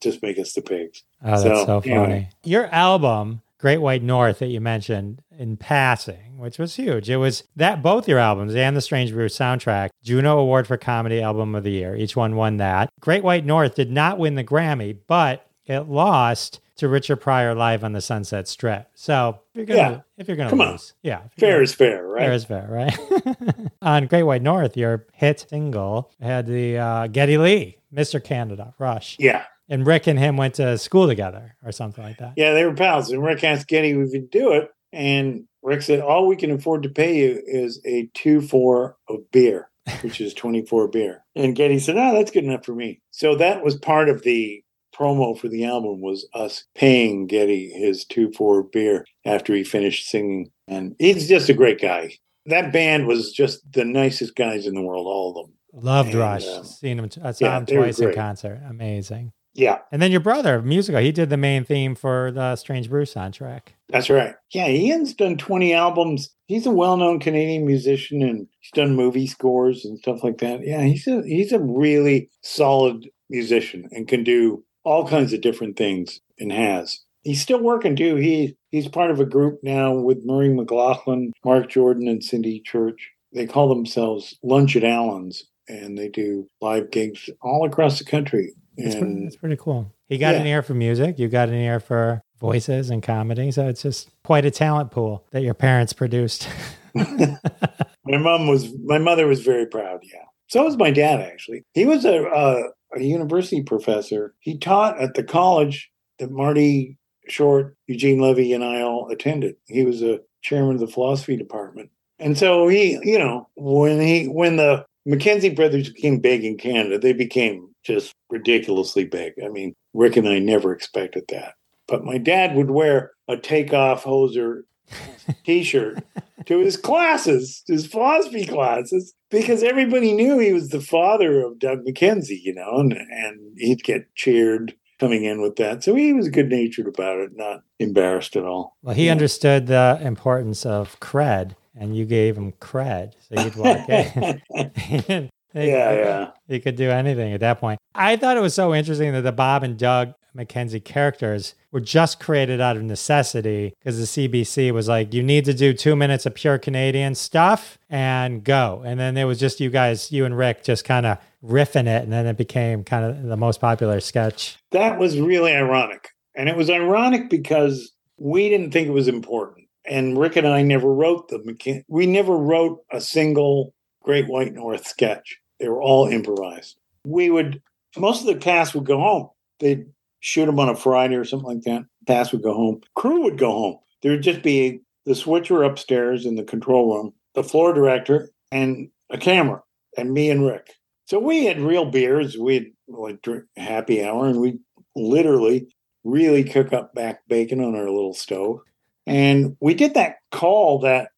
just 0.00 0.22
make 0.22 0.38
us 0.38 0.52
the 0.52 0.62
pigs. 0.62 1.02
Oh 1.24 1.30
that's 1.30 1.42
so, 1.42 1.66
so 1.66 1.80
funny. 1.80 1.94
Anyway. 1.94 2.30
your 2.44 2.66
album 2.66 3.42
great 3.58 3.78
white 3.78 4.02
north 4.02 4.40
that 4.40 4.48
you 4.48 4.60
mentioned 4.60 5.22
in 5.38 5.56
passing 5.56 6.32
which 6.42 6.58
was 6.58 6.74
huge. 6.74 7.08
It 7.08 7.18
was 7.18 7.44
that 7.54 7.84
both 7.84 8.08
your 8.08 8.18
albums 8.18 8.56
and 8.56 8.76
the 8.76 8.80
strange 8.80 9.12
brew 9.12 9.28
soundtrack 9.28 9.90
juno 10.02 10.38
award 10.38 10.66
for 10.66 10.76
comedy 10.76 11.22
album 11.22 11.54
of 11.54 11.62
the 11.62 11.70
year. 11.70 11.94
Each 11.94 12.16
one 12.16 12.34
won 12.34 12.56
that. 12.56 12.90
Great 12.98 13.22
white 13.22 13.46
north 13.46 13.76
did 13.76 13.92
not 13.92 14.18
win 14.18 14.34
the 14.34 14.42
grammy 14.42 14.98
but 15.06 15.46
it 15.66 15.88
lost 15.88 16.60
to 16.76 16.88
Richard 16.88 17.16
Pryor 17.16 17.54
live 17.54 17.84
on 17.84 17.92
the 17.92 18.00
Sunset 18.00 18.48
Strip. 18.48 18.88
So 18.94 19.40
if 19.54 19.56
you're 19.56 19.66
gonna, 19.66 19.78
yeah. 19.78 20.00
if 20.16 20.28
you're 20.28 20.36
gonna 20.36 20.50
Come 20.50 20.58
lose, 20.60 20.68
on. 20.70 20.96
yeah, 21.02 21.22
fair 21.38 21.52
gonna, 21.52 21.62
is 21.62 21.74
fair, 21.74 22.06
right? 22.06 22.22
Fair 22.22 22.32
is 22.32 22.44
fair, 22.44 22.66
right? 22.68 23.70
on 23.82 24.06
Great 24.06 24.24
White 24.24 24.42
North, 24.42 24.76
your 24.76 25.06
hit 25.12 25.46
single 25.48 26.10
had 26.20 26.46
the 26.46 26.78
uh, 26.78 27.06
Geddy 27.06 27.38
Lee, 27.38 27.78
Mr. 27.94 28.22
Canada, 28.22 28.74
Rush. 28.78 29.16
Yeah. 29.18 29.44
And 29.68 29.86
Rick 29.86 30.06
and 30.06 30.18
him 30.18 30.36
went 30.36 30.54
to 30.54 30.76
school 30.76 31.06
together 31.06 31.56
or 31.64 31.72
something 31.72 32.02
like 32.02 32.18
that. 32.18 32.34
Yeah, 32.36 32.52
they 32.52 32.66
were 32.66 32.74
pals. 32.74 33.10
And 33.10 33.22
Rick 33.22 33.44
asked 33.44 33.68
Geddy 33.68 33.90
if 33.90 33.96
we 33.98 34.10
could 34.10 34.30
do 34.30 34.52
it. 34.52 34.70
And 34.92 35.44
Rick 35.62 35.82
said, 35.82 36.00
All 36.00 36.26
we 36.26 36.36
can 36.36 36.50
afford 36.50 36.82
to 36.82 36.88
pay 36.88 37.16
you 37.16 37.40
is 37.46 37.80
a 37.86 38.10
2 38.14 38.42
4 38.42 38.96
of 39.08 39.30
beer, 39.30 39.70
which 40.02 40.20
is 40.20 40.34
24 40.34 40.88
beer. 40.88 41.24
And 41.34 41.54
Geddy 41.56 41.78
said, 41.78 41.96
Oh, 41.96 42.12
that's 42.12 42.30
good 42.30 42.44
enough 42.44 42.66
for 42.66 42.74
me. 42.74 43.00
So 43.12 43.36
that 43.36 43.62
was 43.64 43.76
part 43.76 44.08
of 44.08 44.22
the 44.22 44.62
promo 44.92 45.38
for 45.38 45.48
the 45.48 45.64
album 45.64 46.00
was 46.00 46.26
us 46.34 46.64
paying 46.74 47.26
Geddy 47.26 47.70
his 47.70 48.04
two 48.04 48.30
for 48.32 48.62
beer 48.62 49.04
after 49.24 49.54
he 49.54 49.64
finished 49.64 50.08
singing. 50.08 50.50
And 50.68 50.94
he's 50.98 51.28
just 51.28 51.48
a 51.48 51.54
great 51.54 51.80
guy. 51.80 52.18
That 52.46 52.72
band 52.72 53.06
was 53.06 53.32
just 53.32 53.60
the 53.72 53.84
nicest 53.84 54.34
guys 54.34 54.66
in 54.66 54.74
the 54.74 54.82
world, 54.82 55.06
all 55.06 55.30
of 55.30 55.46
them. 55.46 55.54
Loved 55.72 56.10
and, 56.10 56.18
Rush. 56.18 56.46
Um, 56.46 56.64
Seen 56.64 56.98
him. 56.98 57.08
I 57.22 57.32
saw 57.32 57.44
yeah, 57.44 57.58
him 57.58 57.66
twice 57.66 57.98
in 57.98 58.12
concert. 58.14 58.60
Amazing. 58.68 59.32
Yeah. 59.54 59.78
And 59.90 60.00
then 60.00 60.10
your 60.10 60.20
brother, 60.20 60.62
musical, 60.62 61.00
he 61.00 61.12
did 61.12 61.30
the 61.30 61.36
main 61.36 61.64
theme 61.64 61.94
for 61.94 62.30
the 62.30 62.56
Strange 62.56 62.88
Brew 62.88 63.04
soundtrack. 63.04 63.60
That's 63.90 64.08
right. 64.08 64.34
Yeah, 64.50 64.68
Ian's 64.68 65.12
done 65.12 65.36
20 65.36 65.74
albums. 65.74 66.30
He's 66.46 66.66
a 66.66 66.70
well-known 66.70 67.20
Canadian 67.20 67.66
musician 67.66 68.22
and 68.22 68.46
he's 68.60 68.70
done 68.72 68.96
movie 68.96 69.26
scores 69.26 69.84
and 69.84 69.98
stuff 69.98 70.24
like 70.24 70.38
that. 70.38 70.66
Yeah, 70.66 70.82
he's 70.82 71.06
a 71.06 71.22
he's 71.26 71.52
a 71.52 71.60
really 71.60 72.30
solid 72.42 73.08
musician 73.28 73.88
and 73.92 74.08
can 74.08 74.24
do 74.24 74.64
all 74.84 75.06
kinds 75.06 75.32
of 75.32 75.40
different 75.40 75.76
things 75.76 76.20
and 76.38 76.52
has. 76.52 77.00
He's 77.22 77.40
still 77.40 77.60
working 77.60 77.94
too. 77.94 78.16
He 78.16 78.56
he's 78.70 78.88
part 78.88 79.10
of 79.10 79.20
a 79.20 79.24
group 79.24 79.60
now 79.62 79.94
with 79.94 80.24
Murray 80.24 80.48
McLauchlan, 80.48 81.30
Marc 81.44 81.68
Jordan, 81.68 82.08
and 82.08 82.22
Cindy 82.22 82.60
Church. 82.60 83.10
They 83.32 83.46
call 83.46 83.68
themselves 83.68 84.36
Lunch 84.42 84.76
at 84.76 84.84
Allen's, 84.84 85.44
and 85.68 85.96
they 85.96 86.08
do 86.08 86.48
live 86.60 86.90
gigs 86.90 87.30
all 87.40 87.64
across 87.64 87.98
the 87.98 88.04
country. 88.04 88.54
And, 88.76 88.92
pretty, 88.92 89.22
that's 89.24 89.36
pretty 89.36 89.56
cool. 89.56 89.92
He 90.08 90.18
got 90.18 90.34
yeah. 90.34 90.40
an 90.40 90.46
ear 90.46 90.62
for 90.62 90.74
music. 90.74 91.18
You 91.18 91.28
got 91.28 91.48
an 91.48 91.54
ear 91.54 91.80
for 91.80 92.22
voices 92.38 92.90
and 92.90 93.02
comedy. 93.02 93.50
So 93.50 93.68
it's 93.68 93.82
just 93.82 94.10
quite 94.24 94.44
a 94.44 94.50
talent 94.50 94.90
pool 94.90 95.24
that 95.30 95.42
your 95.42 95.54
parents 95.54 95.92
produced. 95.92 96.48
my 96.94 98.18
mom 98.18 98.46
was, 98.46 98.70
my 98.84 98.98
mother 98.98 99.26
was 99.26 99.40
very 99.40 99.66
proud. 99.66 100.00
Yeah. 100.02 100.24
So 100.48 100.64
was 100.64 100.76
my 100.76 100.90
dad, 100.90 101.20
actually. 101.20 101.64
He 101.72 101.86
was 101.86 102.04
a, 102.04 102.24
a 102.24 102.64
a 102.94 103.02
university 103.02 103.62
professor. 103.62 104.34
He 104.40 104.58
taught 104.58 105.00
at 105.00 105.14
the 105.14 105.22
college 105.22 105.90
that 106.18 106.30
Marty 106.30 106.98
Short, 107.28 107.76
Eugene 107.86 108.20
Levy, 108.20 108.52
and 108.52 108.64
I 108.64 108.82
all 108.82 109.08
attended. 109.10 109.56
He 109.66 109.84
was 109.84 110.02
a 110.02 110.20
chairman 110.42 110.74
of 110.74 110.80
the 110.80 110.88
philosophy 110.88 111.36
department. 111.36 111.90
And 112.18 112.36
so 112.36 112.68
he, 112.68 112.98
you 113.02 113.18
know, 113.18 113.48
when 113.56 114.00
he 114.00 114.26
when 114.26 114.56
the 114.56 114.84
McKenzie 115.06 115.54
brothers 115.54 115.90
became 115.90 116.18
big 116.18 116.44
in 116.44 116.56
Canada, 116.56 116.98
they 116.98 117.12
became 117.12 117.68
just 117.82 118.14
ridiculously 118.30 119.04
big. 119.04 119.34
I 119.44 119.48
mean, 119.48 119.74
Rick 119.94 120.16
and 120.16 120.28
I 120.28 120.38
never 120.38 120.72
expected 120.72 121.24
that. 121.28 121.54
But 121.88 122.04
my 122.04 122.18
dad 122.18 122.54
would 122.54 122.70
wear 122.70 123.12
a 123.28 123.36
takeoff 123.36 124.04
hoser 124.04 124.62
t-shirt 125.44 126.04
to 126.46 126.58
his 126.58 126.76
classes, 126.76 127.62
his 127.66 127.86
philosophy 127.86 128.46
classes, 128.46 129.14
because 129.30 129.62
everybody 129.62 130.12
knew 130.12 130.38
he 130.38 130.52
was 130.52 130.68
the 130.68 130.80
father 130.80 131.40
of 131.42 131.58
Doug 131.58 131.84
McKenzie, 131.86 132.40
you 132.42 132.54
know, 132.54 132.76
and, 132.76 132.92
and 132.92 133.40
he'd 133.58 133.82
get 133.82 134.14
cheered 134.14 134.74
coming 135.00 135.24
in 135.24 135.42
with 135.42 135.56
that. 135.56 135.82
So 135.82 135.94
he 135.94 136.12
was 136.12 136.28
good 136.28 136.48
natured 136.48 136.86
about 136.86 137.18
it, 137.18 137.30
not 137.34 137.62
embarrassed 137.78 138.36
at 138.36 138.44
all. 138.44 138.76
Well, 138.82 138.94
he 138.94 139.06
yeah. 139.06 139.12
understood 139.12 139.66
the 139.66 139.98
importance 140.00 140.64
of 140.64 140.98
cred, 141.00 141.56
and 141.74 141.96
you 141.96 142.04
gave 142.04 142.36
him 142.36 142.52
cred. 142.52 143.14
So 143.28 143.42
you'd 143.42 143.56
walk 143.56 143.88
in. 143.88 144.40
yeah, 145.54 145.92
yeah. 145.92 146.30
He 146.46 146.60
could 146.60 146.76
do 146.76 146.90
anything 146.90 147.32
at 147.32 147.40
that 147.40 147.58
point. 147.58 147.78
I 147.94 148.16
thought 148.16 148.36
it 148.36 148.40
was 148.40 148.54
so 148.54 148.74
interesting 148.74 149.12
that 149.12 149.22
the 149.22 149.32
Bob 149.32 149.62
and 149.62 149.76
Doug 149.76 150.14
McKenzie 150.36 150.82
characters 150.82 151.54
were 151.70 151.80
just 151.80 152.20
created 152.20 152.60
out 152.60 152.76
of 152.76 152.82
necessity 152.82 153.74
because 153.78 153.98
the 153.98 154.28
CBC 154.28 154.72
was 154.72 154.88
like, 154.88 155.12
you 155.12 155.22
need 155.22 155.44
to 155.44 155.54
do 155.54 155.72
two 155.72 155.96
minutes 155.96 156.26
of 156.26 156.34
pure 156.34 156.58
Canadian 156.58 157.14
stuff 157.14 157.78
and 157.90 158.44
go. 158.44 158.82
And 158.84 158.98
then 158.98 159.16
it 159.16 159.24
was 159.24 159.38
just 159.38 159.60
you 159.60 159.70
guys, 159.70 160.10
you 160.12 160.24
and 160.24 160.36
Rick, 160.36 160.64
just 160.64 160.84
kind 160.84 161.06
of 161.06 161.18
riffing 161.44 161.86
it. 161.86 162.02
And 162.02 162.12
then 162.12 162.26
it 162.26 162.36
became 162.36 162.84
kind 162.84 163.04
of 163.04 163.22
the 163.24 163.36
most 163.36 163.60
popular 163.60 164.00
sketch. 164.00 164.58
That 164.70 164.98
was 164.98 165.18
really 165.20 165.52
ironic. 165.52 166.08
And 166.34 166.48
it 166.48 166.56
was 166.56 166.70
ironic 166.70 167.28
because 167.28 167.92
we 168.18 168.48
didn't 168.48 168.72
think 168.72 168.88
it 168.88 168.92
was 168.92 169.08
important. 169.08 169.66
And 169.84 170.18
Rick 170.18 170.36
and 170.36 170.46
I 170.46 170.62
never 170.62 170.92
wrote 170.92 171.28
the, 171.28 171.82
we 171.88 172.06
never 172.06 172.36
wrote 172.36 172.80
a 172.92 173.00
single 173.00 173.74
Great 174.02 174.28
White 174.28 174.54
North 174.54 174.86
sketch. 174.86 175.38
They 175.58 175.68
were 175.68 175.82
all 175.82 176.06
improvised. 176.06 176.76
We 177.04 177.30
would, 177.30 177.60
most 177.96 178.20
of 178.20 178.26
the 178.26 178.36
cast 178.36 178.74
would 178.74 178.84
go 178.84 178.98
home. 178.98 179.28
They'd 179.58 179.86
shoot 180.22 180.46
them 180.46 180.58
on 180.58 180.68
a 180.68 180.76
Friday 180.76 181.16
or 181.16 181.24
something 181.24 181.48
like 181.48 181.62
that. 181.62 181.84
Pass 182.06 182.32
would 182.32 182.42
go 182.42 182.54
home. 182.54 182.80
Crew 182.94 183.22
would 183.24 183.36
go 183.36 183.50
home. 183.50 183.78
There 184.00 184.12
would 184.12 184.22
just 184.22 184.42
be 184.42 184.80
the 185.04 185.14
switcher 185.14 185.62
upstairs 185.62 186.24
in 186.24 186.36
the 186.36 186.44
control 186.44 186.96
room, 186.96 187.12
the 187.34 187.44
floor 187.44 187.74
director, 187.74 188.30
and 188.50 188.88
a 189.10 189.18
camera, 189.18 189.62
and 189.98 190.12
me 190.12 190.30
and 190.30 190.46
Rick. 190.46 190.74
So 191.06 191.18
we 191.18 191.44
had 191.44 191.60
real 191.60 191.84
beers. 191.84 192.38
We'd 192.38 192.72
like 192.88 193.20
drink 193.22 193.44
happy 193.56 194.02
hour, 194.02 194.26
and 194.26 194.40
we 194.40 194.58
literally 194.94 195.68
really 196.04 196.44
cook 196.44 196.72
up 196.72 196.94
back 196.94 197.20
bacon 197.28 197.62
on 197.62 197.74
our 197.74 197.90
little 197.90 198.14
stove. 198.14 198.60
And 199.06 199.56
we 199.60 199.74
did 199.74 199.94
that 199.94 200.16
call 200.30 200.78
that 200.80 201.10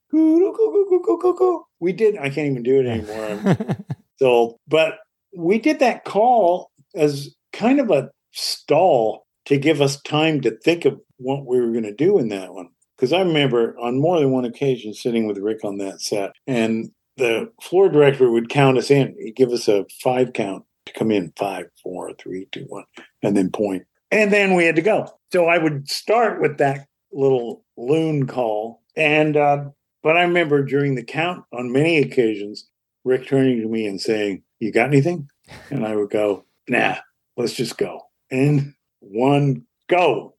we 1.80 1.92
did. 1.92 2.16
I 2.16 2.30
can't 2.30 2.50
even 2.50 2.62
do 2.62 2.80
it 2.80 2.86
anymore. 2.86 3.57
so, 4.18 4.59
but 4.66 4.94
we 5.36 5.59
did 5.59 5.80
that 5.80 6.05
call 6.05 6.70
as 6.94 7.34
kind 7.52 7.80
of 7.80 7.90
a 7.90 8.11
stall 8.35 9.26
to 9.47 9.57
give 9.57 9.80
us 9.80 10.01
time 10.03 10.41
to 10.43 10.51
think 10.59 10.85
of 10.85 11.01
what 11.18 11.47
we 11.47 11.61
were 11.61 11.70
going 11.70 11.85
to 11.85 11.95
do 11.95 12.18
in 12.18 12.28
that 12.28 12.53
one. 12.53 12.68
Because 12.97 13.12
I 13.12 13.20
remember 13.20 13.76
on 13.78 14.01
more 14.01 14.20
than 14.20 14.30
one 14.30 14.45
occasion 14.45 14.95
sitting 14.95 15.26
with 15.26 15.39
Rick 15.39 15.64
on 15.64 15.78
that 15.78 16.01
set, 16.01 16.32
and 16.47 16.91
the 17.16 17.51
floor 17.61 17.89
director 17.89 18.30
would 18.30 18.49
count 18.49 18.78
us 18.78 18.91
in. 18.91 19.14
He'd 19.18 19.37
give 19.37 19.51
us 19.51 19.68
a 19.68 19.85
five 20.03 20.32
count 20.32 20.64
to 20.87 20.93
come 20.93 21.11
in 21.11 21.32
five, 21.37 21.66
four, 21.82 22.12
three, 22.14 22.47
two, 22.53 22.64
one, 22.68 22.85
and 23.22 23.37
then 23.37 23.51
point. 23.51 23.85
And 24.11 24.32
then 24.32 24.55
we 24.55 24.64
had 24.64 24.76
to 24.76 24.82
go. 24.82 25.09
So 25.32 25.47
I 25.47 25.59
would 25.59 25.89
start 25.89 26.41
with 26.41 26.59
that 26.59 26.87
little 27.12 27.64
loon 27.76 28.26
call. 28.26 28.82
And, 28.97 29.37
uh, 29.37 29.64
but 30.03 30.16
I 30.16 30.22
remember 30.22 30.64
during 30.64 30.95
the 30.95 31.03
count 31.03 31.45
on 31.53 31.72
many 31.72 31.99
occasions, 31.99 32.68
Rick 33.05 33.26
turning 33.26 33.61
to 33.61 33.68
me 33.68 33.87
and 33.87 34.01
saying, 34.01 34.43
You 34.61 34.72
got 34.72 34.89
anything? 34.89 35.28
And 35.70 35.85
I 35.85 35.97
would 35.97 36.11
go, 36.11 36.45
Nah, 36.68 36.97
let's 37.37 37.55
just 37.55 37.76
go. 37.76 38.03
And 38.35 38.74
one, 39.01 39.64
go. 39.89 40.35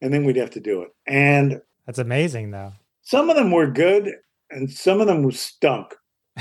And 0.00 0.12
then 0.12 0.24
we'd 0.24 0.36
have 0.36 0.50
to 0.50 0.60
do 0.60 0.82
it. 0.82 0.88
And 1.06 1.60
That's 1.86 1.98
amazing, 1.98 2.50
though. 2.50 2.72
some 3.02 3.30
of 3.30 3.36
them 3.36 3.50
were 3.50 3.70
good 3.70 4.12
and 4.50 4.70
some 4.70 5.00
of 5.00 5.06
them 5.06 5.22
were 5.22 5.30
stunk. 5.32 5.94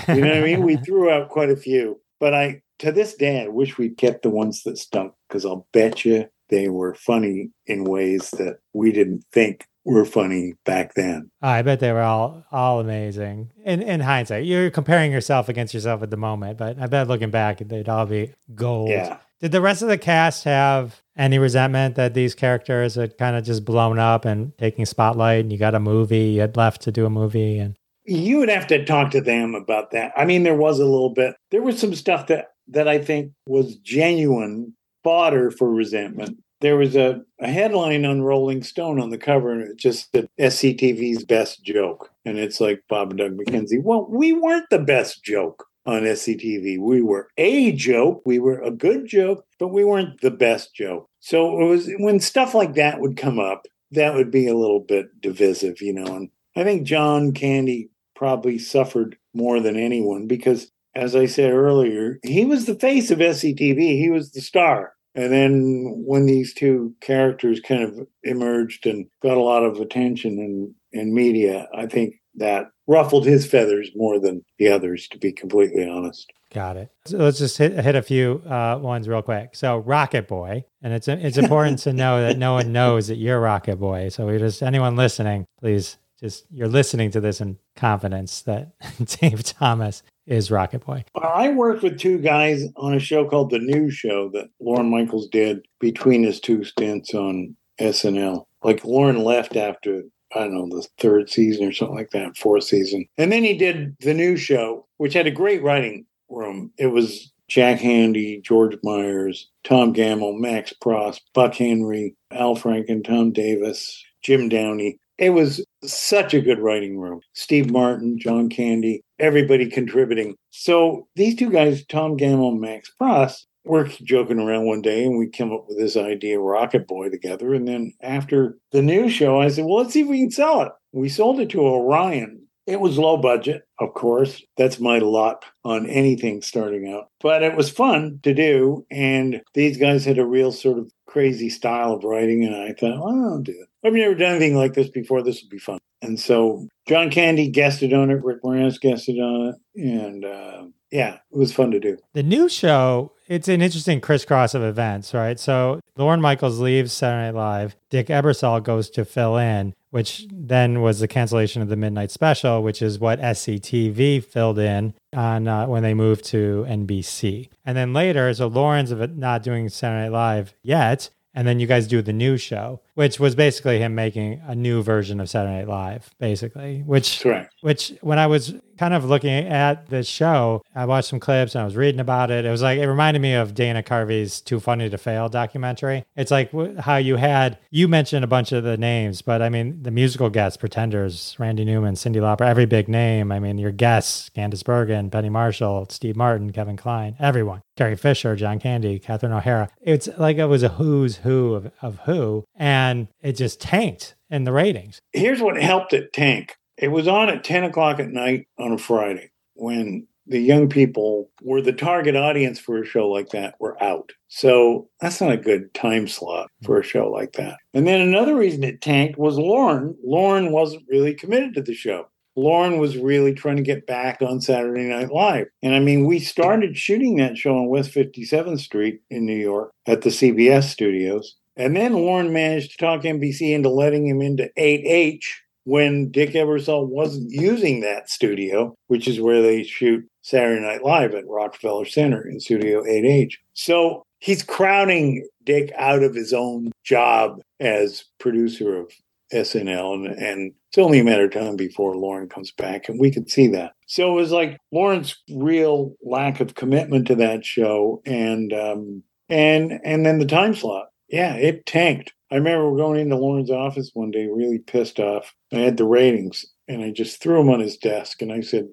You 0.08 0.22
know 0.22 0.30
what 0.30 0.38
I 0.38 0.42
mean? 0.42 0.64
We 0.64 0.78
threw 0.86 1.10
out 1.10 1.30
quite 1.30 1.50
a 1.50 1.56
few, 1.56 2.00
but 2.20 2.34
I, 2.34 2.62
to 2.80 2.92
this 2.92 3.16
day, 3.16 3.44
I 3.44 3.48
wish 3.48 3.78
we'd 3.78 3.98
kept 3.98 4.24
the 4.24 4.30
ones 4.30 4.64
that 4.64 4.78
stunk 4.78 5.14
because 5.28 5.46
I'll 5.46 5.68
bet 5.74 6.06
you 6.06 6.28
they 6.50 6.70
were 6.70 6.94
funny 6.96 7.52
in 7.66 7.84
ways 7.84 8.32
that 8.32 8.60
we 8.74 8.92
didn't 8.92 9.26
think 9.32 9.66
were 9.84 10.06
funny 10.06 10.54
back 10.66 10.94
then. 10.96 11.32
Oh, 11.42 11.48
I 11.48 11.62
bet 11.62 11.80
they 11.80 11.92
were 11.92 12.02
all 12.02 12.46
all 12.52 12.80
amazing. 12.80 13.52
In 13.66 13.82
in 13.82 14.02
hindsight, 14.02 14.46
you're 14.46 14.70
comparing 14.70 15.12
yourself 15.12 15.50
against 15.50 15.74
yourself 15.74 16.04
at 16.04 16.10
the 16.12 16.18
moment, 16.18 16.58
but 16.58 16.78
I 16.80 16.88
bet 16.88 17.08
looking 17.08 17.32
back, 17.32 17.60
they'd 17.60 17.90
all 17.90 18.06
be 18.06 18.34
gold. 18.54 18.90
Yeah. 18.90 19.18
Did 19.40 19.52
the 19.52 19.62
rest 19.62 19.82
of 19.82 19.88
the 19.88 19.98
cast 19.98 20.46
have 20.46 21.02
any 21.16 21.38
resentment 21.38 21.96
that 21.96 22.14
these 22.14 22.34
characters 22.34 22.96
had 22.96 23.18
kind 23.18 23.36
of 23.36 23.44
just 23.44 23.66
blown 23.66 24.00
up 24.00 24.26
and 24.26 24.58
taking 24.58 24.86
spotlight, 24.86 25.42
and 25.42 25.52
you 25.52 25.58
got 25.60 25.76
a 25.76 25.80
movie, 25.80 26.30
you 26.30 26.42
had 26.42 26.58
left 26.58 26.82
to 26.84 26.92
do 26.92 27.06
a 27.06 27.10
movie, 27.10 27.58
and 27.58 27.76
You 28.06 28.38
would 28.38 28.50
have 28.50 28.68
to 28.68 28.86
talk 28.86 29.12
to 29.12 29.22
them 29.22 29.54
about 29.54 29.92
that. 29.92 30.12
I 30.16 30.26
mean, 30.26 30.44
there 30.44 30.56
was 30.56 30.80
a 30.80 30.86
little 30.86 31.14
bit. 31.14 31.36
There 31.52 31.62
was 31.62 31.80
some 31.80 31.94
stuff 31.94 32.28
that 32.28 32.48
that 32.70 32.88
I 32.88 32.98
think 33.00 33.32
was 33.46 33.76
genuine 33.78 34.74
fodder 35.04 35.52
for 35.52 35.72
resentment. 35.72 36.38
There 36.60 36.76
was 36.76 36.96
a, 36.96 37.22
a 37.40 37.48
headline 37.48 38.04
on 38.06 38.24
Rolling 38.24 38.64
Stone 38.64 39.00
on 39.00 39.12
the 39.12 39.18
cover, 39.20 39.52
and 39.52 39.62
it 39.62 39.78
just 39.78 40.10
said 40.12 40.28
SCTV's 40.40 41.24
best 41.24 41.64
joke. 41.64 42.10
And 42.26 42.40
it's 42.40 42.60
like 42.60 42.82
Bob 42.90 43.12
and 43.12 43.20
Doug 43.20 43.38
McKenzie. 43.38 43.82
Well, 43.82 44.08
we 44.10 44.34
weren't 44.34 44.66
the 44.72 44.80
best 44.80 45.24
joke 45.24 45.67
on 45.88 46.04
SCTV. 46.04 46.80
We 46.80 47.02
were 47.02 47.30
a 47.38 47.72
joke. 47.72 48.22
We 48.26 48.40
were 48.40 48.62
a 48.62 48.70
good 48.70 49.08
joke, 49.08 49.46
but 49.58 49.70
we 49.70 49.86
weren't 49.86 50.20
the 50.22 50.32
best 50.32 50.76
joke. 50.76 51.10
So 51.22 51.62
it 51.62 51.66
was 51.66 51.90
when 52.00 52.20
stuff 52.20 52.54
like 52.54 52.76
that 52.76 53.00
would 53.00 53.16
come 53.16 53.40
up, 53.40 53.66
that 53.92 54.14
would 54.14 54.30
be 54.30 54.48
a 54.48 54.56
little 54.56 54.82
bit 54.82 55.22
divisive, 55.22 55.82
you 55.82 55.94
know. 55.94 56.16
And 56.16 56.30
I 56.58 56.64
think 56.64 56.86
John 56.86 57.32
Candy 57.32 57.90
probably 58.16 58.60
suffered 58.60 59.18
more 59.34 59.62
than 59.62 59.78
anyone 59.78 60.28
because, 60.28 60.70
as 60.94 61.16
I 61.16 61.26
said 61.26 61.52
earlier, 61.52 62.20
he 62.24 62.44
was 62.44 62.66
the 62.66 62.76
face 62.76 63.10
of 63.10 63.20
SCTV. 63.20 63.98
He 63.98 64.10
was 64.10 64.32
the 64.32 64.42
star. 64.42 64.94
And 65.16 65.32
then 65.32 66.04
when 66.06 66.26
these 66.26 66.54
two 66.54 66.94
characters 67.02 67.60
kind 67.60 67.84
of 67.84 68.08
emerged 68.24 68.86
and 68.86 69.08
got 69.24 69.38
a 69.38 69.42
lot 69.42 69.64
of 69.64 69.80
attention 69.80 70.38
in, 70.38 70.76
in 70.92 71.14
media, 71.14 71.68
I 71.74 71.88
think 71.88 72.16
that 72.36 72.68
ruffled 72.88 73.26
his 73.26 73.46
feathers 73.46 73.92
more 73.96 74.20
than 74.20 74.44
the 74.58 74.70
others, 74.70 75.08
to 75.10 75.18
be 75.18 75.32
completely 75.32 75.88
honest. 75.88 76.32
got 76.54 76.78
it. 76.78 76.90
So 77.06 77.18
let's 77.18 77.38
just 77.38 77.58
hit, 77.58 77.74
hit 77.74 77.96
a 77.96 78.02
few 78.02 78.42
uh, 78.50 78.80
ones 78.82 79.08
real 79.08 79.22
quick. 79.22 79.56
So 79.56 79.78
Rocket 79.78 80.28
Boy, 80.28 80.64
and 80.82 80.94
it's 80.94 81.08
it's 81.08 81.38
important 81.38 81.80
to 81.80 81.94
know 81.94 82.22
that 82.22 82.38
no 82.38 82.54
one 82.54 82.72
knows 82.72 83.08
that 83.08 83.18
you're 83.18 83.40
Rocket 83.40 83.78
Boy. 83.78 84.10
So 84.10 84.26
we 84.28 84.38
just 84.38 84.64
anyone 84.64 84.96
listening, 84.96 85.46
please 85.60 85.98
just 86.20 86.46
you're 86.50 86.68
listening 86.68 87.12
to 87.12 87.22
this 87.22 87.42
in 87.42 87.58
confidence 87.76 88.42
that 88.44 88.72
Dave 89.20 89.44
Thomas 89.44 90.04
is 90.26 90.52
Rocket 90.52 90.86
Boy. 90.86 91.06
Well, 91.16 91.32
I 91.34 91.50
worked 91.50 91.84
with 91.84 92.00
two 92.00 92.18
guys 92.18 92.64
on 92.76 92.94
a 92.94 93.00
show 93.00 93.26
called 93.26 93.50
The 93.50 93.60
News 93.60 93.94
Show 93.94 94.30
that 94.30 94.50
Lorne 94.60 94.90
Michaels 94.90 95.28
did 95.28 95.66
between 95.80 96.24
his 96.24 96.40
two 96.40 96.64
stints 96.64 97.14
on 97.14 97.56
SNL. 97.80 98.46
Like 98.64 98.84
Lorne 98.84 99.24
left 99.24 99.56
after, 99.56 100.04
I 100.36 100.40
don't 100.40 100.54
know, 100.54 100.68
the 100.70 100.88
third 101.00 101.30
season 101.30 101.68
or 101.68 101.72
something 101.72 101.96
like 101.96 102.12
that, 102.12 102.38
fourth 102.38 102.66
season. 102.66 103.06
And 103.18 103.32
then 103.32 103.44
he 103.44 103.58
did 103.58 103.96
The 104.00 104.14
new 104.14 104.36
Show, 104.38 104.86
which 104.98 105.14
had 105.14 105.28
a 105.28 105.32
great 105.32 105.64
writing 105.64 106.06
room. 106.30 106.72
It 106.78 106.88
was 106.88 107.32
Jack 107.48 107.80
Handey, 107.80 108.44
George 108.44 108.78
Myers, 108.84 109.50
Tom 109.64 109.94
Gammill, 109.94 110.38
Max 110.38 110.74
Pross, 110.74 111.22
Buck 111.34 111.56
Henry, 111.56 112.16
Al 112.32 112.56
Franken, 112.56 113.04
Tom 113.06 113.32
Davis, 113.32 114.04
Jim 114.22 114.50
Downey. 114.50 115.00
It 115.18 115.32
was 115.32 115.66
such 115.84 116.34
a 116.34 116.42
good 116.42 116.60
writing 116.60 117.00
room. 117.00 117.22
Steve 117.34 117.72
Martin, 117.72 118.20
John 118.20 118.50
Candy, 118.50 119.02
everybody 119.20 119.68
contributing. 119.68 120.36
So 120.52 121.08
these 121.16 121.36
two 121.36 121.50
guys, 121.50 121.86
Tom 121.86 122.18
Gammill 122.18 122.52
and 122.52 122.62
Max 122.62 122.92
Pross, 122.92 123.47
were 123.68 123.86
joking 124.04 124.40
around 124.40 124.66
one 124.66 124.82
day 124.82 125.04
and 125.04 125.18
we 125.18 125.28
came 125.28 125.52
up 125.52 125.66
with 125.68 125.78
this 125.78 125.98
idea, 125.98 126.40
Rocket 126.40 126.88
Boy, 126.88 127.10
together. 127.10 127.54
And 127.54 127.68
then 127.68 127.94
after 128.02 128.58
the 128.72 128.82
news 128.82 129.14
show, 129.14 129.42
I 129.42 129.50
said, 129.50 129.66
well, 129.66 129.78
let's 129.78 129.94
see 129.94 130.02
if 130.02 130.08
we 130.08 130.20
can 130.20 130.32
sell 130.32 130.62
it. 130.62 130.72
We 130.92 131.10
sold 131.10 131.40
it 131.40 131.50
to 131.52 131.62
Orion. 131.62 132.42
It 132.66 132.82
was 132.82 132.98
low 132.98 133.16
budget, 133.16 133.64
of 133.80 133.94
course. 133.94 134.44
That's 134.58 134.80
my 134.80 135.00
luck 135.00 135.46
on 135.64 135.86
anything 135.86 136.42
starting 136.42 136.92
out. 136.92 137.10
But 137.22 137.42
it 137.42 137.56
was 137.56 137.70
fun 137.70 138.20
to 138.24 138.34
do. 138.34 138.86
And 138.92 139.42
these 139.54 139.78
guys 139.78 140.04
had 140.04 140.18
a 140.18 140.26
real 140.26 140.52
sort 140.52 140.78
of 140.78 140.92
crazy 141.08 141.50
style 141.50 141.94
of 141.94 142.04
writing. 142.04 142.44
And 142.44 142.56
I 142.56 142.74
thought, 142.74 143.00
well, 143.00 143.34
I'll 143.34 143.42
do 143.42 143.54
it. 143.54 143.70
I've 143.88 143.94
never 143.94 144.16
done 144.16 144.36
anything 144.36 144.58
like 144.58 144.74
this 144.74 144.90
before. 144.90 145.24
This 145.24 145.42
will 145.42 145.50
be 145.50 145.60
fun. 145.60 145.80
And 146.02 146.20
so 146.20 146.68
John 146.88 147.10
Candy 147.10 147.48
guested 147.48 147.94
on 147.94 148.12
it. 148.12 148.24
Rick 148.24 148.44
Moranis 148.44 148.82
guested 148.82 149.18
on 149.18 149.54
it. 149.54 149.82
And 149.82 150.26
uh, 150.26 150.66
yeah, 150.92 151.16
it 151.32 151.38
was 151.38 151.54
fun 151.54 151.72
to 151.72 151.80
do. 151.80 151.98
The 152.14 152.24
new 152.24 152.50
show, 152.50 153.14
it's 153.28 153.48
an 153.48 153.62
interesting 153.62 154.02
crisscross 154.02 154.54
of 154.54 154.64
events, 154.64 155.14
right? 155.14 155.40
So 155.40 155.80
Lorne 155.98 156.22
Michaels 156.22 156.60
leaves 156.60 156.94
Saturday 156.94 157.28
Night 157.28 157.36
Live. 157.36 157.76
Dick 157.90 158.08
Ebersol 158.08 158.64
goes 158.64 158.90
to 158.92 159.06
fill 159.06 159.38
in, 159.38 159.74
which 159.90 160.28
then 160.32 160.82
was 160.82 161.00
the 161.00 161.08
cancellation 161.08 161.62
of 161.62 161.70
the 161.70 161.76
Midnight 161.76 162.12
Special, 162.12 162.64
which 162.64 162.82
is 162.82 163.00
what 163.00 163.20
SCTV 163.20 164.24
filled 164.24 164.60
in 164.60 164.94
on 165.14 165.48
uh, 165.48 165.68
when 165.68 165.84
they 165.84 165.94
moved 165.94 166.26
to 166.26 166.66
NBC. 166.70 167.50
And 167.66 167.78
then 167.78 167.94
later, 167.94 168.34
so 168.34 168.48
Lorne's 168.48 168.92
not 168.92 169.44
doing 169.44 169.70
Saturday 169.70 170.10
Night 170.10 170.12
Live 170.12 170.54
yet. 170.64 171.10
And 171.34 171.48
then 171.48 171.60
you 171.60 171.68
guys 171.68 171.88
do 171.88 172.02
the 172.02 172.14
new 172.14 172.36
show, 172.36 172.82
which 172.98 173.20
was 173.20 173.36
basically 173.36 173.78
him 173.78 173.94
making 173.94 174.42
a 174.48 174.56
new 174.56 174.82
version 174.82 175.20
of 175.20 175.30
Saturday 175.30 175.60
Night 175.60 175.68
Live, 175.68 176.10
basically. 176.20 176.82
Which 176.82 177.22
Correct. 177.22 177.54
which 177.62 177.94
when 178.02 178.18
I 178.18 178.26
was 178.26 178.56
kind 178.80 178.96
of 178.96 179.06
looking 179.06 179.30
at 179.48 179.88
the 179.88 180.04
show, 180.04 180.64
I 180.74 180.86
watched 180.86 181.10
some 181.10 181.20
clips 181.20 181.54
and 181.54 181.62
I 181.62 181.66
was 181.66 181.76
reading 181.76 182.00
about 182.00 182.32
it. 182.32 182.44
It 182.44 182.50
was 182.50 182.64
like 182.64 182.80
it 182.80 182.88
reminded 182.88 183.22
me 183.22 183.34
of 183.36 183.54
Dana 183.54 183.84
Carvey's 183.84 184.42
"Too 184.42 184.60
Funny 184.60 184.90
to 184.90 184.98
Fail" 184.98 185.30
documentary. 185.30 186.06
It's 186.16 186.32
like 186.32 186.52
how 186.80 186.98
you 186.98 187.18
had 187.18 187.60
you 187.70 187.88
mentioned 187.88 188.24
a 188.24 188.28
bunch 188.28 188.52
of 188.52 188.64
the 188.64 188.78
names, 188.78 189.22
but 189.22 189.44
I 189.44 189.50
mean 189.50 189.84
the 189.84 189.92
musical 189.92 190.32
guests, 190.32 190.58
Pretenders, 190.58 191.36
Randy 191.38 191.66
Newman, 191.66 191.94
Cyndi 191.94 192.18
Lauper, 192.18 192.48
every 192.48 192.66
big 192.66 192.88
name. 192.88 193.32
I 193.32 193.40
mean 193.40 193.60
your 193.60 193.72
guests, 193.72 194.32
Candice 194.36 194.64
Bergen, 194.66 195.12
Penny 195.12 195.30
Marshall, 195.30 195.86
Steve 195.92 196.16
Martin, 196.16 196.52
Kevin 196.52 196.78
Kline, 196.78 197.16
everyone, 197.20 197.62
Carrie 197.76 197.96
Fisher, 197.96 198.36
John 198.36 198.60
Candy, 198.60 198.98
Catherine 198.98 199.34
O'Hara. 199.34 199.70
It's 199.82 200.10
like 200.18 200.38
it 200.38 200.46
was 200.46 200.64
a 200.64 200.70
who's 200.70 201.18
who 201.18 201.54
of, 201.54 201.72
of 201.84 202.00
who, 202.06 202.44
and 202.56 202.87
it 203.22 203.34
just 203.34 203.62
tanked 203.62 204.16
in 204.30 204.44
the 204.44 204.52
ratings. 204.52 205.02
Here's 205.14 205.42
what 205.42 205.62
helped 205.62 205.94
it 205.94 206.14
tank 206.14 206.56
it 206.78 206.90
was 206.90 207.08
on 207.08 207.30
at 207.30 207.44
10 207.44 207.64
o'clock 207.64 208.00
at 208.00 208.10
night 208.10 208.48
on 208.60 208.72
a 208.72 208.78
Friday 208.78 209.32
when 209.56 210.08
the 210.28 210.40
young 210.40 210.68
people 210.70 211.30
were 211.42 211.62
the 211.62 211.74
target 211.74 212.16
audience 212.16 212.60
for 212.60 212.82
a 212.82 212.86
show 212.86 213.10
like 213.10 213.30
that 213.30 213.56
were 213.60 213.82
out. 213.82 214.12
So 214.28 214.90
that's 215.00 215.22
not 215.22 215.32
a 215.32 215.38
good 215.38 215.74
time 215.74 216.08
slot 216.08 216.52
for 216.64 216.80
a 216.80 216.84
show 216.84 217.10
like 217.10 217.34
that. 217.34 217.58
And 217.74 217.88
then 217.88 218.02
another 218.02 218.36
reason 218.36 218.64
it 218.64 218.82
tanked 218.82 219.18
was 219.18 219.38
Lorne. 219.38 219.96
Lorne 220.04 220.52
wasn't 220.52 220.84
really 220.90 221.14
committed 221.14 221.54
to 221.56 221.62
the 221.62 221.74
show. 221.74 222.08
Lorne 222.36 222.78
was 222.78 222.98
really 222.98 223.34
trying 223.34 223.56
to 223.56 223.64
get 223.64 223.88
back 223.88 224.22
on 224.22 224.42
Saturday 224.42 224.84
Night 224.84 225.12
Live. 225.12 225.48
And 225.64 225.74
I 225.74 225.80
mean, 225.80 226.06
we 226.06 226.20
started 226.20 226.78
shooting 226.78 227.16
that 227.18 227.38
show 227.38 227.58
on 227.58 227.68
West 227.68 227.92
57th 227.92 228.60
Street 228.60 229.02
in 229.10 229.26
New 229.26 229.36
York 229.36 229.72
at 229.88 230.02
the 230.02 230.12
CBS 230.12 230.66
studios. 230.66 231.36
And 231.58 231.76
then 231.76 231.94
Lorne 231.94 232.32
managed 232.32 232.72
to 232.72 232.78
talk 232.78 233.02
NBC 233.02 233.54
into 233.54 233.70
letting 233.70 234.08
him 234.08 234.22
into 234.22 234.50
8H 234.58 235.24
when 235.64 236.10
Dick 236.12 236.32
Ebersol 236.32 236.88
wasn't 236.88 237.32
using 237.32 237.82
that 237.82 238.10
studio, 238.10 238.74
which 238.88 239.08
is 239.08 239.20
where 239.20 239.42
they 239.42 239.64
shoot 239.64 240.08
Saturday 240.22 240.62
Night 240.62 240.84
Live 240.84 241.14
at 241.14 241.28
Rockefeller 241.28 241.86
Center 241.86 242.26
in 242.26 242.40
Studio 242.40 242.84
8H. 242.84 243.34
So 243.54 244.04
he's 244.20 244.44
crowding 244.44 245.28
Dick 245.44 245.74
out 245.78 246.04
of 246.04 246.16
his 246.16 246.32
own 246.32 246.72
job 246.84 247.42
as 247.60 248.06
producer 248.20 248.78
of 248.78 248.92
SNL, 249.34 249.94
and, 249.94 250.08
and 250.18 250.54
it's 250.70 250.78
only 250.78 251.00
a 251.00 251.04
matter 251.04 251.26
of 251.26 251.32
time 251.32 251.56
before 251.56 251.98
Lorne 251.98 252.30
comes 252.30 252.52
back, 252.52 252.88
and 252.88 253.00
we 253.00 253.12
could 253.12 253.30
see 253.30 253.48
that. 253.48 253.74
So 253.88 254.12
it 254.12 254.16
was 254.16 254.32
like 254.32 254.58
Lorne's 254.72 255.18
real 255.30 255.96
lack 256.02 256.40
of 256.40 256.56
commitment 256.56 257.08
to 257.08 257.16
that 257.16 257.46
show, 257.46 258.02
and 258.06 258.54
um, 258.54 259.04
and 259.28 259.80
and 259.84 260.06
then 260.06 260.20
the 260.20 260.26
time 260.26 260.56
slot. 260.56 260.87
Yeah, 261.08 261.36
it 261.36 261.66
tanked. 261.66 262.14
I 262.32 262.36
remember 262.36 262.76
going 262.76 263.00
into 263.00 263.16
Lorne's 263.16 263.52
office 263.52 263.92
one 263.94 264.12
day, 264.12 264.28
really 264.28 264.60
pissed 264.60 265.00
off. 265.00 265.34
I 265.54 265.58
had 265.58 265.78
the 265.78 265.86
ratings, 265.86 266.46
and 266.68 266.84
I 266.84 266.92
just 266.92 267.22
threw 267.22 267.38
them 267.38 267.50
on 267.50 267.62
his 267.62 267.78
desk 267.78 268.22
and 268.22 268.32
I 268.32 268.42
said, 268.42 268.68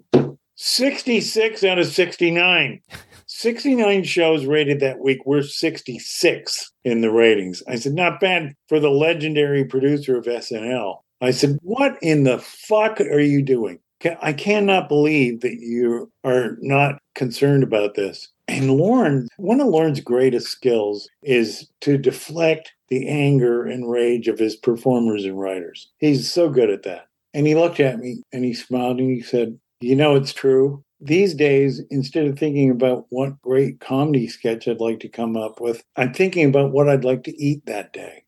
66 0.57 1.65
out 1.65 1.79
of 1.79 1.87
69. 1.87 2.81
69 3.27 4.05
shows 4.05 4.47
rated 4.47 4.81
that 4.81 5.01
week. 5.01 5.19
We're 5.25 5.43
66 5.43 6.73
in 6.85 7.01
the 7.01 7.11
ratings. 7.11 7.63
I 7.67 7.77
said, 7.77 7.95
not 7.95 8.21
bad 8.21 8.55
for 8.69 8.79
the 8.79 8.91
legendary 8.91 9.65
producer 9.65 10.17
of 10.17 10.27
SNL. 10.27 10.99
I 11.21 11.31
said, 11.31 11.59
what 11.63 11.99
in 12.03 12.25
the 12.25 12.39
fuck 12.39 13.01
are 13.01 13.21
you 13.21 13.43
doing? 13.43 13.79
I 14.21 14.33
cannot 14.35 14.89
believe 14.89 15.41
that 15.41 15.55
you 15.55 16.13
are 16.25 16.59
not 16.61 17.01
concerned 17.15 17.63
about 17.63 17.95
this. 17.95 18.29
And 18.47 18.73
Lorne, 18.73 19.29
one 19.37 19.61
of 19.61 19.69
Lorne's 19.69 20.01
greatest 20.01 20.49
skills 20.49 21.09
is 21.23 21.69
to 21.81 21.97
deflect 21.97 22.73
the 22.89 23.09
anger 23.09 23.65
and 23.65 23.91
rage 23.91 24.29
of 24.29 24.39
his 24.39 24.55
performers 24.57 25.25
and 25.25 25.39
writers. 25.39 25.91
He's 25.99 26.31
so 26.31 26.51
good 26.51 26.71
at 26.71 26.83
that. 26.83 27.07
And 27.33 27.47
he 27.47 27.55
looked 27.55 27.81
at 27.81 27.99
me 27.99 28.23
and 28.33 28.45
he 28.45 28.55
smiled 28.55 28.99
and 28.99 29.11
he 29.11 29.23
said, 29.23 29.59
You 29.81 29.97
know, 29.97 30.15
it's 30.15 30.33
true. 30.33 30.85
These 31.01 31.35
days, 31.35 31.83
instead 31.91 32.27
of 32.27 32.39
thinking 32.39 32.71
about 32.71 33.07
what 33.11 33.41
great 33.43 33.81
comedy 33.81 34.29
sketch 34.29 34.69
I'd 34.69 34.81
like 34.81 35.01
to 35.01 35.09
come 35.09 35.37
up 35.37 35.61
with, 35.61 35.83
I'm 35.97 36.15
thinking 36.15 36.49
about 36.49 36.73
what 36.73 36.89
I'd 36.89 37.05
like 37.05 37.25
to 37.25 37.37
eat 37.43 37.67
that 37.67 37.93
day. 37.93 38.25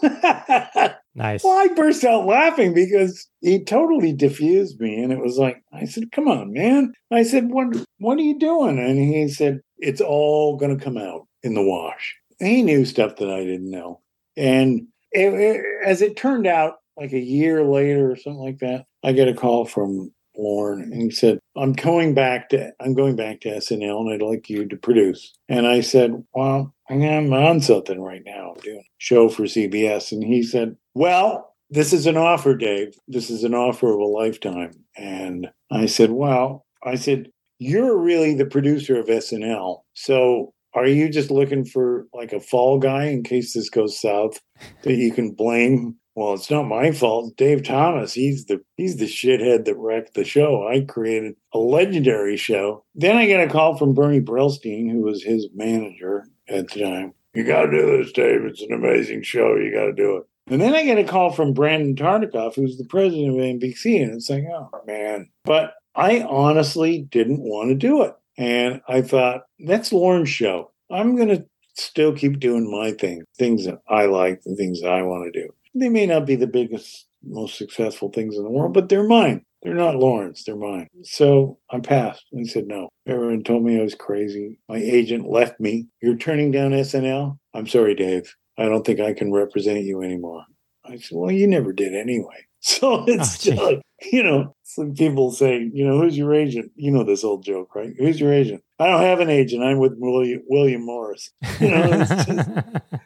nice. 1.18 1.44
Well, 1.44 1.58
I 1.58 1.68
burst 1.74 2.04
out 2.04 2.26
laughing 2.26 2.72
because 2.72 3.28
he 3.40 3.62
totally 3.62 4.12
diffused 4.12 4.80
me. 4.80 5.02
And 5.02 5.12
it 5.12 5.18
was 5.18 5.36
like, 5.36 5.62
I 5.72 5.84
said, 5.84 6.12
come 6.12 6.28
on, 6.28 6.52
man. 6.52 6.92
I 7.12 7.22
said, 7.22 7.50
what, 7.50 7.76
what 7.98 8.18
are 8.18 8.22
you 8.22 8.38
doing? 8.38 8.78
And 8.78 8.98
he 8.98 9.28
said, 9.28 9.60
it's 9.78 10.00
all 10.00 10.56
going 10.56 10.76
to 10.76 10.82
come 10.82 10.96
out 10.96 11.26
in 11.42 11.54
the 11.54 11.62
wash. 11.62 12.16
And 12.40 12.48
he 12.48 12.62
knew 12.62 12.84
stuff 12.84 13.16
that 13.16 13.30
I 13.30 13.40
didn't 13.44 13.70
know. 13.70 14.00
And 14.36 14.86
it, 15.12 15.34
it, 15.34 15.64
as 15.84 16.00
it 16.00 16.16
turned 16.16 16.46
out, 16.46 16.76
like 16.96 17.12
a 17.12 17.20
year 17.20 17.62
later 17.64 18.10
or 18.10 18.16
something 18.16 18.42
like 18.42 18.58
that, 18.58 18.84
I 19.04 19.12
get 19.12 19.28
a 19.28 19.34
call 19.34 19.64
from 19.64 20.12
Lorne 20.38 20.80
and 20.80 21.02
he 21.02 21.10
said, 21.10 21.38
I'm 21.56 21.72
going 21.72 22.14
back 22.14 22.48
to 22.50 22.72
I'm 22.80 22.94
going 22.94 23.16
back 23.16 23.40
to 23.40 23.56
SNL 23.56 24.00
and 24.00 24.12
I'd 24.12 24.22
like 24.22 24.48
you 24.48 24.66
to 24.66 24.76
produce. 24.76 25.34
And 25.48 25.66
I 25.66 25.80
said, 25.80 26.24
Well, 26.32 26.74
I'm 26.88 27.32
on 27.32 27.60
something 27.60 28.00
right 28.00 28.22
now. 28.24 28.52
I'm 28.54 28.60
doing 28.60 28.78
a 28.78 28.90
show 28.98 29.28
for 29.28 29.42
CBS. 29.42 30.12
And 30.12 30.22
he 30.22 30.42
said, 30.42 30.76
Well, 30.94 31.54
this 31.70 31.92
is 31.92 32.06
an 32.06 32.16
offer, 32.16 32.54
Dave. 32.54 32.94
This 33.08 33.28
is 33.28 33.44
an 33.44 33.54
offer 33.54 33.92
of 33.92 33.98
a 33.98 34.04
lifetime. 34.04 34.84
And 34.96 35.48
I 35.70 35.86
said, 35.86 36.10
Well, 36.10 36.64
I 36.82 36.94
said, 36.94 37.30
You're 37.58 37.98
really 37.98 38.34
the 38.34 38.46
producer 38.46 38.98
of 38.98 39.06
SNL. 39.06 39.80
So 39.94 40.54
are 40.74 40.86
you 40.86 41.08
just 41.08 41.30
looking 41.30 41.64
for 41.64 42.06
like 42.12 42.32
a 42.32 42.40
fall 42.40 42.78
guy 42.78 43.06
in 43.06 43.22
case 43.22 43.54
this 43.54 43.70
goes 43.70 44.00
south 44.00 44.40
that 44.82 44.94
you 44.94 45.12
can 45.12 45.32
blame 45.32 45.96
well, 46.18 46.34
it's 46.34 46.50
not 46.50 46.64
my 46.64 46.90
fault. 46.90 47.36
Dave 47.36 47.62
Thomas, 47.62 48.12
he's 48.12 48.46
the 48.46 48.60
he's 48.76 48.96
the 48.96 49.04
shithead 49.04 49.66
that 49.66 49.76
wrecked 49.76 50.14
the 50.14 50.24
show. 50.24 50.66
I 50.66 50.80
created 50.80 51.36
a 51.54 51.58
legendary 51.58 52.36
show. 52.36 52.84
Then 52.96 53.16
I 53.16 53.26
get 53.26 53.46
a 53.46 53.48
call 53.48 53.76
from 53.76 53.94
Bernie 53.94 54.20
Brillstein, 54.20 54.90
who 54.90 55.02
was 55.02 55.22
his 55.22 55.46
manager 55.54 56.24
at 56.48 56.70
the 56.70 56.80
time. 56.82 57.14
You 57.34 57.44
got 57.44 57.66
to 57.66 57.70
do 57.70 57.98
this, 57.98 58.10
Dave. 58.10 58.44
It's 58.46 58.62
an 58.62 58.72
amazing 58.72 59.22
show. 59.22 59.54
You 59.54 59.72
got 59.72 59.84
to 59.84 59.92
do 59.92 60.16
it. 60.16 60.24
And 60.52 60.60
then 60.60 60.74
I 60.74 60.82
get 60.82 60.98
a 60.98 61.04
call 61.04 61.30
from 61.30 61.52
Brandon 61.52 61.94
Tartikoff, 61.94 62.56
who's 62.56 62.78
the 62.78 62.86
president 62.86 63.28
of 63.28 63.36
NBC, 63.36 64.02
and 64.02 64.14
it's 64.14 64.28
like, 64.28 64.42
oh 64.52 64.70
man. 64.88 65.30
But 65.44 65.74
I 65.94 66.22
honestly 66.22 67.02
didn't 67.02 67.42
want 67.42 67.68
to 67.68 67.76
do 67.76 68.02
it, 68.02 68.16
and 68.36 68.80
I 68.88 69.02
thought 69.02 69.42
that's 69.60 69.92
Lorne's 69.92 70.30
show. 70.30 70.72
I'm 70.90 71.16
to 71.16 71.46
still 71.74 72.12
keep 72.12 72.40
doing 72.40 72.68
my 72.68 72.90
thing, 72.92 73.22
things 73.36 73.66
that 73.66 73.78
I 73.88 74.06
like, 74.06 74.42
the 74.42 74.56
things 74.56 74.80
that 74.80 74.90
I 74.90 75.02
want 75.02 75.32
to 75.32 75.40
do. 75.42 75.48
They 75.74 75.88
may 75.88 76.06
not 76.06 76.26
be 76.26 76.36
the 76.36 76.46
biggest, 76.46 77.06
most 77.22 77.56
successful 77.56 78.10
things 78.10 78.36
in 78.36 78.44
the 78.44 78.50
world, 78.50 78.74
but 78.74 78.88
they're 78.88 79.06
mine. 79.06 79.44
They're 79.62 79.74
not 79.74 79.96
Lorne's, 79.96 80.44
they're 80.44 80.56
mine. 80.56 80.86
So 81.02 81.58
I 81.70 81.80
passed. 81.80 82.24
He 82.30 82.44
said 82.44 82.66
no. 82.68 82.88
Everyone 83.06 83.42
told 83.42 83.64
me 83.64 83.78
I 83.78 83.82
was 83.82 83.94
crazy. 83.94 84.60
My 84.68 84.76
agent 84.76 85.28
left 85.28 85.58
me. 85.58 85.88
You're 86.00 86.16
turning 86.16 86.52
down 86.52 86.70
SNL? 86.70 87.38
I'm 87.54 87.66
sorry, 87.66 87.94
Dave. 87.94 88.34
I 88.56 88.64
don't 88.64 88.86
think 88.86 89.00
I 89.00 89.14
can 89.14 89.32
represent 89.32 89.84
you 89.84 90.02
anymore. 90.02 90.44
I 90.84 90.98
said, 90.98 91.18
Well, 91.18 91.32
you 91.32 91.46
never 91.46 91.72
did 91.72 91.94
anyway. 91.94 92.36
So 92.60 93.04
it's 93.06 93.48
oh, 93.48 93.52
like, 93.52 93.82
you 94.10 94.20
know, 94.20 94.56
some 94.64 94.92
people 94.92 95.30
say, 95.30 95.70
you 95.72 95.86
know, 95.86 96.00
who's 96.00 96.18
your 96.18 96.34
agent? 96.34 96.72
You 96.74 96.90
know 96.90 97.04
this 97.04 97.22
old 97.22 97.44
joke, 97.44 97.72
right? 97.76 97.92
Who's 97.96 98.20
your 98.20 98.32
agent? 98.32 98.64
I 98.80 98.86
don't 98.86 99.02
have 99.02 99.20
an 99.20 99.30
agent. 99.30 99.62
I'm 99.62 99.78
with 99.78 99.94
William, 99.96 100.42
William 100.48 100.84
Morris. 100.84 101.30
You 101.60 101.70
know, 101.70 101.88
just, 101.88 102.28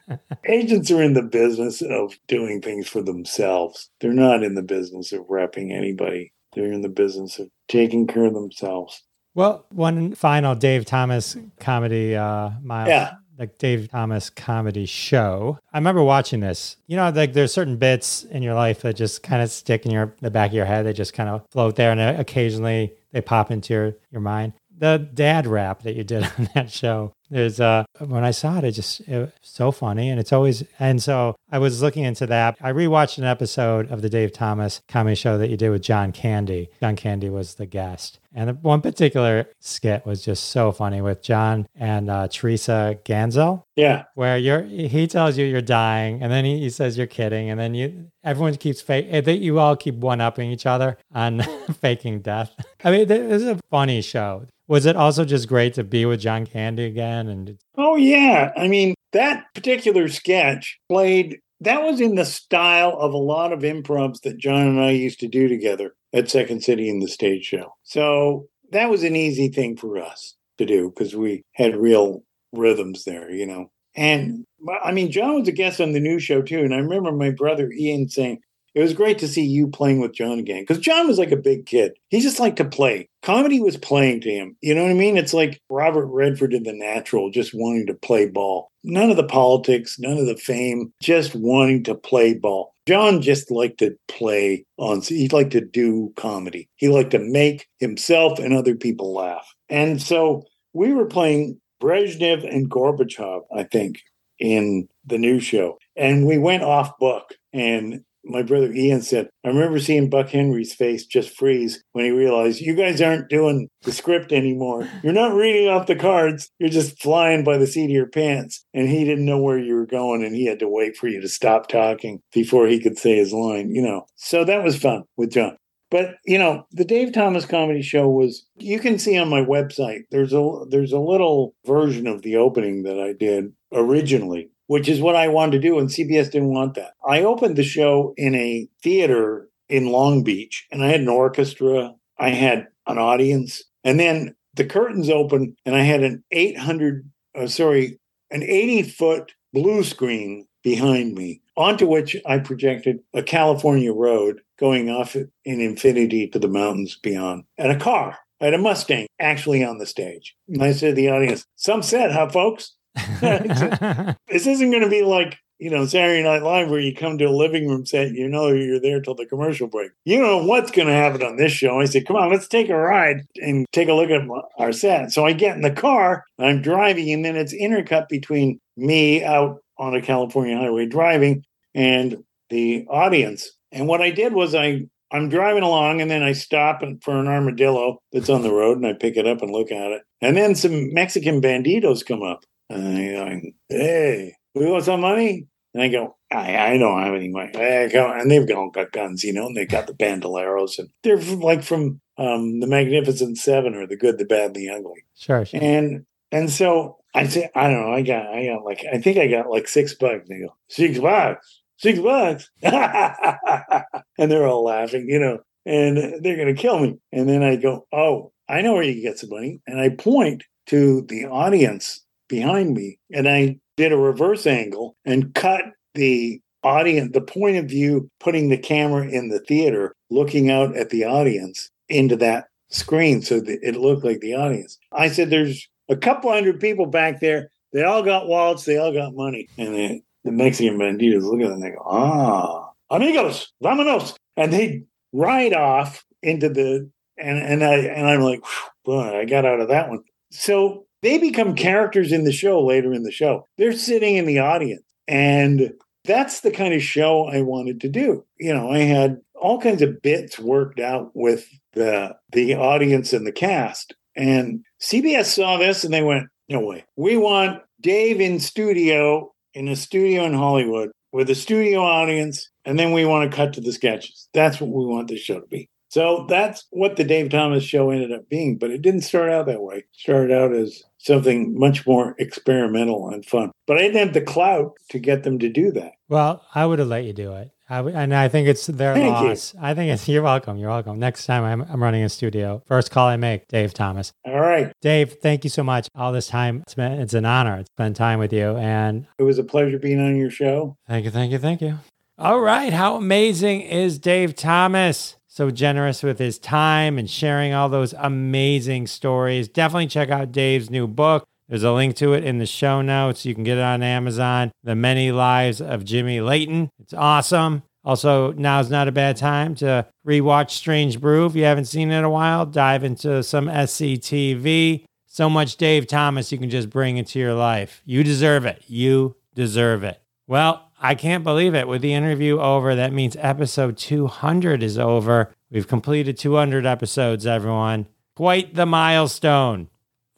agents 0.53 0.91
are 0.91 1.03
in 1.03 1.15
the 1.15 1.23
business 1.23 1.83
of 1.83 2.19
doing 2.29 2.61
things 2.61 2.89
for 2.89 3.03
themselves. 3.03 3.91
They're 4.01 4.13
not 4.13 4.43
in 4.43 4.55
the 4.55 4.63
business 4.63 5.13
of 5.13 5.27
repping 5.27 5.73
anybody. 5.73 6.33
They're 6.55 6.73
in 6.73 6.83
the 6.83 6.89
business 6.89 7.39
of 7.39 7.49
taking 7.69 8.07
care 8.07 8.27
of 8.27 8.35
themselves. 8.35 9.03
Well, 9.35 9.65
one 9.71 10.15
final 10.15 10.55
Dave 10.55 10.85
Thomas 10.85 11.37
comedy, 11.59 12.15
uh, 12.15 12.51
Miles. 12.63 12.89
Yeah 12.89 13.15
like 13.39 13.59
Dave 13.59 13.89
Thomas 13.89 14.31
comedy 14.31 14.87
show. 14.87 15.59
I 15.73 15.79
remember 15.79 16.03
watching 16.03 16.41
this. 16.41 16.77
You 16.87 16.97
know, 16.97 17.11
like 17.11 17.33
there's 17.33 17.53
certain 17.53 17.77
bits 17.77 18.25
in 18.25 18.43
your 18.43 18.55
life 18.55 18.83
that 18.83 18.95
just 18.95 19.23
kind 19.23 19.43
of 19.43 19.51
stick 19.51 19.85
in 19.85 19.91
your 19.91 20.15
the 20.21 20.31
back 20.31 20.51
of 20.51 20.55
your 20.55 20.65
head. 20.65 20.87
They 20.87 20.93
just 20.93 21.15
kind 21.15 21.29
of 21.29 21.45
float 21.51 21.77
there, 21.77 21.91
and 21.91 22.01
occasionally 22.01 22.95
they 23.11 23.21
pop 23.21 23.51
into 23.51 23.75
your, 23.75 23.95
your 24.11 24.21
mind. 24.21 24.53
The 24.79 25.09
dad 25.13 25.47
rap 25.47 25.83
that 25.83 25.97
you 25.97 26.05
did 26.05 26.25
on 26.39 26.49
that 26.55 26.71
show 26.71 27.15
there's 27.33 27.61
uh 27.61 27.85
when 27.99 28.25
I 28.25 28.31
saw 28.31 28.59
it, 28.59 28.65
it 28.65 28.73
just 28.73 29.01
it 29.09 29.19
was 29.19 29.31
so 29.41 29.73
funny, 29.73 30.11
and 30.11 30.21
it's 30.21 30.33
always 30.33 30.65
and 30.79 31.03
so 31.03 31.35
I 31.51 31.59
was 31.59 31.83
looking 31.83 32.05
into 32.05 32.27
that. 32.27 32.57
I 32.61 32.73
rewatched 32.73 33.19
an 33.19 33.25
episode 33.25 33.91
of 33.91 34.03
the 34.03 34.11
Dave 34.11 34.33
Thomas 34.33 34.83
comedy 34.89 35.17
show 35.17 35.39
that 35.39 35.49
you 35.49 35.57
did 35.57 35.71
with 35.71 35.83
John 35.83 36.13
Candy. 36.13 36.69
John 36.81 36.95
Candy 36.95 37.31
was 37.31 37.55
the 37.55 37.67
guest, 37.67 38.21
and 38.35 38.51
the 38.51 38.55
one 38.55 38.83
particular 38.83 39.49
skit 39.61 40.05
was 40.05 40.23
just 40.25 40.51
so 40.51 40.73
funny 40.73 41.01
with 41.01 41.23
John 41.23 41.67
and 41.75 42.11
uh, 42.11 42.29
Teresa 42.29 42.99
Ganzel. 43.05 43.65
Yeah, 43.77 44.05
where 44.15 44.37
you're 44.37 44.63
he 44.63 45.07
tells 45.07 45.39
you 45.39 45.47
you're 45.47 45.63
dying, 45.63 46.23
and 46.23 46.31
then 46.31 46.45
he, 46.45 46.59
he 46.61 46.71
says 46.71 46.99
you're 46.99 47.07
kidding, 47.07 47.49
and 47.49 47.59
then 47.59 47.75
you 47.75 48.11
everyone 48.23 48.57
keeps 48.57 48.83
fake 48.83 49.07
eh, 49.09 49.23
that 49.23 49.39
you 49.39 49.59
all 49.59 49.75
keep 49.75 49.95
one 49.95 50.21
upping 50.21 50.51
each 50.51 50.67
other 50.67 50.99
on 51.15 51.41
faking 51.81 52.21
death. 52.21 52.53
I 52.85 52.91
mean, 52.91 53.11
it's 53.11 53.45
a 53.45 53.59
funny 53.71 54.03
show. 54.03 54.47
Was 54.73 54.87
it 54.87 54.97
also 54.97 55.27
just 55.27 55.49
great 55.49 55.75
to 55.75 55.85
be 55.85 56.07
with 56.07 56.21
John 56.21 56.47
Candy 56.47 56.85
again? 56.85 57.29
And 57.29 57.59
oh 57.77 57.97
yeah, 57.97 58.53
I 58.57 58.69
mean 58.69 58.95
that 59.13 59.45
particular 59.55 60.09
sketch 60.09 60.81
played. 60.89 61.41
That 61.61 61.83
was 61.83 62.01
in 62.01 62.15
the 62.15 62.25
style 62.25 62.97
of 62.99 63.13
a 63.13 63.19
lot 63.19 63.53
of 63.53 63.61
improvs 63.61 64.23
that 64.23 64.39
John 64.39 64.67
and 64.67 64.81
I 64.81 64.93
used 64.93 65.21
to 65.21 65.29
do 65.29 65.47
together 65.47 65.95
at 66.15 66.31
Second 66.31 66.65
City 66.65 66.89
in 66.89 67.01
the 67.01 67.09
stage 67.09 67.45
show. 67.45 67.75
So 67.83 68.47
that 68.71 68.89
was 68.89 69.03
an 69.03 69.15
easy 69.15 69.51
thing 69.51 69.77
for 69.77 69.99
us 69.99 70.37
to 70.57 70.65
do 70.65 70.89
because 70.89 71.15
we 71.15 71.43
had 71.53 71.77
real 71.77 72.23
rhythms 72.55 73.05
there, 73.05 73.31
you 73.31 73.45
know. 73.45 73.71
And 73.95 74.47
I 74.83 74.91
mean, 74.91 75.13
John 75.13 75.39
was 75.39 75.49
a 75.49 75.53
guest 75.53 75.83
on 75.83 75.93
the 75.93 76.01
new 76.01 76.19
show 76.19 76.41
too. 76.41 76.61
And 76.61 76.73
I 76.73 76.79
remember 76.79 77.13
my 77.13 77.31
brother 77.31 77.71
Ian 77.71 78.09
saying, 78.09 78.41
it 78.75 78.81
was 78.81 78.95
great 78.95 79.19
to 79.19 79.29
see 79.29 79.45
you 79.45 79.69
playing 79.69 80.01
with 80.01 80.15
John 80.15 80.39
again 80.39 80.63
because 80.63 80.79
John 80.79 81.07
was 81.07 81.19
like 81.19 81.31
a 81.31 81.37
big 81.37 81.67
kid. 81.67 81.93
He 82.09 82.21
just 82.21 82.41
liked 82.41 82.57
to 82.57 82.65
play. 82.65 83.09
Comedy 83.23 83.61
was 83.61 83.77
playing 83.77 84.23
to 84.23 84.31
him. 84.31 84.57
You 84.61 84.75
know 84.75 84.83
what 84.83 84.91
I 84.91 84.95
mean? 84.95 85.17
It's 85.17 85.35
like 85.35 85.61
Robert 85.69 86.07
Redford 86.07 86.55
in 86.55 86.63
The 86.63 86.73
Natural, 86.73 87.31
just 87.31 87.53
wanting 87.55 87.87
to 87.87 87.95
play 87.95 88.27
ball. 88.27 88.71
None 88.83 89.11
of 89.11 89.17
the 89.17 89.25
politics, 89.25 89.99
none 89.99 90.19
of 90.19 90.27
the 90.27 90.37
fame, 90.37 90.93
just 91.01 91.35
wanting 91.35 91.85
to 91.85 91.95
play 91.95 92.35
ball. 92.35 92.75
John 92.89 93.23
just 93.23 93.51
liked 93.51 93.79
to 93.79 93.97
play 94.09 94.65
on, 94.77 95.03
he 95.03 95.29
liked 95.29 95.53
to 95.53 95.61
do 95.61 96.13
comedy. 96.17 96.69
He 96.77 96.89
liked 96.89 97.13
to 97.13 97.21
make 97.21 97.69
himself 97.79 98.39
and 98.39 98.53
other 98.53 98.75
people 98.75 99.13
laugh. 99.13 99.47
And 99.69 100.03
so 100.03 100.45
we 100.73 100.93
were 100.93 101.07
playing 101.07 101.61
Brezhnev 101.81 102.49
and 102.49 102.71
Gorbachev, 102.71 103.43
I 103.55 103.65
think, 103.65 104.01
in 104.39 104.89
the 105.07 105.19
new 105.19 105.39
show. 105.39 105.79
And 105.97 106.27
we 106.27 106.39
went 106.39 106.63
off 106.63 106.99
book. 106.99 107.35
And 107.53 108.03
my 108.25 108.43
brother 108.43 108.73
Ian 108.73 109.03
said, 109.03 109.29
I 109.45 109.49
remember 109.49 109.79
seeing 109.79 110.11
Buck 110.11 110.29
Henry's 110.29 110.75
face 110.75 111.05
just 111.07 111.37
freeze 111.37 111.83
when 111.93 112.05
he 112.05 112.11
realized 112.11 112.61
you 112.61 112.75
guys 112.75 113.01
aren't 113.01 113.29
doing 113.29 113.69
the 113.83 113.93
script 113.93 114.33
anymore. 114.33 114.89
You're 115.03 115.13
not 115.13 115.35
reading 115.35 115.69
off 115.69 115.87
the 115.87 115.97
cards. 115.97 116.51
You're 116.59 116.71
just 116.71 117.01
flying 117.01 117.45
by 117.45 117.59
the 117.59 117.67
seat 117.67 117.87
of 117.87 117.91
your 117.91 118.07
pants. 118.07 118.65
And 118.73 118.89
he 118.89 119.05
didn't 119.05 119.27
know 119.27 119.41
where 119.41 119.59
you 119.59 119.75
were 119.75 119.87
going 119.87 120.25
and 120.25 120.35
he 120.35 120.47
had 120.47 120.61
to 120.61 120.69
wait 120.69 120.97
for 120.97 121.09
you 121.09 121.21
to 121.21 121.29
stop 121.29 121.69
talking 121.69 122.21
before 122.33 122.67
he 122.67 122.81
could 122.81 122.99
say 122.99 123.17
his 123.17 123.33
line, 123.33 123.75
you 123.75 123.83
know. 123.83 124.07
So 124.17 124.45
that 124.45 124.63
was 124.63 124.77
fun 124.77 125.05
with 125.17 125.33
John. 125.33 125.57
But 125.91 126.17
you 126.25 126.39
know, 126.39 126.65
the 126.73 126.87
Dave 126.87 127.13
Thomas 127.13 127.45
comedy 127.45 127.83
show 127.83 128.09
was 128.09 128.47
you 128.57 128.79
can 128.81 128.99
see 128.99 129.19
on 129.19 129.29
my 129.29 129.43
website. 129.43 130.05
There's 130.11 130.33
a 130.33 130.61
there's 130.71 130.93
a 130.93 130.99
little 130.99 131.55
version 131.67 132.07
of 132.07 132.23
the 132.23 132.37
opening 132.37 132.85
that 132.85 132.99
I 132.99 133.13
did 133.13 133.53
originally 133.75 134.49
which 134.73 134.89
is 134.89 135.03
what 135.03 135.15
I 135.15 135.29
wanted 135.29 135.53
to 135.53 135.69
do. 135.69 135.79
And 135.79 135.91
CBS 135.91 136.31
didn't 136.31 136.55
want 136.55 136.77
that. 136.77 136.95
I 137.07 137.21
opened 137.21 137.57
the 137.57 137.63
show 137.63 138.15
in 138.17 138.35
a 138.35 138.67
theater 138.83 139.51
in 139.69 139.93
Long 139.93 140.25
Beach 140.25 140.67
and 140.73 140.83
I 140.83 140.87
had 140.89 141.01
an 141.01 141.09
orchestra, 141.09 141.95
I 142.19 142.31
had 142.31 142.69
an 142.87 142.97
audience, 142.97 143.63
and 143.85 144.01
then 144.01 144.35
the 144.55 144.65
curtains 144.65 145.11
opened 145.11 145.59
and 145.67 145.77
I 145.77 145.83
had 145.83 146.03
an 146.03 146.25
800, 146.31 147.07
uh, 147.35 147.49
sorry, 147.49 148.01
an 148.31 148.43
80 148.43 148.85
foot 148.85 149.35
blue 149.53 149.85
screen 149.85 150.47
behind 150.63 151.17
me 151.17 151.43
onto 151.55 151.87
which 151.87 152.17
I 152.25 152.39
projected 152.39 153.01
a 153.13 153.23
California 153.23 153.93
road 153.93 154.41
going 154.59 154.89
off 154.89 155.15
in 155.15 155.29
infinity 155.45 156.29
to 156.29 156.39
the 156.39 156.49
mountains 156.49 156.99
beyond, 157.03 157.45
and 157.59 157.71
a 157.71 157.79
car. 157.79 158.21
I 158.41 158.47
had 158.47 158.55
a 158.55 158.59
Mustang 158.59 159.07
actually 159.21 159.63
on 159.63 159.77
the 159.77 159.87
stage. 159.87 160.35
And 160.49 160.63
I 160.63 160.73
said 160.73 160.91
to 160.91 160.95
the 160.95 161.11
audience, 161.11 161.45
some 161.57 161.83
set, 161.83 162.11
huh, 162.11 162.31
folks? 162.31 162.75
this 164.29 164.47
isn't 164.47 164.71
going 164.71 164.83
to 164.83 164.89
be 164.89 165.03
like 165.03 165.39
you 165.63 165.71
know, 165.71 165.87
Saturday 165.87 166.25
Night 166.25 166.43
Live 166.43 166.71
where 166.71 166.81
you 166.81 166.93
come 166.93 167.19
to 167.19 167.27
a 167.27 167.31
living 167.31 167.69
room 167.69 167.87
set, 167.87 168.11
you 168.11 168.29
know 168.29 168.49
you're 168.49 168.81
there 168.81 169.01
till 169.01 169.15
the 169.15 169.27
commercial 169.27 169.69
break. 169.69 169.93
You 170.05 170.21
know 170.21 170.45
what's 170.45 170.73
going 170.73 170.89
to 170.89 170.93
happen 170.93 171.23
on 171.23 171.37
this 171.37 171.53
show. 171.53 171.79
I 171.79 171.85
said, 171.85 172.05
come 172.05 172.17
on, 172.17 172.33
let's 172.33 172.49
take 172.49 172.69
a 172.69 172.77
ride 172.77 173.19
and 173.37 173.65
take 173.71 173.89
a 173.89 173.95
look 173.95 174.11
at 174.11 174.23
our 174.59 174.73
set. 174.73 175.13
So 175.13 175.25
I 175.25 175.33
get 175.33 175.55
in 175.55 175.63
the 175.63 175.71
car, 175.71 176.25
I'm 176.41 176.63
driving, 176.63 177.13
and 177.13 177.25
then 177.25 177.37
it's 177.37 177.55
intercut 177.55 178.09
between 178.09 178.59
me 178.77 179.23
out 179.23 179.61
on 179.79 179.95
a 179.95 180.03
California 180.03 180.57
highway 180.57 180.87
driving 180.87 181.45
and 181.77 182.25
the 182.51 182.85
audience. 182.91 183.49
And 183.71 183.87
what 183.87 184.03
I 184.03 184.11
did 184.11 184.33
was 184.33 184.57
I 184.57 184.87
I'm 185.13 185.29
driving 185.29 185.63
along 185.63 186.01
and 186.01 186.11
then 186.11 186.25
I 186.25 186.33
stop 186.33 186.83
for 187.03 187.21
an 187.21 187.29
armadillo 187.29 187.99
that's 188.13 188.31
on 188.31 188.43
the 188.43 188.53
road 188.53 188.79
and 188.79 188.87
I 188.87 188.95
pick 188.95 189.17
it 189.17 189.27
up 189.27 189.43
and 189.43 189.53
look 189.53 189.71
at 189.71 189.93
it. 189.93 190.03
And 190.23 190.37
then 190.37 190.55
some 190.55 190.93
Mexican 190.93 191.41
banditos 191.41 192.05
come 192.05 192.23
up. 192.23 192.45
And 192.69 192.89
I 192.89 193.41
go, 193.41 193.51
hey, 193.69 194.35
we 194.55 194.71
want 194.71 194.85
some 194.85 195.01
money? 195.01 195.47
And 195.75 195.83
I 195.83 195.89
go, 195.89 196.17
I, 196.31 196.75
I 196.75 196.79
don't 196.79 197.03
have 197.03 197.15
any 197.15 197.29
money. 197.29 197.53
And 197.55 198.31
they've 198.31 198.57
all 198.57 198.71
got 198.71 198.93
guns, 198.93 199.25
you 199.25 199.33
know, 199.33 199.47
and 199.47 199.57
they've 199.57 199.69
got 199.69 199.87
the 199.87 199.95
bandoleros. 199.95 200.79
And 200.79 200.91
they're 201.03 201.21
from, 201.21 201.41
like 201.41 201.63
from 201.63 202.01
um, 202.19 202.61
the 202.61 202.67
Magnificent 202.67 203.39
Seven 203.39 203.75
or 203.75 203.87
the 203.87 203.97
Good, 203.97 204.19
the 204.19 204.25
Bad, 204.25 204.47
and 204.47 204.57
the 204.57 204.71
Ugly. 204.71 205.05
Sure, 205.15 205.45
sure. 205.45 205.61
And 205.63 206.05
and 206.31 206.51
so 206.51 206.99
I 207.15 207.27
say, 207.27 207.51
I 207.55 207.69
don't 207.69 207.83
know, 207.83 207.93
I 207.93 208.03
got, 208.03 208.27
I 208.27 208.47
got 208.47 208.65
like, 208.65 208.85
I 208.91 208.99
think 208.99 209.19
I 209.19 209.27
got 209.27 209.51
like 209.51 209.69
six 209.69 209.95
bucks. 209.95 210.29
They 210.29 210.41
go, 210.41 210.57
six 210.69 210.99
bucks, 210.99 211.63
six 211.77 211.99
bucks. 211.99 212.51
and 212.63 214.31
they're 214.31 214.47
all 214.47 214.65
laughing, 214.65 215.07
you 215.09 215.19
know, 215.19 215.41
and 215.67 215.97
they're 216.25 216.37
going 216.37 216.55
to 216.55 216.61
kill 216.61 216.81
me. 216.81 216.99
And 217.13 217.29
then 217.29 217.43
I 217.43 217.57
go, 217.57 217.87
oh, 217.93 218.33
I 218.49 218.63
know 218.63 218.73
where 218.73 218.83
you 218.83 218.95
can 218.95 219.03
get 219.03 219.19
some 219.19 219.31
money. 219.31 219.61
And 219.67 219.79
I 219.79 219.91
point 219.91 220.45
to 220.67 221.03
the 221.03 221.27
audience 221.27 222.02
behind 222.33 222.75
me 222.75 222.99
and 223.13 223.29
I 223.29 223.59
did 223.77 223.93
a 223.93 223.97
reverse 223.97 224.47
angle 224.47 224.97
and 225.05 225.35
cut 225.35 225.65
the 225.95 226.41
audience, 226.65 227.13
the 227.13 227.21
point 227.21 227.59
of 227.59 227.67
view, 227.67 228.09
putting 228.21 228.49
the 228.49 228.57
camera 228.57 229.07
in 229.07 229.29
the 229.29 229.41
theater, 229.41 229.95
looking 230.09 230.51
out 230.51 230.75
at 230.75 230.89
the 230.89 231.05
audience 231.05 231.71
into 231.91 232.17
that 232.17 232.47
screen 232.71 233.21
so 233.21 233.39
that 233.39 233.59
it 233.63 233.77
looked 233.77 234.03
like 234.03 234.21
the 234.21 234.35
audience. 234.35 234.79
I 234.93 235.09
said, 235.09 235.29
There's 235.29 235.69
a 235.91 235.97
couple 235.97 236.33
hundred 236.33 236.59
people 236.59 236.87
back 236.87 237.21
there. 237.21 237.51
They 237.75 237.83
all 237.83 238.03
got 238.03 238.29
wallets, 238.29 238.65
they 238.65 238.79
all 238.79 238.95
got 238.95 239.15
money. 239.15 239.47
And 239.59 239.75
the, 239.75 240.01
the 240.25 240.33
Mexican 240.33 240.79
banditos 240.79 241.23
look 241.23 241.43
at 241.43 241.49
them 241.49 241.55
and 241.55 241.63
they 241.63 241.71
go, 241.71 241.85
Ah, 241.85 242.71
amigos, 242.91 243.53
vámonos. 243.63 244.15
And 244.39 244.51
they 244.51 244.85
ride 245.13 245.53
off 245.53 246.03
into 246.23 246.49
the 246.49 246.91
and 247.19 247.39
and 247.39 247.63
I 247.63 247.75
and 247.75 248.07
I'm 248.07 248.23
like, 248.23 248.43
boy, 248.87 249.21
I 249.21 249.27
got 249.27 249.45
out 249.45 249.61
of 249.61 249.69
that 249.69 249.91
one. 249.91 250.03
So 250.31 250.87
they 251.03 251.19
become 251.19 251.55
characters 251.55 252.13
in 252.13 252.25
the 252.25 252.33
show 252.33 252.65
later 252.65 252.93
in 252.93 253.03
the 253.03 253.13
show. 253.13 253.47
They're 253.59 253.73
sitting 253.73 254.17
in 254.17 254.27
the 254.27 254.39
audience. 254.39 254.83
And 255.09 255.73
that's 256.05 256.41
the 256.41 256.51
kind 256.51 256.75
of 256.75 256.83
show 256.83 257.27
I 257.27 257.43
wanted 257.43 257.81
to 257.83 257.89
do. 257.89 258.25
You 258.39 258.55
know, 258.55 258.71
I 258.71 258.79
had 258.79 259.19
all 259.35 259.61
kinds 259.61 259.83
of 259.83 260.01
bits 260.03 260.39
worked 260.39 260.81
out 260.81 261.11
with 261.15 261.47
the 261.73 262.17
the 262.33 262.55
audience 262.55 263.13
and 263.13 263.27
the 263.27 263.33
cast. 263.33 263.95
And 264.17 264.65
CBS 264.81 265.27
saw 265.27 265.59
this 265.59 265.85
and 265.85 265.93
they 265.93 266.03
went, 266.03 266.29
"No 266.49 266.61
way. 266.61 266.85
We 266.97 267.17
want 267.17 267.63
Dave 267.81 268.21
in 268.21 268.39
studio 268.39 269.33
in 269.55 269.69
a 269.69 269.77
studio 269.77 270.25
in 270.25 270.35
Hollywood 270.35 270.91
with 271.13 271.29
a 271.29 271.35
studio 271.35 271.81
audience 271.81 272.49
and 272.65 272.79
then 272.79 272.93
we 272.93 273.05
want 273.05 273.31
to 273.31 273.37
cut 273.37 273.53
to 273.55 273.61
the 273.61 273.73
sketches. 273.73 274.29
That's 274.33 274.61
what 274.61 274.71
we 274.71 274.87
want 274.87 275.09
this 275.09 275.21
show 275.21 275.41
to 275.41 275.47
be." 275.47 275.69
So 275.89 276.25
that's 276.27 276.65
what 276.71 276.97
the 276.97 277.05
Dave 277.05 277.29
Thomas 277.29 277.65
show 277.65 277.91
ended 277.91 278.13
up 278.13 278.27
being, 278.31 278.57
but 278.57 278.71
it 278.71 278.81
didn't 278.81 279.03
start 279.03 279.29
out 279.31 279.45
that 279.47 279.61
way. 279.61 279.79
It 279.79 279.89
started 279.93 280.33
out 280.33 280.55
as 280.55 280.83
something 281.03 281.59
much 281.59 281.87
more 281.87 282.15
experimental 282.19 283.09
and 283.11 283.25
fun. 283.27 283.51
But 283.67 283.79
I 283.79 283.83
didn't 283.83 283.99
have 283.99 284.15
the 284.15 284.21
clout 284.21 284.73
to 284.91 284.99
get 284.99 285.23
them 285.25 285.39
to 285.41 285.49
do 285.49 285.71
that. 285.73 285.93
Well, 286.09 286.45
I 286.55 286.67
would 286.67 286.79
have 286.79 286.89
let 286.89 287.05
you 287.05 287.13
do 287.13 287.33
it. 287.35 287.51
I 287.69 287.77
w- 287.77 287.97
and 287.97 288.15
I 288.15 288.29
think 288.29 288.49
it's 288.49 288.67
their 288.67 288.95
Thank 288.95 289.13
loss. 289.15 289.55
I 289.59 289.73
think 289.73 289.91
it's 289.93 290.07
you're 290.07 290.23
welcome. 290.23 290.59
You're 290.59 290.69
welcome. 290.69 290.99
Next 290.99 291.25
time 291.27 291.43
I'm, 291.43 291.63
I'm 291.71 291.83
running 291.83 292.03
a 292.05 292.09
studio, 292.09 292.63
first 292.67 292.91
call 292.91 293.07
I 293.09 293.17
make, 293.17 293.49
Dave 293.49 293.73
Thomas. 293.73 294.13
All 294.27 294.41
right. 294.41 294.73
Dave, 294.83 295.15
thank 295.23 295.43
you 295.45 295.49
so 295.51 295.63
much. 295.63 295.89
All 295.95 296.13
this 296.13 296.27
time, 296.27 296.61
it's 296.63 296.75
been 296.75 296.93
it's 296.93 297.15
an 297.15 297.25
honor. 297.25 297.59
to 297.63 297.65
spend 297.67 297.97
time 297.97 298.19
with 298.19 298.33
you, 298.33 298.57
and 298.57 299.07
It 299.19 299.23
was 299.23 299.39
a 299.39 299.45
pleasure 299.45 299.79
being 299.79 300.01
on 300.01 300.17
your 300.17 300.31
show. 300.31 300.77
thank 300.87 301.05
you, 301.07 301.11
thank 301.11 301.33
you, 301.33 301.39
thank 301.39 301.63
you. 301.63 301.79
All 302.19 302.41
right, 302.41 302.73
how 302.75 302.97
amazing 302.97 303.63
is 303.63 303.99
Dave 303.99 304.37
Thomas? 304.37 305.17
So 305.35 305.51
generous 305.51 306.03
with 306.03 306.19
his 306.19 306.39
time 306.39 306.99
and 306.99 307.09
sharing 307.09 307.55
all 307.55 307.71
those 307.71 307.95
amazing 307.97 308.87
stories. 308.87 309.49
Definitely 309.49 309.87
check 309.87 310.11
out 310.11 310.31
Dave's 310.31 310.69
new 310.69 310.87
book. 310.87 311.25
There's 311.49 311.63
a 311.63 311.73
link 311.73 311.97
to 311.97 312.13
it 312.13 312.23
in 312.23 312.37
the 312.37 312.45
show 312.45 312.83
notes. 312.83 313.25
You 313.25 313.35
can 313.35 313.43
get 313.43 313.57
it 313.57 313.63
on 313.63 313.83
Amazon. 313.83 314.53
The 314.63 314.75
Many 314.75 315.11
Lives 315.11 315.63
of 315.63 315.87
Jimmy 315.87 316.21
Layton. 316.21 316.69
It's 316.79 316.93
awesome. 316.93 317.63
Also, 317.83 318.33
now's 318.33 318.69
not 318.69 318.89
a 318.89 318.93
bad 318.93 319.17
time 319.17 319.55
to 319.55 319.87
rewatch 320.07 320.51
Strange 320.51 321.01
Brew. 321.01 321.25
If 321.25 321.35
you 321.35 321.45
haven't 321.45 321.65
seen 321.65 321.91
it 321.91 321.97
in 321.97 322.05
a 322.05 322.11
while, 322.11 322.45
dive 322.45 322.85
into 322.85 323.23
some 323.23 323.47
SCTV. 323.47 324.85
So 325.07 325.31
much 325.31 325.57
Dave 325.57 325.87
Thomas 325.87 326.31
you 326.31 326.37
can 326.37 326.51
just 326.51 326.69
bring 326.69 326.99
into 326.99 327.19
your 327.19 327.33
life. 327.33 327.81
You 327.87 328.05
deserve 328.05 328.45
it. 328.45 328.63
You 328.67 329.17
deserve 329.35 329.83
it. 329.83 329.99
Well, 330.27 330.69
I 330.85 330.97
can't 330.97 331.23
believe 331.23 331.55
it. 331.55 331.69
With 331.69 331.81
the 331.81 331.95
interview 331.95 332.41
over, 332.41 332.75
that 332.75 332.93
means 332.93 333.17
episode 333.21 333.77
200 333.77 334.65
is 334.65 334.77
over. 334.77 335.33
We've 335.49 335.69
completed 335.69 336.19
200 336.19 336.67
episodes, 336.67 337.25
everyone. 337.25 337.87
Quite 338.17 338.57
the 338.57 338.67
milestone. 338.67 339.69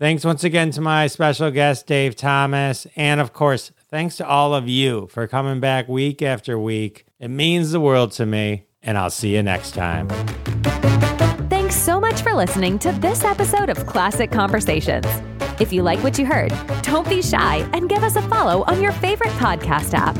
Thanks 0.00 0.24
once 0.24 0.42
again 0.42 0.70
to 0.70 0.80
my 0.80 1.06
special 1.06 1.50
guest, 1.50 1.86
Dave 1.86 2.16
Thomas. 2.16 2.86
And 2.96 3.20
of 3.20 3.34
course, 3.34 3.72
thanks 3.90 4.16
to 4.16 4.26
all 4.26 4.54
of 4.54 4.66
you 4.66 5.06
for 5.08 5.26
coming 5.26 5.60
back 5.60 5.86
week 5.86 6.22
after 6.22 6.58
week. 6.58 7.04
It 7.20 7.28
means 7.28 7.70
the 7.70 7.80
world 7.80 8.12
to 8.12 8.24
me, 8.24 8.64
and 8.82 8.96
I'll 8.96 9.10
see 9.10 9.34
you 9.36 9.42
next 9.42 9.72
time. 9.72 10.08
Thanks 11.50 11.76
so 11.76 12.00
much 12.00 12.22
for 12.22 12.32
listening 12.32 12.78
to 12.80 12.92
this 12.92 13.22
episode 13.22 13.68
of 13.68 13.84
Classic 13.84 14.30
Conversations. 14.30 15.06
If 15.60 15.74
you 15.74 15.82
like 15.82 16.02
what 16.02 16.18
you 16.18 16.24
heard, 16.24 16.54
don't 16.82 17.08
be 17.08 17.20
shy 17.20 17.68
and 17.74 17.86
give 17.86 18.02
us 18.02 18.16
a 18.16 18.22
follow 18.22 18.64
on 18.64 18.82
your 18.82 18.92
favorite 18.92 19.32
podcast 19.32 19.92
app. 19.92 20.16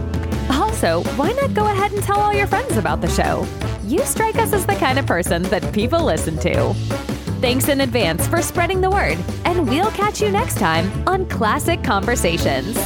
Also, 0.50 1.02
why 1.16 1.32
not 1.32 1.54
go 1.54 1.64
ahead 1.66 1.92
and 1.92 2.02
tell 2.02 2.18
all 2.18 2.32
your 2.32 2.46
friends 2.46 2.76
about 2.76 3.00
the 3.00 3.08
show? 3.08 3.46
You 3.84 4.00
strike 4.04 4.36
us 4.36 4.52
as 4.52 4.66
the 4.66 4.74
kind 4.74 4.98
of 4.98 5.06
person 5.06 5.42
that 5.44 5.72
people 5.72 6.04
listen 6.04 6.36
to. 6.38 6.74
Thanks 7.40 7.68
in 7.68 7.82
advance 7.82 8.26
for 8.26 8.40
spreading 8.40 8.80
the 8.80 8.90
word, 8.90 9.18
and 9.44 9.68
we'll 9.68 9.90
catch 9.90 10.20
you 10.22 10.30
next 10.30 10.58
time 10.58 10.90
on 11.06 11.26
Classic 11.26 11.82
Conversations. 11.82 12.76